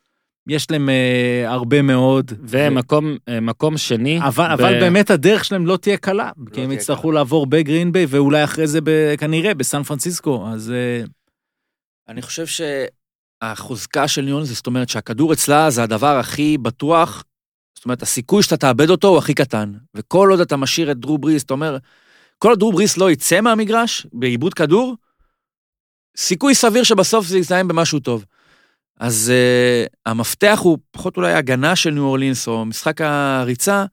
יש 0.50 0.72
להם 0.72 0.90
uh, 0.90 1.50
הרבה 1.50 1.82
מאוד. 1.82 2.32
ומקום 2.44 3.18
אה, 3.30 3.40
מקום 3.40 3.78
שני. 3.78 4.20
אבל, 4.22 4.48
ב- 4.48 4.52
אבל 4.52 4.80
באמת 4.80 5.12
הדרך 5.12 5.46
שלהם 5.46 5.66
לא 5.66 5.78
תהיה 5.78 5.98
קלה, 5.98 6.32
כי 6.54 6.62
הם 6.62 6.72
יצטרכו 6.72 7.12
לעבור 7.12 7.48
בגרין 7.48 7.92
ביי, 7.92 8.06
ואולי 8.10 8.44
אחרי 8.44 8.68
זה 8.68 8.82
ב- 8.84 9.16
כנראה 9.18 9.54
בסן 9.54 9.84
פרנסיסקו, 9.84 10.48
אז 10.48 10.72
אה, 10.72 11.04
אני 12.10 12.22
חושב 12.22 12.46
שהחוזקה 13.44 14.08
של 14.08 14.22
ניו 14.22 14.34
אורלינס, 14.34 14.56
זאת 14.56 14.68
אומרת 14.68 14.90
שהכדור 14.90 15.34
אצלה 15.34 15.70
זה 15.70 15.84
הדבר 15.84 16.18
הכי 16.18 16.58
בטוח, 16.58 17.24
זאת 17.76 17.86
אומרת, 17.86 18.02
הסיכוי 18.02 18.44
שאתה 18.44 18.58
תאבד 18.58 18.90
אותו 18.90 19.08
הוא 19.08 19.18
הכי 19.18 19.34
קטן. 19.34 19.74
וכל 19.96 20.28
עוד 20.32 20.40
אתה 20.40 20.58
משאיר 20.58 20.92
את 20.92 20.98
דרו 20.98 21.18
בריס, 21.18 21.44
אתה 21.44 21.54
אומר, 21.54 21.78
כל 22.38 22.50
עוד 22.50 22.60
דרו 22.60 22.72
בריס 22.72 22.98
לא 22.98 23.12
יצא 23.12 23.42
מהמגרש 23.42 24.08
בעיבוד 24.14 24.54
כדור, 24.54 24.96
סיכוי 26.18 26.56
סביר 26.56 26.84
שבסוף 26.84 27.26
זה 27.26 27.38
יסתיים 27.38 27.68
במשהו 27.68 28.00
טוב. 28.00 28.26
אז 29.00 29.32
uh, 29.34 29.90
המפתח 30.06 30.60
הוא 30.62 30.78
פחות 30.92 31.18
אולי 31.18 31.34
הגנה 31.34 31.76
של 31.76 31.90
ניו 31.90 32.04
אורלינס, 32.04 32.48
או 32.48 32.66
משחק 32.66 33.02
הריצה, 33.02 33.86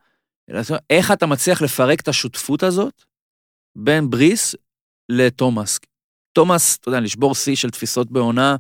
אלא 0.50 0.60
איך 0.90 1.10
אתה 1.12 1.26
מצליח 1.26 1.62
לפרק 1.62 2.00
את 2.00 2.08
השותפות 2.08 2.62
הזאת 2.62 3.04
בין 3.76 4.10
בריס 4.10 4.54
לתומאס. 5.08 5.78
תומאס, 6.32 6.76
אתה 6.76 6.88
יודע, 6.88 7.00
לשבור 7.00 7.34
שיא 7.34 7.56
של 7.56 7.70
תפיסות 7.70 8.10
בעונה 8.10 8.56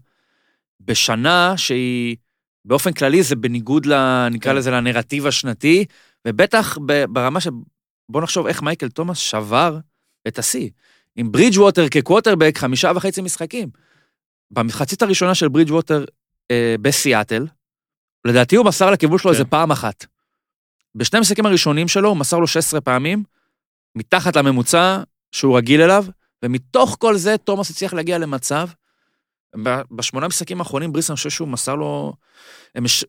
בשנה 0.80 1.54
שהיא, 1.56 2.16
באופן 2.64 2.92
כללי 2.92 3.22
זה 3.22 3.36
בניגוד, 3.36 3.86
ל, 3.86 4.28
נקרא 4.28 4.52
כן. 4.52 4.58
לזה, 4.58 4.70
לנרטיב 4.70 5.26
השנתי, 5.26 5.84
ובטח 6.26 6.78
ברמה 7.08 7.40
ש... 7.40 7.48
בוא 8.08 8.22
נחשוב 8.22 8.46
איך 8.46 8.62
מייקל 8.62 8.88
תומאס 8.88 9.18
שבר 9.18 9.78
את 10.28 10.38
השיא. 10.38 10.70
עם 11.16 11.32
ברידג' 11.32 11.58
ווטר 11.58 11.88
כקווטרבק, 11.88 12.58
חמישה 12.58 12.92
וחצי 12.96 13.22
משחקים. 13.22 13.68
במחצית 14.50 15.02
הראשונה 15.02 15.34
של 15.34 15.48
ברידג' 15.48 15.70
ווטר 15.70 16.04
אה, 16.50 16.74
בסיאטל, 16.82 17.46
לדעתי 18.24 18.56
הוא 18.56 18.66
מסר 18.66 18.90
לכיוון 18.90 19.18
שלו 19.18 19.30
כן. 19.30 19.34
איזה 19.34 19.44
פעם 19.44 19.70
אחת. 19.70 20.06
בשני 20.94 21.18
המשחקים 21.18 21.46
הראשונים 21.46 21.88
שלו 21.88 22.08
הוא 22.08 22.16
מסר 22.16 22.38
לו 22.38 22.46
16 22.46 22.80
פעמים, 22.80 23.22
מתחת 23.94 24.36
לממוצע 24.36 25.02
שהוא 25.32 25.56
רגיל 25.58 25.80
אליו, 25.80 26.04
ומתוך 26.44 26.96
כל 27.00 27.16
זה 27.16 27.38
תומאס 27.38 27.70
הצליח 27.70 27.94
להגיע 27.94 28.18
למצב, 28.18 28.68
בשמונה 29.90 30.28
משחקים 30.28 30.60
האחרונים 30.60 30.92
בריס, 30.92 31.10
אני 31.10 31.16
חושב 31.16 31.30
שהוא 31.30 31.48
מסר 31.48 31.74
לו, 31.74 32.12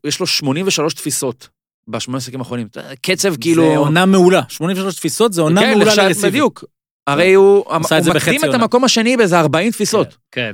יש, 0.03 0.19
לו 0.19 0.27
83 0.27 0.93
תפיסות 0.93 1.49
בשמונה 1.87 2.17
משחקים 2.17 2.39
האחרונים. 2.39 2.67
יודע, 2.75 2.95
קצב 3.01 3.35
כאילו... 3.41 3.63
זה 3.63 3.77
עונה 3.77 4.05
מעולה. 4.05 4.41
83 4.49 4.95
תפיסות 4.95 5.33
זה 5.33 5.41
עונה 5.41 5.61
כן, 5.61 5.69
מעולה 5.69 5.95
לרסיבר. 5.95 6.27
בדיוק. 6.29 6.63
הרי 7.07 7.33
הוא, 7.33 7.65
הוא 7.67 7.77
בחצי 7.77 8.09
מקדים 8.09 8.49
את. 8.49 8.53
המקום 8.53 8.83
השני 8.83 9.17
באיזה 9.17 9.39
40 9.39 9.71
תפיסות. 9.71 10.17
כן. 10.31 10.51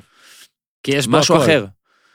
כי 0.83 0.91
יש 0.91 1.07
משהו. 1.07 1.37
אחר. 1.37 1.65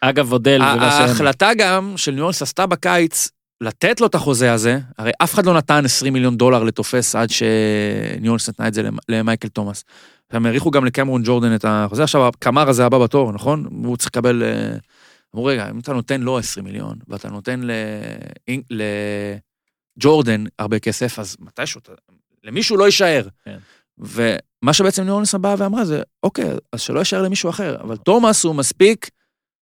אגב, 0.00 0.32
אודל 0.32 0.60
שהם. 0.62 0.82
ההחלטה 0.82 1.50
גם 1.58 1.94
של 1.96 2.12
ניו 2.12 2.20
אורלינס 2.20 2.42
עשתה 2.42 2.66
בקיץ 2.66 3.28
לתת 3.60 4.00
לו 4.00 4.06
את 4.06 4.14
החוזה 4.14 4.52
הזה, 4.52 4.78
הרי 4.98 5.10
אף 5.22 5.34
אחד 5.34 5.46
לא 5.46 5.54
נתן 5.54 5.84
20 5.84 6.12
מיליון 6.12 6.36
דולר 6.36 6.62
לתופס 6.62 7.14
עד 7.14 7.30
שניו 7.30 7.50
אורלינס 8.24 8.48
נתנה 8.48 8.68
את 8.68 8.74
זה 8.74 8.82
למ- 8.82 8.98
למייקל 9.08 9.48
תומאס. 9.48 9.84
הם 10.30 10.46
האריכו 10.46 10.70
גם 10.70 10.84
לקמרון 10.84 11.22
ג'ורדן 11.24 11.54
את 11.54 11.64
החוזה, 11.68 12.02
עכשיו 12.02 12.30
קמרה 12.38 12.72
זה 12.72 12.86
הבא 12.86 12.98
בתור, 12.98 13.32
נכון? 13.32 13.66
הוא 13.84 13.96
צריך 13.96 14.10
לקבל... 14.10 14.42
אה, 14.42 14.76
אמרו, 15.34 15.44
רגע, 15.46 15.70
אם 15.70 15.78
אתה 15.78 15.92
נותן 15.92 16.20
לו 16.20 16.38
20 16.38 16.64
מיליון, 16.66 16.98
ואתה 17.08 17.28
נותן 17.28 17.60
לג'ורדן 19.98 20.44
הרבה 20.58 20.78
כסף, 20.78 21.18
אז 21.18 21.36
מתישהו, 21.40 21.80
למישהו 22.44 22.76
לא 22.76 22.84
יישאר. 22.84 23.28
כן. 23.44 23.58
ומה 23.98 24.72
שבעצם 24.72 25.02
ניו 25.02 25.12
אורלינס 25.12 25.34
באה 25.34 25.54
ואמרה 25.58 25.84
זה, 25.84 26.02
אוקיי, 26.22 26.50
אז 26.72 26.80
שלא 26.80 26.98
יישאר 26.98 27.22
למישהו 27.22 27.50
אחר, 27.50 27.76
אבל 27.80 27.96
תומאס 27.96 28.44
הוא 28.44 28.54
מספיק 28.54 29.10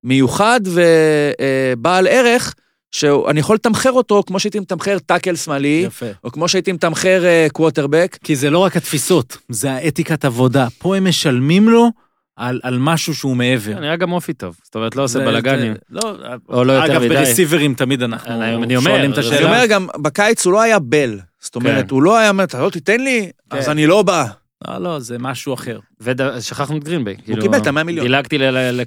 מיוחד 0.04 0.60
ובעל 0.66 2.08
ערך, 2.08 2.56
שאני 2.92 3.40
יכול 3.40 3.56
לתמחר 3.56 3.92
אותו 3.92 4.24
כמו 4.28 4.40
שהייתי 4.40 4.60
מתמחר 4.60 4.98
טאקל 5.06 5.36
שמאלי, 5.36 5.84
יפה. 5.88 6.06
או 6.24 6.32
כמו 6.32 6.48
שהייתי 6.48 6.72
מתמחר 6.72 7.24
קווטרבק. 7.54 8.18
כי 8.24 8.36
זה 8.36 8.50
לא 8.50 8.60
רק 8.60 8.78
התפיסות, 8.78 9.38
זה 9.50 9.72
האתיקת 9.72 10.26
עבודה. 10.26 10.68
פה 10.78 10.96
הם 10.96 11.08
משלמים 11.08 11.70
לו 11.70 11.90
על, 12.36 12.60
על 12.64 12.78
משהו 12.80 13.16
שהוא 13.16 13.36
מעבר. 13.36 13.80
נראה 13.80 13.96
גם 13.96 14.12
אופי 14.12 14.34
טוב. 14.34 14.58
זאת 14.64 14.76
אומרת, 14.76 14.96
לא 14.96 15.04
עושה 15.04 15.20
בלאגנים. 15.20 15.74
לא, 15.90 16.02
או 16.50 16.64
לא 16.64 16.74
יותר 16.74 16.92
אגב, 16.94 17.02
מדי. 17.02 17.10
ברסיברים 17.16 17.74
תמיד 17.74 18.04
אנחנו 18.04 18.34
אומר, 18.34 18.80
שואלים 18.82 19.10
את 19.12 19.16
זה- 19.16 19.22
אני 19.22 19.30
השאלה. 19.30 19.50
אומר 19.56 19.66
גם, 19.66 19.88
בקיץ 20.02 20.46
הוא 20.46 20.54
לא 20.54 20.62
היה 20.62 20.80
בל. 20.80 21.20
זאת 21.42 21.56
אומרת, 21.56 21.86
כן. 21.90 21.96
הוא 21.96 22.04
לא 22.04 22.18
היה 22.18 22.30
אומר, 22.30 22.44
אתה 22.44 22.62
לא 22.62 22.70
תיתן 22.70 23.02
לי, 23.02 23.30
אז 23.52 23.66
כן. 23.66 23.72
אני 23.72 23.88
לא 23.88 24.02
בא. 24.02 24.26
לא, 24.68 24.78
לא, 24.78 25.00
זה 25.00 25.18
משהו 25.20 25.54
אחר. 25.54 25.80
ושכחנו 26.02 26.78
את 26.78 26.84
גרינביי. 26.84 27.18
כאילו, 27.24 27.42
קיבל 27.42 27.58
את 27.58 27.68
ה-100 27.68 27.84
מיליון. 27.84 28.06
דילגתי 28.06 28.38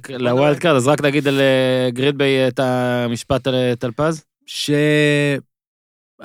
ל 0.09 0.19
wild 0.19 0.59
card, 0.59 0.75
אז 0.75 0.87
רק 0.87 1.01
נגיד 1.01 1.27
על 1.27 1.39
אה, 1.39 1.89
גרינביי 1.91 2.47
את 2.47 2.59
המשפט 2.59 3.47
על 3.47 3.55
אה, 3.55 3.73
טלפז. 3.79 4.23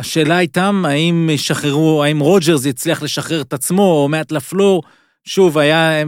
שהשאלה 0.01 0.40
איתם, 0.40 0.84
האם 0.88 1.30
ישחררו, 1.32 2.05
האם 2.05 2.18
רוג'רס 2.18 2.66
יצליח 2.66 3.03
לשחרר 3.03 3.40
את 3.40 3.53
עצמו, 3.53 3.82
או 3.82 4.09
מאט 4.09 4.32
לפלור, 4.32 4.82
שוב, 5.24 5.59
היה 5.59 6.03
17-3 6.03 6.07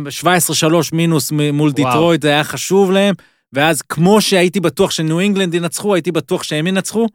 מינוס 0.92 1.32
מול 1.32 1.42
וואו. 1.52 1.70
דיטרויט, 1.70 2.22
זה 2.22 2.28
היה 2.28 2.44
חשוב 2.44 2.90
להם, 2.90 3.14
ואז 3.52 3.82
כמו 3.82 4.20
שהייתי 4.20 4.60
בטוח 4.60 4.90
שניו 4.90 5.20
אינגלנד 5.20 5.54
ינצחו, 5.54 5.94
הייתי 5.94 6.12
בטוח 6.12 6.42
שהם 6.42 6.66
ינצחו, 6.66 7.06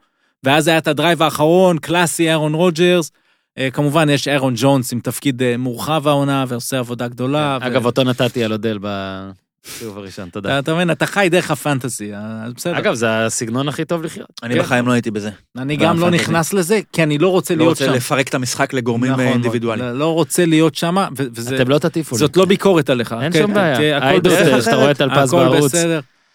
ואז 0.43 0.67
היה 0.67 0.78
את 0.78 0.88
ה 0.88 0.93
drive 0.93 1.24
האחרון, 1.23 1.78
קלאסי, 1.78 2.30
אהרון 2.30 2.53
רוג'רס. 2.53 3.11
אה, 3.58 3.70
כמובן, 3.72 4.10
יש 4.10 4.28
אהרון 4.28 4.53
ג'ונס 4.58 4.93
עם 4.93 4.99
תפקיד 4.99 5.43
אה, 5.43 5.58
מורחב 5.58 6.08
העונה, 6.08 6.45
ועושה 6.47 6.80
עבודה 6.80 7.08
גדולה. 7.08 7.58
ו- 7.62 7.68
אגב, 7.68 7.86
אותו 7.86 8.03
נתתי 8.03 8.43
על 8.43 8.51
אודל 8.51 8.80
בסיבוב 8.82 9.97
הראשון, 9.97 10.30
תודה. 10.30 10.60
אתה- 10.60 10.74
מבין, 10.74 10.91
אתה 10.91 11.06
חי 11.06 11.28
דרך 11.32 11.51
הפנטסי, 11.51 12.12
אז 12.16 12.53
בסדר. 12.53 12.78
אגב, 12.78 12.93
זה 12.93 13.26
הסגנון 13.26 13.68
הכי 13.68 13.86
טוב 13.86 14.03
לחיות. 14.03 14.28
אני 14.43 14.53
כן. 14.53 14.60
בחיים 14.60 14.88
לא 14.88 14.91
הייתי 14.91 15.12
בזה. 15.12 15.30
אני 15.58 15.76
גם 15.78 15.99
לא. 15.99 16.10
נכנס 16.10 16.53
לזה, 16.53 16.80
כי 16.93 17.03
אני 17.03 17.18
לא 17.18 17.28
רוצה 17.30 17.53
לא 17.56 17.60
להיות 17.60 17.70
רוצה 17.70 17.86
שם. 17.86 17.93
לפרק 17.93 18.28
את 18.28 18.34
המשחק 18.36 18.74
לגורמים 18.74 19.12
נכון 19.12 19.20
אה, 19.24 19.30
מאוד. 19.30 19.36
אינדיבידואליים. 19.36 19.89
לא- 19.91 19.99
לא 19.99 20.14
רוצה 20.14 20.45
להיות 20.45 20.76
שם, 20.76 20.95
וזה... 21.16 21.56
אתם 21.56 21.70
לא 21.70 21.78
תטיפו 21.80 22.16
לי. 22.16 22.20
זאת 22.20 22.38
לא 22.38 22.45
ביקורת 22.45 22.89
עליך. 22.89 23.16
אין 23.22 23.32
כן, 23.32 23.41
שום 23.41 23.53
בעיה. 23.53 23.78
כן, 23.78 23.99
הכל 24.01 24.20
בסדר. 24.20 24.62
שאתה 24.62 24.76
רואה 24.76 24.91
את 24.91 25.01
הכל 25.01 25.26
בערוץ. 25.32 25.72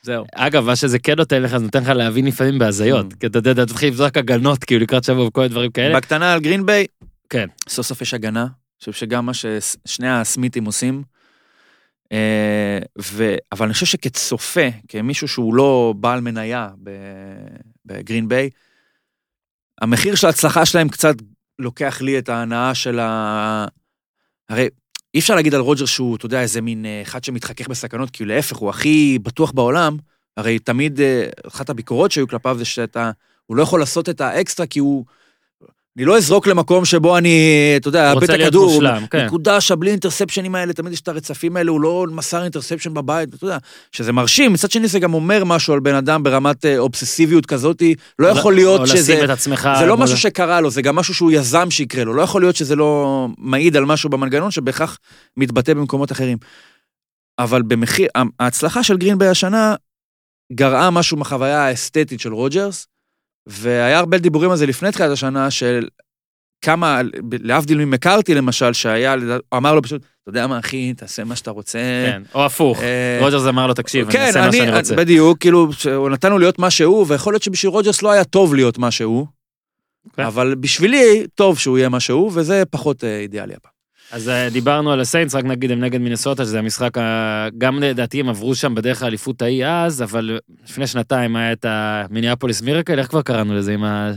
זהו. 0.02 0.24
אגב, 0.34 0.64
מה 0.64 0.76
שזה 0.76 0.98
כן 0.98 1.14
נותן 1.16 1.42
לך, 1.42 1.50
זה 1.56 1.64
נותן 1.64 1.82
לך 1.82 1.88
להבין 1.88 2.26
לפעמים 2.26 2.58
בהזיות. 2.58 3.06
Mm. 3.12 3.16
כי 3.20 3.26
אתה 3.26 3.38
יודע, 3.38 3.50
אתה 3.52 3.66
תתחיל 3.66 3.88
לבזוק 3.88 4.16
הגנות, 4.16 4.64
כאילו 4.64 4.80
לקראת 4.82 5.04
שבוע 5.04 5.24
וכל 5.26 5.40
מיני 5.40 5.50
דברים 5.50 5.70
כאלה. 5.70 5.96
בקטנה 5.96 6.32
על 6.32 6.40
גרין 6.40 6.66
ביי, 6.66 6.86
כן. 7.30 7.46
סוף 7.68 7.86
סוף 7.86 8.02
יש 8.02 8.14
הגנה. 8.14 8.42
אני 8.42 8.78
חושב 8.78 8.92
שגם 8.92 9.26
מה 9.26 9.32
ששני 9.34 10.10
הסמיתים 10.10 10.64
עושים. 10.64 11.02
אה, 12.12 12.78
ו... 13.02 13.34
אבל 13.52 13.66
אני 13.66 13.74
חושב 13.74 13.86
שכצופה, 13.86 14.68
כמישהו 14.88 15.28
שהוא 15.28 15.54
לא 15.54 15.94
בעל 15.96 16.20
מניה 16.20 16.68
בגרין 17.86 18.28
ביי, 18.28 18.50
המחיר 19.80 20.14
של 20.14 20.26
ההצלחה 20.26 20.66
שלהם 20.66 20.88
קצת 20.88 21.14
לוקח 21.58 22.00
לי 22.00 22.18
את 22.18 22.28
ההנאה 22.28 22.74
של 22.74 22.98
ה... 22.98 23.66
הרי 24.48 24.68
אי 25.14 25.20
אפשר 25.20 25.34
להגיד 25.34 25.54
על 25.54 25.60
רוג'רס 25.60 25.86
שהוא, 25.86 26.16
אתה 26.16 26.26
יודע, 26.26 26.42
איזה 26.42 26.60
מין 26.60 26.86
אה, 26.86 27.02
אחד 27.02 27.24
שמתחכך 27.24 27.68
בסכנות, 27.68 28.10
כי 28.10 28.24
להפך, 28.24 28.56
הוא 28.56 28.70
הכי 28.70 29.18
בטוח 29.22 29.52
בעולם. 29.52 29.96
הרי 30.36 30.58
תמיד, 30.58 31.00
אה, 31.00 31.28
אחת 31.46 31.70
הביקורות 31.70 32.12
שהיו 32.12 32.28
כלפיו 32.28 32.58
זה 32.58 32.64
שאתה, 32.64 33.10
הוא 33.46 33.56
לא 33.56 33.62
יכול 33.62 33.80
לעשות 33.80 34.08
את 34.08 34.20
האקסטרה 34.20 34.66
כי 34.66 34.78
הוא... 34.78 35.04
אני 36.00 36.06
לא 36.06 36.16
אזרוק 36.16 36.46
למקום 36.46 36.84
שבו 36.84 37.18
אני, 37.18 37.38
אתה 37.76 37.88
יודע, 37.88 38.12
רוצה 38.12 38.36
להיות 38.36 38.46
הכדור. 38.48 38.72
מושלם, 38.74 39.06
כן. 39.06 39.26
נקודה 39.26 39.60
שבלי 39.60 39.90
interceptions 39.90 40.54
האלה, 40.54 40.72
תמיד 40.72 40.92
יש 40.92 41.00
את 41.00 41.08
הרצפים 41.08 41.56
האלה, 41.56 41.70
הוא 41.70 41.80
לא 41.80 42.06
מסר 42.10 42.42
interception 42.42 42.94
בבית, 42.94 43.34
אתה 43.34 43.44
יודע, 43.44 43.58
שזה 43.92 44.12
מרשים, 44.12 44.52
מצד 44.52 44.70
שני 44.70 44.88
זה 44.88 44.98
גם 44.98 45.14
אומר 45.14 45.44
משהו 45.44 45.74
על 45.74 45.80
בן 45.80 45.94
אדם 45.94 46.22
ברמת 46.22 46.64
אה, 46.64 46.78
אובססיביות 46.78 47.46
כזאתי, 47.46 47.94
לא 48.18 48.26
יכול 48.26 48.54
להיות 48.54 48.80
או 48.80 48.86
שזה... 48.86 49.12
לשים 49.14 49.24
את 49.24 49.30
עצמך... 49.30 49.68
זה 49.78 49.86
לא 49.86 49.96
משהו 49.96 50.16
שקרה 50.16 50.60
לו, 50.60 50.70
זה 50.70 50.82
גם 50.82 50.96
משהו 50.96 51.14
שהוא 51.14 51.32
יזם 51.32 51.70
שיקרה 51.70 52.04
לו. 52.04 52.14
לא 52.14 52.22
יכול 52.22 52.42
להיות 52.42 52.56
שזה 52.56 52.76
לא 52.76 53.28
מעיד 53.38 53.76
על 53.76 53.84
משהו 53.84 54.10
במנגנון 54.10 54.50
שבהכרח 54.50 54.98
מתבטא 55.36 55.74
במקומות 55.74 56.12
אחרים. 56.12 56.38
אבל 57.38 57.62
במחיר, 57.62 58.08
ההצלחה 58.40 58.82
של 58.82 58.96
גרינביי 58.96 59.28
השנה, 59.28 59.74
גרעה 60.52 60.90
משהו 60.90 61.16
מהחוויה 61.16 61.66
האסתטית 61.66 62.20
של 62.20 62.34
רוג'רס, 62.34 62.86
והיה 63.46 63.98
הרבה 63.98 64.18
דיבורים 64.18 64.50
על 64.50 64.56
זה 64.56 64.66
לפני 64.66 64.92
תחילת 64.92 65.10
השנה, 65.10 65.50
של 65.50 65.88
כמה, 66.62 67.00
להבדיל 67.42 67.84
ממקארתי 67.84 68.34
למשל, 68.34 68.72
שהיה, 68.72 69.14
אמר 69.54 69.74
לו 69.74 69.82
פשוט, 69.82 70.02
אתה 70.02 70.30
יודע 70.30 70.46
מה 70.46 70.58
אחי, 70.58 70.94
תעשה 70.94 71.24
מה 71.24 71.36
שאתה 71.36 71.50
רוצה. 71.50 71.78
כן, 71.78 72.22
או 72.34 72.46
הפוך. 72.46 72.82
אה, 72.82 73.18
רוג'רס 73.20 73.46
אמר 73.46 73.66
לו, 73.66 73.74
תקשיב, 73.74 74.04
אני 74.04 74.12
כן, 74.12 74.26
אעשה 74.26 74.46
מה 74.46 74.52
שאני 74.52 74.76
רוצה. 74.76 74.96
בדיוק, 74.96 75.38
כאילו, 75.38 75.68
לו 76.24 76.38
להיות 76.38 76.58
מה 76.58 76.70
שהוא, 76.70 77.06
ויכול 77.08 77.32
להיות 77.32 77.42
שבשביל 77.42 77.72
רוג'רס 77.72 78.02
לא 78.02 78.10
היה 78.10 78.24
טוב 78.24 78.54
להיות 78.54 78.78
מה 78.78 78.90
שהוא, 78.90 79.26
כן. 80.16 80.22
אבל 80.22 80.54
בשבילי, 80.54 81.26
טוב 81.34 81.58
שהוא 81.58 81.78
יהיה 81.78 81.88
מה 81.88 82.00
שהוא, 82.00 82.30
וזה 82.34 82.62
פחות 82.70 83.04
אה, 83.04 83.18
אידיאלי 83.18 83.54
הפעם. 83.54 83.79
אז 84.12 84.28
אה, 84.28 84.48
דיברנו 84.50 84.92
על 84.92 85.00
הסיינטס, 85.00 85.34
רק 85.34 85.44
נגיד 85.44 85.70
הם 85.70 85.80
נגד 85.80 86.00
מינסוטה, 86.00 86.44
שזה 86.44 86.58
המשחק, 86.58 86.98
ה- 86.98 87.48
גם 87.58 87.78
לדעתי 87.78 88.20
הם 88.20 88.28
עברו 88.28 88.54
שם 88.54 88.74
בדרך 88.74 89.02
האליפות 89.02 89.42
ההיא 89.42 89.66
אז, 89.66 90.02
אבל 90.02 90.38
לפני 90.64 90.86
שנתיים 90.86 91.36
היה 91.36 91.52
את 91.52 91.66
המיניאפוליס 91.68 92.62
miracle, 92.62 92.98
איך 92.98 93.08
כבר 93.08 93.22
קראנו 93.22 93.54
לזה 93.54 93.72
עם 93.74 93.84
ה... 93.84 94.10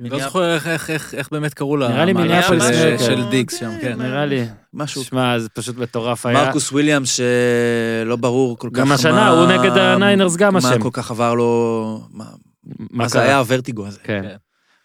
לא 0.00 0.18
זוכר 0.20 0.54
איך- 0.54 1.28
באמת 1.32 1.54
קראו 1.54 1.76
לה. 1.76 1.88
נראה 1.88 2.04
לי 2.04 2.12
מיניאפוליס 2.12 2.64
של- 3.06 3.28
דיגס 3.30 3.60
שם, 3.60 3.70
כן. 3.80 4.02
נראה 4.02 4.26
לי. 4.26 4.44
משהו. 4.74 5.04
שמע, 5.04 5.38
זה 5.38 5.48
פשוט 5.48 5.78
מטורף 5.78 6.26
היה. 6.26 6.44
מרקוס 6.44 6.72
וויליאמס, 6.72 7.16
שלא 7.16 8.16
ברור 8.16 8.58
כל 8.58 8.68
כך 8.72 8.78
גם 8.80 8.88
מה... 8.88 8.94
השנה, 8.94 9.28
הוא 9.28 9.46
נגד 9.46 9.70
הניינרס 9.78 10.36
גם 10.36 10.52
מה 10.52 10.58
אשם. 10.58 10.80
כל 10.82 10.88
כך 10.92 11.10
עבר 11.10 11.34
לו... 11.34 12.00
מה 12.10 12.24
מה 12.64 12.86
מה 12.90 13.08
זה? 13.08 13.20
היה 13.22 13.38
הוורטיגו 13.38 13.86
הזה. 13.86 13.98
כן. 14.04 14.22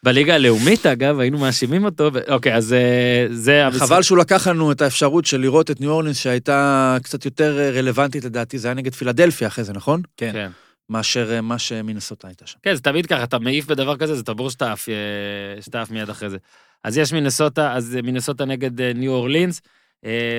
בליגה 0.03 0.35
הלאומית, 0.35 0.85
אגב, 0.85 1.19
היינו 1.19 1.37
מאשימים 1.37 1.85
אותו, 1.85 2.09
ו- 2.13 2.33
אוקיי, 2.33 2.55
אז 2.55 2.73
אה, 2.73 3.25
זה... 3.29 3.63
חבל 3.71 4.01
שהוא 4.01 4.17
לקח 4.17 4.47
לנו 4.47 4.71
את 4.71 4.81
האפשרות 4.81 5.25
של 5.25 5.37
לראות 5.37 5.71
את 5.71 5.81
ניו 5.81 5.91
אורלינס 5.91 6.17
שהייתה 6.17 6.97
קצת 7.03 7.25
יותר 7.25 7.59
אה, 7.59 7.69
רלוונטית 7.69 8.23
לדעתי, 8.23 8.57
זה 8.57 8.67
היה 8.67 8.75
נגד 8.75 8.95
פילדלפיה 8.95 9.47
אחרי 9.47 9.63
זה, 9.63 9.73
נכון? 9.73 10.01
כן. 10.17 10.31
כן. 10.33 10.51
מאשר 10.89 11.33
אה, 11.33 11.41
מה 11.41 11.59
שמינסוטה 11.59 12.27
הייתה 12.27 12.47
שם. 12.47 12.59
כן, 12.63 12.75
זה 12.75 12.81
תמיד 12.81 13.05
ככה, 13.05 13.23
אתה 13.23 13.39
מעיף 13.39 13.65
בדבר 13.65 13.97
כזה, 13.97 14.15
זה 14.15 14.23
ברור 14.23 14.49
שאתה 14.49 14.71
עף, 14.71 15.91
מיד 15.91 16.09
אחרי 16.09 16.29
זה. 16.29 16.37
אז 16.83 16.97
יש 16.97 17.13
מינסוטה, 17.13 17.73
אז 17.73 17.97
מינסוטה 18.03 18.45
נגד 18.45 18.81
ניו 18.81 19.11
אורלינס. 19.11 19.61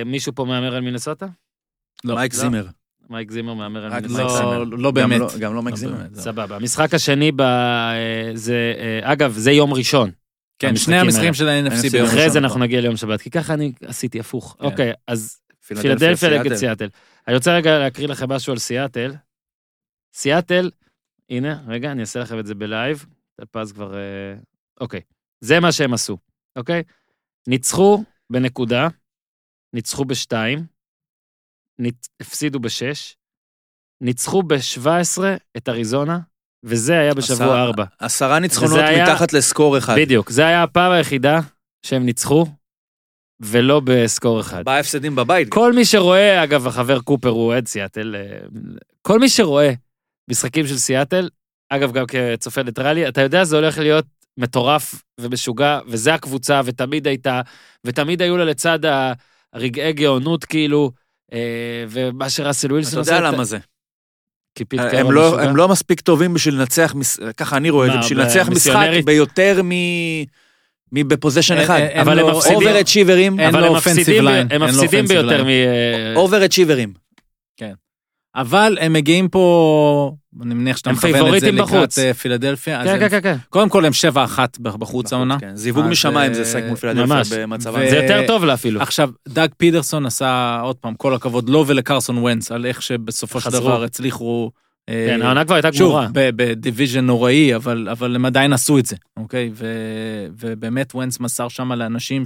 מישהו 0.05 0.35
פה 0.35 0.45
מהמר 0.45 0.75
על 0.75 0.81
מינסוטה? 0.81 1.25
לא, 2.03 2.15
מייק 2.15 2.33
לא. 2.33 2.39
זימר. 2.39 2.65
מייק 3.09 3.31
זימר 3.31 3.53
מהמר 3.53 3.85
על. 3.85 3.89
מייק 3.91 4.07
זימר. 4.07 4.63
לא 4.63 4.77
לא 4.77 4.91
באמת. 4.91 5.15
גם 5.15 5.19
לא- 5.21 5.29
גם 5.39 5.53
לא 5.53 5.61
מייק 5.61 5.73
לא 5.73 5.79
זימר. 5.79 6.05
סבבה. 6.13 6.55
המשחק 6.55 6.93
השני 6.93 7.31
ב... 7.31 7.41
אה, 7.41 8.31
זה, 8.33 8.73
אה, 8.77 9.11
אגב, 9.13 9.33
זה 9.37 9.51
יום 9.51 9.73
ראשון. 9.73 10.11
כן, 10.59 10.75
שני 10.75 10.95
המשחקים. 10.99 11.33
של 11.33 11.49
ה-NFC 11.49 11.71
NFC 11.71 11.91
ביום 11.91 12.05
אחרי 12.05 12.19
ראשון. 12.19 12.33
זה 12.33 12.39
אנחנו 12.39 12.59
נגיע 12.59 12.81
ליום 12.81 12.97
שבת, 12.97 13.21
כי 13.21 13.29
ככה 13.29 13.53
אני 13.53 13.71
עשיתי 13.85 14.19
הפוך. 14.19 14.55
כן. 14.59 14.65
אוקיי, 14.65 14.93
אז 15.07 15.41
פילדלפיה 15.67 16.39
נגד 16.39 16.53
סיאטל. 16.55 16.87
אני 17.27 17.35
רוצה 17.35 17.55
רגע 17.55 17.79
להקריא 17.79 18.07
לכם 18.07 18.29
משהו 18.29 18.53
על 18.53 18.59
סיאטל. 18.59 19.13
סיאטל, 20.13 20.71
הנה, 21.29 21.61
רגע, 21.67 21.91
אני 21.91 22.01
אעשה 22.01 22.19
לכם 22.19 22.39
את 22.39 22.45
זה 22.45 22.55
בלייב. 22.55 23.05
טלפז 23.35 23.71
כבר... 23.71 23.95
אה, 23.95 24.35
אוקיי. 24.81 25.01
זה 25.41 25.59
מה 25.59 25.71
שהם 25.71 25.93
עשו, 25.93 26.17
אוקיי? 26.55 26.83
ניצחו 27.47 28.03
בנקודה, 28.29 28.87
ניצחו 29.73 30.05
בשתיים. 30.05 30.78
הפסידו 32.21 32.59
בשש, 32.59 33.15
ניצחו 34.03 34.43
ב-17 34.43 35.21
את 35.57 35.69
אריזונה, 35.69 36.19
וזה 36.63 36.99
היה 36.99 37.13
בשבוע 37.13 37.35
עשרה- 37.45 37.61
ארבע. 37.63 37.85
עשרה 37.99 38.39
ניצחונות 38.39 38.79
היה- 38.79 39.03
מתחת 39.03 39.33
לסקור 39.33 39.77
אחד. 39.77 39.95
בדיוק, 39.97 40.29
זה 40.29 40.45
היה 40.45 40.63
הפעם 40.63 40.91
היחידה 40.91 41.39
שהם 41.85 42.05
ניצחו, 42.05 42.45
ולא 43.41 43.81
בסקור 43.83 44.39
אחד. 44.41 44.57
ארבעה 44.57 44.79
הפסדים 44.79 45.15
בבית. 45.15 45.47
כל 45.51 45.73
מי 45.73 45.85
שרואה, 45.85 46.43
אגב, 46.43 46.67
החבר 46.67 46.99
קופר 47.01 47.29
הוא 47.29 47.45
אוהד 47.47 47.67
סיאטל, 47.67 48.15
אה, 48.15 48.39
כל 49.01 49.19
מי 49.19 49.29
שרואה 49.29 49.71
משחקים 50.29 50.67
של 50.67 50.77
סיאטל, 50.77 51.29
אגב, 51.69 51.91
גם 51.91 52.05
כצופה 52.07 52.63
ניטרלי, 52.63 53.07
אתה 53.07 53.21
יודע, 53.21 53.43
זה 53.43 53.55
הולך 53.55 53.77
להיות 53.77 54.05
מטורף 54.37 55.03
ומשוגע, 55.19 55.79
וזה 55.87 56.13
הקבוצה, 56.13 56.61
ותמיד 56.65 57.07
הייתה, 57.07 57.41
ותמיד 57.85 58.21
היו 58.21 58.37
לה 58.37 58.45
לצד 58.45 58.79
הרגעי 59.53 59.93
גאונות, 59.93 60.45
כאילו, 60.45 60.91
ומה 61.89 62.29
שראסל 62.29 62.67
אתה 62.67 62.73
ווילסון 62.73 62.99
יודע 62.99 63.19
למה 63.19 63.43
זה. 63.43 63.57
כי 64.55 64.65
פית 64.65 64.79
הם 64.79 64.89
קרול 65.01 65.15
לא- 65.15 65.27
משוגע. 65.27 65.43
הם 65.43 65.55
לא 65.55 65.67
מספיק 65.67 66.01
טובים 66.01 66.33
בשביל 66.33 66.55
לנצח, 66.55 66.93
ככה 67.37 67.57
אני 67.57 67.69
רואה 67.69 67.87
את 67.87 67.91
זה, 67.91 67.97
בשביל 67.99 68.19
לנצח 68.21 68.49
משחק? 68.49 68.87
ביותר 69.05 69.61
מ- 69.63 70.23
מבפוזיישן 70.91 71.57
אחד. 71.57 71.79
אבל 72.01 72.19
הם 72.19 72.25
מפסידים. 72.35 72.57
אובר 72.57 72.81
אצ'יברים, 72.81 73.39
אבל 73.39 73.59
לו 73.59 73.65
הם 73.65 73.75
offensive 73.75 73.77
מפסידים, 73.89 74.25
ביותר. 75.07 75.43
מ... 75.43 75.47
אה, 75.47 76.13
אובר 76.15 76.45
אצ'יברים. 76.45 76.93
אבל 78.35 78.77
הם 78.81 78.93
מגיעים 78.93 79.29
פה, 79.29 80.13
אני 80.41 80.53
מניח 80.53 80.77
שאתה 80.77 80.89
הם 80.89 80.95
מכוון 80.95 81.35
את 81.35 81.39
זה 81.39 81.51
לקראת 81.51 81.69
בחוץ. 81.69 81.99
אה, 81.99 82.13
פילדלפיה. 82.13 82.83
כן, 82.83 82.99
כן, 82.99 83.09
כן, 83.09 83.21
כן. 83.21 83.35
קודם 83.49 83.69
כל 83.69 83.85
הם 83.85 83.91
7-1 84.13 84.39
בחוץ 84.59 85.13
העונה. 85.13 85.39
כן, 85.39 85.55
זיווג 85.55 85.85
משמיים 85.85 86.33
זה 86.33 86.39
אה, 86.39 86.45
לשחק 86.45 86.63
מול 86.67 86.75
פילדלפיה. 86.75 87.23
במצבם. 87.47 87.79
ו- 87.81 87.89
זה 87.89 87.95
יותר 87.95 88.23
טוב 88.27 88.45
לה 88.45 88.53
אפילו. 88.53 88.81
עכשיו, 88.81 89.09
דאג 89.27 89.49
פידרסון 89.57 90.05
עשה, 90.05 90.59
עוד 90.63 90.75
פעם, 90.75 90.95
כל 90.95 91.13
הכבוד 91.13 91.49
לו 91.49 91.63
ולקרסון 91.67 92.17
ונץ, 92.17 92.51
על 92.51 92.65
איך 92.65 92.81
שבסופו 92.81 93.41
של. 93.41 93.49
דבר 93.49 93.83
הצליחו... 93.83 94.51
אה, 94.89 95.05
כן, 95.09 95.21
העונה 95.21 95.45
כבר 95.45 95.55
הייתה 95.55 95.73
שוב, 95.73 95.87
גמורה. 95.89 96.07
ב- 96.13 96.29
בדיוויז'ן 96.35 97.05
נוראי, 97.05 97.55
אבל, 97.55 97.87
אבל 97.91 98.15
הם 98.15 98.25
עדיין 98.25 98.53
עשו 98.53 98.77
את 98.79 98.85
זה, 98.85 98.95
אוקיי? 99.17 99.51
ו, 99.53 99.65
ובאמת 100.39 100.95
ונץ 100.95 101.19
מסר 101.19 101.47
שם 101.47 101.71
לאנשים 101.71 102.23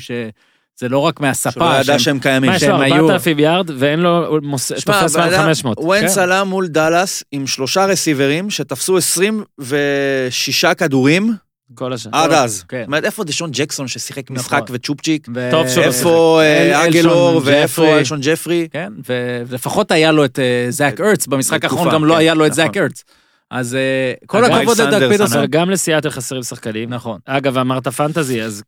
שזה 0.80 0.90
לא 0.90 0.98
רק 1.00 1.20
מהספה, 1.20 1.52
שלא 1.52 1.94
ידע 1.94 2.00
שהם- 2.00 2.20
קיימים. 2.20 2.50
מה, 2.50 2.56
יש 2.56 2.64
לו 2.64 2.70
שהם 2.70 2.82
היו- 2.82 2.96
4,000 3.10 3.40
יארד 3.40 3.70
ואין 3.78 4.00
לו, 4.00 4.40
תופס 4.86 5.16
מעל 5.18 5.34
אדם- 5.34 5.44
500. 5.44 5.78
ווינס. 5.80 6.18
עלה 6.18 6.44
מול 6.44 6.68
דאלאס 6.68 7.24
עם 7.32 7.48
שלושה 7.48 7.86
רסיברים 7.86 8.50
שתפסו 8.50 8.98
26 8.98 10.74
כדורים 10.78 11.34
כל 11.76 11.94
השנה. 11.94 12.24
עד 12.24 12.32
אז. 12.32 12.64
כן. 12.68 12.78
זאת 12.80 12.88
אומרת, 12.88 13.04
איפה 13.04 13.24
דשון 13.24 13.50
ג'קסון 13.54 13.88
ששיחק 13.88 14.24
נכון. 14.32 14.36
משחק 14.36 14.62
וצ'ופצ'יק? 14.72 15.28
ו- 15.36 15.48
טוב 15.52 15.68
שהוא 15.70 15.82
לא 15.84 15.88
איפה 15.88 16.40
אה, 16.44 16.86
אגלור 16.86 17.42
ואיפה 17.46 17.82
ג'פרי. 17.82 17.98
אלשון 18.00 18.20
ג'פרי? 18.22 18.68
כן, 18.72 18.94
ולפחות 19.10 19.92
היה 19.92 20.12
לו 20.12 20.26
את 20.26 20.40
אה, 20.40 20.66
זאק 20.70 21.02
ארץ, 21.02 21.28
במשחק 21.28 21.64
האחרון 21.64 21.90
גם 21.94 22.06
לא 22.06 22.14
כן, 22.14 22.20
היה 22.20 22.34
לו 22.34 22.46
את 22.46 22.52
נכון. 22.52 22.64
זאק 22.66 22.78
ארץ. 22.78 23.04
אז 23.52 23.76
אה, 23.76 24.14
כל 24.28 24.46
הכבוד 24.46 24.78
פידרסון. 25.10 25.38
אבל 25.38 25.48
גם 25.48 25.70
לסיאטל 25.70 26.10
חסרים 26.10 26.44
שחקנים. 26.44 26.90
נכון. 26.90 27.20
אגב, 27.26 27.58
אמרת 27.58 27.88
פנטזי, 27.88 28.42
אז 28.42 28.64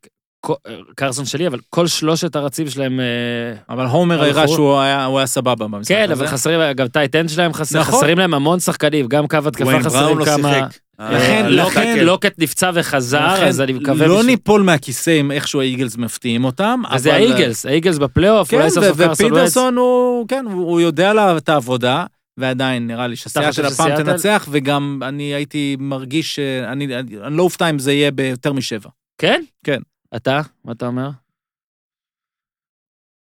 קרסון 0.96 1.26
שלי, 1.26 1.48
אבל 1.48 1.60
כל 1.70 1.88
שלושת 1.88 2.36
הרצים 2.36 2.70
שלהם... 2.70 3.00
אה, 3.00 3.74
אבל 3.76 3.86
הומר. 3.86 4.24
הראה 4.24 4.48
שהוא 4.48 4.80
היה 4.80 5.06
הוא 5.06 5.18
היה 5.18 5.28
סבבה 5.28 5.68
במשחק 5.68 5.96
כן, 5.96 6.04
הזה. 6.12 6.14
אבל 6.14 6.28
חסרים, 6.28 6.60
גם 6.76 6.88
טייט 6.88 7.16
אנד 7.16 7.30
שלהם 7.30 7.54
חסר, 7.54 7.80
נכון. 7.80 7.96
חסרים 7.96 8.18
להם 8.18 8.34
המון 8.34 8.60
שחקנים, 8.60 9.08
גם 9.08 9.28
קו 9.28 9.38
התקפה 9.46 9.66
וויין 9.66 9.84
חסרים 9.84 10.04
בראון 10.04 10.18
לא 10.18 10.26
כמה... 10.26 10.54
שיחק. 10.54 10.78
לכן- 11.00 11.46
אה, 11.46 11.50
לוקט- 11.50 11.72
לכן- 11.78 12.00
לוקט 12.06 12.34
נפצע 12.38 12.72
וחזר, 12.74 13.34
לכן 13.34 13.48
אז 13.48 13.62
אני 13.62 13.74
מקווה... 13.74 14.08
לא 14.08 14.14
בשביל- 14.16 14.32
ניפול 14.32 14.62
מהכיסא 14.62 15.10
עם 15.20 15.32
איכשהו 15.32 15.62
האיגלס 15.62 15.98
מפתיעים 15.98 16.46
אותם. 16.46 16.82
וזה 16.96 17.10
אבל- 17.16 17.18
האיגלס, 17.20 17.66
האיגלס 17.66 17.98
בפלייאוף, 17.98 18.50
כן, 18.50 18.58
אולי 18.58 18.70
סוף 18.70 18.84
סוף 18.84 18.98
קרסון 18.98 19.06
ווייטס. 19.06 19.22
ופידרסון 19.22 19.78
הוא, 19.78 20.28
כן, 20.28 20.46
הוא 20.52 20.72
הוא 20.72 20.82
יודע 20.82 21.12
את 21.38 21.50
העבודה, 21.50 22.06
ועדיין 22.38 22.88
נראה 22.88 23.08
לי 23.08 23.16
שהסיעה 23.16 23.54
של 23.54 23.66
הפעם 23.66 23.96
תנצח, 24.04 24.48
וגם 24.52 25.00
אני 25.04 25.24
הייתי 25.24 25.78
מרגיש, 25.80 26.40
אני 26.72 26.88
לא 27.32 27.44
אופתע 27.44 27.70
אם 27.70 27.80
זה 27.80 27.94
יהיה 27.94 28.12
ביותר 28.12 28.54
משבע. 28.54 28.90
כן? 29.22 29.42
כן. 29.66 29.80
אתה? 30.16 30.42
מה 30.66 30.72
אתה 30.72 30.86
אומר? 30.88 31.10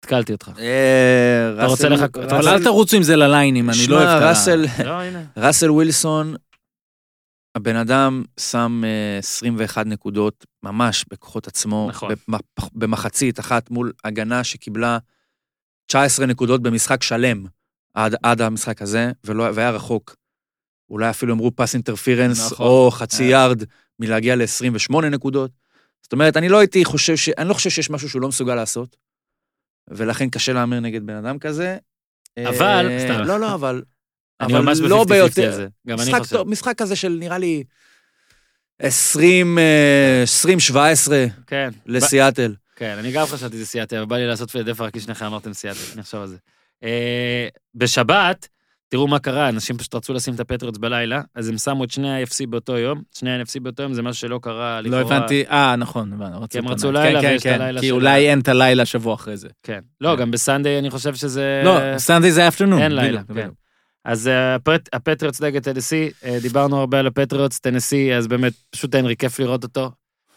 התקלתי 0.03 0.31
אותך. 0.33 0.51
אה, 0.59 1.53
אתה 1.57 1.65
רוצה 1.65 1.89
לחכות- 1.89 2.17
אבל 2.31 2.47
אל 2.47 2.63
תרוצו 2.63 2.97
עם 2.97 3.03
זה 3.03 3.15
לליינים, 3.15 3.69
אני 3.69 3.77
לא 3.89 3.95
אוהב 3.95 4.07
את 4.17 4.23
ה... 4.23 4.29
ראסל, 4.29 4.65
לא. 4.85 4.99
ראסל 5.37 5.71
ווילסון, 5.71 6.35
הבן 7.55 7.75
אדם 7.75 8.23
שם 8.39 8.81
אה, 8.85 9.17
21 9.19 9.85
נקודות 9.85 10.45
ממש 10.63 11.05
בכוחות 11.09 11.47
עצמו, 11.47 11.87
נכון. 11.89 12.13
במח- 12.27 12.69
במחצית 12.73 13.39
אחת 13.39 13.69
מול 13.71 13.93
הגנה 14.03 14.43
שקיבלה 14.43 14.97
19 15.87 16.25
נקודות 16.25 16.61
במשחק 16.61 17.03
שלם 17.03 17.45
עד, 17.93 18.15
עד 18.23 18.41
המשחק 18.41 18.81
הזה, 18.81 19.11
ולא, 19.23 19.43
והיה 19.55 19.71
רחוק. 19.71 20.15
אולי 20.89 21.09
אפילו 21.09 21.33
אמרו 21.33 21.51
פס 21.55 21.73
אינטרפירנס, 21.73 22.51
נכון. 22.51 22.65
או 22.67 22.91
חצי 22.91 23.23
אה. 23.23 23.29
יארד 23.29 23.63
מלהגיע 23.99 24.35
ל-28 24.35 25.05
נקודות. 25.11 25.51
זאת 26.03 26.13
אומרת, 26.13 26.37
אני 26.37 26.49
לא 26.49 26.59
הייתי 26.59 26.85
חושב 26.85 27.15
ש... 27.15 27.29
אני 27.29 27.49
לא 27.49 27.53
חושב 27.53 27.69
שיש 27.69 27.89
משהו 27.89 28.09
שהוא 28.09 28.21
לא 28.21 28.27
מסוגל 28.27 28.55
לעשות, 28.55 28.95
ולכן 29.89 30.29
קשה 30.29 30.53
להמר 30.53 30.79
נגד 30.79 31.05
בן 31.05 31.15
אדם 31.15 31.39
כזה. 31.39 31.77
אבל- 32.45 32.87
אה, 32.91 32.99
סתם. 33.05 33.23
לא, 33.23 33.39
לא, 33.39 33.53
אבל... 33.53 33.81
אני 34.41 34.53
אבל 34.53 34.61
ממש 34.61 34.79
לא 34.79 35.03
ב-50-50 35.03 35.09
ביותר. 35.09 35.45
על 35.47 35.51
זה. 35.53 35.67
גם 35.87 36.01
אני 36.01 36.11
חושב. 36.19 36.35
טוב, 36.35 36.47
משחק 36.49 36.73
כזה 36.77 36.95
של 36.95 37.17
נראה 37.19 37.37
לי 37.37 37.63
20, 38.79 39.57
אה, 39.59 40.23
20-17 40.73 41.11
כן. 41.47 41.69
לסיאטל. 41.85 42.55
כן, 42.75 42.95
אני 42.99 43.11
גם 43.11 43.25
חשבתי 43.25 43.55
שזה 43.55 43.65
סיאטל, 43.65 43.95
אבל 43.97 44.05
בא 44.05 44.17
לי 44.17 44.27
לעשות 44.27 44.51
פילדלפיה 44.51 44.85
רק 44.85 44.93
כי 44.93 44.99
שניכם 44.99 45.25
אמרתם 45.25 45.53
סיאטל, 45.53 45.79
אני 45.93 46.01
אחשוב 46.01 46.21
על 46.21 46.27
זה. 46.27 46.37
אה, 46.83 47.47
בשבת, 47.75 48.47
תראו 48.91 49.07
מה 49.07 49.19
קרה, 49.19 49.49
אנשים 49.49 49.77
פשוט 49.77 49.95
רצו 49.95 50.13
לשים 50.13 50.33
את 50.33 50.39
הפטריוטס 50.39 50.77
בלילה, 50.77 51.21
אז 51.35 51.49
הם 51.49 51.57
שמו 51.57 51.83
את 51.83 51.91
שני 51.91 52.11
ה-AFC 52.21 52.47
באותו 52.49 52.77
יום, 52.77 53.01
שני 53.17 53.31
ה-NFC 53.31 53.59
באותו 53.61 53.83
יום, 53.83 53.93
זה 53.93 54.01
משהו 54.01 54.21
שלא 54.21 54.39
קרה 54.41 54.81
לא 54.81 54.97
לכאורה. 54.99 55.17
הבנתי, 55.17 55.43
אה, 55.49 55.75
נכון, 55.75 56.13
הבנתי, 56.13 56.47
כי 56.49 56.57
הם 56.57 56.67
רצו. 56.67 56.91
לילה 56.91 57.21
כן, 57.21 57.27
ויש 57.27 57.41
את 57.41 57.47
כן, 57.47 57.61
הלילה 57.61 57.81
כי 57.81 57.91
אולי 57.91 58.29
אין 58.29 58.39
את 58.39 58.47
הלילה 58.47 58.85
שבוע 58.85 59.13
אחרי 59.13 59.37
זה. 59.37 59.47
כן. 59.63 59.79
לא, 60.01 60.15
גם 60.15 60.31
ב-Sunday 60.31 60.79
אני 60.79 60.89
חושב 60.89 61.15
שזה... 61.15 61.61
לא, 61.65 61.97
Sunday 61.97 62.31
זה 62.31 62.47
afternoon. 62.47 62.81
אין 62.81 62.91
לילה, 62.95 63.21
כן. 63.35 63.49
אז 64.05 64.27
אה, 64.27 64.55
הפט- 64.55 64.89
הפטריוטס 64.93 65.41
נגד 65.41 65.63
טנסי, 65.63 66.09
אה, 66.25 66.37
דיברנו 66.41 66.79
הרבה 66.79 66.99
על 66.99 67.07
הפטריוטס, 67.07 67.59
טנסי, 67.59 68.13
אז 68.15 68.27
באמת, 68.27 68.53
פשוט 68.71 68.95
הנרי, 68.95 69.15
כיף 69.15 69.39
לראות 69.39 69.63
אותו. 69.63 69.91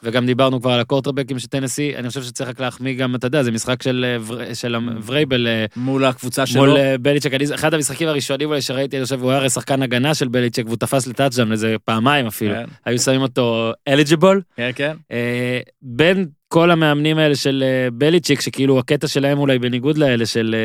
וגם 0.05 0.26
דיברנו 0.26 0.60
כבר 0.60 0.70
על 0.70 0.81
הקוורטרבקים 0.81 1.39
של 1.39 1.48
טנסי, 1.48 1.97
אני 1.97 2.09
חושב 2.09 2.22
שצריך 2.22 2.48
רק 2.51 2.60
להחמיא 2.60 2.94
גם, 2.94 3.14
אתה 3.14 3.26
יודע, 3.26 3.43
זה 3.43 3.51
משחק 3.52 3.82
של, 3.82 4.18
אה, 4.48 4.55
של 4.55 4.76
ורייבל 5.03 5.47
אה, 5.47 5.64
מול 5.76 6.05
הקבוצה 6.05 6.47
שלו. 6.47 6.60
מול 6.66 6.76
אה, 6.76 6.98
בליצ'יק. 6.99 7.35
אני- 7.35 7.55
אחד 7.55 7.74
המשחקים 7.74 8.09
הראשונים 8.09 8.48
אולי 8.48 8.62
שראיתי, 8.62 8.97
אני 8.97 9.05
חושב, 9.05 9.22
הוא 9.22 9.31
היה 9.31 9.39
הרי 9.39 9.51
שחקן 9.51 9.82
הגנה 9.82 10.14
של 10.14 10.28
בליצ'יק, 10.28 10.62
והוא 10.66 10.76
תפס 10.76 11.06
ל 11.07 11.11
touchdown 11.11 11.53
איזה 11.52 11.76
פעמיים 11.85 12.26
אפילו. 12.26 12.55
כן, 12.55 12.64
היו 12.85 12.98
שמים 12.98 13.22
אותו 13.22 13.72
eligible. 13.89 14.43
כן, 14.56 14.70
כן. 14.74 14.97
אה, 15.12 15.60
בין 15.82 16.26
כל 16.48 16.70
המאמנים 16.70 17.18
האלה 17.18 17.36
של 17.36 17.64
בליצ'יק, 17.93 18.40
שכאילו 18.40 18.78
הקטע 18.78 19.09
שלהם 19.09 19.39
אולי 19.39 19.59
בניגוד 19.59 19.98
לאלה 19.98 20.26
של... 20.26 20.56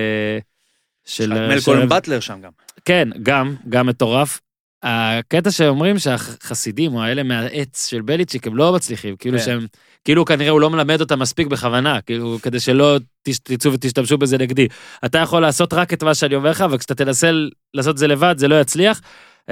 של... 1.05 1.33
אה, 1.33 1.47
מלקולם 1.47 1.81
של- 1.81 1.87
באטלר 1.87 2.19
שם 2.19 2.39
גם. 2.43 2.51
כן, 2.85 3.09
גם, 3.23 3.55
גם 3.69 3.87
מטורף. 3.87 4.39
הקטע 4.83 5.51
שאומרים 5.51 5.99
שהחסידים 5.99 6.95
או 6.95 7.03
האלה 7.03 7.23
מהעץ 7.23 7.87
של 7.87 8.01
בליצ'יק 8.01 8.47
הם 8.47 8.55
לא 8.55 8.73
מצליחים, 8.73 9.15
כאילו 9.15 9.37
כן. 9.37 9.43
שהם, 9.45 9.65
כאילו 10.05 10.25
כנראה 10.25 10.49
הוא 10.49 10.61
לא 10.61 10.69
מלמד 10.69 11.01
אותם 11.01 11.19
מספיק 11.19 11.47
בכוונה, 11.47 12.01
כאילו 12.01 12.37
כדי 12.41 12.59
שלא 12.59 12.97
תצאו 13.23 13.73
ותשתמשו 13.73 14.17
בזה 14.17 14.37
נגדי. 14.37 14.67
אתה 15.05 15.17
יכול 15.17 15.41
לעשות 15.41 15.73
רק 15.73 15.93
את 15.93 16.03
מה 16.03 16.13
שאני 16.13 16.35
אומר 16.35 16.49
לך, 16.49 16.65
וכשאתה 16.71 16.95
תנסה 16.95 17.31
לעשות 17.73 17.93
את 17.93 17.97
זה 17.97 18.07
לבד 18.07 18.35
זה 18.37 18.47
לא 18.47 18.61
יצליח. 18.61 19.01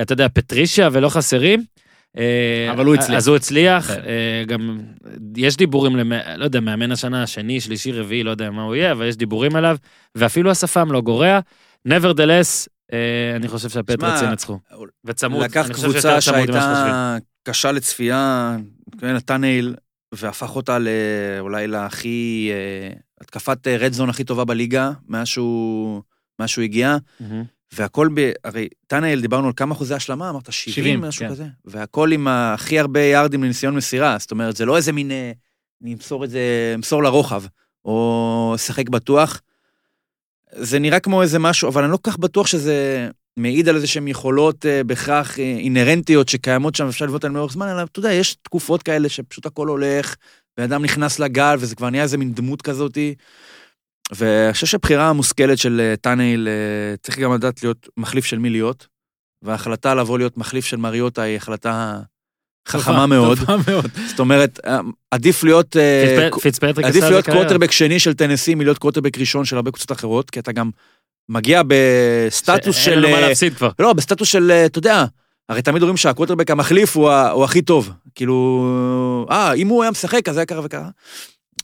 אתה 0.01 0.13
יודע, 0.13 0.27
פטרישיה 0.33 0.89
ולא 0.91 1.09
חסרים. 1.09 1.63
אה, 2.17 2.71
אבל 2.71 2.85
הוא 2.85 2.95
הצליח. 2.95 3.17
אז 3.17 3.27
הוא 3.27 3.35
הצליח, 3.35 3.87
כן. 3.87 4.01
אה, 4.07 4.43
גם 4.47 4.79
יש 5.37 5.57
דיבורים. 5.57 5.95
לא 6.35 6.43
יודע, 6.43 6.59
מאמן 6.59 6.91
השנה 6.91 7.23
השני, 7.23 7.61
שלישי, 7.61 7.91
רביעי, 7.91 8.23
לא 8.23 8.31
יודע 8.31 8.51
מה 8.51 8.63
הוא 8.63 8.75
יהיה, 8.75 8.91
אבל 8.91 9.05
יש 9.05 9.15
דיבורים 9.15 9.55
עליו, 9.55 9.77
ואפילו 10.15 10.51
השפם 10.51 10.91
לא 10.91 11.01
גורע. 11.01 11.39
nevertheless, 11.87 12.67
אני 13.35 13.47
חושב 13.47 13.69
שמע, 13.69 13.81
ינצחו. 14.23 14.59
וצמוד, 15.05 15.43
לקח 15.43 15.67
קבוצה. 15.73 16.21
שהייתה 16.21 17.17
קשה 17.43 17.71
לצפייה, 17.71 18.55
כן, 18.99 19.15
הטאנל, 19.15 19.75
והפך 20.11 20.55
אותה 20.55 20.77
אולי 21.39 21.67
להכי, 21.67 22.49
אה, 22.51 22.93
התקפת 23.21 23.67
רד 23.67 23.93
זון 23.93 24.09
הכי 24.09 24.23
טובה 24.23 24.45
בליגה, 24.45 24.91
מאז 25.07 25.27
שהוא 25.27 26.03
הגיע. 26.63 26.97
והכל 27.73 28.09
ב... 28.13 28.31
הרי 28.43 28.67
טאנל, 28.87 29.21
דיברנו 29.21 29.47
על 29.47 29.53
כמה 29.55 29.75
אחוזי 29.75 29.93
השלמה, 29.93 30.29
אמרת 30.29 30.51
70, 30.51 30.73
70, 30.75 31.01
משהו 31.01 31.25
כן. 31.25 31.31
כזה, 31.31 31.45
והכל 31.65 32.11
עם 32.11 32.27
הכי 32.27 32.79
הרבה 32.79 32.99
יארדים 33.01 33.43
לניסיון 33.43 33.75
מסירה, 33.75 34.17
זאת 34.19 34.31
אומרת, 34.31 34.55
זה 34.55 34.65
לא 34.65 34.77
איזה 34.77 34.91
מין, 34.91 35.11
אה, 35.11 35.31
נמסור 35.81 36.23
את 36.23 36.29
זה, 36.29 36.71
אמסור 36.75 37.03
לרוחב, 37.03 37.43
או 37.85 38.55
שחק 38.57 38.89
בטוח. 38.89 39.41
זה 40.51 40.79
נראה 40.79 40.99
כמו 40.99 41.21
איזה 41.21 41.39
משהו, 41.39 41.69
אבל 41.69 41.83
אני 41.83 41.91
לא 41.91 41.97
כל 41.97 42.11
כך 42.11 42.17
בטוח 42.17 42.47
שזה 42.47 43.09
מעיד 43.37 43.69
על 43.69 43.75
איזה 43.75 43.87
שהן 43.87 44.07
יכולות 44.07 44.65
אה, 44.65 44.83
בהכרח 44.83 45.39
אה, 45.39 45.43
אינהרנטיות 45.43 46.29
שקיימות 46.29 46.75
שם, 46.75 46.87
אפשר 46.87 47.05
לבנות 47.05 47.23
עליהן 47.23 47.37
לאורך 47.37 47.53
זמן, 47.53 47.67
אלא 47.67 47.83
אתה 47.83 47.99
יודע, 47.99 48.13
יש 48.13 48.35
תקופות 48.35 48.83
כאלה 48.83 49.09
שפשוט 49.09 49.45
הכל 49.45 49.67
הולך, 49.67 50.15
בן 50.57 50.63
אדם 50.63 50.83
נכנס 50.83 51.19
לגל, 51.19 51.55
וזה 51.59 51.75
כבר 51.75 51.89
נהיה 51.89 52.03
איזה 52.03 52.17
מין 52.17 52.33
דמות 52.33 52.61
כזאתי. 52.61 53.15
ואני 54.15 54.53
חושב 54.53 54.67
שהבחירה 54.67 55.09
המושכלת 55.09 55.57
של 55.57 55.79
אה, 55.79 55.95
טאנל, 55.95 56.47
אה, 56.47 56.97
צריך 56.97 57.19
גם 57.19 57.33
לדעת 57.33 57.63
להיות 57.63 57.89
מחליף 57.97 58.25
של 58.25 58.39
מי 58.39 58.49
להיות, 58.49 58.87
וההחלטה 59.41 59.95
לבוא 59.95 60.17
להיות 60.17 60.37
מחליף 60.37 60.65
של 60.65 60.77
מריוטה 60.77 61.21
היא 61.21 61.35
החלטה 61.35 62.01
חכמה 62.67 63.07
מאוד. 63.07 63.37
זאת 64.07 64.19
אומרת, 64.19 64.59
אה, 64.65 64.79
עדיף 65.11 65.43
להיות... 65.43 65.77
אה, 65.77 66.29
פיטספטריק 66.41 66.85
עדיף 66.85 67.03
להיות. 67.03 67.25
קוורטרבק 67.25 67.71
שני 67.71 67.99
של 67.99 68.13
טנסי 68.13 68.55
מלהיות 68.55 68.77
קוורטרבק 68.77 69.17
ראשון 69.17 69.45
של 69.45 69.55
הרבה 69.55 69.71
קבוצות 69.71 69.91
אחרות, 69.91 70.29
כי 70.29 70.39
אתה 70.39 70.51
גם 70.51 70.69
מגיע 71.29 71.61
בסטטוס 71.67 72.75
של... 72.75 72.95
לנו 72.95 73.09
מה 73.09 73.15
אה, 73.15 73.27
להפסיד 73.27 73.55
כבר. 73.55 73.69
לא, 73.79 73.93
בסטטוס 73.93 74.27
של, 74.27 74.51
אתה 74.51 74.79
יודע, 74.79 75.05
הרי 75.49 75.61
תמיד 75.61 75.81
אומרים 75.81 75.97
שהקוורטרבק 75.97 76.51
המחליף 76.51 76.97
הוא 76.97 77.43
הכי 77.43 77.61
טוב. 77.61 77.91
כאילו, 78.15 79.27
אה, 79.31 79.53
אם 79.53 79.67
הוא 79.67 79.83
היה 79.83 79.91
משחק, 79.91 80.29
אז 80.29 80.37
היה 80.37 80.45
ככה 80.45 80.59
וככה. 80.63 80.89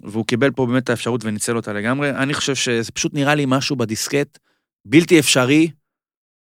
והוא 0.04 0.26
קיבל 0.26 0.52
פה 0.52 0.66
באמת 0.66 0.84
את 0.84 0.90
האפשרות 0.90 1.26
וניצל 1.26 1.56
אותה 1.56 1.74
לגמרי. 1.74 2.10
אני 2.10 2.34
חושב 2.34 2.56
שזה 2.56 2.92
פשוט 2.92 3.14
נראה 3.14 3.36
לי 3.36 3.46
משהו 3.48 3.76
בדיסקט 3.76 4.38
בלתי 4.86 5.20
אפשרי, 5.20 5.70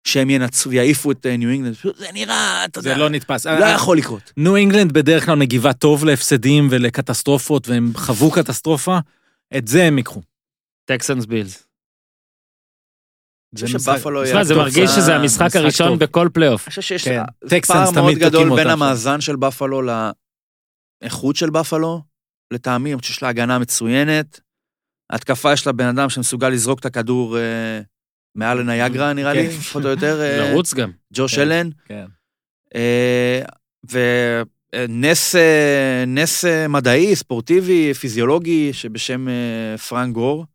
שהם 0.06 0.30
ינצחו 0.30 0.70
ויעיפו 0.70 1.12
את 1.12 1.26
אה, 1.26 1.38
ניו 1.38 1.50
אינגלנד. 1.50 1.76
זה 1.96 2.08
נראה, 2.14 2.66
אתה 2.66 2.80
יודע, 2.80 2.94
זה 2.94 3.00
לא 3.00 3.10
נתפס. 3.10 3.46
לא 3.46 3.66
יכול 3.66 3.98
לקרות. 3.98 4.34
ניו 4.38 4.56
אינגלנד 4.56 4.92
בדרך 4.92 5.26
כלל 5.26 5.36
מגיבה 5.36 5.74
טוב 5.74 6.06
להפסדים 6.06 6.68
ולקטסטרופות, 6.72 7.68
והם 7.68 7.92
חוו 7.96 8.32
קטסטרופה. 8.32 9.00
את 9.58 9.68
זה 9.68 9.84
הם 9.84 9.98
ייקחו. 9.98 10.22
טקסנס 10.86 11.26
בילס. 11.26 11.68
זה 14.44 14.56
מרגיש 14.56 14.90
זה 14.90 14.96
שזה 14.96 15.16
המשחק 15.16 15.46
משחק 15.46 15.56
הראשון. 15.56 16.00
בכל 16.00 16.30
פלייאוף. 16.34 16.62
אני 16.62 16.70
חושב 16.70 16.82
שיש 16.82 17.08
כן, 17.08 17.24
פער 17.68 17.92
מאוד 17.92 18.14
גדול 18.14 18.56
בין. 18.56 18.68
המאזן 18.68 19.22
של 19.22 19.36
בפלו 19.36 19.82
לאיכות 21.02 21.36
של 21.36 21.50
בפלו, 21.50 22.02
לטעמי, 22.54 22.94
אני 22.94 23.00
חושב 23.02 23.14
שיש 23.14 23.24
לה 23.24 23.30
הגנה 23.30 23.60
מצוינת. 23.60 24.40
התקפה 25.12 25.54
יש 25.54 25.66
לה 25.66 25.72
בן 25.72 25.86
אדם 25.86 26.10
שמסוגל 26.10 26.50
לזרוק 26.50 26.80
את 26.80 26.86
הכדור 26.86 27.38
אה, 27.38 27.82
מעל 28.36 28.60
לנייגרה, 28.60 29.14
נראה 29.14 29.34
לי, 29.34 29.50
כן. 29.50 29.58
פחות 29.58 29.86
או 29.86 29.90
יותר, 29.90 30.22
אה, 30.22 30.38
לרוץ 30.38 30.74
גם. 30.74 30.92
ג'וש 31.14 31.36
כן. 31.36 31.42
אלן. 31.42 31.70
כן. 31.86 32.06
אה, 32.76 33.42
ונס 33.92 35.36
אה, 35.36 36.04
נס 36.08 36.46
מדעי, 36.70 37.16
ספורטיבי, 37.16 37.94
פיזיולוגי, 37.94 38.74
שבשם 38.74 39.28
פרנק 39.90 40.14
גור, 40.14 40.46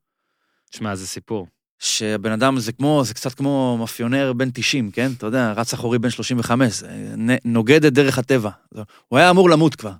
שמע, 0.70 0.94
זה 0.94 1.06
סיפור. 1.06 1.46
שהבן 1.82 2.32
אדם 2.32 2.58
זה 2.58 2.72
כמו, 2.72 3.02
זה 3.04 3.14
קצת 3.14 3.34
כמו 3.34 3.76
מאפיונר 3.80 4.32
בן 4.32 4.48
90, 4.54 4.90
כן? 4.90 5.10
אתה 5.18 5.26
יודע, 5.26 5.52
רץ 5.56 5.72
אחורי 5.72 5.98
בן 5.98 6.10
35, 6.10 6.72
זה 6.72 6.88
נ- 7.16 7.36
נוגד 7.52 7.84
את 7.84 7.92
דרך 7.92 8.18
הטבע. 8.18 8.50
הוא 9.08 9.18
היה 9.18 9.30
אמור 9.30 9.50
למות 9.50 9.74
כבר. 9.74 9.92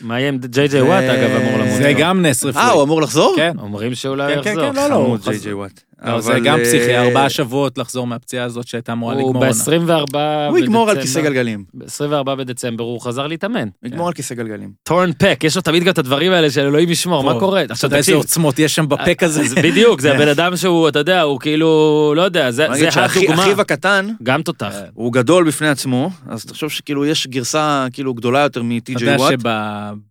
מה 0.00 0.18
יהיה 0.20 0.28
עם 0.28 0.38
ג'יי 0.38 0.68
ג'יי 0.68 0.82
וואט, 0.82 1.04
אגב, 1.04 1.30
אמור 1.40 1.58
למות. 1.58 1.76
זה 1.82 1.92
גם. 1.98 2.26
נס 2.26 2.44
רפואי. 2.44 2.64
אה, 2.64 2.70
הוא 2.70 2.82
אמור 2.82 3.02
לחזור? 3.02 3.34
כן. 3.36 3.52
אומרים 3.58 3.94
שאולי 3.94 4.34
כן, 4.34 4.42
כן, 4.44 4.50
יחזור. 4.50 4.70
כן, 4.70 4.76
לא, 4.76 4.88
לא, 4.90 4.94
הוא 4.94 5.04
חמוד. 5.06 5.20
ג'יי 5.24 5.38
ג'יי 5.38 5.52
וואט. 5.52 5.82
לא, 6.04 6.20
זה 6.20 6.32
אבל, 6.32 6.44
גם 6.44 6.58
אה, 6.58 6.64
פסיכי, 6.64 6.96
ארבעה 6.96 7.30
שבועות 7.30 7.78
לחזור 7.78 8.06
מהפציעה 8.06 8.44
הזאת 8.44 8.66
שהייתה 8.66 8.92
אמורה 8.92 9.14
הוא 9.14 9.20
לגמור 9.30 9.44
עונה. 9.44 10.06
ב-24 10.08 10.16
הוא 10.50 10.58
יגמור 10.58 10.90
על 10.90 11.00
כיסא 11.00 11.20
גלגלים. 11.20 11.64
ב-24 11.74 12.22
בדצמבר 12.24 12.84
הוא 12.84 13.00
חזר 13.00 13.26
להתאמן. 13.26 13.68
הוא 13.80 13.88
יגמור 13.88 14.06
על 14.06 14.12
כיסא 14.12 14.34
גלגלים. 14.34 14.72
טורן 14.82 15.12
פק, 15.12 15.40
יש 15.44 15.56
לו 15.56 15.62
תמיד 15.62 15.82
גם 15.84 15.92
את 15.92 15.98
הדברים 15.98 16.32
האלה 16.32 16.50
של 16.50 16.60
אלוהים 16.60 16.90
ישמור, 16.90 17.24
מה 17.24 17.40
קורה? 17.40 17.64
אתה 17.64 17.72
עכשיו 17.72 17.88
יודע 17.88 17.96
איזה 17.96 18.14
עוצמות 18.14 18.58
יש 18.58 18.74
שם 18.74 18.88
בפק 18.88 19.22
הזה. 19.22 19.40
אז 19.40 19.54
בדיוק, 19.54 20.00
זה 20.00 20.12
הבן 20.14 20.28
אדם 20.28 20.56
שהוא, 20.56 20.88
אתה 20.88 20.98
יודע, 20.98 21.22
הוא 21.22 21.40
כאילו, 21.40 22.12
לא 22.16 22.22
יודע, 22.22 22.50
זה 22.50 22.66
זה 22.72 22.88
הדוגמה. 22.94 23.42
אחיו 23.42 23.60
הקטן, 23.60 24.08
גם 24.22 24.42
תותח. 24.42 24.74
הוא 24.94 25.12
גדול 25.12 25.44
בפני 25.46 25.68
עצמו, 25.68 26.10
אז 26.28 26.44
תחשוב 26.44 26.70
שכאילו 26.70 27.06
יש 27.06 27.26
גרסה 27.26 27.86
כאילו 27.92 28.14
גדולה 28.14 28.38
יותר 28.40 28.60
אתה 28.60 28.68
מטי.ג'יי 28.68 29.08
יודע 29.08 29.22
וואט. 29.22 29.34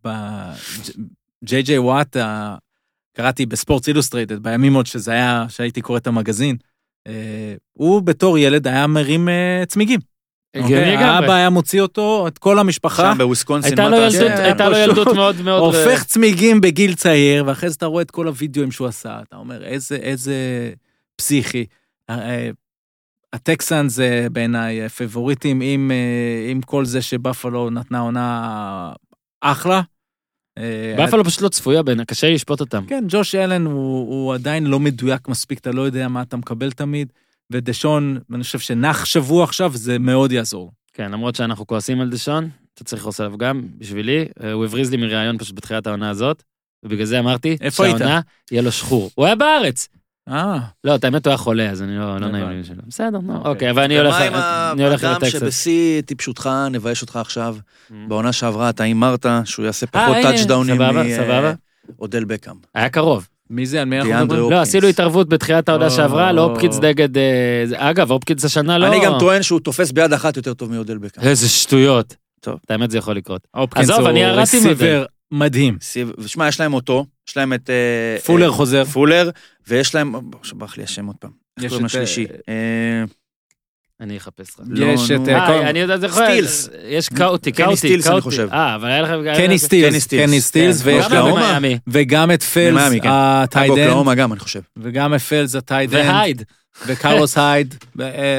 שג'יי 0.04 1.62
ג'יי 1.62 1.80
וואט, 1.80 2.18
קראתי 3.20 3.46
בספורטס 3.46 3.88
אילוסטרייטד, 3.88 4.44
בימים 4.44 4.74
עוד 4.74 4.86
שזה 4.86 5.12
היה, 5.12 5.46
שהייתי 5.50 5.82
קורא 5.82 5.98
את 5.98 6.08
המגזין, 6.08 6.58
אה, 7.08 7.54
הוא 7.74 8.02
בתור 8.02 8.38
ילד 8.38 8.68
היה 8.68 8.88
מרים 8.88 9.30
אה, 9.30 9.64
צמיגים. 9.68 10.00
הגיוני 10.56 10.76
אוקיי? 10.76 10.98
לגמרי. 10.98 11.10
האבא 11.10 11.34
היה 11.34 11.50
מוציא 11.50 11.82
אותו, 11.82 12.28
את 12.28 12.38
כל 12.38 12.60
המשפחה, 12.60 13.12
שם 13.12 13.18
בוויסקונסין, 13.18 13.72
הייתה 13.72 13.84
מה 13.84 13.90
לו 13.90 14.08
אתה 14.08 14.16
ילדות? 14.16 14.40
הייתה 14.40 14.70
לו 14.70 14.78
ילדות 14.78 15.08
מאוד 15.08 15.42
מאוד... 15.42 15.76
הופך 15.76 16.04
צמיגים 16.04 16.62
בגיל 16.62 16.96
צעיר, 16.96 17.44
ואחרי 17.48 17.70
זה 17.70 17.76
אתה 17.76 17.86
רואה 17.86 18.02
את 18.02 18.12
כל 18.12 18.28
הוידאוים 18.28 18.72
שהוא 18.72 18.88
עשה, 18.88 19.20
אתה 19.28 19.36
אומר, 19.36 19.64
איזה, 19.64 19.96
איזה 19.96 20.36
פסיכי. 21.16 21.66
אה, 22.10 22.20
אה, 22.20 22.50
הטקסאנס 23.34 23.94
זה 23.94 24.28
בעיניי 24.32 24.82
אה, 24.82 24.90
פבוריטים 24.90 25.62
עם, 25.62 25.92
אה, 25.92 26.52
עם 26.52 26.62
כל 26.62 26.86
זה 26.86 27.02
שבפלו 27.02 27.70
נתנה 27.70 28.00
עונה 28.00 28.94
אחלה. 29.42 29.82
אה, 30.60 30.94
באפלו 30.98 31.26
פשוט 31.26 31.42
לא 31.42 31.50
צפויה 31.50 31.84
בין, 31.84 32.04
קשה 32.04 32.28
לי 32.28 32.34
לשפוט 32.34 32.60
אותם. 32.60 32.86
כן, 32.88 33.04
ג'וש 33.08 33.36
אלן 33.36 33.66
הוא, 33.66 34.00
הוא 34.10 34.34
עדיין 34.34 34.66
לא 34.66 34.80
מדויק 34.80 35.28
מספיק, 35.28 35.60
אתה 35.60 35.72
לא 35.72 35.82
יודע 35.82 36.08
מה 36.08 36.22
אתה 36.22 36.38
מקבל 36.38 36.72
תמיד. 36.72 37.14
ודשון, 37.52 38.20
אני 38.34 38.44
חושב 38.44 38.60
שנח 38.60 39.06
שבוע 39.06 39.44
עכשיו, 39.44 39.72
זה 39.76 40.00
מאוד 40.00 40.32
יעזור. 40.32 40.72
כן, 40.94 41.12
למרות 41.12 41.36
שאנחנו 41.36 41.68
כועסים 41.68 42.02
על 42.02 42.10
דשון, 42.10 42.50
אתה 42.74 42.84
צריך 42.84 43.02
לכעוס 43.02 43.20
עליו 43.20 43.38
גם, 43.38 43.68
בשבילי. 43.78 44.26
אה, 44.44 44.52
הוא 44.52 44.66
הבריז 44.66 44.92
לי 44.92 44.98
מראיון 44.98 45.38
פשוט 45.38 45.56
בתחילת 45.56 45.88
העונה 45.88 46.10
הזאת, 46.10 46.44
ובגלל 46.84 47.06
זה 47.06 47.20
אמרתי, 47.20 47.58
איפה 47.62 47.86
היית? 47.86 47.98
שהעונה 47.98 48.20
יהיה 48.52 48.62
לו 48.62 48.72
שחור. 48.72 49.12
הוא 49.16 49.26
היה 49.26 49.36
בארץ. 49.36 49.88
אה, 50.30 50.58
לא, 50.84 50.96
את 50.96 51.04
האמת 51.04 51.26
הוא 51.26 51.32
היה 51.32 51.38
חולה, 51.38 51.70
אז 51.70 51.82
אני 51.82 51.98
לא, 51.98 52.18
לא. 52.18 52.28
נעים 52.28 52.50
לי 52.50 52.64
שלו. 52.64 52.82
בסדר, 52.88 53.10
נו, 53.24 53.36
אוקיי. 53.36 53.52
אוקיי, 53.52 53.72
אבל 53.72 53.84
אני 53.84 53.98
הולך 54.00 54.16
ומה 54.16 54.26
עם 54.26 54.34
אני 54.80 54.88
הולך 54.88 55.04
האדם 55.04 55.16
לטקסס. 55.16 55.40
שבשיא 55.40 56.02
טיפשותך, 56.02 56.50
נבייש 56.72 57.02
אותך 57.02 57.16
עכשיו, 57.16 57.56
Mm. 57.90 57.94
בעונה 58.08 58.32
שעברה 58.34 58.70
אתה 58.70 58.84
הימרת 58.84 59.26
שהוא 59.46 59.66
יעשה 59.66 59.86
פחות 59.88 60.16
הנה, 60.16 60.32
טאצ'דאונים. 60.32 60.82
מאודל 62.00 62.24
בקאם. 62.24 62.54
היה 62.76 62.90
קרוב. 62.90 63.28
מי 63.50 63.66
זה? 63.66 63.80
על 63.82 63.86
מי 63.86 64.00
אנחנו 64.02 64.26
מדברים? 64.26 64.52
לא. 64.52 64.62
עשינו 64.62 64.88
התערבות 64.88 65.30
בתחילת 65.30 65.70
העונה. 65.70 65.90
שעברה, 65.90 66.32
לא 66.32 66.42
הופקינס 66.42 66.80
נגד... 66.80 67.18
אה, 67.18 67.64
אגב, 67.78 68.12
הופקינס 68.12 68.46
השנה 68.46 68.78
לא... 68.78 68.88
אני 68.88 69.06
גם 69.06 69.14
טוען 69.20 69.42
שהוא 69.42 69.60
תופס 69.60 69.92
ביד 69.92 70.14
אחת 70.14 70.38
יותר 70.38 70.54
טוב 70.54 70.72
מאודל 70.72 70.98
בקאם. 70.98 71.24
איזה 71.24 71.50
שטויות. 71.50 72.16
טוב. 72.42 72.60
את 72.66 72.72
האמת 72.72 72.92
זה 72.92 72.98
יכול 72.98 73.16
לקרות. 73.16 73.48
עזוב, 73.76 74.00
הוא 74.00 74.10
אני 74.10 74.20
ירדתי 74.20 74.58
מזה. 74.72 75.04
מדהים. 75.32 75.78
ושמע, 76.18 76.48
יש 76.48 76.60
להם 76.60 76.74
אותו, 76.74 77.06
יש 77.30 77.38
להם 77.38 77.54
את... 77.54 77.70
אה, 77.70 78.20
פולר 78.26 78.48
אה, 78.48 78.52
חוזר. 78.54 78.86
פולר, 78.86 79.30
ויש 79.68 79.96
להם... 79.96 80.16
עכשיו 80.40 80.58
ברח 80.58 80.78
לי 80.78 80.84
השם 80.84 81.06
עוד 81.06 81.16
פעם. 81.20 81.32
איך 81.58 81.66
יש 81.66 81.70
קוראים 81.70 81.86
את, 81.86 81.92
לשלישי? 81.92 82.26
אה, 82.50 83.04
אני 84.02 84.18
אחפש 84.18 84.50
לך. 84.50 84.66
לא, 84.70 84.86
יש 84.86 85.12
נו. 85.12 85.24
את... 85.24 85.30
אני 85.30 85.80
יודע, 85.80 85.98
זה 85.98 86.06
יכול... 86.06 86.26
סטילס. 86.26 86.70
יש 86.88 87.10
קאוטי, 87.10 87.52
קני 87.52 87.66
קאוטי, 87.66 87.78
סטילס, 87.78 88.08
אני. 88.08 88.22
חושב. 88.22 88.48
אה, 88.52 88.76
אבל 88.76 88.88
היה 88.90 89.02
לך... 89.02 89.10
קני 89.38 89.60
סטילס, 89.60 90.08
קני 90.08 90.42
סטילס. 90.42 90.82
קני 90.82 90.92
כן. 90.94 90.98
ויש 90.98 91.06
גם? 91.12 91.32
במיאמי. 91.32 91.80
וגם 91.88 92.32
את 92.32 92.44
פלס, 92.44 92.74
ממיאמי, 92.74 93.02
כן. 93.02 93.10
הטיידן, 93.12 93.70
אוקלהומה 93.72 94.16
גם, 94.16 94.32
אני 94.32 94.40
חושב. 94.40 94.62
וגם 94.78 95.14
את 95.14 95.22
פלס 95.22 95.56
הטיידן, 95.56 95.98
והייד. 95.98 96.44
וקרלוס 96.88 97.38
הייד, 97.38 97.76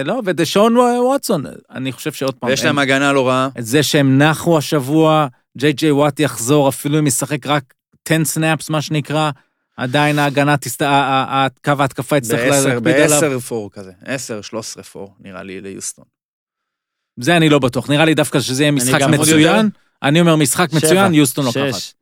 לא, 0.05 0.23
ודשון 0.25 0.77
ווטסון, 0.77 1.45
אני 1.71 1.93
חושב 1.93 2.13
שעוד 2.13 2.35
פעם, 2.35 2.51
ויש 2.51 2.61
הם- 2.61 2.67
להם 2.67 2.79
הגנה 2.79 3.13
לא 3.13 3.29
רעה. 3.29 3.49
את 3.59 3.67
זה 3.67 3.83
שהם 3.83 4.23
נחו 4.23 4.59
השבוע, 4.59 5.27
ג'יי 5.59 5.73
ג'יי 5.73 5.91
וואט 5.93 6.21
יחזור, 6.21 6.69
אפילו 6.69 6.99
אם 6.99 7.07
ישחק 7.07 7.47
רק 7.47 7.75
10 8.09 8.25
סנאפס, 8.25 8.71
מה 8.71 8.83
שנקרא, 8.83 9.31
עדיין 9.77 10.19
ההגנה, 10.19 10.57
תסת... 10.57 10.83
קו 11.65 11.73
ההתקפה 11.79 12.17
יצטרך 12.17 12.41
להקפיד 12.41 12.67
עליו. 12.67 12.81
בעשר 12.83 13.39
פור 13.39 13.71
כזה. 13.73 13.93
עשר, 14.05 14.41
שלוש 14.41 14.67
עשרה 14.67 14.83
פור, 14.83 15.15
נראה 15.21 15.43
לי, 15.43 15.61
ליוסטון. 15.61 16.05
זה 17.21 17.37
אני 17.37 17.49
לא 17.49 17.59
בטוח, 17.59 17.91
נראה 17.91 18.05
לי 18.05 18.15
דווקא 18.15 18.41
שזה 18.41 18.63
יהיה 18.63 18.73
משחק 18.73 19.03
עוד 19.03 19.11
מצוין. 19.11 19.69
אני 20.03 20.21
אומר 20.21 20.37
משחק 20.37 20.73
מצוין, 20.73 21.15
יוסטון 21.15 21.45
לוקחת. 21.45 21.75
שש. 21.75 21.95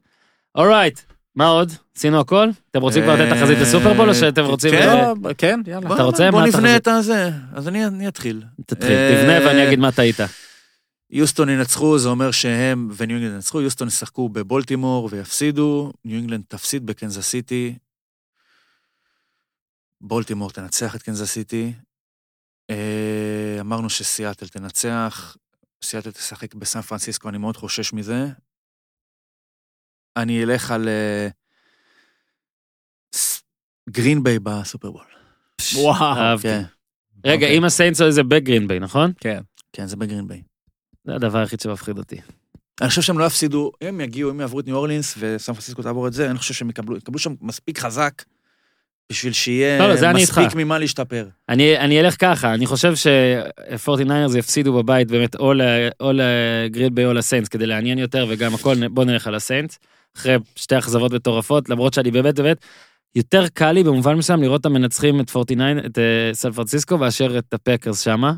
אורייט, 0.54 1.00
מה 1.36 1.46
עוד? 1.46 1.72
עשינו 1.96 2.20
הכל? 2.20 2.48
אתם 2.70 2.80
רוצים 2.80 3.02
כבר 3.02 3.14
לתת 3.14 3.36
תחזית 3.36 3.58
לסופרבול 3.58 4.08
או 4.08 4.14
שאתם 4.14 4.44
רוצים... 4.44 4.70
כן. 4.70 4.88
אה, 4.88 5.12
לא, 5.22 5.30
כן, 5.38 5.60
יאללה. 5.66 5.94
אתה 5.94 6.02
רוצה? 6.02 6.30
בוא 6.30 6.40
מה 6.40 6.46
נבנה? 6.46 6.76
את 6.76 6.88
הזה. 6.88 7.30
אז 7.54 7.68
אני 7.68 7.86
אני 7.86 8.08
אתחיל. 8.08 8.42
תתחיל, 8.66 8.92
אה, 8.92 9.14
תבנה 9.14 9.46
ואני 9.46 9.66
אגיד 9.66 9.78
מה 9.78 9.92
טעית. 9.92 10.20
יוסטון 11.10 11.48
ינצחו, 11.48 11.98
זה 11.98 12.09
אומר 12.09 12.30
שהם 12.30 12.89
וניו 12.97 13.16
אינגלנד 13.16 13.35
ינצחו, 13.35 13.60
יוסטון 13.60 13.89
ישחקו 13.89 14.28
בבולטימור 14.28 15.09
ויפסידו, 15.12 15.93
ניו 16.05 16.16
אינגלנד 16.16 16.44
תפסיד 16.48 16.86
בקנזס 16.86 17.26
סיטי, 17.26 17.78
בולטימור 20.01 20.51
תנצח 20.51 20.97
את 20.97 21.02
קנזס 21.02 21.30
סיטי, 21.30 21.72
אה, 22.70 23.56
אמרנו 23.60 23.90
שסיאטל 23.90 24.48
תנצח, 24.48 25.36
סיאטל 25.85 26.10
תשחק 26.10 26.55
בסן 26.55 26.80
פרנסיסקו, 26.80 27.28
אני 27.28 27.39
מאוד 27.39 27.56
חושש 27.56 27.93
מזה. 27.93 28.26
אני 30.16 30.44
אלך 30.44 30.70
על 30.70 30.89
אה, 30.89 31.28
גרין 33.90 34.22
ביי 34.22 34.39
בסופרבול. 34.39 35.05
וואו. 35.74 36.16
אהבתי. 36.16 36.48
כן, 36.48 36.62
רגע, 37.24 37.47
אוקיי. 37.47 37.59
אם 37.59 37.64
הסיינטס 37.64 38.02
זה 38.09 38.22
בגרין 38.22 38.68
ביי, 38.68 38.78
נכון? 38.78 39.12
כן. 39.20 39.40
כן, 39.72 39.86
זה 39.86 39.97
בגרין 39.97 40.28
ביי. 40.28 40.43
זה 41.09 41.14
הדבר 41.14 41.39
היחיד 41.39 41.60
שמפחיד 41.60 41.98
אותי. 41.98 42.16
אני 42.80 42.89
חושב 42.89 43.02
שהם 43.02 43.18
לא 43.18 43.24
יפסידו, 43.24 43.72
הם 43.80 44.01
יגיעו, 44.01 44.30
הם 44.30 44.40
יעברו 44.40 44.60
את 44.60 44.66
ניו 44.66 44.76
אורלינס 44.76 45.14
וסן 45.18 45.52
פרנסיסקו 45.52 45.82
תעבור 45.82 46.06
את 46.09 46.12
זה, 46.12 46.30
אני 46.30 46.39
חושב 46.39 46.55
שהם 46.55 46.70
יקבלו, 46.70 46.97
יקבלו 46.97 47.18
שם 47.18 47.35
מספיק 47.40 47.78
חזק 47.78 48.22
בשביל 49.12 49.32
שיהיה 49.32 49.78
לא, 49.78 49.94
לא. 49.94 50.12
מספיק 50.12 50.55
ממה 50.55 50.78
להשתפר. 50.78 51.28
אני, 51.48 51.78
אני 51.78 52.01
אלך 52.01 52.16
ככה, 52.18 52.55
אני 52.55 52.66
חושב 52.66 52.94
ש-49ers 52.94 54.39
יפסידו 54.39 54.72
בבית 54.72 55.10
באמת 55.10 55.35
או, 55.35 55.52
ל, 55.55 55.62
או 56.01 56.12
לגריל 56.12 56.90
ביי 56.90 57.06
או 57.06 57.12
לסיינטס 57.12 57.48
כדי 57.48 57.66
לעניין 57.66 57.98
יותר 57.98 58.26
וגם 58.28 58.55
הכל, 58.55 58.89
בוא 58.89 59.05
נלך 59.05 59.26
על 59.26 59.35
הסיינטס. 59.35 59.78
אחרי 60.16 60.36
שתי 60.56 60.78
אכזבות 60.78 61.12
מטורפות, 61.12 61.68
למרות 61.68 61.94
שאני 61.94 62.10
באמת 62.10 62.40
באמת, 62.40 62.64
יותר 63.14 63.48
קל 63.48 63.72
לי 63.72 63.85
במובן 63.85 64.14
מסוים 64.14 64.43
לראות 64.43 64.60
את 64.60 64.66
המנצחים 64.66 65.20
את 65.20 65.36
49, 65.36 65.86
את 65.86 65.98
אה, 65.98 66.30
סן 66.32 66.52
פרנסיסקו 66.52 66.98
מאשר 66.98 67.39
את 67.39 67.55
הפקרס 67.55 68.01
שמה. 68.01 68.32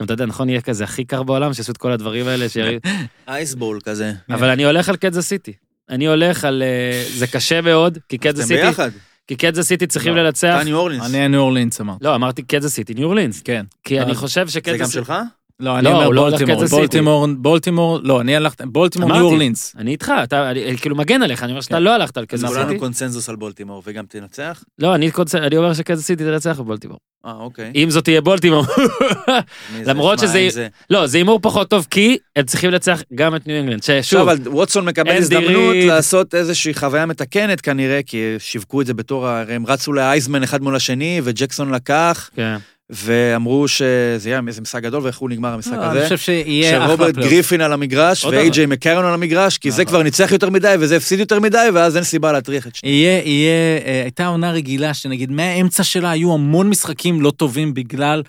גם 0.00 0.04
אתה 0.04 0.12
יודע, 0.12 0.26
נכון, 0.26 0.48
יהיה 0.48 0.60
כזה 0.60 0.84
הכי 0.84 1.04
קר 1.04 1.22
בעולם, 1.22 1.54
שיעשו 1.54 1.72
את 1.72 1.76
כל 1.76 1.92
הדברים 1.92 2.26
האלה, 2.26 2.48
שיריב... 2.48 2.80
אייסבול 3.28 3.80
כזה. 3.84 4.12
אבל 4.30 4.48
אני 4.48 4.64
הולך 4.64 4.88
על 4.88 4.96
קדזה 4.96 5.22
סיטי. 5.22 5.52
אני 5.90 6.06
הולך 6.06 6.44
על... 6.44 6.62
אה, 6.62 7.04
זה 7.14 7.26
קשה 7.26 7.60
מאוד, 7.60 7.98
כי 8.08 8.18
קדזה 8.18 8.42
אתם 8.42 8.48
סיטי, 8.48 8.62
ביחד. 8.62 8.90
כי 9.26 9.36
קדזה 9.36 9.62
סיטי 9.62 9.86
צריכים 9.86 10.16
לא. 10.16 10.22
לנצח. 10.22 10.54
אתה 10.56 10.64
ניו 10.64 10.76
אורלינס. 10.76 11.04
אני 11.06 11.28
ניו 11.28 11.40
אורלינס 11.40 11.80
אמרתי. 11.80 12.04
לא, 12.04 12.14
אמרתי 12.14 12.42
קדזה 12.42 12.70
סיטי, 12.70 12.94
ניו 12.94 13.04
אורלינס. 13.04 13.42
כן. 13.42 13.66
כי 13.84 14.00
אני 14.00 14.14
חושב 14.14 14.46
זה 14.46 14.52
שקדזה 14.52 14.78
גם 14.78 14.84
סיטי... 14.84 14.92
שלך? 14.98 15.14
לא, 15.62 15.76
אני 15.78 15.84
לא, 15.84 15.90
אומר 15.90 16.08
לא 16.08 16.30
בולטימור. 16.30 16.64
בולטימור, 16.66 17.26
בולטימור, 17.36 17.98
לא, 18.02 18.20
אני 18.20 18.36
הלכתי, 18.36 18.64
בולטימור 18.66 19.12
ניו. 19.12 19.22
אורלינס. 19.24 19.74
אני 19.78 19.90
איתך, 19.90 20.12
אתה 20.22 20.50
אני, 20.50 20.76
כאילו 20.78 20.96
מגן 20.96 21.22
עליך, 21.22 21.42
אני 21.42 21.52
אומר 21.52 21.60
שאתה 21.60 21.74
כן. 21.76 21.82
לא 21.82 21.94
הלכת 21.94 22.16
על 22.16 22.26
כולנו 22.26 22.48
סיטי. 22.48 22.78
קונצנזוס 22.78 23.28
על 23.28 23.36
בולטימור, 23.36 23.82
וגם 23.86 24.04
תנצח? 24.08 24.64
לא, 24.78 24.94
אני 24.94 25.10
אומר 25.56 25.74
שקדזה 25.74 26.02
סיטי 26.02 26.24
תנצח 26.24 26.60
בבולטימור. 26.60 26.98
אה, 27.26 27.32
אוקיי. 27.32 27.72
אם 27.74 27.90
זאת 27.90 28.04
תהיה 28.04 28.20
בולטימור. 28.20 28.64
למרות 29.86 30.18
שזה- 30.18 30.68
לא, 30.90 31.06
זה 31.06 31.18
הימור 31.18 31.38
פחות 31.42 31.70
טוב, 31.70 31.86
כי 31.90 32.16
הם 32.36 32.44
צריכים 32.44 32.70
לנצח 32.70 33.02
גם 33.14 33.36
את 33.36 33.46
ניו 33.46 33.56
אינגלנד. 33.56 33.82
ששוב, 33.82 34.20
אבל 34.20 34.38
ווטסון 34.46 34.84
מקבל 34.84 35.16
הזדמנות. 35.16 35.74
לעשות 35.86 36.34
איזושהי 36.34 36.74
חוויה 36.74 37.06
מתקנת 37.06 37.60
כנראה, 37.60 38.00
כי 38.06 38.34
שיווקו 38.38 38.80
את 38.80 38.86
זה 38.86 38.94
בתור, 38.94 39.26
הרי 39.26 39.54
הם 39.54 39.66
רצו 39.66 39.92
להייזמן 39.92 40.42
אחד 40.42 40.62
מול 40.62 40.76
השני, 40.76 41.20
וג'קסון 41.24 41.74
לקח, 41.74 42.30
כן. 42.36 42.56
ואמרו 42.92 43.68
שזה 43.68 44.28
יהיה 44.28 44.40
איזה 44.48 44.60
משחק 44.60 44.82
גדול, 44.82 45.02
ואיך 45.02 45.18
הוא 45.18 45.30
נגמר 45.30 45.54
המשחק 45.54 45.72
לא, 45.72 45.90
אני 45.90 45.98
הזה. 45.98 46.02
חושב 46.02 46.18
שיהיה 46.18 46.76
אחלה 46.76 46.86
שרוברט 46.86 47.14
פלייאוף. 47.14 47.32
גריפין 47.32 47.60
על 47.60 47.72
המגרש, 47.72 48.24
עוד 48.24 48.34
ואיי-ג'יי 48.34 48.66
מקרון 48.66 49.04
על 49.04 49.14
המגרש, 49.14 49.58
כי 49.58 49.70
זה 49.70 49.82
נכון. 49.82 49.92
כבר 49.92 50.02
ניצח 50.02 50.32
יותר 50.32 50.50
מדי, 50.50 50.74
וזה 50.80 50.96
הפסיד 50.96 51.18
יותר 51.18 51.40
מדי, 51.40 51.68
ואז 51.74 51.96
אין 51.96 52.04
סיבה 52.04 52.32
להטריח 52.32 52.66
את 52.66 52.74
שניהם. 52.74 52.94
יהיה, 52.94 53.22
יהיה, 53.24 53.78
אה, 53.84 54.02
הייתה 54.02 54.26
עונה 54.26 54.52
רגילה 54.52 54.94
שנגיד 54.94 55.30
מהאמצע 55.30 55.84
שלה 55.84 56.10
היו 56.10 56.34
המון 56.34 56.68
משחקים 56.68 57.20
לא 57.20 57.30
טובים 57.30 57.74
בגלל 57.74 58.22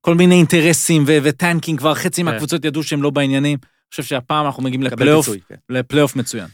כל 0.00 0.14
מיני 0.14 0.34
אינטרסים 0.34 1.04
ו- 1.06 1.18
וטנקים, 1.22 1.76
כבר 1.76 1.94
חצי 1.94 2.22
מהקבוצות 2.22 2.64
ידעו 2.64 2.82
שהם 2.82 3.02
לא 3.02 3.10
בעניינים. 3.10 3.58
אני 3.62 3.90
חושב 3.90 4.02
שהפעם 4.02 4.46
אנחנו 4.46 4.62
מגיעים 4.62 4.82
לפלייאוף, 4.82 5.28
כן. 5.48 5.54
לפלייאוף 5.70 6.16
מצוין. 6.16 6.46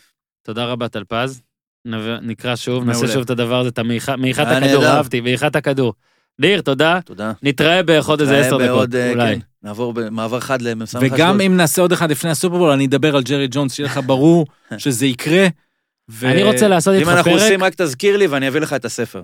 תודה 0.42 0.64
רבה, 0.64 0.88
טלפז. 0.88 1.42
נקרא 2.22 2.56
שוב. 2.56 2.84
נעשה 2.84 3.08
שוב 3.08 3.22
את 3.22 3.30
הדבר 3.30 3.60
הזה, 3.60 3.68
את 3.68 3.78
מעיכת 4.18 4.46
הכדור. 4.46 4.86
אהבתי, 4.86 5.20
מעיכת 5.20 5.56
הכדור. 5.56 5.92
ניר, 6.38 6.60
תודה. 6.60 6.98
תודה. 7.04 7.32
נתראה 7.42 7.82
בעוד 7.82 8.20
איזה 8.20 8.38
עשר 8.38 8.56
דקות, 8.56 8.68
בעוד, 8.68 8.94
אה, 8.94 9.10
אולי. 9.10 9.34
כן, 9.34 9.40
נעבור 9.62 9.92
במעבר 9.92 10.40
חד 10.40 10.62
למ"ס 10.62 10.94
וגם 11.00 11.40
אם 11.40 11.56
נעשה 11.56 11.82
עוד 11.82 11.92
אחד 11.92 12.10
לפני 12.10 12.30
הסופרבול, 12.30 12.70
אני 12.70 12.86
אדבר 12.86 13.16
על 13.16 13.22
ג'רי 13.22 13.48
ג'ונס, 13.50 13.74
שיהיה 13.74 13.86
לך 13.86 14.00
ברור 14.06 14.46
שזה 14.78 15.06
יקרה. 15.06 15.46
ו- 16.10 16.28
אני 16.28 16.42
רוצה 16.42 16.68
לעשות 16.68 16.94
אם 16.94 17.00
איתך 17.00 17.08
אנחנו 17.10 17.30
פרק, 17.30 17.42
עושים, 17.42 17.64
רק 17.64 17.74
תזכיר 17.74 18.16
לי 18.16 18.26
ואני 18.26 18.48
אביא 18.48 18.60
לך 18.60 18.72
את 18.72 18.84
הספר. 18.84 19.22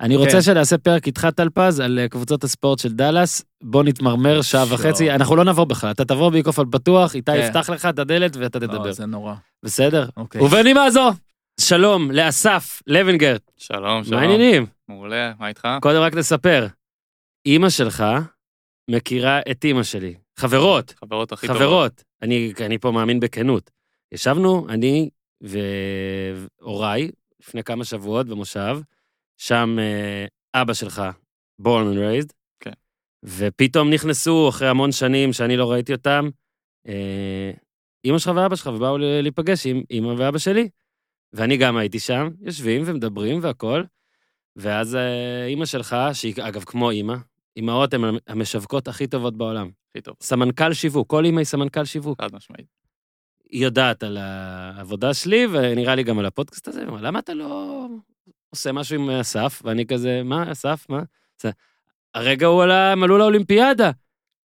אני 0.00 0.16
רוצה 0.16 0.32
כן. 0.32 0.42
שנעשה 0.42 0.78
פרק 0.78 1.06
איתך 1.06 1.28
טלפז 1.36 1.80
על 1.80 1.98
אה, 1.98 2.08
קבוצות 2.08 2.44
הספורט 2.44 2.78
של 2.78 2.92
דאלאס, 2.92 3.44
בוא 3.62 3.82
נתמרמר 3.82 4.42
שעה. 4.42 4.64
וחצי, 4.68 5.10
אנחנו 5.10 5.36
לא 5.36 5.44
נבוא 5.44 5.64
בכלל, 5.64 5.90
אתה 5.90 6.04
תבוא 6.04 6.30
בעיקוף 6.30 6.58
על 6.58 6.64
פתוח, 6.70 7.14
איתי 7.14 7.32
כן. 7.32 7.38
יפתח 7.38 7.70
לך 7.70 7.86
את 7.86 7.98
הדלת 7.98 8.36
ואתה 8.36 8.60
תדבר, 8.60 8.86
לא, 8.86 8.92
זה 8.92 9.06
נורא. 9.06 9.34
בסדר? 9.62 10.06
אוקיי. 10.16 10.40
ובנימה 10.42 10.90
זו, 10.90 11.10
שלום 11.60 12.10
לאסף 12.10 12.82
לוינגרט, 12.86 13.50
שלום, 13.56 14.04
שלום. 14.04 14.20
מה 14.20 14.26
העניינים? 14.26 14.66
מעולה, 14.88 15.32
מה 15.38 15.48
איתך? 15.48 15.68
קודם 15.82 16.00
רק 16.00 16.14
נספר, 16.14 16.66
אימא 17.46 17.70
שלך 17.70 18.04
מכירה 18.90 19.40
את 19.50 19.64
אימא 19.64 19.82
שלי, 19.82 20.14
חברות, 20.36 20.94
חברות 21.00 21.32
הכי 21.32 21.46
טובות. 21.46 21.62
חברות, 21.62 22.04
אני, 22.22 22.52
אני 22.66 22.78
פה 22.78 22.90
מאמין 22.90 23.20
בכנות. 23.20 23.70
ישבנו, 24.12 24.66
אני 24.68 25.10
והוריי, 25.40 27.10
לפני 27.40 27.62
כמה 27.64 27.84
שבועות 27.84 28.26
במושב, 28.26 28.78
שם 29.40 29.76
אה, 29.78 30.26
אבא 30.62 30.74
שלך, 30.74 31.02
born 31.62 31.94
and 31.94 31.96
raised, 31.96 32.32
כן. 32.60 32.72
ופתאום 33.24 33.90
נכנסו, 33.90 34.48
אחרי 34.48 34.68
המון 34.68 34.92
שנים 34.92 35.32
שאני 35.32 35.56
לא 35.56 35.70
ראיתי 35.72 35.92
אותם, 35.92 36.28
אה, 36.88 37.50
אימא 38.04 38.18
שלך 38.18 38.32
ואבא 38.36 38.56
שלך, 38.56 38.66
ובאו 38.66 38.98
להיפגש 38.98 39.66
עם 39.66 39.82
אימא 39.90 40.14
ואבא 40.18 40.38
שלי. 40.38 40.68
ואני 41.32 41.56
גם 41.56 41.76
הייתי 41.76 41.98
שם, 41.98 42.28
יושבים 42.40 42.82
ומדברים 42.86 43.38
והכול, 43.42 43.86
ואז 44.56 44.94
אה, 44.94 45.46
אימא 45.46 45.66
שלך, 45.66 45.96
שהיא 46.12 46.34
אגב 46.40 46.64
כמו 46.64 46.90
אימא, 46.90 47.14
אימהות 47.56 47.94
הן 47.94 48.02
המשווקות 48.26 48.88
הכי 48.88 49.06
טובות 49.06 49.36
בעולם. 49.36 49.70
הכי 49.90 50.00
טוב, 50.00 50.16
סמנכ"ל 50.22 50.72
שיווק, 50.72 51.10
כל 51.10 51.24
אימא 51.24 51.38
היא 51.38 51.46
סמנכ"ל 51.46 51.84
שיווק. 51.84 52.22
חד 52.22 52.34
משמעית. 52.34 52.66
היא 53.50 53.64
יודעת 53.64 54.02
על 54.02 54.16
העבודה 54.16 55.14
שלי, 55.14 55.46
ונראה 55.52 55.94
לי 55.94 56.02
גם 56.02 56.18
על 56.18 56.26
הפודקאסט 56.26 56.68
הזה, 56.68 56.80
היא 56.80 56.88
אמרה, 56.88 57.00
למה 57.00 57.18
אתה 57.18 57.34
לא 57.34 57.86
עושה 58.50 58.72
משהו 58.72 58.96
עם 58.96 59.10
אסף? 59.10 59.62
ואני 59.64 59.86
כזה, 59.86 60.22
מה, 60.24 60.52
אסף, 60.52 60.86
מה? 60.88 61.02
הרגע 62.14 62.46
הוא 62.46 62.62
עלה, 62.62 62.92
הם 62.92 63.02
עלו 63.02 63.18
לאולימפיאדה, 63.18 63.90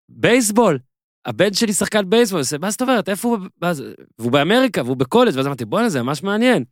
בייסבול. 0.10 0.80
הבן 1.26 1.54
שלי 1.54 1.74
שחקן 1.74 2.10
בייסבול, 2.10 2.42
מה 2.62 2.72
זאת 2.72 2.82
אומרת, 2.82 3.10
איפה 3.10 3.28
הוא? 3.28 3.38
מה 3.62 3.74
זה?" 3.74 3.94
והוא 4.20 4.32
באמריקה, 4.32 4.84
והוא 4.84 4.98
בקולג', 4.98 5.36
ואז 5.36 5.48
אמרתי, 5.48 5.66
בואנה, 5.66 5.90
זה 5.90 6.04
ממש 6.04 6.24
מעניין. 6.24 6.64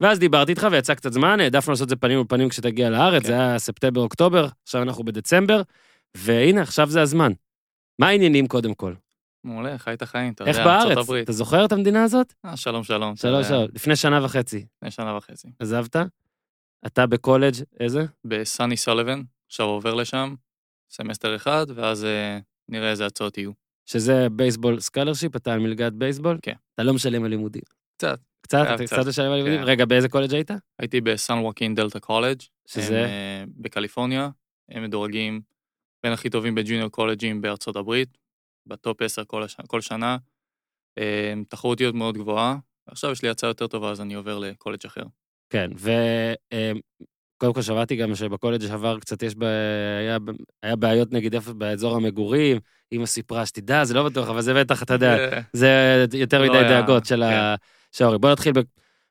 ואז 0.00 0.18
דיברתי 0.18 0.50
איתך 0.52 0.66
ויצא 0.70 0.94
קצת 0.94 1.12
זמן, 1.12 1.40
העדפנו 1.40 1.72
לעשות 1.72 1.84
את 1.84 1.88
זה 1.88 1.96
פנים 1.96 2.16
מול 2.18 2.26
פנים 2.28 2.48
כשתגיע 2.48 2.90
לארץ, 2.90 3.22
כן. 3.22 3.28
זה 3.28 3.32
היה 3.34 3.58
ספטמבר-אוקטובר, 3.58 4.48
עכשיו 4.62 4.82
אנחנו 4.82 5.04
בדצמבר, 5.04 5.62
והנה, 6.16 6.62
עכשיו 6.62 6.90
זה 6.90 7.02
הזמן. 7.02 7.32
מה 7.98 8.08
העניינים 8.08 8.46
קודם 8.46 8.74
כל? 8.74 8.94
מעולה, 9.44 9.78
חי 9.78 9.92
את 9.92 10.02
החיים, 10.02 10.32
אתה 10.32 10.44
איך 10.44 10.56
יודע, 10.56 10.68
בארץ? 10.68 10.84
ארצות 10.84 11.04
הברית. 11.04 11.24
אתה 11.24 11.32
זוכר 11.32 11.64
את 11.64 11.72
המדינה 11.72 12.02
הזאת? 12.02 12.32
אה, 12.44 12.56
שלום, 12.56 12.84
שלום. 12.84 13.14
יודע, 13.24 13.44
שעות, 13.44 13.70
לפני 13.74 13.96
שנה 13.96 14.24
וחצי. 14.24 14.66
לפני 14.76 14.90
שנה 14.90 15.16
וחצי. 15.16 15.48
עזבת? 15.58 15.96
אתה 16.86 17.06
בקולג' 17.06 17.54
איזה? 17.80 18.04
ב-SUNY 18.24 18.76
Sullivan, 18.76 19.22
עכשיו 19.46 19.66
עובר 19.66 19.94
לשם, 19.94 20.34
סמסטר 20.90 21.36
אחד, 21.36 21.66
ואז 21.74 22.04
אה, 22.04 22.38
נראה 22.68 22.90
איזה 22.90 23.06
הצעות 23.06 23.38
יהיו. 23.38 23.67
שזה 23.90 24.28
baseball 24.32 24.80
scholarship, 24.80 25.36
אתה 25.36 25.52
על 25.52 25.60
מלגת 25.60 25.92
בייסבול? 25.92 26.38
כן. 26.42 26.54
אתה 26.74 26.82
לא 26.82 26.94
משלם 26.94 27.24
על 27.24 27.30
לימודים. 27.30 27.62
קצת. 27.96 28.20
קצת? 28.40 28.66
אתה 28.74 28.84
קצת. 28.84 29.06
משלם 29.08 29.32
על 29.32 29.36
לימודים? 29.36 29.58
כן. 29.60 29.64
רגע, 29.64 29.84
באיזה 29.84 30.08
קולג' 30.08 30.34
היית? 30.34 30.50
הייתי 30.78 31.00
ב-San 31.00 31.38
Joaquin 31.38 31.74
Delta 31.74 32.00
College, 32.00 32.40
שזה? 32.66 33.04
אה, 33.04 33.44
בקליפורניה, 33.56 34.30
הם 34.70 34.82
מדורגים 34.82 35.40
בין 36.02 36.12
הכי 36.12 36.30
טובים 36.30 36.54
ב 36.54 36.59
junior 36.59 36.88
קולג'ים 36.88 37.40
בארצות 37.40 37.76
הברית, 37.76 38.18
ב 38.66 38.75
top 38.75 39.02
10 39.02 39.24
כל, 39.24 39.42
הש... 39.42 39.56
כל 39.66 39.80
שנה. 39.80 40.16
אה, 40.98 41.34
תחרותיות 41.48 41.94
מאוד 41.94 42.18
גבוהה. 42.18 42.56
עכשיו 42.86 43.12
יש 43.12 43.22
לי 43.22 43.28
הצעה 43.28 43.50
יותר 43.50 43.66
טובה, 43.66 43.90
אז 43.90 44.00
אני 44.00 44.14
עובר 44.14 44.38
לקולג' 44.38 44.86
אחר. 44.86 45.04
כן, 45.50 45.70
וקודם 47.38 47.52
כל 47.52 47.62
שמעתי 47.62 47.96
גם 47.96 48.14
שבקולג' 48.14 48.66
שעבר 48.66 48.98
קצת 49.00 49.22
יש, 49.22 49.34
ב... 49.34 49.42
היה, 50.00 50.18
היה 50.62 50.76
בעיות 50.76 51.12
נגיד 51.12 51.34
איפה 51.34 51.52
באזור 51.52 51.96
המגורים, 51.96 52.58
אמא 52.92 53.06
סיפרה 53.06 53.46
שתדע, 53.46 53.84
זה 53.84 53.94
לא 53.94 54.04
בטוח, 54.04 54.28
אבל 54.28 54.40
זה 54.40 54.54
בטח, 54.54 54.82
אתה 54.82 54.94
יודע, 54.94 55.16
זה- 55.52 56.06
יותר 56.14 56.42
לא 56.42 56.48
מדי 56.48 56.58
היה- 56.58 56.80
דאגות 56.80 57.06
של 57.06 57.22
כן. 57.96 58.02
ההורים. 58.04 58.20
בוא 58.20 58.30
נתחיל 58.30 58.52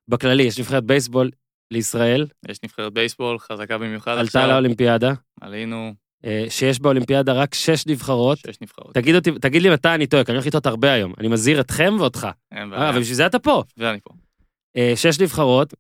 בכללי, 0.07 0.43
יש 0.43 0.59
נבחרת 0.59 0.83
בייסבול 0.83 1.29
לישראל, 1.71 2.25
יש 2.49 2.57
נבחרת 2.63 2.93
בייסבול 2.93 3.39
חזקה 3.39 3.77
במיוחד 3.77 4.17
עלתה. 4.17 4.47
לאולימפיאדה, 4.47 5.13
עלינו 5.41 5.93
אה, 6.25 6.45
שיש 6.49 6.79
באולימפיאדה 6.79 7.33
רק 7.33 7.53
שש 7.55 7.87
נבחרות. 7.87 8.37
שש 8.37 8.61
נבחרות. 8.61 8.93
תגיד 8.93 9.15
אותי, 9.15 9.31
תגיד 9.41 9.61
לי 9.61 9.69
מתי 9.69 9.89
אני 9.89 10.07
טועה, 10.07 10.23
כי 10.23 10.31
אני 10.31 10.37
הולך 10.37 10.47
לטעות 10.47 10.65
הרבה 10.65 10.91
היום. 10.91 11.13
אני 11.19 11.27
מזהיר 11.27 11.59
אתכם 11.59 11.95
ואותך. 11.99 12.27
אין 12.51 12.73
אה, 12.73 12.77
בעיה. 12.77 12.89
אבל 12.89 12.99
בשביל 12.99 13.15
זה 13.15 13.25
אתה 13.25 13.39
פה. 13.39 13.63
ואני 13.77 13.97
פה. 14.03 14.13
אה, 14.77 14.93
שש 14.95 15.19
נבחרות, 15.19 15.73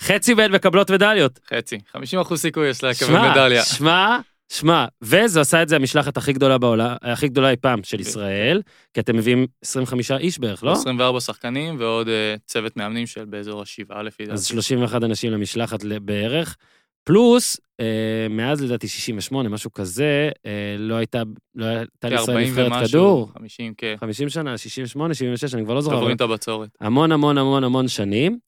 חצי 0.00 0.34
מהן 0.34 0.52
מקבלות 0.54 0.90
מדליות. 0.90 1.40
חצי. 1.54 1.78
50 1.92 2.20
אחוז 2.20 2.40
סיכוי 2.40 2.68
יש 2.68 2.84
לקבל 2.84 3.30
מדליה. 3.30 3.64
שמע, 3.64 4.18
שמע, 4.52 4.86
וזה 5.02 5.40
עשה 5.40 5.62
את 5.62 5.68
זה 5.68 5.76
המשלחת 5.76 6.16
הכי 6.16 6.32
גדולה 6.32 6.58
בעולם, 6.58 6.96
הכי 7.02 7.28
גדולה 7.28 7.50
אי 7.50 7.56
פעם 7.56 7.82
של 7.82 8.00
ישראל, 8.00 8.62
כי 8.94 9.00
אתם 9.00 9.16
מביאים 9.16 9.46
25 9.64 10.10
איש 10.10 10.38
בערך, 10.38 10.64
לא? 10.64 10.72
24 10.72 11.20
שחקנים 11.20 11.76
ועוד 11.78 12.08
אה, 12.08 12.34
צוות 12.46 12.76
מאמנים 12.76 13.06
של 13.06 13.24
באזור 13.24 13.62
השבעה 13.62 14.02
לפי 14.02 14.22
דעתי. 14.22 14.34
אז 14.34 14.46
31 14.46 15.04
אנשים 15.04 15.32
למשלחת 15.32 15.84
בערך, 16.02 16.56
פלוס, 17.04 17.60
אה, 17.80 18.26
מאז 18.30 18.62
לדעתי 18.62 18.88
68, 18.88 19.48
משהו 19.48 19.72
כזה, 19.72 20.30
אה, 20.46 20.76
לא 20.78 20.94
הייתה, 20.94 21.22
לא 21.54 21.64
הייתה 21.64 22.08
לישראל 22.08 22.44
כ-40 22.44 22.50
נבחרת 22.50 22.88
כדור. 22.88 23.30
50, 23.38 23.74
כן. 23.78 23.94
50 24.00 24.28
שנה, 24.28 24.58
68, 24.58 25.14
76, 25.14 25.54
אני 25.54 25.64
כבר 25.64 25.74
לא 25.74 25.80
זוכר. 25.80 25.96
עוברים 25.96 26.16
את 26.16 26.20
הבצורת. 26.20 26.68
המון 26.80 27.12
המון 27.12 27.38
המון 27.38 27.64
המון 27.64 27.88
שנים. 27.88 28.38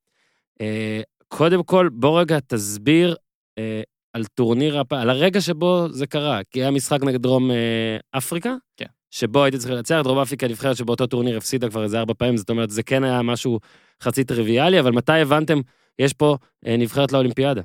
אה, 1.32 1.38
קודם 1.38 1.62
כל, 1.62 1.88
בוא 1.92 2.20
רגע 2.20 2.38
תסביר 2.46 3.16
אה, 3.58 3.82
על 4.12 4.24
טורניר, 4.24 4.80
הפ- 4.80 4.92
על 4.92 5.10
הרגע 5.10 5.40
שבו 5.40 5.86
זה 5.90 6.06
קרה, 6.06 6.40
כי 6.50 6.60
היה 6.60 6.70
משחק 6.70 7.02
נגד 7.02 7.22
דרום 7.22 7.50
אה, 7.50 7.96
אפריקה, 8.18 8.54
כן. 8.76 8.86
שבו 9.10 9.44
הייתי 9.44 9.58
צריך 9.58 9.70
לנצח, 9.70 10.00
דרום 10.04 10.18
אפריקה 10.18 10.48
נבחרת 10.48 10.76
שבאותו 10.76 11.06
טורניר 11.06 11.36
הפסידה 11.36 11.68
כבר 11.70 11.82
איזה 11.82 11.98
ארבע 11.98 12.14
פעמים, 12.18 12.36
זאת 12.36 12.50
אומרת, 12.50 12.70
זה 12.70 12.82
כן 12.82 13.04
היה 13.04 13.22
משהו 13.22 13.58
חצי 14.02 14.24
טריוויאלי, 14.24 14.80
אבל 14.80 14.92
מתי 14.92 15.12
הבנתם, 15.12 15.58
יש 15.98 16.12
פה 16.12 16.36
אה, 16.66 16.76
נבחרת 16.76 17.12
לאולימפיאדה? 17.12 17.62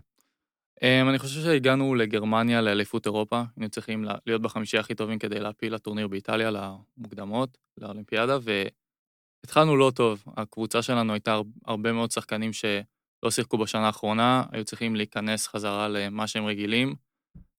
Um, 0.80 1.10
אני 1.10 1.20
חושב 1.20 1.42
שהגענו 1.42 1.96
לגרמניה 1.96 2.62
לאליפות 2.62 3.06
אירופה, 3.06 3.42
היינו 3.58 3.70
צריכים 3.70 4.04
לה- 4.04 4.16
להיות 4.28 4.42
בחמישייה 4.42 4.80
הכי 4.82 4.96
טובים 4.96 5.20
כדי 5.20 5.40
להפיל 5.40 5.74
לטורניר 5.74 6.08
באיטליה, 6.08 6.52
למוקדמות, 6.52 7.58
לאולימפיאדה, 7.78 8.38
והתחלנו 9.44 9.78
לא 9.78 9.92
טוב. 9.96 10.24
הקבוצה 10.38 10.82
שלנו 10.82 11.14
הייתה 11.14 11.34
הר- 11.34 11.42
הרבה 11.66 11.92
מאוד 11.92 12.12
שחקנים 12.12 12.52
שלא 13.24 13.32
שיחקו 13.32 13.58
בשנה 13.58 13.86
האחרונה, 13.86 14.44
היו 14.52 14.66
צריכים 14.66 14.96
להיכנס 14.96 15.48
חזרה 15.48 15.88
למה 15.88 16.28
שהם 16.28 16.46
רגילים. 16.46 16.96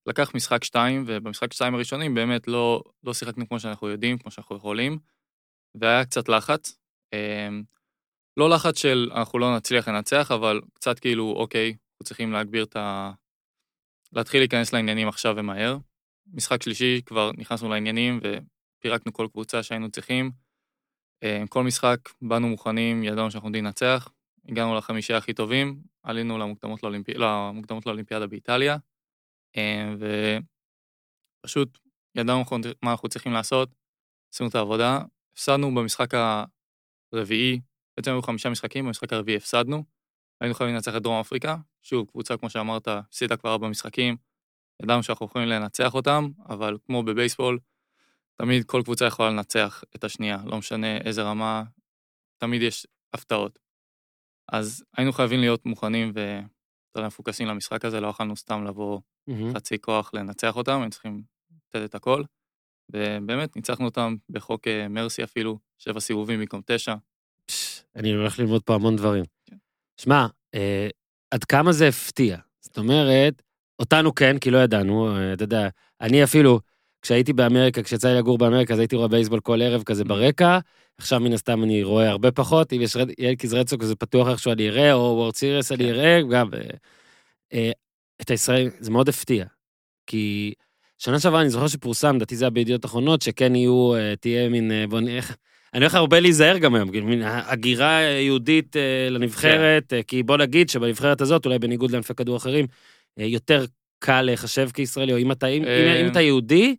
לקח 0.07 0.35
משחק 0.35 0.63
שתיים, 0.63 1.03
ובמשחק 1.07 1.53
שתיים 1.53 1.75
הראשונים 1.75 2.13
באמת 2.13 2.47
לא, 2.47 2.83
לא 3.03 3.13
שיחקנו 3.13 3.47
כמו 3.49 3.59
שאנחנו 3.59 3.89
יודעים, 3.89 4.17
כמו 4.17 4.31
שאנחנו 4.31 4.55
יכולים, 4.55 4.99
והיה 5.75 6.05
קצת 6.05 6.29
לחץ. 6.29 6.77
Um, 7.15 7.63
לא 8.37 8.49
לחץ 8.49 8.79
של 8.79 9.11
אנחנו 9.15 9.39
לא 9.39 9.57
נצליח 9.57 9.87
לנצח, 9.87 10.31
אבל 10.31 10.61
קצת 10.73 10.99
כאילו, 10.99 11.33
אוקיי, 11.37 11.67
אנחנו 11.69 12.03
צריכים 12.03 12.31
להגביר 12.31 12.63
את 12.63 12.75
ה... 12.75 13.11
להתחיל 14.13 14.41
להיכנס 14.41 14.73
לעניינים 14.73 15.07
עכשיו 15.07 15.33
ומהר. 15.37 15.77
משחק 16.33 16.63
שלישי, 16.63 17.01
כבר 17.05 17.31
נכנסנו 17.37 17.69
לעניינים 17.69 18.19
ופירקנו 18.23 19.13
כל 19.13 19.27
קבוצה 19.31 19.63
שהיינו 19.63 19.91
צריכים. 19.91 20.31
אה, 21.23 21.43
כל 21.49 21.63
משחק, 21.63 21.99
באנו 22.21 22.47
מוכנים, 22.47 23.03
ידענו 23.03 23.31
שאנחנו 23.31 23.49
יודעים 23.49 23.65
לנצח. 23.65 24.09
הגענו 24.49 24.75
לחמישייה 24.75 25.17
הכי 25.17 25.33
טובים, 25.33 25.81
עלינו 26.03 26.37
למוקדמות, 26.37 26.83
לאולימפי... 26.83 27.13
למוקדמות 27.13 27.85
לאולימפיאדה 27.85 28.27
באיטליה, 28.27 28.77
אה, 29.57 29.93
ופשוט 31.43 31.77
ידענו 32.15 32.43
מה 32.81 32.91
אנחנו 32.91 33.09
צריכים 33.09 33.33
לעשות, 33.33 33.69
עשינו 34.33 34.49
את 34.49 34.55
העבודה. 34.55 34.99
הפסדנו 35.33 35.75
במשחק 35.75 36.09
הרביעי, 37.13 37.59
בעצם 37.97 38.11
היו 38.11 38.21
חמישה 38.21 38.49
משחקים, 38.49 38.85
במשחק 38.85 39.13
הרביעי 39.13 39.37
הפסדנו. 39.37 39.83
היינו 40.41 40.55
חייבים 40.55 40.75
לנצח 40.75 40.95
את 40.95 41.01
דרום 41.01 41.19
אפריקה, 41.19 41.55
שוב, 41.81 42.07
קבוצה, 42.07 42.37
כמו 42.37 42.49
שאמרת, 42.49 42.87
הפסידה 42.87 43.37
כבר 43.37 43.51
ארבע 43.51 43.67
משחקים, 43.67 44.15
ידענו 44.83 45.03
שאנחנו 45.03 45.25
יכולים 45.25 45.47
לנצח 45.47 45.93
אותם, 45.93 46.29
אבל 46.49 46.77
כמו 46.85 47.03
בבייסבול, 47.03 47.59
תמיד 48.35 48.63
כל 48.65 48.81
קבוצה 48.83 49.05
יכולה 49.05 49.29
לנצח 49.29 49.83
את 49.95 50.03
השנייה, 50.03 50.37
לא 50.45 50.57
משנה 50.57 50.97
איזה 50.97 51.23
רמה, 51.23 51.63
תמיד 52.37 52.61
יש 52.61 52.87
הפתעות. 53.13 53.64
אז 54.51 54.83
היינו 54.97 55.13
חייבים 55.13 55.39
להיות 55.39 55.65
מוכנים 55.65 56.11
ואתה 56.13 56.99
יודע, 56.99 57.07
מפוקסים 57.07 57.47
למשחק 57.47 57.85
הזה, 57.85 57.99
לא 57.99 58.07
יכולנו 58.07 58.35
סתם 58.35 58.63
לבוא 58.65 58.99
חצי 59.53 59.79
כוח 59.81 60.11
לנצח 60.13 60.55
אותם, 60.55 60.71
היינו 60.71 60.89
צריכים 60.89 61.21
לתת 61.51 61.89
את 61.89 61.95
הכל. 61.95 62.23
ובאמת, 62.93 63.55
ניצחנו 63.55 63.85
אותם 63.85 64.15
בחוק 64.29 64.67
אה, 64.67 64.87
מרסי 64.87 65.23
אפילו, 65.23 65.59
שבע 65.77 65.99
סיבובים 65.99 66.39
במקום 66.39 66.61
תשע. 66.65 66.95
אני 67.95 68.11
הולך 68.13 68.39
ללמוד 68.39 68.61
פה 68.63 68.75
המון 68.75 68.95
דברים. 68.95 69.23
כן. 69.45 69.55
שמע, 70.01 70.27
אה, 70.55 70.87
עד 71.31 71.43
כמה 71.43 71.71
זה 71.71 71.87
הפתיע? 71.87 72.37
זאת 72.61 72.77
אומרת, 72.77 73.41
אותנו 73.79 74.15
כן, 74.15 74.39
כי 74.39 74.51
לא 74.51 74.57
ידענו, 74.57 75.17
אה, 75.17 75.33
אתה 75.33 75.43
יודע, 75.43 75.69
אני 76.01 76.23
אפילו, 76.23 76.59
כשהייתי 77.01 77.33
באמריקה, 77.33 77.83
כשיצא 77.83 78.07
לי 78.07 78.17
לגור 78.17 78.37
באמריקה, 78.37 78.73
אז 78.73 78.79
הייתי 78.79 78.95
רואה 78.95 79.07
בייסבול 79.07 79.39
כל 79.39 79.61
ערב 79.61 79.83
כזה 79.83 80.03
ברקע, 80.03 80.59
עכשיו 80.97 81.19
מן 81.19 81.33
הסתם 81.33 81.63
אני 81.63 81.83
רואה 81.83 82.09
הרבה 82.09 82.31
פחות, 82.31 82.73
אם 82.73 82.81
יש 82.81 82.97
ינקיז 83.19 83.53
רדסוק 83.53 83.83
זה 83.83 83.95
פתוח 83.95 84.27
איכשהו 84.27 84.51
אני 84.51 84.69
אראה, 84.69 84.93
או 84.93 84.99
וורד 84.99 85.35
סיריוס 85.35 85.71
אני 85.71 85.83
כן. 85.83 85.89
אראה, 85.89 86.21
גם 86.31 86.49
אה, 87.53 87.71
את 88.21 88.29
הישראל, 88.29 88.69
זה 88.79 88.91
מאוד 88.91 89.09
הפתיע. 89.09 89.45
כי 90.07 90.53
שנה 90.97 91.19
שעברה 91.19 91.41
אני 91.41 91.49
זוכר 91.49 91.67
שפורסם, 91.67 92.15
לדעתי 92.15 92.35
זה 92.35 92.45
היה 92.45 92.49
בידיעות 92.49 92.85
אחרונות, 92.85 93.21
שכן 93.21 93.55
יהיו, 93.55 93.95
אה, 93.95 94.15
תהיה 94.15 94.49
מין, 94.49 94.71
אה, 94.71 94.87
בוא 94.87 94.99
נראה, 94.99 95.19
אני 95.73 95.83
הולך 95.83 95.95
הרבה 95.95 96.19
להיזהר 96.19 96.57
גם 96.57 96.75
היום, 96.75 96.91
כאילו, 96.91 97.07
מין 97.07 97.21
הגירה 97.25 98.01
יהודית 98.01 98.75
לנבחרת, 99.09 99.93
אה, 99.93 100.03
כי 100.03 100.23
בוא 100.23 100.37
נגיד 100.37 100.69
שבנבחרת 100.69 101.21
הזאת, 101.21 101.45
אולי 101.45 101.59
בניגוד 101.59 101.91
לענפי 101.91 102.13
כדור 102.13 102.37
אחרים, 102.37 102.67
יותר 103.17 103.65
קל 103.99 104.21
להיחשב 104.21 104.69
כישראלי, 104.73 105.13
או 105.13 105.17
אם 105.17 105.31
אתה, 105.31 105.47
אם, 105.47 105.63
אם, 105.63 106.05
אם 106.05 106.11
אתה 106.11 106.21
יהודי, 106.21 106.75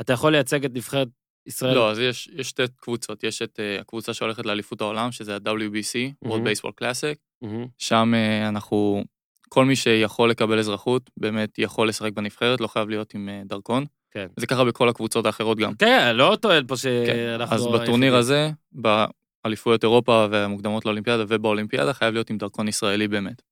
אתה 0.00 0.12
יכול 0.12 0.32
לייצג 0.32 0.64
את 0.64 0.70
נבחרת 0.74 1.08
ישראל. 1.46 1.74
לא, 1.74 1.90
אז 1.90 1.98
יש, 1.98 2.28
יש 2.32 2.48
שתי 2.48 2.62
קבוצות, 2.76 3.24
יש 3.24 3.42
את 3.42 3.58
uh, 3.58 3.80
הקבוצה 3.80 4.14
שהולכת 4.14 4.46
לאליפות 4.46 4.80
העולם, 4.80 5.12
שזה 5.12 5.34
ה-WBC, 5.34 6.24
World 6.24 6.28
מהמם. 6.28 6.46
Baseball 6.46 6.82
Classic, 6.82 7.16
מהמם. 7.42 7.66
שם 7.78 8.12
uh, 8.14 8.48
אנחנו, 8.48 9.04
כל 9.48 9.64
מי 9.64 9.76
שיכול 9.76 10.30
לקבל 10.30 10.58
אזרחות, 10.58 11.10
באמת 11.16 11.58
יכול 11.58 11.88
לשחק 11.88 12.12
בנבחרת, 12.12 12.60
לא 12.60 12.66
חייב 12.66 12.88
להיות 12.88 13.14
עם 13.14 13.28
uh, 13.28 13.48
דרכון. 13.48 13.84
כן. 14.10 14.26
זה 14.36 14.46
ככה 14.46 14.64
בכל 14.64 14.88
הקבוצות 14.88 15.26
האחרות 15.26 15.58
גם. 15.58 15.74
כן, 15.74 16.16
לא 16.16 16.36
טוען 16.40 16.66
פה 16.66 16.74
כן. 16.74 16.76
שאנחנו... 16.76 17.56
אז 17.56 17.62
היחידים. 17.62 17.82
בטורניר 17.82 18.16
הזה, 18.16 18.50
באליפויות 18.72 19.82
אירופה 19.82 20.26
והמוקדמות 20.30 20.84
לאולימפיאדה 20.84 21.24
ובאולימפיאדה, 21.28 21.92
חייב 21.92 22.14
להיות 22.14 22.30
עם 22.30 22.38
דרכון 22.38 22.68
ישראלי 22.68 23.08
באמת. 23.08 23.42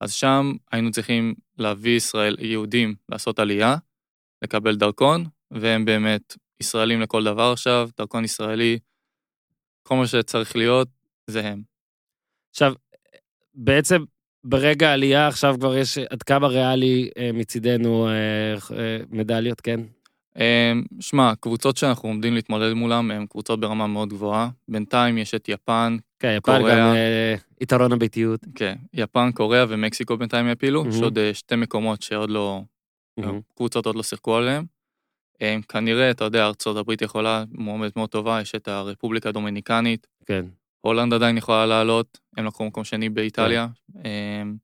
אז 0.00 0.12
שם 0.12 0.52
היינו 0.72 0.90
צריכים 0.90 1.34
להביא 1.58 1.96
ישראל, 1.96 2.36
יהודים 2.40 2.94
לעשות 3.08 3.38
עלייה, 3.38 3.76
לקבל 4.42 4.76
דרכון, 4.76 5.24
והם 5.50 5.84
באמת 5.84 6.36
ישראלים 6.60 7.00
לכל 7.00 7.24
דבר 7.24 7.52
עכשיו, 7.52 7.88
דרכון 7.98 8.24
ישראלי, 8.24 8.78
כל 9.82 9.96
מה 9.96 10.06
שצריך 10.06 10.56
להיות, 10.56 10.88
זה 11.26 11.48
הם. 11.48 11.62
עכשיו, 12.50 12.74
בעצם 13.54 14.04
ברגע 14.44 14.90
העלייה 14.90 15.28
עכשיו 15.28 15.54
כבר 15.58 15.76
יש 15.76 15.98
עד 15.98 16.22
כמה 16.22 16.46
ריאלי 16.46 17.10
אה, 17.18 17.30
מצידנו 17.32 18.08
אה, 18.08 18.76
אה, 18.78 18.98
מדליות, 19.10 19.60
כן? 19.60 19.80
אמ, 20.36 20.82
שמע, 21.00 21.32
קבוצות 21.40 21.76
שאנחנו 21.76 22.08
עומדים 22.08 22.34
להתמודד 22.34 22.72
מולם 22.72 23.10
הן 23.10 23.26
קבוצות 23.26 23.60
ברמה 23.60 23.86
מאוד 23.86 24.08
גבוהה. 24.08 24.48
בינתיים 24.68 25.18
יש 25.18 25.34
את 25.34 25.48
יפן, 25.48 25.96
כן, 26.18 26.34
יפן 26.36 26.58
קוריאה. 26.58 26.76
גם 26.78 26.94
אה, 26.94 27.34
יתרון 27.60 27.92
הביתיות. 27.92 28.40
כן, 28.54 28.74
יפן, 28.94 29.30
קוריאה 29.34 29.64
ומקסיקו 29.68 30.16
בינתיים 30.16 30.48
יפילו, 30.48 30.80
יש 30.80 30.94
מהמם. 30.94 31.04
עוד 31.04 31.18
שתי 31.32 31.56
מקומות 31.56 32.02
שעוד 32.02 32.30
לא, 32.30 32.62
מהמם. 33.16 33.40
קבוצות 33.56 33.86
עוד 33.86 33.96
לא 33.96 34.02
שיחקו 34.02 34.36
עליהם. 34.36 34.73
אמ, 35.40 35.62
כנראה, 35.62 36.10
אתה 36.10 36.24
יודע, 36.24 36.50
הברית 36.66 37.02
יכולה, 37.02 37.44
מועמדת 37.52 37.96
מאוד 37.96 38.10
טובה, 38.10 38.40
יש 38.40 38.54
את 38.54 38.68
הרפובליקה 38.68 39.28
הדומיניקנית, 39.28 40.06
כן. 40.26 40.44
הולנד 40.80 41.14
עדיין 41.14 41.36
יכולה 41.36 41.66
לעלות, 41.66 42.18
הם 42.36 42.44
לקחו 42.44 42.64
מקום 42.64 42.84
שני 42.84 43.08
באיטליה. 43.08 43.66
אמ, 43.96 44.54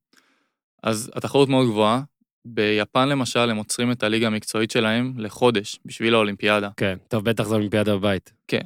אז 0.82 1.10
התחרות 1.14 1.48
מאוד 1.48 1.66
גבוהה. 1.66 2.02
ביפן 2.44 3.08
למשל, 3.08 3.50
הם 3.50 3.56
עוצרים 3.56 3.92
את 3.92 4.02
הליגה 4.02 4.26
המקצועית 4.26 4.70
שלהם 4.70 5.14
לחודש 5.16 5.80
בשביל 5.84 6.14
האולימפיאדה. 6.14 6.68
כן, 6.76 6.96
טוב, 7.08 7.24
בטח 7.24 7.44
זו 7.44 7.54
אולימפיאדה 7.54 7.96
בבית. 7.96 8.32
כן, 8.48 8.60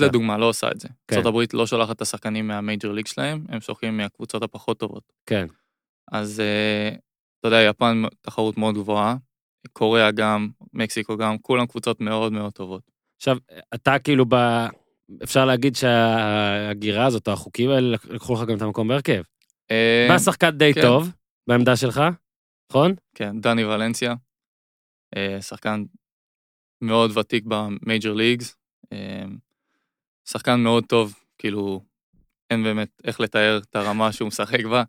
לנצח. 0.00 0.04
לדוגמה 0.04 0.38
לא 0.38 0.48
עושה 0.48 0.70
את 0.70 0.80
זה. 0.80 0.88
כן. 1.08 1.26
הברית 1.26 1.54
לא 1.54 1.66
שולחת 1.66 1.96
את 1.96 2.02
השחקנים 2.02 2.48
מהמייג'ר 2.48 2.92
ליג 2.92 3.06
שלהם, 3.06 3.44
הם 3.48 3.60
שולחים 3.60 3.96
מהקבוצות 3.96 4.42
הפחות 4.42 4.78
טובות. 4.78 5.12
כן. 5.26 5.46
אז 6.12 6.40
אה, 6.40 6.88
אתה 7.40 7.48
יודע, 7.48 7.62
יפן 7.62 8.02
תחרות 8.20 8.58
מאוד 8.58 8.74
גבוהה. 8.74 9.16
קוריאה 9.72 10.10
גם, 10.10 10.48
מקסיקו 10.72 11.16
גם, 11.16 11.38
כולם 11.38 11.66
קבוצות 11.66 12.00
מאוד 12.00 12.32
מאוד 12.32 12.52
טובות. 12.52 12.82
עכשיו, 13.16 13.36
אתה 13.74 13.98
כאילו 13.98 14.24
ב... 14.28 14.34
אפשר 15.22 15.44
להגיד 15.44 15.76
שההגירה 15.76 17.06
הזאת, 17.06 17.28
או 17.28 17.32
החוקים 17.32 17.70
האלה, 17.70 17.96
לקחו 18.04 18.34
לך 18.34 18.40
גם 18.48 18.56
את 18.56 18.62
המקום 18.62 18.88
בהרכב. 18.88 19.22
אה, 19.70 20.06
בא 20.08 20.18
שחקן 20.18 20.50
די 20.50 20.74
כן. 20.74 20.82
טוב, 20.82 21.10
בעמדה 21.48 21.76
שלך, 21.76 22.02
נכון? 22.70 22.94
כן, 23.14 23.40
דני 23.40 23.64
ולנסיה, 23.64 24.14
אה, 25.16 25.42
שחקן 25.42 25.84
מאוד 26.82 27.16
ותיק 27.16 27.44
במייג'ר 27.46 28.12
ליגס, 28.12 28.56
אה, 28.92 29.24
שחקן 30.28 30.60
מאוד 30.60 30.84
טוב, 30.84 31.14
כאילו, 31.38 31.80
אין 32.50 32.62
באמת 32.62 32.88
איך 33.04 33.20
לתאר 33.20 33.58
את 33.58 33.76
הרמה 33.76 34.12
שהוא 34.12 34.28
משחק 34.28 34.64
בה. 34.64 34.82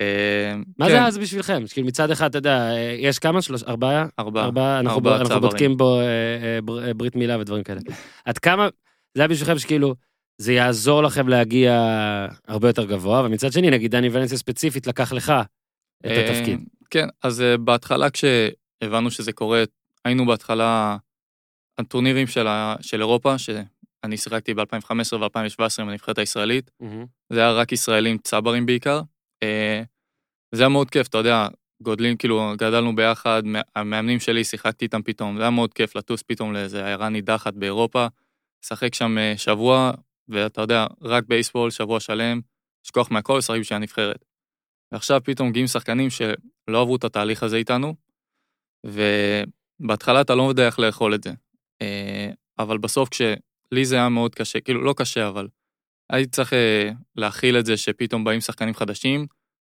אה, 0.00 0.54
מה 0.78 0.86
כן, 0.86 0.92
זה 0.92 1.02
אז 1.04 1.18
בשבילכם? 1.18 1.62
כאילו 1.72 1.86
מצד 1.86 2.10
אחד, 2.10 2.28
אתה 2.28 2.38
יודע, 2.38 2.70
אה, 2.70 2.96
יש 2.98 3.18
כמה? 3.18 3.42
שלוש, 3.42 3.62
ארבעה? 3.62 4.06
ארבעה. 4.18 4.44
ארבעה, 4.44 5.16
אנחנו. 5.20 5.40
בודקים 5.40 5.76
בו 5.76 6.00
אה, 6.00 6.58
בר- 6.64 6.92
ברית 6.92 7.16
מילה 7.16 7.38
ודברים 7.38 7.62
כאלה. 7.64 7.80
עד 8.24 8.38
כמה, 8.38 8.68
זה 9.14 9.22
היה 9.22 9.28
בשבילכם 9.28 9.58
שכאילו, 9.58 9.94
זה 10.38 10.52
יעזור 10.52 11.02
לכם 11.02 11.28
להגיע 11.28 11.72
הרבה 12.48 12.68
יותר 12.68 12.84
גבוה, 12.84 13.22
ומצד 13.24 13.52
שני, 13.52 13.70
נגיד 13.70 13.90
דני 13.90 14.08
ולנסיה 14.12 14.38
ספציפית 14.38 14.86
לקח 14.86 15.12
לך 15.12 15.32
את 16.06 16.10
התפקיד. 16.30 16.60
כן, 16.90 17.08
אז 17.22 17.44
בהתחלה 17.60 18.06
כשהבנו 18.10 19.10
שזה 19.10 19.32
קורה, 19.32 19.62
היינו 20.04 20.26
בהתחלה, 20.26 20.96
הטורנירים 21.78 22.26
של, 22.26 22.46
ה, 22.46 22.76
של 22.80 23.00
אירופה, 23.00 23.38
שאני 23.38 24.16
שיחקתי 24.16 24.54
ב-2015 24.54 25.14
ו-2017 25.16 25.82
עם 25.82 25.88
הנבחרת 25.88 26.18
הישראלית. 26.18 26.70
זה 27.30 27.40
היה 27.40 27.52
רק 27.52 27.72
ישראלים 27.72 28.18
צברים 28.18 28.66
בעיקר. 28.66 29.00
אה, 29.42 29.82
זה 30.54 30.62
היה 30.62 30.68
מאוד 30.68 30.90
כיף, 30.90 31.08
אתה 31.08 31.18
יודע, 31.18 31.48
גודלים, 31.82 32.16
כאילו, 32.16 32.52
גדלנו 32.58 32.96
ביחד, 32.96 33.42
המאמנים 33.76 34.20
שלי, 34.20 34.44
שיחקתי 34.44 34.84
איתם 34.84 35.02
פתאום, 35.02 35.36
זה 35.36 35.42
היה 35.42 35.50
מאוד 35.50 35.74
כיף 35.74 35.96
לטוס 35.96 36.22
פתאום 36.22 36.52
לאיזה 36.52 36.86
עיירה 36.86 37.08
נידחת 37.08 37.54
באירופה, 37.54 38.06
לשחק 38.64 38.94
שם 38.94 39.18
אה, 39.18 39.34
שבוע, 39.36 39.92
ואתה 40.28 40.60
יודע, 40.60 40.86
רק 41.02 41.24
בייסבול, 41.28 41.70
שבוע 41.70 42.00
שלם, 42.00 42.40
לשכוח 42.84 43.10
מהכל, 43.10 43.36
לשחק 43.38 43.58
בשביל 43.60 43.76
הנבחרת. 43.76 44.24
ועכשיו 44.92 45.20
פתאום 45.24 45.48
מגיעים 45.48 45.66
שחקנים 45.66 46.10
שלא 46.10 46.80
עברו 46.80 46.96
את 46.96 47.04
התהליך 47.04 47.42
הזה 47.42 47.56
איתנו, 47.56 47.94
ובהתחלה 48.86 50.20
אתה 50.20 50.34
לא 50.34 50.42
יודע 50.42 50.66
איך 50.66 50.78
לאכול 50.78 51.14
את 51.14 51.22
זה. 51.22 51.30
אה, 51.82 52.30
אבל 52.58 52.78
בסוף 52.78 53.08
כשלי 53.08 53.84
זה 53.84 53.96
היה 53.96 54.08
מאוד 54.08 54.34
קשה, 54.34 54.60
כאילו 54.60 54.84
לא 54.84 54.94
קשה, 54.96 55.28
אבל 55.28 55.48
הייתי 56.10 56.30
צריך 56.30 56.52
אה, 56.52 56.90
להכיל 57.16 57.58
את 57.58 57.66
זה 57.66 57.76
שפתאום 57.76 58.24
באים 58.24 58.40
שחקנים 58.40 58.74
חדשים, 58.74 59.26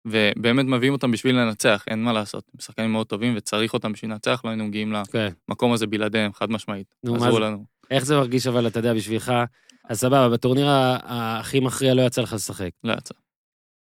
ובאמת 0.07 0.67
מביאים 0.67 0.93
אותם 0.93 1.11
בשביל 1.11 1.37
לנצח, 1.37 1.85
אין 1.87 2.03
מה 2.03 2.13
לעשות. 2.13 2.45
הם 2.55 2.61
שחקנים 2.61 2.93
מאוד 2.93 3.07
טובים 3.07 3.35
וצריך 3.37 3.75
אותם 3.75 3.93
בשביל 3.93 4.11
לנצח, 4.11 4.41
לא 4.45 4.51
היינו 4.51 4.65
מגיעים 4.65 4.95
כן. 5.13 5.29
למקום 5.49 5.73
הזה 5.73 5.87
בלעדיהם, 5.87 6.33
חד 6.33 6.51
משמעית. 6.51 6.95
נו, 7.05 7.13
מה 7.13 7.19
עזרו 7.19 7.33
זה? 7.33 7.41
לנו. 7.41 7.65
איך 7.91 8.05
זה 8.05 8.17
מרגיש 8.17 8.47
אבל, 8.47 8.67
אתה 8.67 8.79
יודע, 8.79 8.95
בשבילך, 8.95 9.33
אז 9.89 10.01
סבבה, 10.01 10.29
בטורניר 10.29 10.67
הכי 10.71 11.61
מכריע 11.61 11.95
לא 11.95 12.03
יצא 12.03 12.23
לך 12.23 12.33
לשחק. 12.33 12.71
לא 12.85 12.93
יצא. 12.93 13.15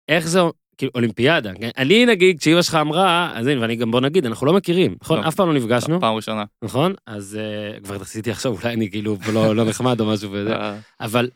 איך 0.08 0.28
זה, 0.28 0.40
כאילו, 0.78 0.92
אולימפיאדה. 0.94 1.52
כן? 1.54 1.70
אני 1.78 2.06
נגיד, 2.06 2.40
כשאימא 2.40 2.62
שלך 2.62 2.74
אמרה, 2.74 3.32
אז 3.34 3.46
הנה, 3.46 3.60
ואני 3.60 3.76
גם 3.76 3.90
בוא 3.90 4.00
נגיד, 4.00 4.26
אנחנו 4.26 4.46
לא 4.46 4.52
מכירים, 4.52 4.96
נכון? 5.02 5.20
לא. 5.20 5.28
אף 5.28 5.34
פעם 5.34 5.48
לא 5.48 5.54
נפגשנו, 5.54 6.00
פעם 6.00 6.14
ראשונה. 6.14 6.44
נכון? 6.62 6.94
אז 7.06 7.38
אה, 7.40 7.80
כבר 7.80 8.00
עשיתי 8.00 8.30
עכשיו, 8.30 8.52
אולי 8.52 8.74
אני 8.74 8.90
כאילו 8.90 9.16
לא 9.32 9.56
לא 9.56 9.64
נחמד 9.64 10.00
או 10.00 10.06
משהו 10.06 10.30
וזה, 10.32 10.56
אה, 10.56 10.78
אבל 11.00 11.30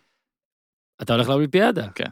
אתה 1.03 1.15
הולך 1.15 1.29
לאולימפיאדה. 1.29 1.91
כן. 1.91 2.11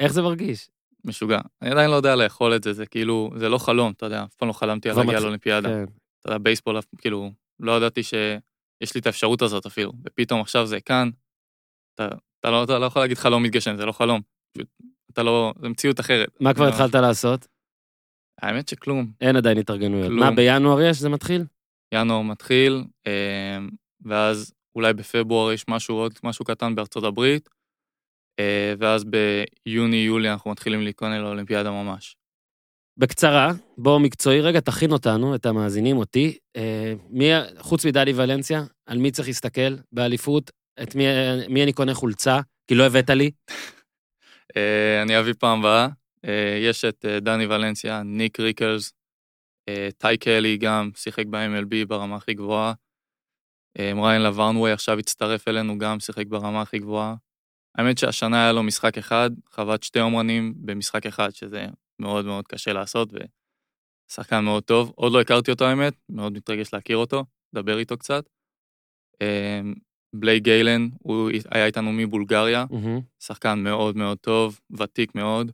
איך 0.00 0.12
זה 0.12 0.22
מרגיש? 0.22 0.70
משוגע. 1.04 1.38
אני 1.62 1.70
עדיין 1.70 1.90
לא 1.90 1.96
יודע 1.96 2.16
לאכול 2.16 2.56
את 2.56 2.62
זה, 2.62 2.72
זה 2.72 2.86
כאילו, 2.86 3.30
זה 3.36 3.48
לא 3.48 3.58
חלום, 3.58 3.92
אתה 3.92 4.06
יודע, 4.06 4.24
אף 4.24 4.34
פעם 4.34 4.48
לא 4.48 4.52
חלמתי 4.52 4.90
על 4.90 4.96
להגיע 4.96 5.20
לאולימפיאדה. 5.20 5.68
כן. 5.68 5.84
אתה 6.20 6.28
יודע, 6.28 6.38
בייסבול, 6.38 6.78
כאילו, 6.98 7.32
לא 7.60 7.76
ידעתי 7.76 8.02
שיש 8.02 8.94
לי 8.94 9.00
את 9.00 9.06
האפשרות 9.06 9.42
הזאת 9.42 9.66
אפילו, 9.66 9.92
ופתאום 10.04 10.40
עכשיו 10.40 10.66
זה 10.66 10.80
כאן, 10.80 11.10
אתה, 11.94 12.08
אתה, 12.40 12.50
לא, 12.50 12.64
אתה 12.64 12.78
לא 12.78 12.86
יכול 12.86 13.02
להגיד 13.02 13.18
חלום 13.18 13.42
מתגשם, 13.42 13.76
זה 13.76 13.86
לא 13.86 13.92
חלום. 13.92 14.20
אתה 15.12 15.22
לא, 15.22 15.54
זה 15.60 15.68
מציאות 15.68 16.00
אחרת. 16.00 16.28
מה 16.40 16.54
כבר 16.54 16.64
לא- 16.64 16.70
התחלת 16.70 16.94
לעשות? 16.94 17.46
האמת 18.42 18.68
שכלום. 18.68 19.12
אין 19.20 19.36
עדיין 19.36 19.58
התארגנויות. 19.58 20.10
מה, 20.10 20.30
בינואר 20.30 20.80
יש? 20.80 20.98
זה 20.98 21.08
מתחיל? 21.08 21.44
ינואר 21.94 22.22
מתחיל, 22.22 22.84
אה, 23.06 23.58
ואז 24.04 24.54
אולי 24.74 24.92
בפברואר 24.92 25.52
יש 25.52 25.64
משהו, 25.68 25.96
עוד 25.96 26.14
משהו 26.24 26.44
קטן 26.44 26.74
בארצות 26.74 27.04
הברית, 27.04 27.48
ואז 28.78 29.04
ביוני-יולי 29.04 30.30
אנחנו 30.30 30.50
מתחילים 30.50 30.82
להתכונן 30.82 31.20
לאולימפיאדה 31.20 31.70
ממש. 31.70 32.16
בקצרה, 32.96 33.52
בוא 33.78 33.98
מקצועי 33.98 34.40
רגע, 34.40 34.60
תכין 34.60 34.92
אותנו, 34.92 35.34
את 35.34 35.46
המאזינים, 35.46 35.96
אותי. 35.96 36.38
אה, 36.56 36.94
מי, 37.10 37.28
חוץ 37.58 37.86
מדני 37.86 38.12
ולנסיה, 38.16 38.62
על 38.86 38.98
מי 38.98 39.10
צריך 39.10 39.28
להסתכל 39.28 39.76
באליפות? 39.92 40.50
את 40.82 40.94
מי, 40.94 41.04
מי 41.48 41.62
אני 41.62 41.72
קונה 41.72 41.94
חולצה? 41.94 42.40
כי 42.66 42.74
לא 42.74 42.86
הבאת 42.86 43.10
לי. 43.10 43.30
אה, 44.56 45.02
אני 45.02 45.20
אביא 45.20 45.34
פעם 45.38 45.58
הבאה. 45.58 45.88
אה, 46.24 46.58
יש 46.62 46.84
את 46.84 47.04
אה, 47.04 47.20
דני 47.20 47.46
ולנסיה, 47.46 48.02
ניק 48.02 48.40
ריקלס, 48.40 48.92
אה, 49.68 49.88
טי 49.98 50.16
קלי 50.16 50.56
גם, 50.56 50.90
שיחק 50.96 51.26
ב-MLB 51.26 51.86
ברמה 51.88 52.16
הכי 52.16 52.34
גבוהה. 52.34 52.72
אה, 53.78 53.92
ריין 54.04 54.22
לברנווי 54.22 54.72
עכשיו 54.72 54.98
הצטרף 54.98 55.48
אלינו 55.48 55.78
גם, 55.78 56.00
שיחק 56.00 56.26
ברמה 56.26 56.62
הכי 56.62 56.78
גבוהה. 56.78 57.14
האמת 57.78 57.98
שהשנה 57.98 58.42
היה 58.42 58.52
לו 58.52 58.62
משחק 58.62 58.98
אחד, 58.98 59.30
חוות 59.50 59.82
שתי 59.82 59.98
עומרנים 60.00 60.54
במשחק 60.56 61.06
אחד, 61.06 61.30
שזה 61.30 61.66
מאוד 61.98 62.24
מאוד 62.24 62.48
קשה 62.48 62.72
לעשות, 62.72 63.08
ושחקן 64.10 64.44
מאוד 64.44 64.62
טוב. 64.62 64.92
עוד 64.96 65.12
לא 65.12 65.20
הכרתי 65.20 65.50
אותו 65.50 65.64
האמת, 65.64 65.94
מאוד 66.08 66.32
מתרגש 66.32 66.74
להכיר 66.74 66.96
אותו, 66.96 67.24
לדבר 67.52 67.78
איתו 67.78 67.98
קצת. 67.98 68.24
אה, 69.22 69.60
בלייק 70.14 70.40
גיילן, 70.40 70.88
הוא 70.98 71.30
היה 71.50 71.66
איתנו 71.66 71.92
בבולגריה, 71.92 72.64
מהמם. 72.70 73.00
שחקן 73.22 73.58
מאוד 73.58 73.96
מאוד 73.96 74.18
טוב, 74.18 74.60
ותיק 74.78 75.14
מאוד, 75.14 75.52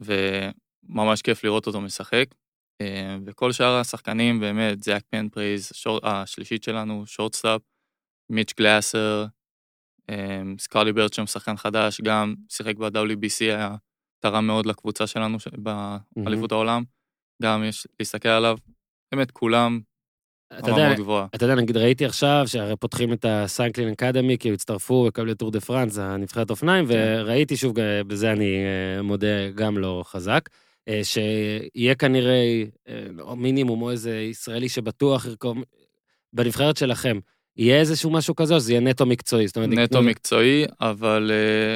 וממש 0.00 1.22
כיף 1.22 1.44
לראות 1.44 1.66
אותו 1.66 1.80
משחק. 1.80 2.24
אה, 2.80 3.16
וכל 3.26 3.52
שאר 3.52 3.74
השחקנים, 3.80 4.40
באמת, 4.40 4.82
זאק 4.82 5.02
פנפרייז, 5.10 5.70
שור- 5.74 6.06
השלישית 6.06 6.62
שלנו, 6.62 7.06
shortstop, 7.06 7.60
מיץ' 8.32 8.52
גלאסר, 8.58 9.24
אה, 10.10 10.42
סקוטי 10.58 10.92
ברצ'ם, 10.92 11.26
שחקן 11.26 11.56
חדש, 11.56 12.00
גם 12.00 12.34
שיחק 12.48 12.76
ב-WBC, 12.76 13.40
היה 13.40 13.76
תרם 14.22 14.46
מאוד 14.46 14.66
לקבוצה 14.66 15.06
שלנו 15.06 15.40
ש- 15.40 15.48
באליפות 16.16 16.52
העולם. 16.52 16.84
גם 17.42 17.64
יש 17.64 17.86
להסתכל 18.00 18.28
עליו, 18.28 18.56
באמת 19.12 19.30
כולם 19.30 19.80
אתה 20.58 20.70
יודע, 20.70 20.94
גבוהה. 20.94 21.26
אתה 21.34 21.44
יודע, 21.44 21.54
נגיד 21.54 21.76
ראיתי 21.76 22.04
עכשיו 22.04 22.44
שהרי 22.46 22.76
פותחים 22.76 23.12
את 23.12 23.24
ה-Cycling 23.28 23.88
Academy, 23.88 24.38
כאילו 24.38 24.54
הצטרפו 24.54 25.04
וקבלו 25.08 25.32
את 25.32 25.38
טור 25.38 25.50
דה 25.50 25.60
פרנס, 25.60 25.98
הנבחרת 25.98 26.50
אופניים, 26.50 26.86
כן. 26.86 26.92
וראיתי 27.20 27.56
שוב, 27.56 27.78
אה, 27.78 28.04
בזה 28.04 28.32
אני 28.32 28.44
אה, 28.44 29.02
מודה 29.02 29.50
גם 29.54 29.78
לא 29.78 30.02
חזק, 30.06 30.48
אה, 30.88 31.00
שיהיה 31.04 31.94
כנראה 31.94 32.62
אה, 32.88 33.06
או 33.20 33.36
מינימום 33.36 33.82
או 33.82 33.90
איזה 33.90 34.16
ישראלי 34.20 34.68
שבטוח 34.68 35.26
ירכוב 35.26 35.58
בנבחרת 36.32 36.76
שלכם. 36.76 37.18
יהיה 37.56 37.80
איזשהו 37.80 38.10
משהו 38.10 38.34
כזה, 38.36 38.54
או 38.54 38.60
שזה 38.60 38.72
יהיה 38.72 38.80
נטו 38.80 39.06
מקצועי? 39.06 39.46
זאת 39.48 39.56
אומרת, 39.56 39.70
נטו 39.70 39.82
יקנו- 39.98 40.02
מקצועי, 40.02 40.64
אבל 40.80 41.30
אה, 41.34 41.74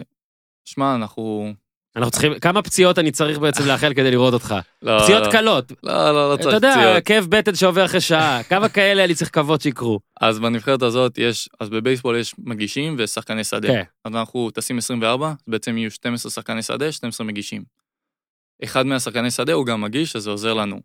שמע, 0.65 0.95
אנחנו... 0.95 1.53
אנחנו 1.97 2.11
צריכים, 2.11 2.39
כמה 2.39 2.63
פציעות 2.63 2.99
אני 2.99 3.11
צריך 3.11 3.39
בעצם 3.39 3.67
לאחל 3.67 3.95
כדי 3.95 4.11
לראות 4.11 4.35
אותך? 4.35 4.55
לא, 4.83 4.99
פציעות 5.03 5.27
לא, 5.27 5.33
קלות. 5.33 5.73
לא, 5.83 6.13
לא, 6.13 6.33
לא 6.33 6.37
צריך 6.37 6.49
אתה 6.49 6.57
יודע, 6.57 6.75
פציעות. 6.77 7.05
כאב 7.05 7.27
בטן 7.29 7.55
שעובר 7.55 7.85
אחרי 7.85 8.01
שעה, 8.01 8.43
כמה 8.51 8.69
כאלה 8.69 9.05
אני 9.05 9.15
צריך 9.15 9.31
לקוות 9.31 9.61
שיקרו. 9.61 10.01
אז 10.21 10.39
בנבחרת 10.39 10.83
הזאת 10.83 11.19
יש, 11.19 11.49
אז 11.61 11.69
בבייסבול 11.69 12.17
יש 12.17 12.35
מגישים 12.39 12.97
ושחקני 12.99 13.45
שדה. 13.45 13.69
כן. 13.69 13.83
אז 14.05 14.15
אנחנו 14.15 14.51
טסים 14.51 14.79
24, 14.79 15.33
בעצם 15.47 15.79
יהיו 15.79 15.91
12 15.91 16.31
שחקני 16.31 16.63
שדה, 16.63 16.93
12 16.93 17.27
מגישים. 17.27 17.65
אחד 18.65 18.87
מהשחקני 18.87 19.31
שדה 19.31 19.53
הוא 19.53 19.67
גם 19.67 19.81
מגיש, 19.81 20.17
אז 20.17 20.23
זה 20.23 20.31
עוזר 20.31 20.55
לנו. 20.55 20.81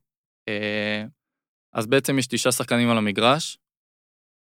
אה, 0.50 1.04
אז 1.74 1.88
בעצם 1.88 2.20
יש 2.20 2.28
תשעה 2.28 2.52
שחקנים 2.52 2.90
על 2.90 2.98
המגרש, 2.98 3.58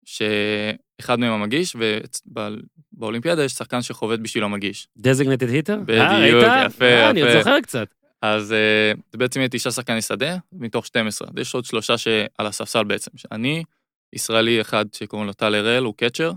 שאחד 0.04 1.18
מהם 1.18 1.32
המגיש, 1.32 1.76
ובאולימפיאדה 1.76 3.44
יש 3.44 3.52
שחקן 3.52 3.82
שחובט 3.82 4.18
בשביל 4.18 4.44
המגיש. 4.44 4.88
דזיגנטד 4.98 5.48
היטר? 5.48 5.78
בדיוק, 5.86 6.44
יפה, 6.66 7.10
אני 7.10 7.20
עוד 7.22 7.30
יפה. 7.30 7.38
זוכר 7.38 7.60
קצת. 7.60 7.94
אז 8.22 8.52
אה, 8.52 8.92
זה 9.12 9.18
בעצם 9.18 9.40
יהיה 9.40 9.48
תשעה 9.48 9.72
שחקני 9.72 10.02
שדה, 10.02 10.36
מתוך 10.52 10.86
12. 10.86 11.28
אז 11.28 11.34
יש 11.40 11.54
עוד 11.54 11.64
שלושה 11.64 11.98
שעל 11.98 12.46
הספסל 12.46 12.84
בעצם. 12.84 13.10
אני, 13.32 13.64
ישראלי 14.12 14.60
אחד 14.60 14.84
שקוראים 14.94 15.26
לו 15.26 15.32
טל 15.32 15.54
הראל, 15.54 15.84
הוא 15.84 15.94
קצ'ר. 15.96 16.32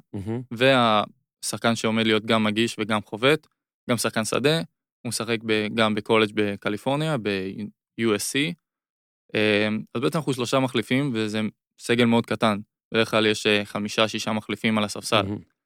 והשחקן 0.51 1.75
שעומד 1.75 2.05
להיות 2.05 2.25
גם 2.25 2.43
מגיש 2.43 2.75
וגם 2.79 3.01
חובט, 3.01 3.47
גם 3.89 3.97
שחקן 3.97 4.25
שדה, 4.25 4.57
הוא 5.01 5.09
משחק 5.09 5.37
גם 5.73 5.95
בקולג' 5.95 6.31
בקליפורניה, 6.33 7.17
ב-USC. 7.17 8.53
אה, 9.35 9.67
אז 9.95 10.01
בעצם 10.01 10.17
אנחנו 10.17 10.33
שלושה 10.33 10.59
מחליפים, 10.59 11.11
וזה 11.13 11.41
סגל 11.79 12.05
מאוד 12.05 12.25
קטן. 12.25 12.57
בדרך 12.93 13.11
כלל 13.11 13.25
יש 13.25 13.47
אה, 13.47 13.61
חמישה, 13.65 14.07
שישה 14.07 14.31
מחליפים 14.31 14.77
על 14.77 14.83
הספסל. 14.83 15.21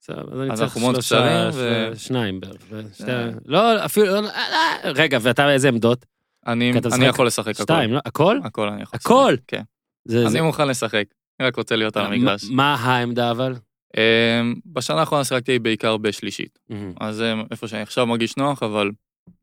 אז 0.09 0.15
אני 0.39 0.55
צריך 0.55 0.73
שלושה, 0.93 1.15
קצרים, 1.15 1.51
ש- 1.51 1.55
ו- 1.55 1.99
שניים 1.99 2.39
בערך. 2.39 2.61
אה. 3.09 3.29
לא, 3.45 3.85
אפילו, 3.85 4.05
לא, 4.05 4.27
אה, 4.29 4.91
רגע, 4.95 5.17
ואתה 5.21 5.51
איזה 5.51 5.67
עמדות? 5.67 6.05
אני, 6.47 6.71
יכול 7.05 7.27
לשחק 7.27 7.53
הכל. 7.55 7.63
שתיים, 7.63 7.93
לא? 7.93 7.99
הכל? 8.05 8.39
הכל 8.43 8.69
אני 8.69 8.81
יכול 8.81 8.99
הכל? 9.03 9.31
לשחק. 9.33 9.43
כן. 9.47 9.61
זה- 10.05 10.27
אני 10.27 10.41
מוכן 10.41 10.67
לשחק, 10.67 11.03
אני 11.39 11.47
רק 11.47 11.55
רוצה 11.55 11.75
להיות 11.75 11.97
על 11.97 12.05
המגרש. 12.05 12.43
מה- 12.51 12.75
העמדה 12.75 13.31
אבל? 13.31 13.55
אמ, 13.97 14.55
בשנה 14.65 14.99
האחרונה 14.99 15.23
שיחקתי 15.23 15.59
בעיקר 15.59 15.97
בשלישית. 15.97 16.59
אז 16.99 17.15
זה 17.15 17.33
איפה 17.51 17.67
שאני 17.67 17.81
עכשיו 17.81 18.07
מרגיש 18.07 18.37
נוח, 18.37 18.63
אבל 18.63 18.91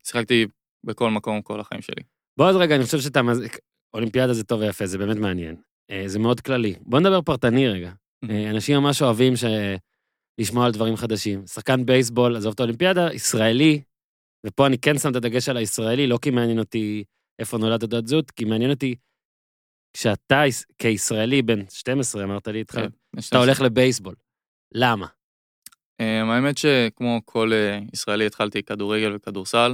שיחקתי 0.03 0.45
בכל 0.83 1.11
מקום 1.11 1.41
כל 1.41 1.59
החיים 1.59 1.81
שלי. 1.81 2.03
בוא 2.37 2.49
אז 2.49 2.55
רגע, 2.55 2.75
אני 2.75 2.83
חושב 2.83 2.99
שאתה... 2.99 3.21
אולימפיאדה 3.93 4.33
זה 4.33 4.43
טוב 4.43 4.61
ויפה, 4.61 4.85
זה 4.85 4.97
באמת 4.97 5.17
מעניין. 5.17 5.55
אה, 5.91 6.03
זה 6.07 6.19
מאוד 6.19 6.39
כללי. 6.41 6.75
בוא 6.81 6.99
נדבר 6.99 7.21
פרטני 7.21 7.67
רגע. 7.67 7.91
אה, 8.29 8.49
אנשים 8.49 8.77
ממש 8.77 9.01
אוהבים 9.01 9.35
ש... 9.35 9.43
לשמוע 10.39 10.65
על 10.65 10.71
דברים 10.71 10.95
חדשים. 10.95 11.47
שחקן 11.47 11.85
בייסבול, 11.85 12.35
עזוב 12.35 12.53
את 12.53 12.59
האולימפיאדה, 12.59 13.13
ישראלי, 13.13 13.81
ופה 14.45 14.67
אני 14.67 14.77
כן 14.77 14.97
שם 14.97 15.11
את 15.11 15.15
הדגש 15.15 15.49
על 15.49 15.57
הישראלי, 15.57 16.07
לא 16.07 16.17
כי 16.21 16.29
מעניין 16.29 16.59
אותי 16.59 17.03
איפה 17.39 17.57
נולדת 17.57 17.79
תעודת 17.79 18.07
זהות, 18.07 18.31
כי 18.31 18.45
מעניין 18.45 18.71
אותי 18.71 18.95
כשאתה 19.93 20.43
יש- 20.47 20.63
כישראלי 20.77 21.41
בן 21.41 21.69
12, 21.69 22.23
אמרת 22.23 22.47
לי 22.47 22.59
איתך, 22.59 22.75
כן, 22.75 22.87
אתה 23.29 23.37
הולך 23.37 23.61
לבייסבול. 23.61 24.15
למה? 24.73 25.07
אמ, 25.99 26.29
האמת 26.29 26.57
שכמו 26.57 27.21
כל 27.25 27.51
אה, 27.53 27.79
ישראלי 27.93 28.25
התחלתי 28.25 28.63
כדורגל 28.63 29.15
וכדורסל, 29.15 29.73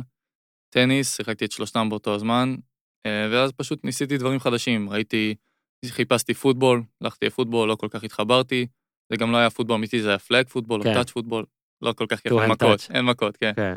טניס, 0.70 1.16
שיחקתי 1.18 1.46
את 1.46 1.52
שלושתם 1.52 1.90
באותו 1.90 2.16
הזמן, 2.16 2.56
אה, 3.06 3.28
ואז 3.32 3.52
פשוט 3.52 3.84
ניסיתי 3.86 4.18
דברים 4.18 4.40
חדשים. 4.40 4.90
ראיתי, 4.90 5.36
חיפשתי 5.92 6.34
פוטבול, 6.34 6.84
הלכתי 7.02 7.26
לפוטבול, 7.26 7.70
לא 7.70 7.76
כל 7.76 7.88
כך 7.92 8.04
התחברתי, 8.04 8.68
זה 9.10 9.18
גם 9.18 9.32
לא 9.32 9.38
היה 9.38 9.50
פוטבול 9.50 9.76
אמיתי, 9.76 10.02
זה 10.02 10.10
היה 10.10 10.20
פלאג 10.20 10.48
פוטבול 10.48 10.80
או 10.80 10.84
כן. 10.84 10.94
טאץ' 10.94 11.12
פוטבול, 11.12 11.46
לא 11.82 11.94
כל 11.94 12.06
כך 12.10 12.26
יפה, 12.26 12.46
hand 12.46 12.50
מכות, 12.50 12.80
touch. 12.80 12.94
אין 12.94 13.06
מכות, 13.06 13.38
כן. 13.38 13.52
כן. 13.56 13.76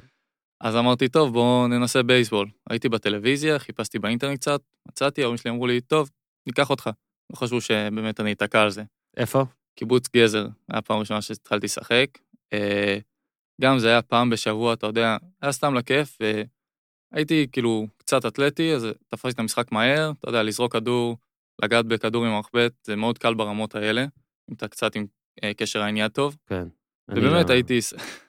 אז 0.60 0.76
אמרתי, 0.76 1.08
טוב, 1.08 1.32
בואו 1.32 1.68
ננסה 1.68 2.02
בייסבול. 2.02 2.48
הייתי 2.70 2.88
בטלוויזיה, 2.88 3.58
חיפשתי 3.58 3.98
באינטרנט 3.98 4.38
קצת, 4.38 4.60
מצאתי, 4.88 5.22
ההורים 5.22 5.38
שלי 5.38 5.50
אמרו 5.50 5.66
לי, 5.66 5.80
טוב, 5.80 6.10
ניקח 6.46 6.70
אותך. 6.70 6.90
לא 7.32 7.36
חשבו 7.36 7.60
שבאמת 7.60 8.20
אני 8.20 8.32
אתקע 8.32 8.62
על 8.62 8.70
זה. 8.70 8.82
איפה? 9.16 9.44
קיבוץ 9.78 10.08
גזר, 10.16 10.46
היה 10.68 10.82
פעם 10.82 10.98
ראשונה 10.98 11.22
שהתחלתי 11.22 11.66
לשחק. 11.66 12.06
אה, 12.52 12.98
גם 13.60 13.78
זה 13.78 13.88
היה 13.88 14.02
פעם 14.02 14.30
בשבוע, 14.30 14.72
אתה 14.72 14.86
יודע, 14.86 15.16
היה 15.42 15.52
סתם 15.52 15.74
לכיף, 15.74 16.18
והייתי 17.12 17.46
כאילו 17.52 17.86
קצת 17.96 18.26
אתלטי, 18.26 18.74
אז 18.74 18.86
תפסתי 19.06 19.28
את 19.28 19.38
המשחק 19.38 19.72
מהר, 19.72 20.12
אתה 20.20 20.28
יודע, 20.28 20.42
לזרוק 20.42 20.72
כדור, 20.72 21.16
לגעת 21.62 21.86
בכדור 21.86 22.26
עם 22.26 22.32
המחבט, 22.32 22.72
זה 22.84 22.96
מאוד 22.96 23.18
קל 23.18 23.34
ברמות 23.34 23.74
האלה, 23.74 24.06
אם 24.50 24.54
אתה 24.54 24.68
קצת 24.68 24.96
עם 24.96 25.06
אה, 25.44 25.54
קשר 25.54 25.86
יד 25.96 26.10
טוב. 26.10 26.36
כן. 26.46 26.68
ובאמת 27.08 27.48
לא- 27.48 27.54
הייתי, 27.54 27.78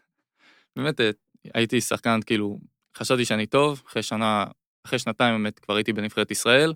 באמת 0.76 1.02
אה, 1.02 1.10
הייתי 1.54 1.82
שחקן, 1.82 2.20
כאילו, 2.26 2.60
חשבתי 2.98 3.26
שאני 3.26 3.46
טוב, 3.46 3.82
אחרי 3.88 4.04
שנה, 4.04 4.46
אחרי 4.86 5.00
שנתיים 5.00 5.36
באמת 5.36 5.60
כבר 5.60 5.76
הייתי 5.76 5.94
בנבחרת 5.94 6.32
ישראל, 6.32 6.74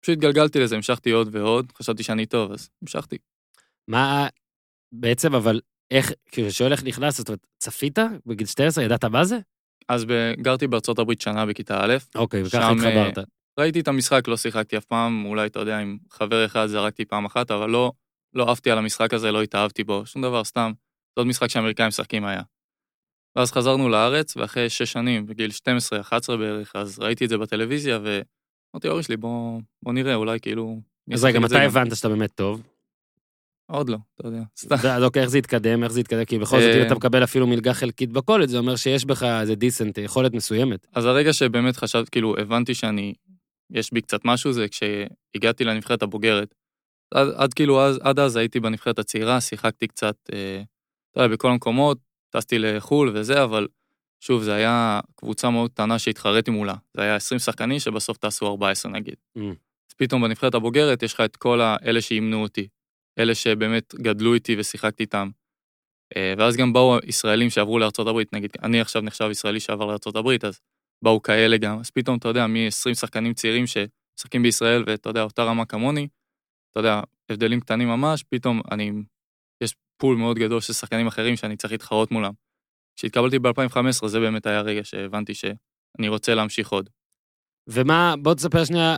פשוט 0.00 0.12
התגלגלתי 0.12 0.60
לזה, 0.60 0.76
המשכתי 0.76 1.10
עוד 1.10 1.28
ועוד, 1.32 1.72
חשבתי 1.78 2.02
שאני 2.02 2.26
טוב, 2.26 2.52
אז 2.52 2.70
המשכתי. 2.82 3.16
מה, 3.88 4.28
בעצם, 4.92 5.34
אבל 5.34 5.60
איך, 5.90 6.12
כאילו, 6.26 6.48
כששואל 6.48 6.72
איך 6.72 6.84
נכנסת, 6.84 7.18
זאת 7.18 7.28
אומרת, 7.28 7.46
צפית 7.58 7.98
בגיל 8.26 8.46
12, 8.46 8.84
ידעת 8.84 9.04
מה 9.04 9.24
זה? 9.24 9.38
אז 9.88 10.06
גרתי 10.40 10.66
בארצות 10.66 10.98
הברית 10.98 11.20
שנה 11.20 11.46
בכיתה 11.46 11.84
א', 11.84 11.96
אוקיי, 12.14 12.42
וככה 12.42 12.60
שם, 12.60 12.76
התחברת. 12.76 13.18
ראיתי 13.58 13.80
את 13.80 13.88
המשחק, 13.88 14.28
לא 14.28 14.36
שיחקתי 14.36 14.76
אף 14.76 14.84
פעם, 14.84 15.24
אולי, 15.24 15.46
אתה 15.46 15.60
יודע, 15.60 15.78
עם 15.78 15.98
חבר 16.10 16.46
אחד 16.46 16.66
זרקתי 16.66 17.04
פעם 17.04 17.24
אחת, 17.24 17.50
אבל 17.50 17.70
לא, 17.70 17.92
לא 18.34 18.50
עפתי 18.50 18.70
על 18.70 18.78
המשחק 18.78 19.14
הזה, 19.14 19.32
לא 19.32 19.42
התאהבתי 19.42 19.84
בו, 19.84 20.06
שום 20.06 20.22
דבר, 20.22 20.44
סתם. 20.44 20.72
זה 21.16 21.20
עוד 21.20 21.26
משחק 21.26 21.50
שהאמריקאים 21.50 21.88
משחקים 21.88 22.24
היה. 22.24 22.42
ואז 23.36 23.52
חזרנו 23.52 23.88
לארץ, 23.88 24.36
ואחרי 24.36 24.70
שש 24.70 24.92
שנים, 24.92 25.26
בגיל 25.26 25.50
12-11 26.30 26.36
בערך, 26.36 26.76
אז 26.76 26.98
ראיתי 26.98 27.24
את 27.24 27.30
זה 27.30 27.38
בטלוויזיה, 27.38 27.98
ואמרתי 28.02 28.86
להורים 28.86 29.02
שלי, 29.02 29.16
בוא, 29.16 29.60
בוא 29.82 29.92
נראה, 29.92 30.14
אולי 30.14 30.40
כאילו... 30.40 30.80
אז 31.12 31.24
רגע, 31.24 31.38
מתי 31.38 31.54
גם." 31.54 31.60
הבנת 31.60 31.96
שאתה 31.96 32.08
באמת 32.08 32.30
טוב? 32.34 32.62
עוד 33.66 33.88
לא, 33.88 33.96
אתה 34.14 34.28
יודע. 34.28 34.42
סתם. 34.58 34.76
אוקיי, 35.02 35.22
איך 35.22 35.30
זה 35.30 35.38
התקדם, 35.38 35.84
איך 35.84 35.92
זה 35.92 36.00
התקדם? 36.00 36.24
כי 36.24 36.38
בכל 36.38 36.60
זאת, 36.60 36.68
אה, 36.68 36.80
אם 36.82 36.86
אתה 36.86 36.94
מקבל 36.94 37.24
אפילו 37.24 37.46
מלגה 37.46 37.74
חלקית 37.74 38.12
בקולג', 38.12 38.48
זה 38.48 38.58
אומר 38.58 38.76
שיש 38.76 39.04
בך 39.04 39.22
איזה 39.22 39.54
דיסנט, 39.54 39.98
יכולת 39.98 40.34
מסוימת. 40.34 40.86
אז 40.94 41.04
הרגע 41.04 41.32
שבאמת 41.32 41.76
חשבתי, 41.76 42.10
כאילו, 42.10 42.38
הבנתי 42.38 42.74
שאני, 42.74 43.14
יש 43.70 43.92
בי 43.92 44.00
קצת 44.00 44.20
משהו, 44.24 44.52
זה 44.52 44.66
כשהגעתי 44.68 45.64
לנבחרת 45.64 46.02
הבוגרת. 46.02 46.54
עד, 47.14 47.28
עד 47.36 47.54
כאילו, 47.54 47.82
אז, 47.82 47.98
עד 48.02 48.18
אז 48.18 48.36
הייתי 48.36 48.60
בנבחרת 48.60 48.98
הצעירה, 48.98 49.40
שיחקתי 49.40 49.86
קצת, 49.86 50.16
אה, 50.32 50.62
אתה 51.10 51.20
יודע, 51.20 51.34
בכל 51.34 51.50
המקומות, 51.50 51.98
טסתי 52.30 52.58
לחו"ל 52.58 53.10
וזה, 53.14 53.42
אבל 53.44 53.66
שוב, 54.20 54.42
זה 54.42 54.54
היה 54.54 55.00
קבוצה 55.16 55.50
מאוד 55.50 55.70
קטנה 55.70 55.98
שהתחרתי 55.98 56.50
מולה. 56.50 56.74
זה 56.96 57.02
היה 57.02 57.16
20 57.16 57.38
שחקנים 57.38 57.78
שבסוף 57.78 58.16
טסו 58.16 58.46
14 58.46 58.92
נגיד. 58.92 59.14
Mm. 59.38 59.40
אז 59.90 59.94
פתאום 59.96 60.22
בנבחרת 60.22 60.54
הבוגרת 60.54 61.02
יש 61.02 61.14
לך 61.14 61.20
את 61.20 61.36
כל 61.36 61.60
האלה 61.60 62.00
שאימנו 62.00 62.42
אותי, 62.42 62.68
אלה 63.18 63.34
שבאמת 63.34 63.94
גדלו 63.94 64.34
איתי 64.34 64.56
ושיחקתי 64.58 65.02
איתם. 65.02 65.30
אה, 66.16 66.34
ואז 66.38 66.56
גם 66.56 66.72
באו 66.72 66.98
ישראלים 67.04 67.50
שעברו 67.50 67.78
לארצות 67.78 68.06
הברית, 68.06 68.32
נגיד, 68.32 68.50
אני 68.62 68.80
עכשיו 68.80 69.02
נחשב 69.02 69.28
ישראלי 69.30 69.60
שעבר 69.60 69.86
לארצות 69.86 70.16
הברית, 70.16 70.44
אז 70.44 70.60
באו 71.02 71.22
כאלה 71.22 71.56
גם, 71.56 71.78
אז 71.78 71.90
פתאום, 71.90 72.18
אתה 72.18 72.28
יודע, 72.28 72.46
מ-20 72.46 72.94
שחקנים 72.94 73.34
צעירים 73.34 73.64
שמשחקים 73.66 74.42
בישראל, 74.42 74.84
ואתה 74.86 75.10
יודע, 75.10 75.22
אותה 75.22 75.44
רמה 75.44 75.64
כמוני, 75.64 76.08
אתה 76.72 76.80
יודע, 76.80 77.00
הבדלים 77.30 77.60
קטנים 77.60 77.88
ממש, 77.88 78.22
פתאום 78.22 78.60
אני, 78.70 78.92
יש 79.60 79.74
pool 79.96 80.16
מאוד 80.16 80.38
גדול 80.38 80.60
של 80.60 80.72
שחקנים 80.72 81.06
אחרים 81.06 81.36
שאני 81.36 81.56
צריך 81.56 81.72
להתחרות 81.72 82.10
מולם. 82.10 82.32
כשהתקבלתי 82.96 83.38
ב-2015, 83.38 84.06
זה 84.06 84.20
באמת 84.20 84.46
היה 84.46 84.58
הרגע 84.58 84.84
שהבנתי 84.84 85.34
שאני 85.34 86.08
רוצה 86.08 86.34
להמשיך 86.34 86.72
עוד. 86.72 86.90
ומה, 87.66 88.14
בוא 88.22 88.34
תספר 88.34 88.64
שנייה, 88.64 88.96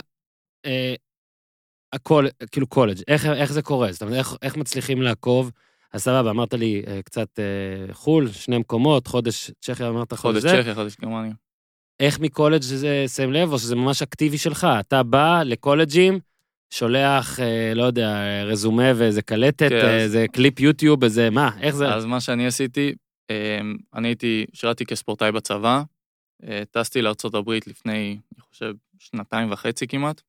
אה, 0.65 0.95
הקול, 1.93 2.27
כאילו 2.51 2.67
קולג', 2.67 3.01
איך, 3.07 3.25
איך 3.25 3.51
זה 3.51 3.61
קורה? 3.61 3.91
זאת 3.91 4.01
אומרת, 4.01 4.17
איך, 4.17 4.33
איך 4.41 4.57
מצליחים 4.57 5.01
לעקוב? 5.01 5.51
אז 5.93 6.03
סבבה, 6.03 6.29
אמרת 6.29 6.53
לי 6.53 6.83
אה, 6.87 7.01
קצת 7.01 7.39
אה, 7.39 7.93
חו"ל, 7.93 8.31
שני 8.31 8.57
מקומות, 8.57 9.07
חודש 9.07 9.51
צ'כיה, 9.59 9.89
אמרת 9.89 10.13
חודש 10.13 10.41
זה. 10.41 10.61
צ'כיה, 10.61 10.75
חודש 10.75 10.95
גרמניה. 10.95 11.33
איך 11.99 12.19
מקולג' 12.19 12.61
זה 12.61 13.05
שים 13.07 13.33
לב, 13.33 13.51
או 13.51 13.59
שזה 13.59 13.75
ממש 13.75 14.01
אקטיבי 14.01 14.37
שלך? 14.37 14.67
אתה 14.79 15.03
בא 15.03 15.43
לקולג'ים, 15.45 16.19
שולח, 16.69 17.39
אה, 17.39 17.73
לא 17.75 17.83
יודע, 17.83 18.23
רזומה 18.45 18.91
ואיזה 18.95 19.21
קלטת, 19.21 19.69
כן, 19.69 19.75
אה, 19.75 19.95
אז- 19.95 20.01
איזה 20.01 20.25
קליפ 20.33 20.59
יוטיוב, 20.59 21.03
איזה, 21.03 21.29
מה, 21.29 21.49
איך 21.61 21.75
זה? 21.75 21.93
אז 21.93 22.05
מה 22.05 22.21
שאני 22.21 22.47
עשיתי, 22.47 22.93
אמ, 23.29 23.77
אני 23.95 24.07
הייתי, 24.07 24.45
שירתי 24.53 24.85
כספורטאי 24.85 25.31
בצבא, 25.31 25.81
אה, 26.47 26.63
טסתי 26.71 27.01
הברית 27.35 27.67
לפני, 27.67 28.17
אני 28.35 28.41
חושב, 28.51 28.73
שנתיים 28.99 29.51
וחצי 29.51 29.87
כמעט. 29.87 30.21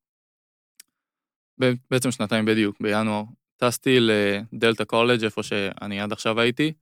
בעצם 1.91 2.11
שנתיים 2.11 2.45
בדיוק, 2.45 2.75
בינואר. 2.81 3.23
טסתי 3.57 3.97
לדלתא 3.99 4.83
קולג', 4.83 5.23
איפה 5.23 5.43
שאני 5.43 6.01
עד 6.01 6.11
עכשיו 6.11 6.39
הייתי, 6.39 6.73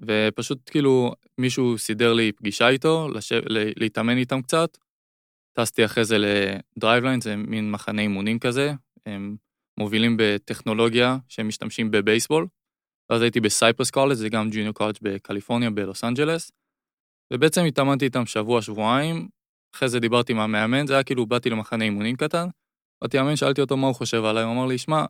ופשוט 0.00 0.70
כאילו 0.70 1.12
מישהו 1.38 1.78
סידר 1.78 2.12
לי 2.12 2.32
פגישה 2.32 2.68
איתו, 2.68 3.08
לשב, 3.08 3.40
ל- 3.48 3.82
להתאמן 3.82 4.16
איתם 4.16 4.42
קצת. 4.42 4.78
טסתי 5.52 5.84
אחרי 5.84 6.04
זה 6.04 6.16
ל-Driveline, 6.18 7.20
זה 7.20 7.36
מין 7.36 7.70
מחנה 7.70 8.02
אימונים 8.02 8.38
כזה, 8.38 8.72
הם 9.06 9.36
מובילים 9.80 10.16
בטכנולוגיה 10.18 11.16
שהם 11.28 11.48
משתמשים 11.48 11.90
בבייסבול. 11.90 12.46
ואז 13.10 13.22
הייתי 13.22 13.40
בסייפרס 13.40 13.90
קולג', 13.90 14.14
זה 14.14 14.28
גם 14.28 14.48
junior 14.50 14.74
college 14.74 14.96
בקליפורניה, 15.02 15.70
בלוס 15.70 16.04
אנג'לס. 16.04 16.52
ובעצם 17.32 17.64
התאמנתי 17.64 18.04
איתם 18.04 18.26
שבוע, 18.26 18.62
שבועיים, 18.62 19.28
אחרי 19.74 19.88
זה 19.88 20.00
דיברתי 20.00 20.32
עם 20.32 20.38
המאמן, 20.38 20.86
זה 20.86 20.94
היה 20.94 21.04
כאילו, 21.04 21.26
באתי 21.26 21.50
למחנה 21.50 21.84
אימונים 21.84 22.16
קטן, 22.16 22.48
באתי 23.02 23.16
לאמן, 23.16 23.36
שאלתי 23.36 23.60
אותו 23.60 23.76
מה 23.76 23.86
הוא 23.86 23.94
חושב 23.94 24.24
עליי, 24.24 24.44
הוא 24.44 24.52
אמר 24.52 24.66
לי, 24.66 24.78
שמע, 24.78 25.04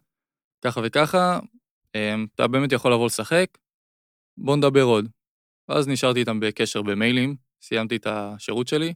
ככה 0.65 0.81
וככה, 0.85 1.39
אמ, 1.95 2.27
אתה 2.35 2.47
באמת 2.47 2.73
יכול 2.73 2.93
לבוא 2.93 3.07
לשחק, 3.07 3.47
בוא 4.39 4.57
נדבר 4.57 4.83
עוד. 4.83 5.09
ואז 5.69 5.89
נשארתי 5.89 6.21
איתם 6.21 6.41
בקשר 6.41 6.83
במיילים, 6.83 7.37
סיימתי 7.63 7.97
את 7.97 8.07
השירות 8.07 8.69
שלי, 8.69 8.95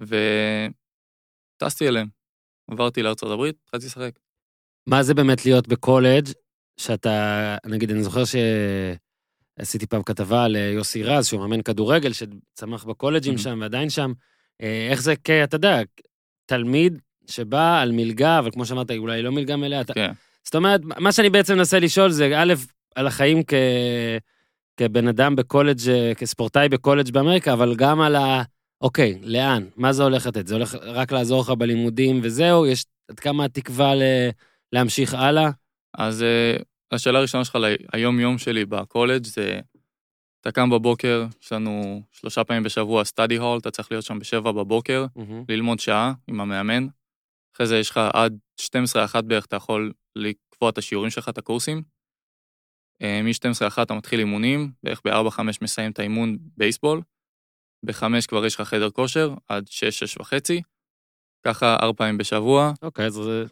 וטסתי 0.00 1.88
אליהם. 1.88 2.08
עברתי 2.70 3.02
לארצות 3.02 3.30
הברית, 3.30 3.56
התחלתי 3.64 3.86
לשחק. 3.86 4.10
מה 4.86 5.02
זה 5.02 5.14
באמת 5.14 5.44
להיות 5.46 5.68
בקולג', 5.68 6.28
שאתה, 6.80 7.56
נגיד, 7.66 7.90
אני 7.90 8.02
זוכר 8.02 8.22
שעשיתי 8.24 9.86
פעם 9.86 10.02
כתבה 10.02 10.44
על 10.44 10.56
אה, 10.56 10.60
יוסי 10.74 11.02
רז, 11.02 11.26
שהוא 11.26 11.40
מאמן 11.40 11.62
כדורגל, 11.62 12.12
שצמח 12.12 12.84
בקולג'ים 12.84 13.34
Mhm. 13.34 13.38
שם 13.38 13.58
ועדיין 13.60 13.90
שם. 13.90 14.12
אה, 14.62 14.88
איך 14.90 15.02
זה, 15.02 15.14
כ- 15.24 15.30
אתה 15.44 15.56
יודע, 15.56 15.78
תלמיד 16.46 16.98
שבא 17.26 17.80
על 17.80 17.92
מלגה, 17.92 18.38
אבל 18.38 18.50
כמו 18.50 18.66
שאמרת, 18.66 18.90
אולי 18.90 19.22
לא 19.22 19.32
מלגה 19.32 19.56
מלאה. 19.56 19.80
אתה- 19.80 19.94
כן. 19.94 20.12
זאת 20.44 20.54
אומרת, 20.54 20.80
מה 20.84 21.12
שאני 21.12 21.30
בעצם 21.30 21.54
מנסה 21.56 21.78
לשאול 21.78 22.10
זה, 22.10 22.30
א', 22.38 22.54
על 22.94 23.06
החיים 23.06 23.42
כ... 23.46 23.54
כבן 24.78 25.08
אדם 25.08 25.36
בקולג', 25.36 25.78
כספורטאי 26.16 26.68
בקולג' 26.68 27.10
באמריקה, 27.10 27.52
אבל 27.52 27.74
גם 27.76 28.00
על 28.00 28.16
ה... 28.16 28.42
אוקיי, 28.80 29.18
לאן? 29.22 29.68
מה 29.76 29.92
זה 29.92 30.02
הולך 30.02 30.26
לתת? 30.26 30.46
זה 30.46 30.54
הולך 30.54 30.74
רק 30.74 31.12
לעזור 31.12 31.40
לך 31.40 31.50
בלימודים 31.50 32.20
וזהו? 32.22 32.66
יש 32.66 32.84
עד 33.10 33.20
כמה 33.20 33.44
התקווה 33.44 33.94
ל... 33.94 34.02
להמשיך 34.72 35.14
הלאה? 35.14 35.50
אז 35.98 36.22
אה, 36.22 36.56
השאלה 36.92 37.18
הראשונה 37.18 37.44
שלך 37.44 37.58
ליום-יום 37.94 38.38
שלי 38.38 38.64
בקולג' 38.64 39.24
זה, 39.24 39.60
אתה 40.40 40.52
קם 40.52 40.70
בבוקר, 40.70 41.26
יש 41.42 41.52
לנו 41.52 42.02
שלושה 42.12 42.44
פעמים 42.44 42.62
בשבוע 42.62 43.04
סטאדי 43.04 43.36
הול, 43.36 43.58
אתה 43.58 43.70
צריך 43.70 43.92
להיות 43.92 44.04
שם 44.04 44.18
בשבע 44.18 44.52
בבוקר, 44.52 45.06
ללמוד 45.48 45.78
שעה 45.78 46.12
עם 46.28 46.40
המאמן. 46.40 46.86
אחרי 47.56 47.66
זה 47.66 47.78
יש 47.78 47.90
לך 47.90 48.00
עד 48.12 48.38
12-1 48.60 49.22
בערך, 49.22 49.46
אתה 49.46 49.56
יכול 49.56 49.92
לקבוע 50.16 50.70
את 50.70 50.78
השיעורים 50.78 51.10
שלך, 51.10 51.28
את 51.28 51.38
הקורסים. 51.38 51.97
אה, 53.02 53.20
מ-12-1 53.22 53.82
אתה 53.82 53.94
מתחיל 53.94 54.18
אימונים, 54.20 54.70
בערך 54.82 55.00
ב-4-5 55.04 55.40
מסיים 55.62 55.90
את 55.90 55.98
האימון 55.98 56.36
בייסבול. 56.56 57.00
ב-5 57.86 58.02
כבר 58.28 58.46
יש 58.46 58.54
לך 58.54 58.60
חדר 58.68 58.90
כושר, 58.90 59.34
עד 59.48 59.64
6-6 59.68 60.20
וחצי. 60.20 60.62
ככה 61.46 61.76
ארבע 61.82 61.92
פעמים 61.96 62.18
בשבוע, 62.18 62.72
אוקיי, 62.82 63.06
אז 63.06 63.12
זה... 63.12 63.44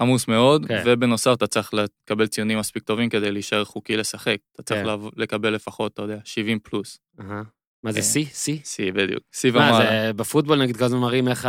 עמוס 0.00 0.28
מאוד, 0.28 0.66
כן. 0.66 0.82
ובנוסף 0.86 1.32
אתה 1.32 1.46
צריך 1.46 1.74
לקבל 1.74 2.26
ציונים 2.26 2.58
מספיק 2.58 2.82
טובים 2.82 3.08
כדי 3.08 3.32
להישאר 3.32 3.64
חוקי 3.64 3.96
לשחק. 3.96 4.36
אתה 4.54 4.62
צריך 4.62 4.80
כן. 4.80 4.86
לעב- 4.86 5.10
לקבל 5.16 5.54
לפחות, 5.54 5.92
אתה 5.92 6.02
יודע, 6.02 6.18
70 6.24 6.58
פלוס. 6.58 6.98
אהה. 7.20 7.42
מה 7.82 7.92
זה, 7.92 7.98
כן. 8.00 8.04
שיא? 8.06 8.24
שיא? 8.24 8.58
שיא, 8.64 8.92
בדיוק. 8.92 9.22
שיא 9.32 9.50
מה, 9.50 9.56
ומעלה. 9.58 9.78
זה 10.06 10.12
בפוטבול 10.12 10.62
נגיד 10.62 10.76
כל 10.76 10.84
הזמן 10.84 10.98
מראים 10.98 11.28
איך 11.28 11.48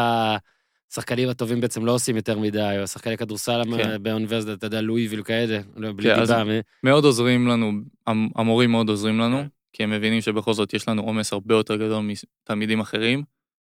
השחקנים 0.92 1.30
הטובים 1.30 1.62
בעצם 1.62 1.86
לא 1.86 1.92
עושים 1.92 2.16
יותר 2.16 2.40
מדי, 2.40 2.76
או 2.82 2.88
שחקני 2.88 3.18
כדורסל 3.18 3.62
כן. 3.78 4.04
באוניברסיטה, 4.04 4.54
אתה 4.54 4.66
יודע, 4.68 4.82
לואיביל 4.82 5.24
כאלה, 5.24 5.60
לא, 5.76 5.92
בלי 5.92 6.16
כן, 6.16 6.22
דיבה. 6.22 6.44
מ- 6.44 6.60
מאוד 6.84 7.06
עוזרים 7.06 7.48
לנו, 7.48 7.72
המ- 8.08 8.30
המורים 8.36 8.72
מאוד 8.72 8.90
עוזרים 8.90 9.20
לנו, 9.20 9.38
כן. 9.38 9.48
כי 9.74 9.84
הם 9.84 9.90
מבינים 9.90 10.22
שבכל 10.22 10.54
זאת 10.54 10.74
יש 10.74 10.88
לנו 10.88 11.02
עומס 11.02 11.34
הרבה 11.34 11.56
יותר 11.56 11.76
גדול 11.76 12.06
מתלמידים 12.44 12.80
אחרים, 12.80 13.24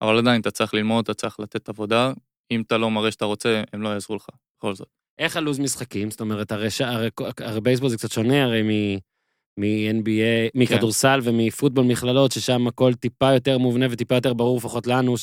אבל 0.03 0.19
עדיין 0.19 0.41
אתה 0.41 0.51
צריך 0.51 0.75
ללמוד, 0.75 1.05
אתה 1.05 1.15
צריך 1.15 1.41
לתת 1.41 1.69
עבודה, 1.69 2.13
אם 2.51 2.63
אתה 2.67 2.77
לא 2.79 2.91
מראה 2.91 3.11
שאתה 3.11 3.25
רוצה, 3.25 3.63
הם 3.73 3.83
לא 3.83 3.89
יעזרו 3.89 4.17
לך, 4.17 4.27
בכל 4.59 4.75
זאת. 4.75 4.89
איך 5.19 5.37
הלו"ז 5.37 5.59
משחקים? 5.59 6.11
זאת 6.11 6.21
אומרת, 6.21 6.53
הרי, 6.53 6.71
ש... 6.71 6.81
הרי, 6.81 7.09
הרי 7.41 7.61
בייסבול 7.61 7.89
זה 7.91 7.97
קצת 7.97 8.13
שונה 8.13 8.45
הרי 8.45 8.63
מ... 8.63 8.99
מ-NBA, 9.61 10.51
מכדורסל 10.55 11.21
ומפוטבול 11.23 11.85
מכללות, 11.85 12.33
ששם 12.33 12.67
הכל 12.67 12.95
טיפה 12.95 13.33
יותר 13.33 13.59
מובנה 13.59 13.87
וטיפה 13.91 14.15
יותר 14.15 14.35
ברור, 14.35 14.57
לפחות 14.59 14.87
לנו, 14.87 15.15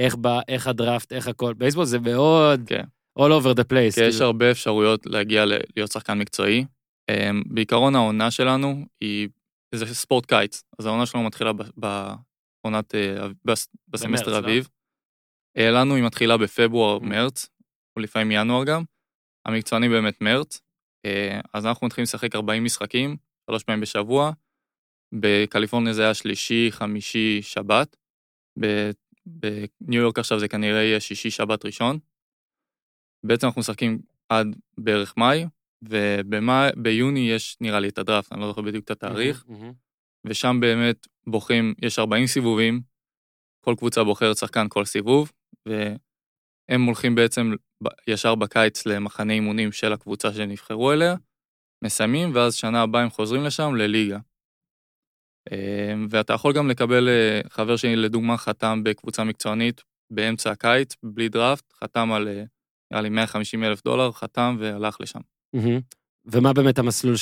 שאיך 0.00 0.16
ב... 0.20 0.26
איך 0.48 0.66
הדראפט, 0.66 1.12
איך 1.12 1.28
הכל. 1.28 1.54
בייסבול 1.54 1.84
זה 1.84 1.98
מאוד 1.98 2.60
כן. 2.66 2.84
all 3.18 3.30
over 3.40 3.54
the 3.58 3.64
place. 3.72 3.94
כי 3.94 4.00
יש 4.00 4.14
כאילו. 4.14 4.26
הרבה 4.26 4.50
אפשרויות 4.50 5.06
להגיע 5.06 5.44
ל- 5.44 5.58
להיות 5.76 5.90
שחקן 5.92 6.18
מקצועי. 6.18 6.64
אמ, 7.10 7.42
בעיקרון 7.46 7.94
העונה 7.94 8.30
שלנו 8.30 8.86
היא, 9.00 9.28
זה 9.74 9.94
ספורט 9.94 10.26
קיץ, 10.26 10.62
אז 10.78 10.86
העונה 10.86 11.06
שלנו 11.06 11.24
מתחילה 11.24 11.52
ב- 11.52 11.62
בעונת, 11.76 12.94
אה, 12.94 13.26
בס- 13.44 13.68
בסמסטר 13.88 14.30
לא? 14.30 14.38
אביב. 14.38 14.68
אה, 15.58 15.70
לנו 15.70 15.94
היא 15.94 16.04
מתחילה 16.04 16.36
בפברואר, 16.36 16.98
Mm. 16.98 17.04
מרץ, 17.04 17.48
או 17.96 18.02
לפעמים 18.02 18.30
ינואר 18.30 18.64
גם. 18.64 18.82
המקצועני 19.46 19.88
באמת 19.88 20.20
מרץ. 20.20 20.60
אה, 21.06 21.40
אז 21.54 21.66
אנחנו 21.66 21.86
מתחילים 21.86 22.02
לשחק 22.02 22.34
40 22.36 22.64
משחקים, 22.64 23.16
שלוש 23.50 23.62
פעמים 23.64 23.80
בשבוע. 23.80 24.30
בקליפורניה 25.14 25.92
זה 25.92 26.04
היה 26.04 26.14
שלישי, 26.14 26.68
חמישי, 26.70 27.42
שבת. 27.42 27.96
בניו 29.26 30.00
יורק 30.00 30.18
עכשיו 30.18 30.38
זה 30.38 30.48
כנראה 30.48 30.82
יהיה 30.82 31.00
שישי, 31.00 31.30
שבת 31.30 31.64
ראשון. 31.64 31.98
בעצם 33.24 33.46
אנחנו 33.46 33.60
משחקים 33.60 33.98
עד 34.28 34.56
בערך 34.78 35.16
מאי, 35.16 35.46
וביוני 35.82 37.30
יש 37.30 37.56
נראה 37.60 37.80
לי 37.80 37.88
את 37.88 37.98
הדראפט, 37.98 38.32
אני 38.32 38.40
לא 38.40 38.46
זוכר 38.46 38.62
בדיוק 38.62 38.84
את 38.84 38.90
התאריך, 38.90 39.44
מהמם. 39.48 39.72
ושם 40.24 40.56
באמת 40.60 41.06
בוחרים, 41.26 41.74
יש 41.82 41.98
40 41.98 42.26
סיבובים, 42.26 42.80
כל 43.64 43.74
קבוצה 43.78 44.04
בוחרת 44.04 44.36
שחקן 44.36 44.66
כל 44.68 44.84
סיבוב, 44.84 45.32
והם 45.66 46.84
הולכים 46.84 47.14
בעצם 47.14 47.52
ישר 48.08 48.34
בקיץ 48.34 48.86
למחנה 48.86 49.32
אימונים 49.32 49.72
של 49.72 49.92
הקבוצה 49.92 50.32
שנבחרו 50.32 50.92
אליה, 50.92 51.14
מסיימים, 51.84 52.34
ואז 52.34 52.54
שנה 52.54 52.82
הבאה 52.82 53.02
הם 53.02 53.10
חוזרים 53.10 53.44
לשם 53.44 53.74
לליגה. 53.74 54.18
אה, 55.52 55.94
ואתה 56.10 56.32
יכול 56.32 56.52
גם 56.52 56.70
לקבל, 56.70 57.08
אה, 57.08 57.40
חבר 57.48 57.76
שלי 57.76 57.96
לדוגמה 57.96 58.36
חתם 58.36 58.80
בקבוצה 58.84 59.24
מקצוענית 59.24 59.82
באמצע 60.10 60.50
הקיץ, 60.50 60.94
בלי 61.02 61.28
דראפט, 61.28 61.72
חתם 61.84 62.12
על, 62.12 62.28
אה, 62.28 62.42
נראה 62.90 63.02
לי 63.02 63.08
150 63.08 63.64
אלף 63.64 63.84
דולר, 63.84 64.12
חתם 64.12 64.56
והלך 64.60 64.96
לשם. 65.00 65.20
ומה 66.26 66.52
באמת 66.52 66.78
המסלול 66.78 67.14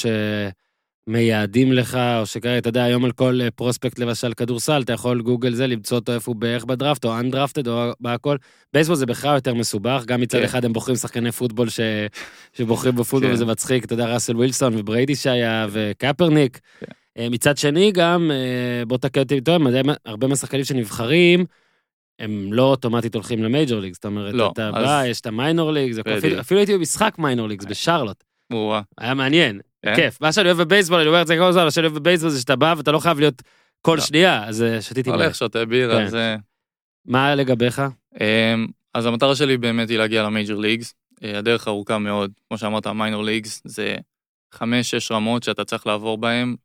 שמייעדים 1.08 1.72
לך, 1.72 1.98
או 2.20 2.26
שכרגע, 2.26 2.58
אתה 2.58 2.68
יודע, 2.68 2.84
היום 2.84 3.04
על 3.04 3.12
כל 3.12 3.40
אה, 3.42 3.50
prospect 3.50 3.98
למשל 3.98 4.34
כדורסל, 4.34 4.82
אתה 4.82 4.92
יכול 4.92 5.22
גוגל 5.22 5.54
זה, 5.54 5.66
למצוא 5.66 5.98
אותו 5.98 6.12
איפה 6.12 6.30
הוא 6.30 6.36
בערך 6.36 6.64
בדראפט, 6.64 7.04
או 7.04 7.18
undrafted, 7.18 7.68
או 7.68 7.92
בהכל. 8.00 8.36
בייסבול 8.72 8.96
זה 8.96 9.06
בכלל 9.06 9.34
יותר 9.34 9.54
מסובך, 9.54 10.02
גם 10.06 10.20
מצד 10.20 10.38
כן. 10.38 10.44
אחד 10.44 10.64
הם 10.64 10.72
בוחרים 10.72 10.96
שחקני 10.96 11.32
פוטבול 11.32 11.68
ש... 11.68 11.80
שבוחרים 12.52 12.94
בפוטבול, 12.94 13.28
כן. 13.28 13.34
וזה 13.34 13.46
מצחיק, 13.46 13.84
אתה 13.84 13.94
יודע, 13.94 14.14
ראסל 14.14 14.36
ווילסון 14.36 14.72
ובריידי 14.76 15.16
שהיה, 15.16 15.66
וקפרניק. 15.70 16.60
כן. 16.80 16.86
אה, 17.18 17.28
מצד 17.28 17.56
שני 17.56 17.92
גם, 17.92 18.30
אה, 18.30 18.84
בוא 18.86 18.98
תקן 18.98 19.20
אותי 19.20 19.40
טוב, 19.40 19.62
הרבה 20.04 20.26
מהשחקנים 20.26 20.64
שנבחרים, 20.64 21.44
הם 22.18 22.52
לא 22.52 22.62
אוטומטית 22.62 23.14
הולכים 23.14 23.42
למייג'ור 23.42 23.80
ליג, 23.80 23.94
זאת 23.94 24.04
אומרת, 24.06 24.34
לא, 24.34 24.50
אתה 24.52 24.68
אז- 24.68 24.84
בא, 24.84 25.02
יש 25.06 25.20
את 25.20 25.26
המיינור 25.26 25.72
ליג, 25.72 26.00
בדיוק. 26.00 26.38
אפילו 26.40 26.60
הייתי 26.60 26.78
במשחק 26.78 27.14
מיינור 27.18 27.48
ליגס 27.48 27.64
בשרלוט. 27.64 28.24
וואה, 28.52 28.80
היה 28.98 29.14
מעניין, 29.14 29.60
כן? 29.84 29.96
כיף. 29.96 30.20
מה 30.20 30.32
שאני 30.32 30.46
אוהב 30.48 30.58
בבייסבול, 30.62 30.98
אני 30.98 31.08
אומר 31.08 31.22
את 31.22 31.26
זה 31.26 31.36
כל 31.36 31.44
הזמן, 31.44 31.64
מה 31.64 31.70
שאני 31.70 31.86
אוהב 31.86 31.98
בבייסבול 31.98 32.30
זה 32.30 32.40
שאתה 32.40 32.56
בא 32.56 32.74
ואתה 32.76 32.92
לא 32.92 32.98
חייב 32.98 33.18
להיות 33.20 33.42
כל 33.82 33.94
לא. 33.94 34.00
שנייה, 34.06 34.44
אז 34.44 34.62
אה, 34.62 34.82
שתיתי 34.82 35.10
מלא. 35.10 35.22
הולך, 35.22 35.34
שותה 35.34 35.64
בירה, 35.64 35.98
כן. 36.04 36.08
זה... 36.08 36.36
מה 37.06 37.34
לגביך? 37.34 37.82
אמ, 38.20 38.66
אז 38.94 39.06
המטרה 39.06 39.36
שלי 39.36 39.56
באמת 39.56 39.88
היא 39.90 39.98
להגיע 39.98 40.22
למייג'ר 40.22 40.56
ליגס. 40.58 40.94
אה, 41.24 41.38
הדרך 41.38 41.68
ארוכה 41.68 41.98
מאוד, 41.98 42.30
כמו 42.48 42.58
שאמרת, 42.58 42.86
המיינור 42.86 43.24
ליגס 43.24 43.62
זה 43.64 43.96
חמש-שש 44.54 45.12
רמות 45.12 45.42
שאתה 45.42 45.64
צריך 45.64 45.86
לעבור 45.86 46.18
בהן, 46.18 46.56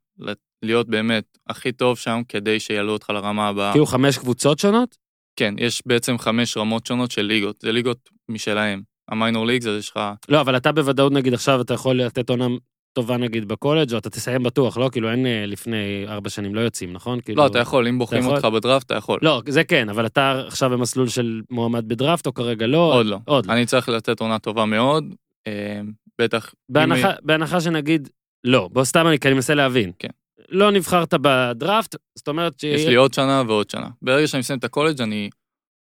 להיות 0.63 0.87
באמת 0.87 1.37
הכי 1.47 1.71
טוב 1.71 1.97
שם 1.97 2.21
כדי 2.29 2.59
שיעלו 2.59 2.93
אותך 2.93 3.09
לרמה 3.09 3.47
הבאה. 3.47 3.71
כאילו 3.71 3.85
חמש 3.85 4.17
קבוצות 4.17 4.59
שונות? 4.59 4.97
כן, 5.35 5.55
יש 5.57 5.81
בעצם 5.85 6.17
חמש 6.17 6.57
רמות 6.57 6.85
שונות 6.85 7.11
של 7.11 7.21
ליגות, 7.21 7.61
זה 7.61 7.71
ליגות 7.71 8.09
משלהם. 8.29 8.81
המיינור 9.11 9.45
ליגס, 9.45 9.67
אז 9.67 9.79
יש 9.79 9.89
לך... 9.89 9.99
לא, 10.29 10.41
אבל 10.41 10.57
אתה 10.57 10.71
בוודאות 10.71 11.11
נגיד 11.13 11.33
עכשיו 11.33 11.61
אתה 11.61 11.73
יכול 11.73 12.01
לתת 12.01 12.29
עונה 12.29 12.47
טובה 12.93 13.17
נגיד 13.17 13.47
בקולג' 13.47 13.93
או 13.93 13.97
אתה 13.97 14.09
תסיים 14.09 14.43
בטוח, 14.43 14.77
לא? 14.77 14.89
כאילו 14.91 15.11
אין 15.11 15.25
אה, 15.25 15.45
לפני 15.47 16.05
ארבע 16.07 16.29
שנים 16.29 16.55
לא 16.55 16.61
יוצאים, 16.61 16.93
נכון? 16.93 17.21
כאילו... 17.21 17.41
לא, 17.41 17.47
אתה 17.47 17.59
יכול, 17.59 17.87
אם 17.87 17.99
בוחרים 17.99 18.21
יכול? 18.23 18.35
אותך 18.35 18.45
בדראפט, 18.45 18.85
אתה 18.85 18.95
יכול. 18.95 19.19
לא, 19.21 19.41
זה 19.47 19.63
כן, 19.63 19.89
אבל 19.89 20.05
אתה 20.05 20.43
עכשיו 20.47 20.69
במסלול 20.69 21.07
של 21.07 21.41
מועמד 21.49 21.87
בדראפט 21.87 22.27
או 22.27 22.33
כרגע 22.33 22.67
לא? 22.67 22.93
עוד 22.93 23.05
לא. 23.05 23.17
עוד 23.25 23.45
לא. 23.45 23.53
אני 23.53 23.65
צריך 23.65 23.89
לתת 23.89 24.19
עונה 24.19 24.39
טובה 24.39 24.65
מאוד, 24.65 25.05
אה, 25.47 25.81
בטח... 26.21 26.53
בהנחה, 26.69 27.09
אם- 27.11 27.15
בהנחה 27.21 27.61
שנגיד, 27.61 28.09
לא, 28.43 28.69
בוא 28.71 28.83
סתם 28.83 29.07
אני, 29.07 29.19
כי 29.19 29.27
אני 29.27 29.35
מנסה 29.35 29.55
להבין. 29.55 29.91
כן. 29.99 30.09
לא 30.49 30.71
נבחרת 30.71 31.13
בדראפט, 31.13 31.95
זאת 32.15 32.27
אומרת 32.27 32.59
ש... 32.59 32.63
יש 32.63 32.85
לי 32.85 32.95
עוד 32.95 33.13
שנה 33.13 33.43
ועוד 33.47 33.69
שנה. 33.69 33.89
ברגע 34.01 34.27
שאני 34.27 34.39
מסיים 34.39 34.59
את 34.59 34.63
הקולג' 34.63 35.01
אני 35.01 35.29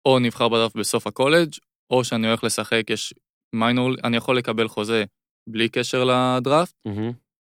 או 0.06 0.18
נבחר 0.18 0.48
בדראפט 0.48 0.76
בסוף 0.76 1.06
הקולג', 1.06 1.48
או 1.90 2.04
שאני 2.04 2.26
הולך 2.26 2.44
לשחק, 2.44 2.82
יש 2.90 3.14
minor, 3.52 3.90
אני 4.04 4.16
יכול 4.16 4.38
לקבל 4.38 4.68
חוזה 4.68 5.04
בלי 5.48 5.68
קשר 5.68 6.04
לדראפט, 6.04 6.74
מהמם. 6.84 7.12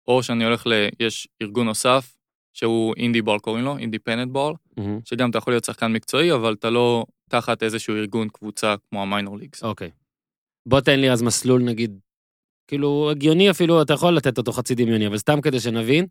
או 0.09 0.23
שאני 0.23 0.45
הולך 0.45 0.67
ל... 0.67 0.73
יש 1.01 1.29
ארגון 1.43 1.67
נוסף, 1.67 2.17
שהוא 2.55 2.95
indie 2.97 3.23
ball 3.23 3.39
קוראים 3.39 3.65
לו, 3.65 3.79
independent 3.79 4.33
ball, 4.33 4.55
מהמם. 4.77 5.01
שגם 5.05 5.31
אתה 5.31 5.39
יכול 5.39 5.53
להיות 5.53 5.65
שחקן 5.65 5.93
מקצועי, 5.93 6.33
אבל 6.33 6.53
אתה 6.53 6.71
לא 6.71 7.05
תחת 7.31 7.63
איזשהו 7.63 7.97
ארגון 7.97 8.29
קבוצה 8.29 8.75
כמו 8.91 9.03
המיינור 9.03 9.39
ליגס. 9.39 9.63
אוקיי. 9.63 9.91
בוא 10.69 10.81
תן 10.81 11.01
לי 11.01 11.11
אז 11.11 11.23
מסלול 11.23 11.63
נגיד, 11.63 11.99
כאילו 12.69 13.11
הגיוני 13.11 13.51
אפילו, 13.51 13.83
אתה 13.83 13.93
יכול 13.93 14.17
לתת 14.17 14.39
אותו 14.39 14.53
חצי 14.53 14.75
דמיוני, 14.75 15.07
אבל 15.07 15.19
סתם 15.19 15.41
כדי 15.41 15.61
שנבין, 15.61 16.07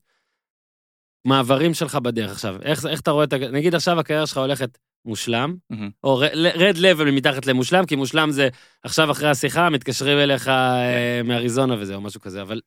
מעברים 1.28 1.74
שלך 1.74 1.96
בדרך 1.96 2.32
עכשיו, 2.32 2.56
איך, 2.62 2.86
איך 2.86 3.02
אתה 3.02 3.12
רואה 3.12 3.24
את, 3.24 3.34
הג- 3.34 3.44
נגיד 3.44 3.76
עכשיו 3.76 4.00
הקריירה 4.00 4.28
שלך 4.28 4.38
הולכת 4.38 4.78
מושלם, 5.06 5.56
מהמם. 5.70 5.90
או 6.04 6.18
רד 6.56 6.78
לבל 6.78 7.12
מתחת 7.12 7.46
למושלם, 7.46 7.86
כי 7.86 7.96
מושלם 7.96 8.32
זה 8.32 8.50
עכשיו 8.84 9.12
אחרי 9.12 9.30
השיחה 9.30 9.70
מתקשרים 9.70 10.18
אליך 10.18 10.48
אה, 10.48 11.22
מאריזונה 11.24 11.76
וזה, 11.80 11.96
או 11.96 12.02
משהו 12.02 12.22
כזה, 12.22 12.42
אבל 12.42 12.62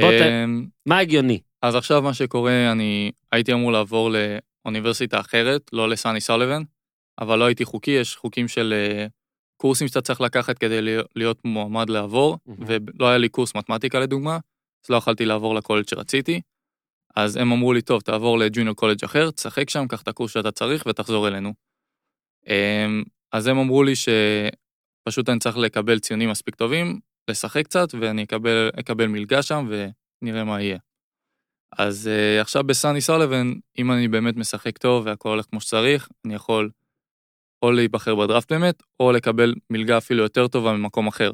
בוא 0.00 0.10
ת- 0.10 0.22
אמ, 0.44 0.66
מה 0.86 0.98
הגיוני? 0.98 1.40
אז 1.62 1.74
עכשיו 1.74 2.02
מה 2.02 2.14
שקורה, 2.14 2.72
אני 2.72 3.10
הייתי 3.32 3.52
אמור 3.52 3.72
לעבור 3.72 4.10
לאוניברסיטה 4.64 5.20
אחרת, 5.20 5.70
לא 5.72 5.88
לסני 5.88 6.20
סוליבן, 6.20 6.62
אבל 7.20 7.38
לא 7.38 7.44
הייתי 7.44 7.64
חוקי, 7.64 7.90
יש 7.90 8.16
חוקים 8.16 8.48
של 8.48 8.74
אה, 8.76 9.06
קורסים 9.60 9.88
שאתה 9.88 10.00
צריך 10.00 10.20
לקחת 10.20 10.58
כדי 10.58 10.82
להיות- 11.16 11.44
מועמד 11.44 11.90
לעבור, 11.90 12.38
מהמם. 12.46 12.64
ולא 12.66 13.08
היה 13.08 13.18
לי 13.18 13.28
קורס 13.28 13.54
מתמטיקה 13.54 14.00
לדוגמה, 14.00 14.38
אז 14.84 14.90
לא 14.90 14.96
יכולתי 14.96 15.24
לעבור 15.24 15.54
לקולג' 15.54 15.88
שרציתי. 15.88 16.40
אז 17.16 17.36
הם 17.36 17.52
אמרו 17.52 17.72
לי, 17.72 17.82
טוב, 17.82 18.00
תעבור 18.00 18.38
לג'וניור 18.38 18.76
קולג' 18.76 19.04
אחר, 19.04 19.30
תשחק 19.30 19.70
שם, 19.70 19.86
קח 19.88 20.02
את 20.02 20.08
הקורס 20.08 20.32
שאתה 20.32 20.50
צריך 20.50 20.84
ותחזור 20.86 21.28
אלינו. 21.28 21.52
אמ, 22.48 23.02
אז 23.32 23.46
הם 23.46 23.58
אמרו 23.58 23.82
לי 23.82 23.92
שפשוט 23.96 25.28
אני 25.28 25.38
צריך 25.38 25.56
לקבל 25.56 25.98
ציונים 25.98 26.30
מספיק 26.30 26.54
טובים, 26.54 27.00
לשחק 27.30 27.64
קצת, 27.64 27.88
ואני 28.00 28.22
אקבל, 28.24 28.70
אקבל 28.80 29.06
מלגה 29.06 29.42
שם 29.42 29.68
ונראה 30.22 30.44
מה 30.44 30.62
יהיה. 30.62 30.78
אז 31.78 32.10
uh, 32.10 32.40
עכשיו 32.40 32.64
ב-SUNY 32.64 33.00
Sullivan, 33.00 33.52
אם 33.78 33.92
אני 33.92 34.08
באמת 34.08 34.36
משחק 34.36 34.78
טוב 34.78 35.06
והכל 35.06 35.28
הולך 35.28 35.46
כמו 35.50 35.60
שצריך, 35.60 36.08
אני 36.26 36.34
יכול 36.34 36.70
או 37.62 37.70
להיבחר 37.72 38.14
בדראפט 38.14 38.52
באמת, 38.52 38.82
או 39.00 39.12
לקבל 39.12 39.54
מלגה 39.70 39.98
אפילו 39.98 40.22
יותר 40.22 40.48
טובה 40.48 40.72
ממקום 40.72 41.06
אחר. 41.06 41.30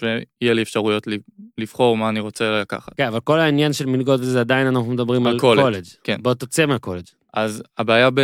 ויהיה 0.00 0.54
לי 0.54 0.62
אפשרויות 0.62 1.06
לב- 1.06 1.20
לבחור 1.58 1.96
מה 1.96 2.08
אני 2.08 2.20
רוצה 2.20 2.60
לקחת. 2.60 2.94
כן, 2.96 3.06
אבל 3.06 3.20
כל 3.20 3.38
העניין 3.40 3.72
של 3.72 3.86
מלגות 3.86 4.20
וזה 4.20 4.40
עדיין 4.40 4.66
אנחנו 4.66 4.92
מדברים 4.92 5.26
על 5.26 5.32
על 5.32 5.38
קולג', 5.40 5.62
קולג'. 5.62 5.84
כן. 6.04 6.22
בוא 6.22 6.34
תצא 6.34 6.66
מהקולג'. 6.66 7.04
אז 7.34 7.62
הבעיה 7.78 8.10
ב, 8.10 8.20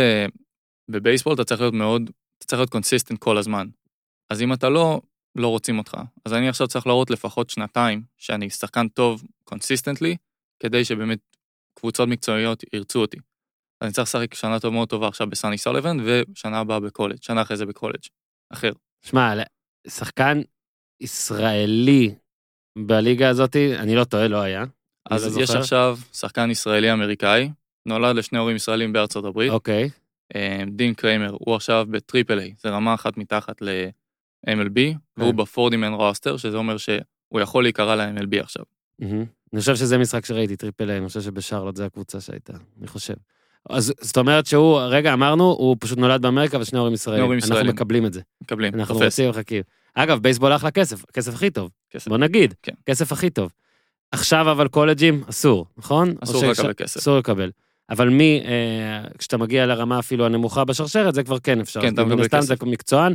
בבייסבול, 0.89 1.33
אתה 1.33 1.43
צריך 1.43 1.61
להיות 1.61 1.73
מאוד, 1.73 2.01
אתה 2.37 2.47
צריך 2.47 2.59
להיות 2.59 2.69
consistent 2.69 3.19
כל 3.19 3.37
הזמן. 3.37 3.67
אז 4.29 4.41
אם 4.41 4.53
אתה 4.53 4.69
לא, 4.69 5.01
לא 5.35 5.47
רוצים 5.47 5.77
אותך. 5.77 5.97
אז 6.25 6.33
אני 6.33 6.49
עכשיו 6.49 6.67
צריך 6.67 6.87
להראות 6.87 7.09
לפחות 7.09 7.49
שנתיים 7.49 8.01
שאני 8.17 8.49
שחקן 8.49 8.87
טוב 8.87 9.23
consistently, 9.43 10.15
כדי 10.59 10.85
שבאמת 10.85 11.19
קבוצות 11.79 12.09
מקצועיות 12.09 12.63
ירצו 12.73 12.99
אותי. 13.01 13.17
אז 13.83 13.87
אני 13.87 13.93
צריך 13.93 14.07
לשחק 14.07 14.33
שנה 14.33 14.59
טוב 14.59 14.73
מאוד 14.73 14.89
טובה 14.89 15.07
עכשיו 15.07 15.27
ב-SUNY 15.27 15.57
Sullivan, 15.57 15.97
ושנה 16.03 16.59
הבאה 16.59 16.79
בקולג', 16.79 17.17
שנה 17.21 17.41
אחרי 17.41 17.57
זה 17.57 17.65
בקולג', 17.65 18.01
אחר. 18.53 18.71
שמע, 19.01 19.33
שחקן 19.87 20.41
ישראלי 21.01 22.15
בליגה 22.77 23.29
הזאת, 23.29 23.55
אני 23.55 23.95
לא 23.95 24.03
טועה, 24.03 24.27
לא 24.27 24.37
היה. 24.37 24.61
אני 24.61 24.69
לא 25.09 25.15
אז 25.15 25.37
יש. 25.37 25.49
עכשיו 25.49 25.97
שחקן 26.13 26.51
ישראלי-אמריקאי, 26.51 27.49
נולד 27.85 28.15
לשני 28.15 28.39
הורים 28.39 28.55
ישראלים 28.55 28.93
בארצות 28.93 29.25
הברית, 29.25 29.51
אוקיי, 29.51 29.89
אה, 30.35 30.63
דין 30.67 30.93
קריימר, 30.93 31.35
הוא 31.39 31.55
עכשיו 31.55 31.85
ב 31.91 31.98
triple 31.98 32.39
A, 32.39 32.53
זה 32.57 32.69
רמה 32.69 32.93
אחת 32.93 33.17
מתחת 33.17 33.61
ל-MLB, 33.61 34.75
כן. 34.75 34.97
והוא 35.17 35.33
ב 35.33 35.39
forty-man 35.39 35.93
roster, 35.93 36.37
שזה 36.37 36.57
אומר 36.57 36.77
שהוא 36.77 37.41
יכול 37.41 37.63
להיקרא 37.63 37.95
ל-MLB 37.95 38.39
עכשיו. 38.39 38.63
מהמם. 38.99 39.25
אני 39.53 39.59
חושב 39.59 39.75
שזה 39.75 39.97
משחק 39.97 40.25
שראיתי, 40.25 40.55
Triple 40.55 40.89
A, 40.89 40.97
אני 40.97 41.07
חושב 41.07 41.21
שבשרלוט 41.21 41.75
זה 41.75 41.85
הקבוצה 41.85 42.21
שהייתה, 42.21 42.53
אני 42.79 42.87
חושב. 42.87 43.15
אז 43.69 43.93
זאת 44.01 44.17
אומרת 44.17 44.45
שהוא, 44.45 44.79
רגע, 44.89 45.13
אמרנו, 45.13 45.43
הוא 45.43 45.75
פשוט 45.79 45.97
נולד 45.97 46.21
באמריקה 46.21 46.59
ושני 46.59 46.79
הורים 46.79 46.93
ישראלים. 46.93 47.23
הורים 47.23 47.39
אנחנו 47.39 47.53
ישראלים. 47.55 47.73
מקבלים 47.75 48.05
את 48.05 48.13
זה. 48.13 48.21
מקבלים, 48.43 48.73
אנחנו 48.75 48.93
תופס. 48.93 49.05
רוצים 49.05 49.25
ומחכים. 49.25 49.61
אגב, 49.95 50.19
בייסבול 50.19 50.55
אחלה 50.55 50.71
כסף, 50.71 51.03
הכסף 51.09 51.33
הכי 51.33 51.49
טוב. 51.49 51.69
כסף. 51.91 52.07
בוא 52.07 52.17
נגיד, 52.17 52.53
כן. 52.63 52.71
כסף 52.85 53.11
הכי 53.11 53.29
טוב. 53.29 53.51
עכשיו 54.11 54.51
אבל 54.51 54.67
קולג'ים 54.67 55.23
אסור, 55.29 55.65
נכון? 55.77 56.13
אסור 56.19 56.41
לקבל 56.43 56.53
שכש- 56.53 56.73
כסף. 56.73 56.97
אסור 56.97 57.17
לקבל. 57.17 57.51
אבל 57.89 58.09
מי, 58.09 58.41
אה, 58.45 59.07
כשאתה 59.17 59.37
מגיע 59.37 59.65
לרמה 59.65 59.99
אפילו 59.99 60.25
הנמוכה 60.25 60.65
בשרשרת, 60.65 61.15
זה 61.15 61.23
כבר 61.23 61.39
כן 61.39 61.59
אפשר. 61.59 61.81
כן, 61.81 61.93
אתה 61.93 62.05
מקבל 62.05 62.27
כסף. 62.27 62.39
זה 62.47 62.55
מקצוען, 62.65 63.13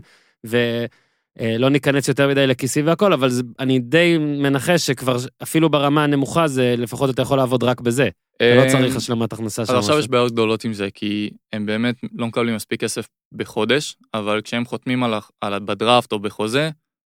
ולא 1.39 1.69
ניכנס 1.69 2.09
יותר 2.09 2.29
מדי 2.29 2.47
לכיסים 2.47 2.87
והכל, 2.87 3.13
אבל 3.13 3.29
זה, 3.29 3.43
אני 3.59 3.79
די 3.79 4.19
מנחש 4.19 4.87
שכבר 4.87 5.17
אפילו 5.43 5.71
ברמה 5.71 6.05
הנמוכה 6.05 6.49
זה, 6.49 6.75
לפחות 6.79 7.11
אתה 7.11 7.23
יכול 7.23 7.39
לעבוד 7.39 7.63
רק 7.63 7.81
בזה. 7.81 8.09
אתה 8.37 8.55
לא 8.57 8.61
אה, 8.61 8.71
צריך 8.71 8.97
השלמת 8.97 9.33
הכנסה 9.33 9.63
אז 9.63 9.69
שם. 9.69 9.75
עכשיו 9.75 9.95
משהו. 9.95 10.01
יש 10.01 10.09
בעיות 10.09 10.33
גדולות 10.33 10.65
עם 10.65 10.73
זה, 10.73 10.89
כי 10.95 11.31
הם 11.53 11.67
באמת 11.67 11.95
לא 12.15 12.27
מקבלים 12.27 12.55
מספיק 12.55 12.81
כסף 12.81 13.09
בחודש, 13.33 13.97
אבל 14.15 14.41
כשהם 14.41 14.65
חותמים 14.65 15.03
על, 15.05 15.15
על, 15.41 15.59
בדראפט 15.59 16.13
או 16.13 16.19
בחוזה, 16.19 16.71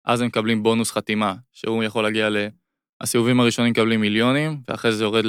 אז 0.05 0.21
הם 0.21 0.27
מקבלים 0.27 0.63
בונוס 0.63 0.91
חתימה, 0.91 1.35
שהוא 1.53 1.85
יכול 1.85 2.03
להגיע 2.03 2.31
ל... 2.31 2.37
הסיבובים 3.01 3.41
הראשונים 3.41 3.73
מקבלים 3.73 4.01
מיליונים, 4.01 4.61
ואחרי 4.69 4.93
זה 4.93 5.05
יורד 5.05 5.25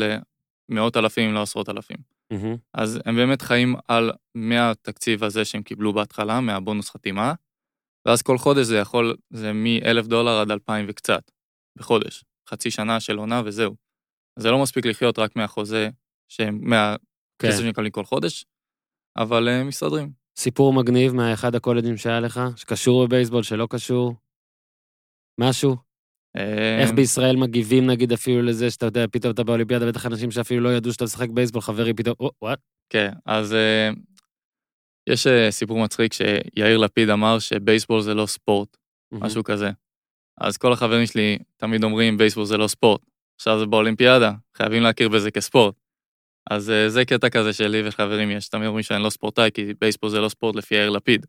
למאות 0.69 0.97
אלפים, 0.97 1.33
לא 1.33 1.41
עשרות 1.41 1.69
אלפים. 1.69 1.97
אז 2.73 2.99
הם 3.05 3.15
באמת 3.15 3.41
חיים 3.41 3.75
על 3.87 4.11
מהתקציב 4.35 5.23
הזה 5.23 5.45
שהם 5.45 5.61
קיבלו 5.61 5.93
בהתחלה, 5.93 6.39
מהבונוס 6.39 6.89
חתימה, 6.89 7.33
ואז 8.09 8.21
כל 8.21 8.37
חודש 8.37 8.65
זה 8.65 8.77
יכול, 8.77 9.15
זה 9.29 9.53
מ-1,000 9.53 10.07
דולר 10.07 10.39
עד 10.39 10.51
2,000 10.51 10.85
וקצת, 10.89 11.31
בחודש. 11.77 12.23
חצי 12.49 12.71
שנה 12.71 12.99
של 12.99 13.17
עונה 13.17 13.41
וזהו. 13.45 13.75
זה 14.39 14.51
לא 14.51 14.61
מספיק 14.61 14.85
לחיות 14.85 15.19
רק 15.19 15.35
מהחוזה, 15.35 15.89
מהכסף 16.51 16.99
כן. 17.41 17.51
שהם 17.51 17.69
מקבלים 17.69 17.91
כל 17.91 18.05
חודש, 18.05 18.45
אבל 19.17 19.47
הם 19.47 19.67
מסתדרים. 19.67 20.11
סיפור 20.39 20.73
מגניב 20.73 21.13
מאחד 21.13 21.55
הקולג'ים 21.55 21.97
שהיה 21.97 22.19
לך, 22.19 22.39
שקשור 22.55 23.07
בבייסבול, 23.07 23.43
שלא 23.43 23.67
קשור? 23.69 24.15
משהו? 25.39 25.75
איך 26.79 26.89
אה, 26.89 26.95
בישראל 26.95 27.35
מגיבים 27.35 27.87
נגיד 27.87 28.11
אפילו 28.11 28.41
לזה 28.41 28.71
שאתה 28.71 28.85
יודע, 28.85 29.05
פתאום 29.11 29.33
אתה 29.33 29.43
באולימפיאדה, 29.43 29.87
בטח 29.87 30.05
אנשים 30.05 30.31
שאפילו 30.31 30.63
לא 30.63 30.69
ידעו 30.69 30.93
שאתה 30.93 31.03
משחק 31.03 31.29
בייסבול, 31.29 31.61
חברי 31.61 31.93
פתאום, 31.93 32.15
או, 32.19 32.31
וואט? 32.41 32.59
כן, 32.89 33.11
אז 33.25 33.53
אה, 33.53 33.89
יש 35.09 35.27
אה, 35.27 35.51
סיפור 35.51 35.83
מצחיק 35.83 36.13
שיאיר 36.13 36.77
לפיד 36.77 37.09
אמר 37.09 37.39
שבייסבול 37.39 38.01
זה 38.01 38.13
לא 38.13 38.25
ספורט, 38.25 38.77
משהו 39.11 39.43
כזה. 39.43 39.71
אז 40.41 40.57
כל 40.57 40.73
החברים 40.73 41.05
שלי 41.05 41.37
תמיד 41.57 41.83
אומרים 41.83 42.17
בייסבול 42.17 42.45
זה 42.45 42.57
לא 42.57 42.67
ספורט. 42.67 43.01
עכשיו 43.35 43.59
זה 43.59 43.65
באולימפיאדה, 43.65 44.31
חייבים 44.57 44.83
להכיר 44.83 45.09
בזה 45.09 45.31
כספורט. 45.31 45.75
אז 46.49 46.69
אה, 46.69 46.89
זה 46.89 47.05
קטע 47.05 47.29
כזה 47.29 47.53
שלי 47.53 47.87
וחברים 47.87 48.31
יש, 48.31 48.49
תמיד 48.49 48.67
אומרים 48.67 48.83
שאני 48.83 49.03
לא 49.03 49.09
ספורטאי, 49.09 49.49
כי 49.53 49.73
בייסבול 49.81 50.09
זה 50.09 50.19
לא 50.19 50.29
ספורט 50.29 50.55
לפי 50.55 50.75
יאיר 50.75 50.89
לפיד. 50.89 51.25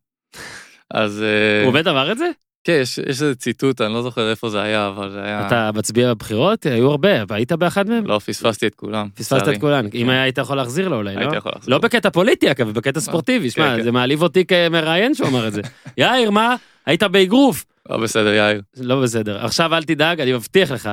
אז 0.91 1.23
אה, 1.23 1.65
הוא 1.65 1.73
באמת 1.73 1.87
אמר 1.87 2.13
את 2.13 2.19
זה? 2.19 2.31
כן, 2.65 2.79
יש, 2.83 2.99
יש 2.99 3.07
איזה 3.09 3.35
ציטוט, 3.35 3.81
אני 3.81 3.93
לא 3.95 4.03
זוכר 4.03 4.31
איפה 4.31 4.51
זה 4.51 4.63
היה, 4.63 4.89
אבל 4.89 5.11
זה 5.11 5.23
היה... 5.23 5.47
אתה 5.47 5.71
מצביע 5.75 6.15
בבחירות? 6.15 6.67
היו 6.67 6.91
הרבה, 6.91 7.09
היית 7.31 7.53
באחד 7.53 7.89
מהם? 7.89 8.07
לא, 8.07 8.19
פספסתי 8.19 8.67
את 8.67 8.75
כולם. 8.75 9.09
פספסת. 9.15 9.49
את 9.49 9.61
כולן. 9.61 9.87
אם 9.87 9.91
כן. 9.91 10.09
היית 10.09 10.39
יכול 10.39 10.57
להחזיר 10.57 10.89
לו 10.89 10.97
אולי, 10.97 11.15
לא? 11.15 11.21
הייתי 11.21 11.37
יכול 11.37 11.53
לחזור. 11.57 11.71
לא 11.71 11.79
בקטע 11.79 12.11
פוליטי, 12.11 12.51
אגב, 12.51 12.71
בקטע 12.71 13.01
ספורטיבי. 13.01 13.51
שמע, 13.51 13.77
כן. 13.77 13.83
זה 13.83 13.93
מעליב 13.93 14.23
אותי 14.23 14.45
כמראיין 14.45 15.15
שהוא 15.15 15.29
אמר 15.29 15.49
את 15.49 15.53
זה. 15.53 15.61
יאיר, 15.99 16.31
מה? 16.31 16.57
היית 16.87 17.03
באגרוף. 17.03 17.65
לא 17.91 17.97
בסדר, 17.97 18.35
יאיר. 18.35 18.63
לא 18.81 19.03
בסדר. 19.03 19.45
עכשיו 19.45 19.75
אל 19.75 19.83
תדאג, 19.83 20.21
אני 20.21 20.33
מבטיח 20.33 20.71
לך 20.71 20.91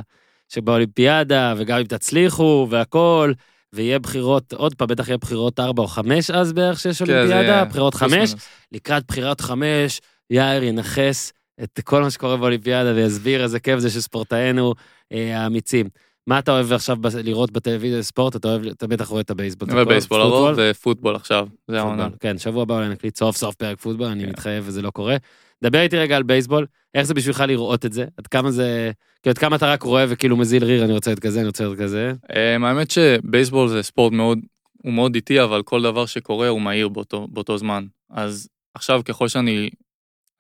שבאולימפיאדה, 0.49 1.53
וגם 1.57 1.77
אם 1.77 1.84
תצליחו 1.84 2.68
והכל, 2.69 3.34
ויהיה 3.73 3.99
בחירות, 3.99 4.53
עוד 4.53 4.76
פעם, 4.76 4.88
בטח 4.88 5.07
יהיה 5.07 5.18
בחירות 5.18 5.60
4 5.60 5.84
או 5.84 5.88
5 5.88 6.31
אז 6.31 6.53
בערך 6.53 6.80
שיש 6.80 7.03
כן, 7.03 7.14
אולימפיאדה, 7.14 7.65
בחירות 7.65 7.95
פלוס 7.95 8.11
5, 8.11 8.14
מינוס. 8.14 8.35
לקראת 8.72 9.03
בחירת 9.07 9.41
5, 9.41 10.02
יאיר 10.30 10.64
ינכס 10.64 11.34
את 11.64 11.80
כל 11.84 12.02
מה 12.02 12.12
שקורה 12.12 12.38
באולימפיאדה 12.38 12.94
ויסביר 12.96 13.44
איזה 13.44 13.60
כיף 13.60 13.80
זה 13.80 13.90
שספורטאינו 13.90 14.74
אה, 15.12 15.40
האמיצים. 15.40 15.90
מה 16.28 16.40
אתה 16.40 16.52
אוהב 16.52 16.74
עכשיו 16.74 16.98
לראות 17.24 17.52
בטלוויזיה 17.52 18.04
ספורט? 18.04 18.36
אתה 18.36 18.48
אוהב, 18.48 18.66
אתה 18.66 18.88
בטח 18.88 19.08
רואה 19.08 19.22
את 19.22 19.30
הבייסבול. 19.30 19.70
אבל 19.72 19.82
אתה 19.82 19.90
בייסבול? 19.90 20.22
הרוב 20.22 20.50
ופוטבול 20.58 21.16
עכשיו, 21.16 21.48
זה 21.68 21.80
העונה. 21.80 22.10
כן, 22.20 22.38
שבוע 22.38 22.62
הבא 22.62 22.76
אולי 22.76 22.90
נקליט 22.90 23.16
סוף 23.18 23.38
סוף 23.38 23.56
פרק 23.56 23.80
פוטבול, 23.80 24.08
אני 24.08 24.24
כן. 24.24 24.30
מתחייב 24.30 24.64
וזה 24.68 24.82
לא 24.82 24.90
קורה. 24.90 25.18
דבר 25.64 25.82
איתי 25.82 25.98
רגע 25.98 26.18
על 26.18 26.24
בייסבול, 26.24 26.66
איך 26.96 27.04
זה 27.04 27.14
בשבילך 27.14 27.44
לראות 27.48 27.86
את 27.86 27.94
זה? 27.94 28.06
עד 28.18 28.28
כמה 28.28 28.52
זה, 28.52 28.92
כאילו 29.24 29.32
עד 29.32 29.38
כמה 29.38 29.56
אתה 29.56 29.72
רק 29.72 29.84
רואה 29.84 30.06
וכאילו 30.10 30.38
מזיל 30.38 30.64
ריר, 30.64 30.86
אני 30.86 30.94
רוצה 30.94 31.12
להיות 31.12 31.20
כזה, 31.20 31.40
אני 31.40 31.48
רוצה 31.48 31.64
להיות 31.64 31.80
כזה. 31.80 32.14
אמ, 32.36 32.64
האמת 32.64 32.92
שבייסבול 32.92 33.68
זה 33.68 33.84
ספורט 33.84 34.14
מאוד, 34.14 34.40
הוא 34.84 34.94
מאוד 34.94 35.16
איטי, 35.16 35.44
אבל 35.44 35.64
כל 35.64 35.82
דבר 35.82 36.06
שקורה 36.06 36.48
הוא 36.48 36.62
מהיר 36.62 36.90
באותו 37.30 37.58
זמן. 37.58 37.86
אז 38.10 38.50
עכשיו 38.74 39.02
ככל 39.06 39.28
שאני, 39.28 39.70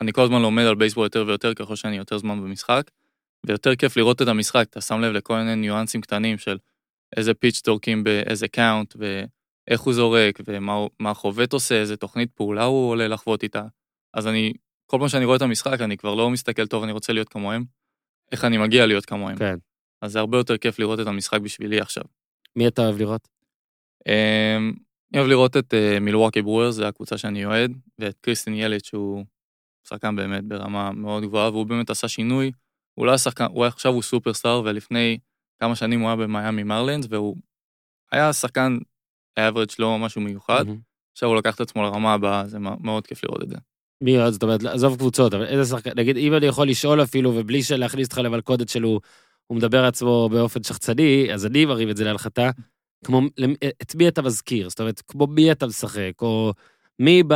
אני 0.01 0.13
כל 0.13 0.21
הזמן 0.21 0.41
לומד 0.41 0.63
על 0.63 0.75
בייסבול 0.75 1.05
יותר 1.05 1.23
ויותר, 1.27 1.53
ככל 1.53 1.75
שאני 1.75 1.97
יותר 1.97 2.17
זמן 2.17 2.41
במשחק, 2.41 2.91
ויותר 3.45 3.75
כיף 3.75 3.97
לראות 3.97 4.21
את 4.21 4.27
המשחק, 4.27 4.67
אתה 4.69 4.81
שם 4.81 5.01
לב 5.01 5.13
לכל 5.13 5.37
מיני 5.37 5.55
ניואנסים 5.55 6.01
קטנים 6.01 6.37
של 6.37 6.57
איזה 7.17 7.33
pitch 7.33 7.61
זורקים 7.65 8.03
באיזה 8.03 8.47
count, 8.47 8.95
ואיך 8.97 9.81
הוא 9.81 9.93
זורק, 9.93 10.39
ומה 10.47 11.11
החובט 11.11 11.53
עושה, 11.53 11.75
איזה 11.75 11.97
תוכנית 11.97 12.31
פעולה 12.31 12.63
הוא 12.63 12.89
עולה 12.89 13.07
לחבוט 13.07 13.43
איתה. 13.43 13.63
אז 14.13 14.27
אני, 14.27 14.53
כל 14.85 14.97
פעם 14.99 15.09
שאני 15.09 15.25
רואה 15.25 15.37
את 15.37 15.41
המשחק, 15.41 15.81
אני 15.81 15.97
כבר 15.97 16.15
לא 16.15 16.29
מסתכל 16.29 16.67
טוב, 16.67 16.83
אני 16.83 16.91
רוצה 16.91 17.13
להיות 17.13 17.29
כמוהם, 17.29 17.63
איך 18.31 18.45
אני 18.45 18.57
מגיע 18.57 18.85
להיות 18.85 19.05
כמוהם. 19.05 19.37
כן. 19.37 19.55
אז 20.01 20.11
זה 20.11 20.19
הרבה 20.19 20.37
יותר 20.37 20.57
כיף 20.57 20.79
לראות 20.79 20.99
את 20.99 21.07
המשחק 21.07 21.39
בשבילי 21.41 21.79
עכשיו. 21.79 22.03
מי 22.55 22.67
אתה 22.67 22.81
אוהב 22.81 22.97
לראות? 22.97 23.27
אמ, 24.07 24.73
אני 25.11 25.19
אוהב 25.19 25.29
לראות 25.29 25.57
את 25.57 25.73
Milwaukee 26.01 26.41
Brewers, 26.41 26.75
זו 26.75 26.85
הקבוצה 26.85 27.17
שאני 27.17 27.45
אוהד, 27.45 27.71
ואת 27.99 28.17
Christian 28.21 28.53
Yelich, 28.53 28.83
שהוא 28.83 29.25
שחקן 29.89 30.15
באמת 30.15 30.43
ברמה 30.43 30.91
מאוד 30.91 31.23
גבוהה, 31.23 31.49
והוא 31.49 31.65
באמת 31.65 31.89
עשה 31.89 32.07
שינוי. 32.07 32.51
הוא 32.93 33.05
לא 33.05 33.11
היה 33.11 33.17
שחקן, 33.17 33.45
הוא 33.45 33.63
היה- 33.63 33.71
עכשיו 33.71 33.93
הוא 33.93 34.01
סופרסטאר, 34.01 34.61
ולפני 34.65 35.17
כמה 35.59 35.75
שנים 35.75 35.99
הוא 35.99 36.07
היה 36.07 36.15
במיאמי 36.15 36.63
מרלינס, 36.63 37.07
והוא 37.09 37.35
היה 38.11 38.33
שחקן, 38.33 38.77
האברד 39.37 39.69
שלו 39.69 39.97
משהו 39.97 40.21
מיוחד. 40.21 40.65
מהמם. 40.67 40.79
עכשיו 41.11 41.29
הוא 41.29 41.37
לקח 41.37 41.55
את 41.55 41.61
עצמו 41.61 41.83
לרמה 41.83 42.13
הבאה, 42.13 42.47
זה 42.47 42.59
מאוד 42.59 43.07
כיף 43.07 43.23
לראות 43.23 43.43
את 43.43 43.49
זה. 43.49 43.55
מי 44.03 44.17
עוד? 44.17 44.33
זאת 44.33 44.43
אומרת, 44.43 44.63
עזוב 44.63 44.97
קבוצות, 44.97 45.33
אבל 45.33 45.45
איזה 45.45 45.75
שחקן, 45.75 45.91
נגיד, 45.95 46.17
אם 46.17 46.33
אני 46.33 46.45
יכול 46.45 46.67
לשאול 46.69 47.03
אפילו, 47.03 47.35
ובלי 47.35 47.59
להכניס 47.77 48.07
אותך 48.07 48.17
למלכודת 48.17 48.69
שלו, 48.69 48.99
הוא 49.47 49.57
מדבר 49.57 49.85
עצמו 49.85 50.29
באופן 50.31 50.63
שחצני, 50.63 51.33
אז 51.33 51.45
אני 51.45 51.65
מרים 51.65 51.89
את 51.89 51.97
זה 51.97 52.03
להנחתה. 52.03 52.49
כמו, 53.05 53.21
את 53.81 53.95
מי 53.95 54.07
אתה 54.07 54.21
מזכיר? 54.21 54.69
זאת 54.69 54.79
אומרת, 54.79 55.01
כמו 55.07 55.27
מי 55.27 55.51
אתה 55.51 55.67
משחק, 55.67 56.11
או 56.21 56.53
מי 56.99 57.23
ב... 57.27 57.33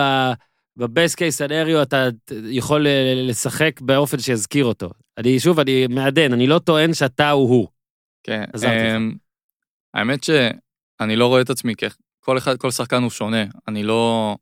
בבסט 0.78 1.16
קייס 1.16 1.38
סנריו 1.38 1.82
אתה 1.82 2.08
יכול 2.50 2.88
אה, 2.88 3.14
לשחק 3.16 3.82
באופן 3.82 4.20
שיזכיר 4.20 4.66
אותו. 4.66 4.90
אני, 5.18 5.40
שוב, 5.40 5.60
אני 5.60 5.88
מעדן, 5.88 6.34
אני 6.34 6.48
לא 6.48 6.60
טוען 6.60 6.94
שאתה 6.94 7.30
הוא 7.30 7.50
הוא. 7.50 7.68
כן. 8.24 8.44
אמ, 8.68 9.16
האמת 9.94 10.24
שאני 10.24 11.16
לא 11.16 11.28
רואה 11.28 11.42
את 11.42 11.50
עצמי 11.50 11.74
כ... 11.78 11.84
כל 12.20 12.38
אחד, 12.38 12.58
כל 12.58 12.72
שחקן 12.72 13.02
הוא 13.02 13.10
שונה. 13.10 13.44
אני 13.68 13.84
לא... 13.84 14.36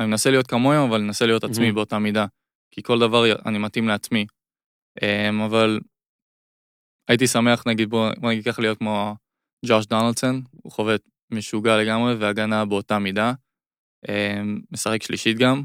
אני 0.00 0.08
מנסה 0.08 0.30
להיות 0.30 0.46
כמוהם, 0.46 0.88
אבל 0.88 0.94
אני 0.94 1.06
מנסה 1.06 1.26
להיות 1.26 1.44
עצמי 1.44 1.64
מהמם. 1.64 1.74
באותה 1.74 1.98
מידה. 1.98 2.26
כי 2.70 2.82
כל 2.82 2.98
דבר 2.98 3.24
אני 3.46 3.58
מתאים 3.58 3.88
לעצמי. 3.88 4.26
אמ, 5.02 5.40
אבל 5.40 5.80
הייתי 7.08 7.26
שמח, 7.26 7.66
נגיד, 7.66 7.90
בוא, 7.90 8.10
בוא 8.18 8.30
נגיד 8.30 8.44
ככה 8.44 8.62
להיות 8.62 8.78
כמו 8.78 9.16
ג'וש 9.66 9.86
דונלדסון, 9.86 10.42
הוא 10.62 10.72
חובט 10.72 11.02
משוגע 11.30 11.76
לגמרי, 11.76 12.14
והגנה 12.14 12.64
באותה 12.64 12.98
מידה. 12.98 13.32
אמ, 14.08 14.60
משחק 14.70 15.02
שלישית 15.02 15.38
גם, 15.38 15.62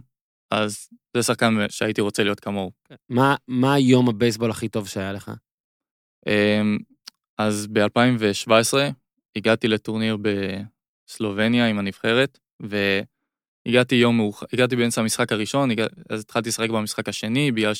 אז 0.52 0.88
זה 1.18 1.24
שחקן 1.24 1.56
שהייתי 1.70 2.02
רוצה 2.02 2.24
להיות 2.24 2.40
כמוהו. 2.40 2.72
מה, 3.10 3.36
מה 3.48 3.80
יום 3.80 4.10
הבייסבול 4.10 4.52
הכי 4.52 4.70
טוב 4.70 4.88
שהיה 4.88 5.14
לך? 5.14 5.32
אמ, 6.28 6.78
אז 7.38 7.68
ב-2017 7.68 8.78
הגעתי 9.36 9.68
לטורניר 9.68 10.18
בסלובניה 10.22 11.68
עם 11.68 11.80
הנבחרת, 11.80 12.40
והגעתי 12.60 13.96
יום 13.96 14.18
מאוחר, 14.18 14.46
הגעתי 14.54 14.76
באמצע 14.76 15.02
המשחק 15.02 15.32
הראשון, 15.32 15.72
הגע... 15.72 15.86
אז 16.10 16.22
התחלתי 16.22 16.50
לשחק 16.50 16.70
במשחק 16.70 17.10
השני, 17.10 17.52
בגלל 17.52 17.74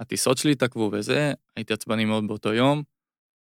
הטיסות 0.00 0.38
שלי 0.38 0.52
התעכבו 0.52 0.90
וזה, 0.92 1.32
הייתי 1.56 1.72
עצבני 1.72 2.04
מאוד 2.04 2.26
באותו 2.26 2.52
יום, 2.52 2.82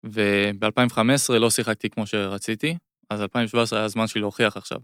וב-2015 0.05 1.33
לא 1.41 1.51
שיחקתי 1.51 1.91
כמו 1.91 2.07
שרציתי, 2.07 2.77
אז 3.11 3.23
2017 3.23 3.79
היה 3.79 3.87
הזמן 3.87 4.07
שלי 4.07 4.21
להוכיח 4.21 4.57
עכשיו. 4.57 4.79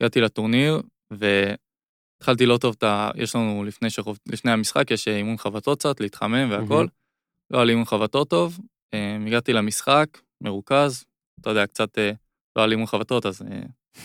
הגעתי 0.00 0.20
לטורניר, 0.20 0.80
והתחלתי 1.10 2.46
לא 2.46 2.58
טוב 2.58 2.74
את 2.78 2.82
ה... 2.82 3.10
יש 3.14 3.34
לנו 3.34 3.64
לפני, 3.64 3.90
שחוב... 3.90 4.18
לפני 4.26 4.50
המשחק, 4.50 4.90
יש 4.90 5.08
אימון 5.08 5.36
חבטות 5.36 5.78
קצת, 5.78 6.00
להתחמם 6.00 6.50
והכל. 6.50 6.86
לא 7.50 7.58
היה 7.58 7.64
לי 7.64 7.72
אימון 7.72 7.84
חבטות 7.84 8.30
טוב, 8.30 8.58
אה, 8.94 9.16
הגעתי 9.26 9.52
למשחק, 9.52 10.06
מרוכז, 10.40 11.04
אתה 11.40 11.50
יודע, 11.50 11.66
קצת, 11.66 11.98
אה, 11.98 12.12
לא 12.56 12.62
היה 12.62 12.66
לי 12.66 12.74
אימון 12.74 12.86
חבטות, 12.86 13.26
אז 13.26 13.42
אה, 13.42 13.60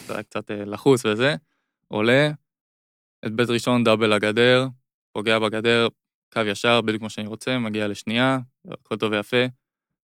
זה 0.08 0.14
היה 0.14 0.24
קצת 0.24 0.52
אה, 0.52 0.66
לחוץ 0.66 1.06
וזה, 1.06 1.36
עולה, 1.88 2.32
את 3.26 3.32
בית 3.32 3.50
ראשון 3.50 3.84
דאבל 3.84 4.16
לגדר, 4.16 4.68
פוגע 5.14 5.40
בגדר, 5.40 5.88
קו 6.34 6.42
ישר, 6.42 6.82
בדיוק 6.82 7.00
כמו 7.00 7.10
שאני 7.10 7.28
רוצה, 7.28 7.58
מגיע 7.58 7.88
לשנייה, 7.88 8.40
הכל 8.72 8.98
טוב 8.98 9.12
ויפה. 9.12 9.46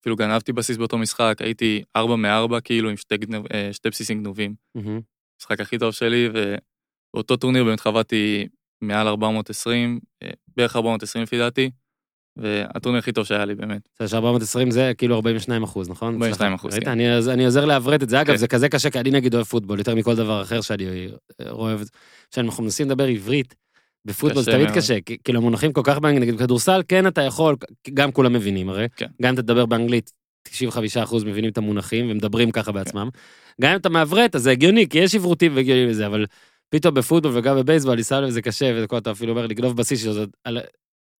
אפילו 0.01 0.15
גנבתי 0.15 0.53
בסיס 0.53 0.77
באותו 0.77 0.97
משחק, 0.97 1.35
הייתי 1.39 1.83
4 1.95 2.15
מ-4 2.15 2.61
כאילו 2.63 2.89
עם 2.89 2.97
שתי, 2.97 3.17
גנב, 3.17 3.45
אה, 3.53 3.73
שתי 3.73 3.89
בסיסים 3.89 4.19
גנובים. 4.19 4.55
מהמם. 4.75 5.01
המשחק 5.39 5.59
הכי 5.61 5.77
טוב 5.77 5.91
שלי, 5.91 6.29
ובאותו 6.33 7.37
טורניר 7.37 7.63
באמת 7.63 7.79
חבטתי 7.79 8.47
מעל 8.81 9.07
420, 9.07 9.99
אה, 10.23 10.29
בערך 10.57 10.75
420 10.75 11.23
לפי 11.23 11.37
דעתי, 11.37 11.69
והטורניר 12.37 12.99
הכי 12.99 13.11
טוב 13.11 13.25
שהיה 13.25 13.45
לי 13.45 13.55
באמת. 13.55 13.89
זה 13.99 14.07
ש-420 14.07 14.69
זה 14.69 14.91
כאילו 14.97 15.15
42 15.15 15.63
אחוז, 15.63 15.89
נכון? 15.89 16.13
42 16.13 16.53
אחוז? 16.53 16.75
כן. 16.75 16.89
אני 16.89 17.17
אני 17.17 17.45
עוזר 17.45 17.65
לעברת 17.65 18.03
את 18.03 18.09
זה. 18.09 18.21
אגב, 18.21 18.33
כן. 18.33 18.37
זה 18.37 18.47
כזה 18.47 18.69
קשה, 18.69 18.89
כי 18.89 18.99
אני 18.99 19.11
נגיד 19.11 19.35
אוהב 19.35 19.45
פוטבול, 19.45 19.79
יותר 19.79 19.95
מכל 19.95 20.15
דבר 20.15 20.41
אחר 20.41 20.61
שאני 20.61 20.85
אה, 21.41 21.51
אוהב. 21.51 21.79
כשאנחנו 22.31 22.63
מנסים 22.63 22.87
לדבר 22.87 23.05
עברית, 23.05 23.55
בפוטבול 24.05 24.43
זה 24.43 24.51
תמיד 24.51 24.65
מאוד. 24.65 24.77
קשה, 24.77 24.97
כאילו 25.23 25.39
המונחים 25.39 25.73
כל 25.73 25.81
כך 25.83 25.99
באנגלית, 25.99 26.23
נגיד 26.23 26.35
בכדורסל, 26.35 26.81
כן 26.87 27.07
אתה 27.07 27.21
יכול, 27.21 27.55
גם 27.93 28.11
כולם 28.11 28.33
מבינים 28.33 28.69
הרי, 28.69 28.87
כן. 28.95 29.07
גם 29.21 29.29
אם 29.29 29.33
אתה 29.33 29.41
תדבר 29.41 29.65
באנגלית, 29.65 30.11
95% 30.47 31.25
מבינים 31.25 31.51
את 31.51 31.57
המונחים 31.57 32.11
ומדברים 32.11 32.51
ככה 32.51 32.71
בעצמם. 32.71 33.09
גם 33.61 33.71
אם 33.71 33.75
אתה 33.75 33.89
מעברת, 33.89 34.35
אז 34.35 34.41
זה 34.43 34.51
הגיוני, 34.51 34.89
כי 34.89 34.99
יש 34.99 35.15
עברותים 35.15 35.55
והגיוני 35.55 35.87
בזה, 35.87 36.07
אבל 36.07 36.25
פתאום 36.69 36.93
בפוטבול 36.93 37.37
וגם 37.37 37.55
בבייסבול, 37.55 37.93
אני 37.93 38.03
שם 38.03 38.15
לב 38.15 38.29
זה 38.29 38.41
קשה, 38.41 38.73
וכל 38.75 38.97
אתה 38.97 39.11
אפילו 39.11 39.31
אומר 39.31 39.47
לגנוב 39.47 39.77
בסיס 39.77 39.99
שזה 39.99 40.25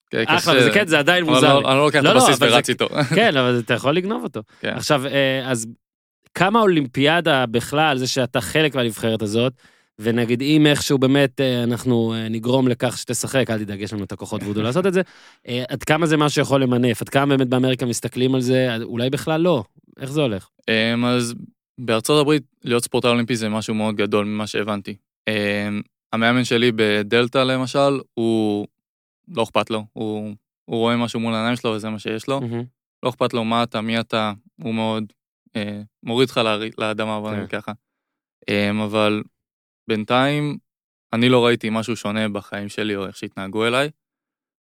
כן, 0.10 0.24
אחלה. 0.28 0.60
וזה 0.60 0.72
כן, 0.72 0.88
זה 0.88 1.00
עדיין 1.00 1.24
מוזר. 1.24 1.60
לא- 1.60 1.70
אני 1.70 1.78
לא 1.78 1.86
לוקח 1.86 2.00
את 2.00 2.04
לא, 2.04 2.14
לא, 2.14 2.20
הבסיס 2.24 2.38
ורץ 2.42 2.70
איתו. 2.70 2.88
כן, 3.16 3.38
אבל 3.38 3.60
אתה 3.60 3.74
יכול 3.74 3.96
לגנוב 3.96 4.24
אותו. 4.24 4.42
כן. 4.60 4.74
עכשיו, 4.76 5.06
אה, 5.06 5.52
אז 5.52 5.68
כמה 6.34 6.62
אולימפיאדה 6.62 7.46
בכלל, 7.46 7.98
זה 7.98 8.08
שאתה 8.08 8.42
חלק 8.42 8.76
מהנבחרת 8.76 9.22
הזאת, 9.22 9.54
ונגיד 10.00 10.42
אם 10.42 10.66
איכשהו 10.68 10.98
באמת 10.98 11.42
אה, 11.42 11.64
אנחנו 11.64 12.14
אה, 12.14 12.30
נגרום 12.30 12.68
לכך 12.68 12.98
שתשחק, 12.98 13.50
אל 13.50 13.58
תדאג, 13.60 13.82
יש 13.82 13.94
לנו 13.94 14.04
את 14.04 14.12
הכוחות 14.12 14.44
וודו 14.44 14.62
לעשות 14.62 14.86
את 14.86 14.94
זה, 14.94 15.02
אה, 15.48 15.64
עד 15.70 15.84
כמה 15.84 16.06
זה 16.06 16.18
משהו 16.18 16.36
שיכול 16.36 16.64
למנף, 16.64 17.02
עד 17.02 17.10
כמה 17.10 17.26
באמת 17.38 17.48
באמריקה 17.50 17.86
מסתכלים 17.86 18.36
על 18.36 18.42
זה, 18.42 18.76
אולי 18.84 19.10
בכלל 19.10 19.42
לא, 19.42 19.64
איך 20.00 20.12
זה 20.12 20.22
הולך? 20.22 20.50
אמ, 20.70 21.06
אז 21.06 21.34
בארצות 21.78 22.22
הברית 22.22 22.44
להיות 22.64 22.84
ספורטאי 22.84 23.10
אולימפי 23.10 23.36
זה 23.36 23.50
משהו 23.50 23.76
מאוד 23.76 23.96
גדול 23.96 24.26
ממה 24.26 24.48
שהבנתי. 24.48 24.96
אמ, 25.28 25.82
המאמן 26.14 26.44
שלי 26.44 26.72
בדלתא 26.76 27.38
למשל, 27.38 28.00
הוא 28.14 28.68
לא 29.28 29.44
אכפת 29.44 29.70
לו, 29.70 29.86
הוא, 29.94 30.36
הוא 30.66 30.78
רואה 30.78 30.98
משהו 30.98 31.20
מול 31.20 31.34
העיניים 31.34 31.56
שלו 31.56 31.72
וזה 31.72 31.90
מה 31.90 32.00
שיש 32.00 32.28
לו. 32.28 32.42
לא 33.04 33.10
אכפת 33.10 33.34
לו 33.34 33.44
מה 33.44 33.64
אתה, 33.64 33.82
מי 33.82 34.00
אתה, 34.00 34.34
הוא 34.64 34.74
מאוד 34.74 35.04
מוריד 36.04 36.30
לאר- 36.38 36.62
לאדמה, 36.78 37.20
בוא 37.20 37.30
כן. 37.30 37.36
נגיד 37.38 37.50
ככה. 37.50 37.72
אה, 38.50 38.72
אבל 38.84 39.24
בינתיים 39.88 40.58
אני 41.14 41.30
לא 41.30 41.46
ראיתי 41.46 41.70
משהו 41.72 41.96
שונה 41.96 42.30
בחיים 42.30 42.70
שלי 42.70 42.96
או 42.96 43.06
איך 43.08 43.16
שהתנהגו 43.18 43.66
אליי. 43.68 43.90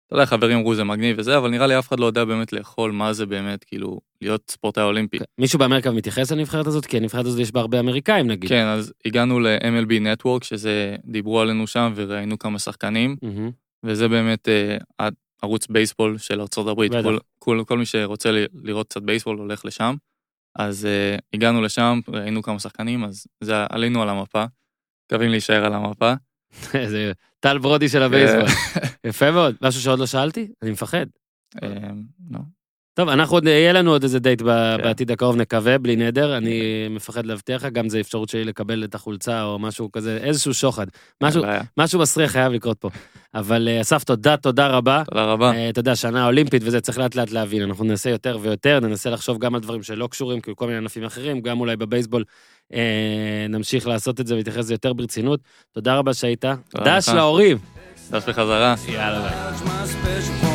אתה 0.06 0.14
יודע, 0.14 0.26
חברים 0.26 0.58
אמרו 0.58 0.74
זה 0.74 0.84
מגניב 0.84 1.16
וזה, 1.18 1.38
אבל 1.38 1.50
נראה 1.50 1.66
לי 1.66 1.78
אף 1.78 1.88
אחד 1.88 2.00
לא 2.00 2.06
יודע 2.06 2.24
באמת 2.24 2.52
לאכול 2.52 2.92
מה 2.92 3.12
זה 3.12 3.26
באמת, 3.26 3.64
כאילו, 3.64 4.00
להיות 4.22 4.50
ספורטאי 4.50 4.82
אולימפי. 4.82 5.18
מישהו 5.38 5.58
באמריקה 5.58 5.90
מתייחס 5.90 6.32
לנבחרת 6.32 6.66
הזאת? 6.66 6.86
כי 6.86 6.96
הנבחרת 6.96 7.26
הזאת 7.26 7.40
יש 7.40 7.52
בה 7.52 7.60
הרבה 7.60 7.80
אמריקאים 7.80 8.26
נגיד. 8.26 8.48
כן, 8.50 8.66
אז 8.66 8.92
הגענו 9.04 9.40
ל-MLB 9.40 9.90
Network, 9.90 10.44
שזה, 10.44 10.96
דיברו 11.04 11.40
עלינו 11.40 11.66
שם 11.66 11.92
וראינו 11.96 12.38
כמה 12.38 12.58
שחקנים. 12.58 13.16
וזה 13.84 14.08
באמת 14.08 14.48
אה, 14.48 15.08
ערוץ 15.42 15.66
בייסבול 15.66 16.18
של. 16.18 16.40
בטח. 16.88 17.02
כל, 17.02 17.18
כל, 17.38 17.62
כל 17.66 17.78
מי 17.78 17.86
שרוצה 17.86 18.30
ל- 18.30 18.46
לראות 18.62 18.86
קצת 18.88 19.02
בייסבול 19.02 19.38
הולך 19.38 19.64
לשם. 19.64 19.94
אז 20.58 20.86
אה, 20.86 21.16
הגענו 21.34 21.62
לשם, 21.62 22.00
ראינו 22.08 22.42
כמה 22.42 22.58
שחקנים, 22.58 23.04
אז 23.04 23.26
זה 23.40 23.54
עלינו 23.70 24.02
על 24.02 24.08
המפה. 24.08 24.44
מקווים 25.10 25.30
להישאר 25.30 25.64
על 25.64 25.74
המפה. 25.74 26.12
זה 26.92 27.12
טל 27.40 27.58
ברודי 27.58 27.88
של 27.88 28.02
הבייסבול. 28.02 28.42
אה. 28.42 28.88
יפה 29.04 29.30
מאוד. 29.30 29.56
משהו 29.62 29.80
שעוד 29.80 29.98
לא 29.98 30.06
שאלתי? 30.06 30.48
אני 30.62 30.70
מפחד. 30.70 31.06
לא. 32.30 32.38
טוב, 33.00 33.08
אנחנו 33.08 33.36
עוד, 33.36 33.46
יהיה 33.46 33.72
לנו 33.72 33.90
עוד 33.90 34.02
איזה 34.02 34.18
דייט 34.18 34.40
כן. 34.40 34.46
בעתיד 34.82 35.10
הקרוב, 35.10 35.36
נקווה, 35.36 35.78
בלי 35.78 35.96
נדר. 35.96 36.36
אני 36.36 36.60
מפחד 36.90 37.26
להבטיח 37.26 37.64
לך, 37.64 37.72
גם 37.72 37.88
זה 37.88 38.00
אפשרות 38.00 38.28
שלי 38.28 38.44
לקבל 38.44 38.84
את 38.84 38.94
החולצה 38.94 39.42
או 39.42 39.58
משהו 39.58 39.92
כזה, 39.92 40.18
איזשהו 40.22 40.54
שוחד. 40.54 40.86
משהו, 41.76 42.00
מסריח 42.00 42.30
חייב 42.30 42.52
לקרות 42.52 42.78
פה. 42.78 42.90
אבל 43.34 43.68
אה, 43.68 43.80
אסף, 43.80 44.04
תודה, 44.04 44.36
תודה 44.36 44.66
רבה. 44.66 45.02
תודה 45.06 45.24
רבה. 45.24 45.68
אתה 45.70 45.80
יודע, 45.80 45.96
שנה 45.96 46.26
אולימפית 46.26 46.62
וזה, 46.64 46.80
צריך 46.80 46.98
לאט 46.98 47.14
לאט 47.14 47.30
להבין. 47.30 47.62
אנחנו 47.62 47.84
ננסה 47.84 48.10
יותר 48.10 48.38
ויותר, 48.40 48.80
ננסה 48.80 49.10
לחשוב 49.10 49.38
גם 49.38 49.54
על 49.54 49.60
דברים 49.60 49.82
שלא 49.82 50.06
קשורים, 50.06 50.40
כאילו 50.40 50.56
כל 50.56 50.66
מיני 50.66 50.78
ענפים 50.78 51.04
אחרים, 51.04 51.40
גם 51.40 51.60
אולי 51.60 51.76
בבייסבול 51.76 52.24
אה, 52.74 53.46
נמשיך 53.48 53.86
לעשות 53.86 54.20
את 54.20 54.26
זה 54.26 54.34
ולהתייחס 54.34 54.58
לזה 54.58 54.74
יותר 54.74 54.92
ברצינות. 54.92 55.40
תודה 55.72 55.94
רבה 55.94 56.14
שהיית. 56.14 56.44
תודה 56.68 56.96
דש 56.96 57.08
לך. 57.08 57.14
להורים. 57.14 57.58
דש 58.10 58.28
בחזרה. 58.28 58.74
יאללה 58.88 59.20
ביי. 59.20 60.49